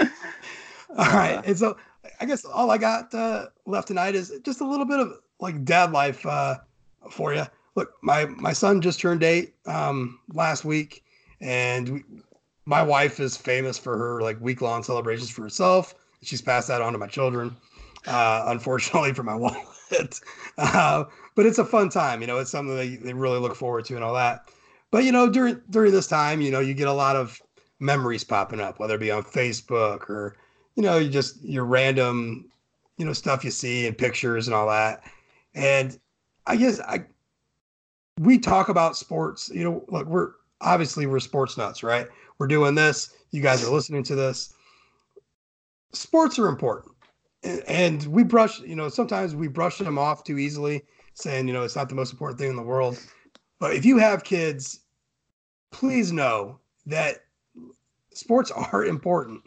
all 0.00 0.06
right, 0.96 1.40
and 1.44 1.56
so 1.56 1.76
I 2.20 2.24
guess 2.24 2.44
all 2.44 2.72
I 2.72 2.78
got 2.78 3.14
uh, 3.14 3.46
left 3.66 3.86
tonight 3.86 4.16
is 4.16 4.32
just 4.44 4.60
a 4.60 4.66
little 4.66 4.86
bit 4.86 4.98
of 4.98 5.12
like 5.38 5.64
dad 5.64 5.92
life 5.92 6.26
uh, 6.26 6.56
for 7.08 7.32
you. 7.34 7.44
Look, 7.76 7.92
my 8.02 8.26
my 8.26 8.52
son 8.52 8.80
just 8.80 9.00
turned 9.00 9.22
eight 9.22 9.54
um, 9.66 10.18
last 10.32 10.64
week, 10.64 11.04
and 11.40 11.88
we, 11.88 12.04
my 12.66 12.82
wife 12.82 13.20
is 13.20 13.36
famous 13.36 13.78
for 13.78 13.96
her 13.96 14.20
like 14.20 14.40
week 14.40 14.60
long 14.60 14.82
celebrations 14.82 15.30
for 15.30 15.42
herself. 15.42 15.94
She's 16.22 16.42
passed 16.42 16.68
that 16.68 16.82
on 16.82 16.92
to 16.92 16.98
my 16.98 17.06
children. 17.06 17.56
Uh, 18.06 18.44
unfortunately 18.46 19.12
for 19.12 19.22
my 19.22 19.34
wallet, 19.36 20.20
uh, 20.56 21.04
but 21.34 21.46
it's 21.46 21.58
a 21.58 21.64
fun 21.64 21.90
time. 21.90 22.22
You 22.22 22.26
know, 22.26 22.38
it's 22.38 22.50
something 22.50 22.74
they, 22.74 22.96
they 22.96 23.12
really 23.12 23.38
look 23.38 23.54
forward 23.54 23.84
to 23.86 23.94
and 23.94 24.02
all 24.02 24.14
that. 24.14 24.48
But 24.90 25.04
you 25.04 25.12
know, 25.12 25.28
during 25.28 25.60
during 25.70 25.92
this 25.92 26.06
time, 26.06 26.40
you 26.40 26.50
know, 26.50 26.60
you 26.60 26.74
get 26.74 26.88
a 26.88 26.92
lot 26.92 27.16
of 27.16 27.40
memories 27.78 28.24
popping 28.24 28.60
up, 28.60 28.78
whether 28.78 28.94
it 28.94 29.00
be 29.00 29.10
on 29.10 29.22
Facebook 29.22 30.08
or 30.08 30.36
you 30.76 30.82
know, 30.82 30.98
you 30.98 31.10
just 31.10 31.42
your 31.42 31.64
random, 31.64 32.50
you 32.96 33.04
know, 33.04 33.12
stuff 33.12 33.44
you 33.44 33.50
see 33.50 33.86
and 33.86 33.96
pictures 33.96 34.46
and 34.48 34.54
all 34.54 34.68
that. 34.68 35.02
And 35.54 35.98
I 36.46 36.56
guess 36.56 36.80
I 36.80 37.04
we 38.20 38.38
talk 38.38 38.68
about 38.68 38.98
sports, 38.98 39.50
you 39.52 39.64
know, 39.64 39.82
look, 39.88 40.06
we're 40.06 40.32
obviously 40.60 41.06
we're 41.06 41.20
sports 41.20 41.56
nuts, 41.56 41.82
right? 41.82 42.06
We're 42.36 42.48
doing 42.48 42.74
this, 42.74 43.16
you 43.30 43.40
guys 43.40 43.64
are 43.64 43.72
listening 43.72 44.02
to 44.04 44.14
this. 44.14 44.52
Sports 45.92 46.38
are 46.38 46.46
important. 46.46 46.94
And, 47.42 47.62
and 47.66 48.06
we 48.08 48.22
brush, 48.22 48.60
you 48.60 48.76
know, 48.76 48.90
sometimes 48.90 49.34
we 49.34 49.48
brush 49.48 49.78
them 49.78 49.98
off 49.98 50.22
too 50.22 50.38
easily, 50.38 50.84
saying, 51.14 51.48
you 51.48 51.54
know, 51.54 51.62
it's 51.62 51.76
not 51.76 51.88
the 51.88 51.94
most 51.94 52.12
important 52.12 52.38
thing 52.38 52.50
in 52.50 52.56
the 52.56 52.62
world. 52.62 53.02
But 53.58 53.74
if 53.74 53.86
you 53.86 53.96
have 53.96 54.22
kids, 54.22 54.80
please 55.70 56.12
know 56.12 56.60
that 56.84 57.24
sports 58.12 58.50
are 58.72 58.84
important 58.84 59.42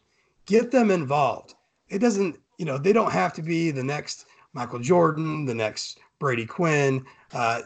get 0.48 0.72
them 0.72 0.90
involved. 0.90 1.54
It 1.90 2.00
doesn't, 2.00 2.40
you 2.58 2.66
know, 2.66 2.80
they 2.80 2.92
don't 2.92 3.12
have 3.12 3.34
to 3.34 3.44
be 3.44 3.70
the 3.70 3.84
next 3.84 4.26
Michael 4.54 4.80
Jordan, 4.80 5.46
the 5.46 5.54
next 5.54 6.00
Brady 6.20 6.46
Quinn, 6.46 7.06
uh, 7.34 7.62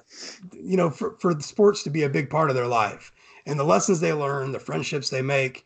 you 0.51 0.77
know, 0.77 0.89
for, 0.89 1.17
for 1.19 1.39
sports 1.39 1.83
to 1.83 1.89
be 1.89 2.03
a 2.03 2.09
big 2.09 2.29
part 2.29 2.49
of 2.49 2.55
their 2.55 2.67
life 2.67 3.11
and 3.45 3.59
the 3.59 3.63
lessons 3.63 3.99
they 3.99 4.13
learn, 4.13 4.51
the 4.51 4.59
friendships 4.59 5.09
they 5.09 5.21
make, 5.21 5.65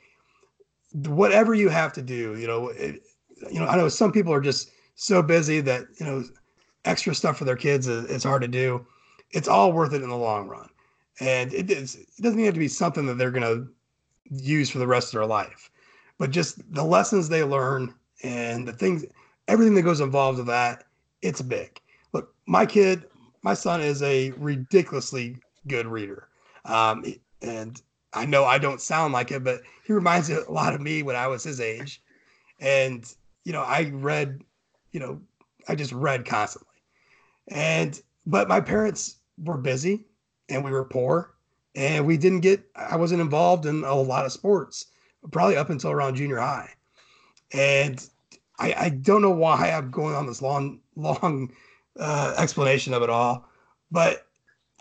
whatever 0.94 1.54
you 1.54 1.70
have 1.70 1.94
to 1.94 2.02
do, 2.02 2.38
you 2.38 2.48
know, 2.48 2.70
it, 2.70 3.02
you 3.52 3.60
know, 3.60 3.68
I 3.68 3.76
know 3.76 3.90
some 3.90 4.12
people 4.12 4.34
are 4.34 4.42
just 4.42 4.72
so 4.96 5.22
busy 5.22 5.62
that, 5.62 5.86
you 6.00 6.06
know, 6.06 6.24
extra 6.86 7.14
stuff 7.16 7.38
for 7.38 7.46
their 7.46 7.56
kids 7.56 7.88
is, 7.88 8.06
is 8.06 8.24
hard 8.24 8.42
to 8.42 8.48
do. 8.48 8.86
It's 9.32 9.48
all 9.48 9.72
worth 9.72 9.94
it 9.94 10.04
in 10.04 10.10
the 10.10 10.18
long 10.18 10.48
run. 10.48 10.70
And 11.20 11.54
it, 11.54 11.70
is, 11.70 11.96
it 11.96 12.22
doesn't 12.22 12.44
have 12.44 12.54
to 12.54 12.60
be 12.60 12.68
something 12.68 13.06
that 13.06 13.18
they're 13.18 13.32
going 13.32 13.44
to 13.44 13.68
use 14.30 14.70
for 14.70 14.80
the 14.80 14.88
rest 14.88 15.08
of 15.08 15.20
their 15.20 15.28
life 15.28 15.72
but 16.22 16.30
just 16.30 16.62
the 16.72 16.84
lessons 16.84 17.30
they 17.30 17.44
learn 17.44 17.96
and 18.22 18.68
the 18.68 18.74
things, 18.74 19.04
everything 19.48 19.74
that 19.74 19.82
goes 19.82 20.02
involved 20.02 20.38
with 20.38 20.46
that, 20.46 20.84
it's 21.24 21.42
big. 21.42 21.82
Look, 22.14 22.32
my 22.46 22.64
kid, 22.64 23.06
my 23.44 23.54
son 23.54 23.82
is 23.82 24.02
a 24.04 24.32
ridiculously 24.32 25.38
good 25.68 25.88
reader. 25.88 26.28
Um, 26.66 27.06
and 27.42 27.82
I 28.14 28.26
know 28.26 28.46
I 28.46 28.58
don't 28.58 28.82
sound 28.82 29.14
like 29.14 29.32
it, 29.32 29.44
but 29.44 29.62
he 29.84 29.94
reminds 29.94 30.30
me 30.30 30.36
a 30.36 30.52
lot 30.52 30.74
of 30.74 30.82
me 30.82 31.04
when 31.04 31.16
I 31.16 31.28
was 31.28 31.44
his 31.44 31.60
age. 31.60 32.02
And, 32.60 33.12
you 33.44 33.54
know, 33.54 33.62
I 33.62 33.90
read, 33.94 34.42
you 34.92 35.00
know, 35.00 35.22
I 35.68 35.76
just 35.76 35.92
read 35.92 36.26
constantly. 36.26 36.68
And, 37.48 38.00
but 38.26 38.48
my 38.48 38.62
parents 38.62 39.18
were 39.44 39.58
busy 39.58 40.06
and 40.50 40.64
we 40.64 40.72
were 40.72 40.86
poor 40.86 41.34
and 41.76 42.06
we 42.06 42.18
didn't 42.18 42.42
get, 42.42 42.64
I 42.76 42.98
wasn't 42.98 43.22
involved 43.22 43.66
in 43.66 43.84
a 43.84 43.96
lot 43.96 44.26
of 44.26 44.32
sports 44.32 44.88
probably 45.32 45.58
up 45.58 45.70
until 45.70 45.92
around 45.92 46.16
junior 46.16 46.38
high. 46.38 46.70
And 47.54 48.06
I, 48.60 48.74
I 48.78 48.90
don't 48.90 49.22
know 49.22 49.32
why 49.32 49.72
I'm 49.72 49.92
going 49.92 50.16
on 50.16 50.28
this 50.28 50.42
long, 50.42 50.80
long 50.96 51.52
uh, 52.00 52.34
explanation 52.38 52.94
of 52.94 53.04
it 53.04 53.10
all, 53.10 53.48
but 53.92 54.28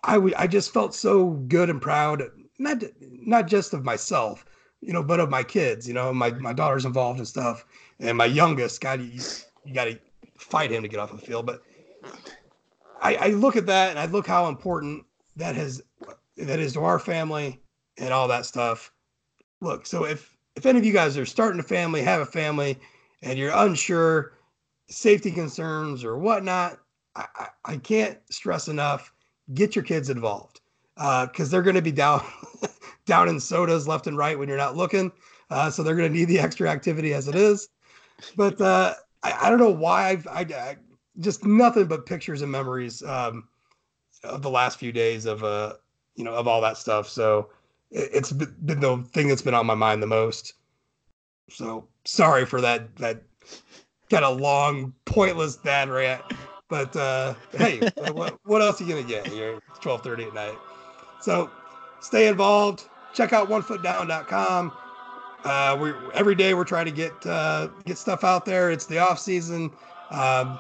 I, 0.04 0.14
w- 0.14 0.34
I 0.36 0.46
just 0.46 0.72
felt 0.72 0.94
so 0.94 1.30
good 1.30 1.68
and 1.68 1.80
proud, 1.80 2.22
not, 2.58 2.82
not 3.00 3.48
just 3.48 3.74
of 3.74 3.84
myself, 3.84 4.44
you 4.80 4.92
know, 4.92 5.02
but 5.02 5.20
of 5.20 5.28
my 5.28 5.42
kids, 5.42 5.86
you 5.86 5.94
know, 5.94 6.12
my, 6.12 6.30
my 6.30 6.52
daughter's 6.52 6.84
involved 6.84 7.18
and 7.18 7.28
stuff. 7.28 7.66
And 7.98 8.16
my 8.16 8.24
youngest, 8.24 8.80
God, 8.80 9.02
you, 9.02 9.20
you 9.64 9.74
got 9.74 9.84
to 9.84 9.98
fight 10.38 10.70
him 10.70 10.82
to 10.82 10.88
get 10.88 11.00
off 11.00 11.12
the 11.12 11.18
field. 11.18 11.44
But 11.44 11.62
I, 13.02 13.14
I 13.16 13.26
look 13.28 13.56
at 13.56 13.66
that 13.66 13.90
and 13.90 13.98
I 13.98 14.06
look 14.06 14.26
how 14.26 14.48
important 14.48 15.04
that 15.36 15.54
has, 15.54 15.82
that 16.38 16.58
is 16.58 16.72
to 16.74 16.80
our 16.84 16.98
family 16.98 17.60
and 17.98 18.14
all 18.14 18.28
that 18.28 18.46
stuff 18.46 18.90
look, 19.60 19.86
so 19.86 20.04
if 20.04 20.36
if 20.56 20.66
any 20.66 20.78
of 20.78 20.84
you 20.84 20.92
guys 20.92 21.16
are 21.16 21.26
starting 21.26 21.60
a 21.60 21.64
family, 21.64 22.02
have 22.02 22.20
a 22.20 22.26
family, 22.26 22.78
and 23.22 23.38
you're 23.38 23.52
unsure, 23.54 24.32
safety 24.88 25.30
concerns 25.30 26.04
or 26.04 26.18
whatnot, 26.18 26.78
I, 27.16 27.48
I, 27.64 27.76
can't 27.76 28.18
stress 28.30 28.68
enough. 28.68 29.12
Get 29.54 29.74
your 29.74 29.84
kids 29.84 30.10
involved 30.10 30.60
because 30.94 31.48
uh, 31.48 31.50
they're 31.50 31.62
going 31.62 31.76
to 31.76 31.82
be 31.82 31.92
down 31.92 32.24
down 33.06 33.28
in 33.28 33.40
sodas 33.40 33.88
left 33.88 34.06
and 34.06 34.16
right 34.16 34.38
when 34.38 34.48
you're 34.48 34.56
not 34.56 34.76
looking. 34.76 35.10
Uh, 35.50 35.70
so 35.70 35.82
they're 35.82 35.96
going 35.96 36.10
to 36.10 36.16
need 36.16 36.26
the 36.26 36.38
extra 36.38 36.70
activity 36.70 37.12
as 37.12 37.26
it 37.26 37.34
is. 37.34 37.68
But 38.36 38.60
uh, 38.60 38.94
I, 39.22 39.32
I, 39.42 39.50
don't 39.50 39.58
know 39.58 39.70
why 39.70 40.10
I've 40.10 40.26
I, 40.28 40.40
I, 40.40 40.76
just 41.18 41.44
nothing 41.44 41.86
but 41.86 42.06
pictures 42.06 42.42
and 42.42 42.52
memories 42.52 43.02
um, 43.02 43.48
of 44.22 44.42
the 44.42 44.50
last 44.50 44.78
few 44.78 44.92
days 44.92 45.26
of 45.26 45.42
uh 45.42 45.74
you 46.14 46.24
know 46.24 46.34
of 46.34 46.46
all 46.46 46.60
that 46.60 46.76
stuff. 46.76 47.08
So 47.08 47.48
it's 47.90 48.32
been 48.32 48.80
the 48.80 49.04
thing 49.12 49.28
that's 49.28 49.42
been 49.42 49.54
on 49.54 49.66
my 49.66 49.74
mind 49.74 50.02
the 50.02 50.06
most. 50.06 50.54
So 51.50 51.88
sorry 52.04 52.46
for 52.46 52.60
that 52.60 52.94
that 52.96 53.22
kind 54.10 54.24
of 54.24 54.40
long, 54.40 54.92
pointless 55.04 55.56
dad 55.56 55.88
rant. 55.88 56.22
But 56.70 56.94
uh, 56.94 57.34
hey, 57.50 57.80
what, 58.12 58.38
what, 58.44 58.62
else 58.62 58.80
are 58.80 58.84
you 58.84 58.94
gonna 58.94 59.06
get 59.06 59.28
twelve 59.80 60.02
thirty 60.02 60.24
at 60.24 60.34
night. 60.34 60.56
So 61.20 61.50
stay 62.00 62.28
involved. 62.28 62.88
Check 63.12 63.32
out 63.32 63.48
onefootdown.com. 63.48 64.72
Uh, 65.42 65.78
we 65.80 65.92
every 66.14 66.34
day 66.34 66.54
we're 66.54 66.64
trying 66.64 66.84
to 66.84 66.92
get 66.92 67.12
uh, 67.26 67.68
get 67.84 67.98
stuff 67.98 68.22
out 68.22 68.44
there. 68.44 68.70
It's 68.70 68.86
the 68.86 68.98
off 68.98 69.18
season. 69.18 69.70
Um, 70.10 70.58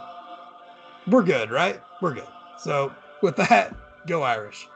we're 1.06 1.22
good, 1.22 1.50
right? 1.50 1.80
We're 2.02 2.14
good. 2.14 2.28
So 2.58 2.92
with 3.22 3.36
that, 3.36 3.74
go 4.06 4.22
Irish. 4.22 4.68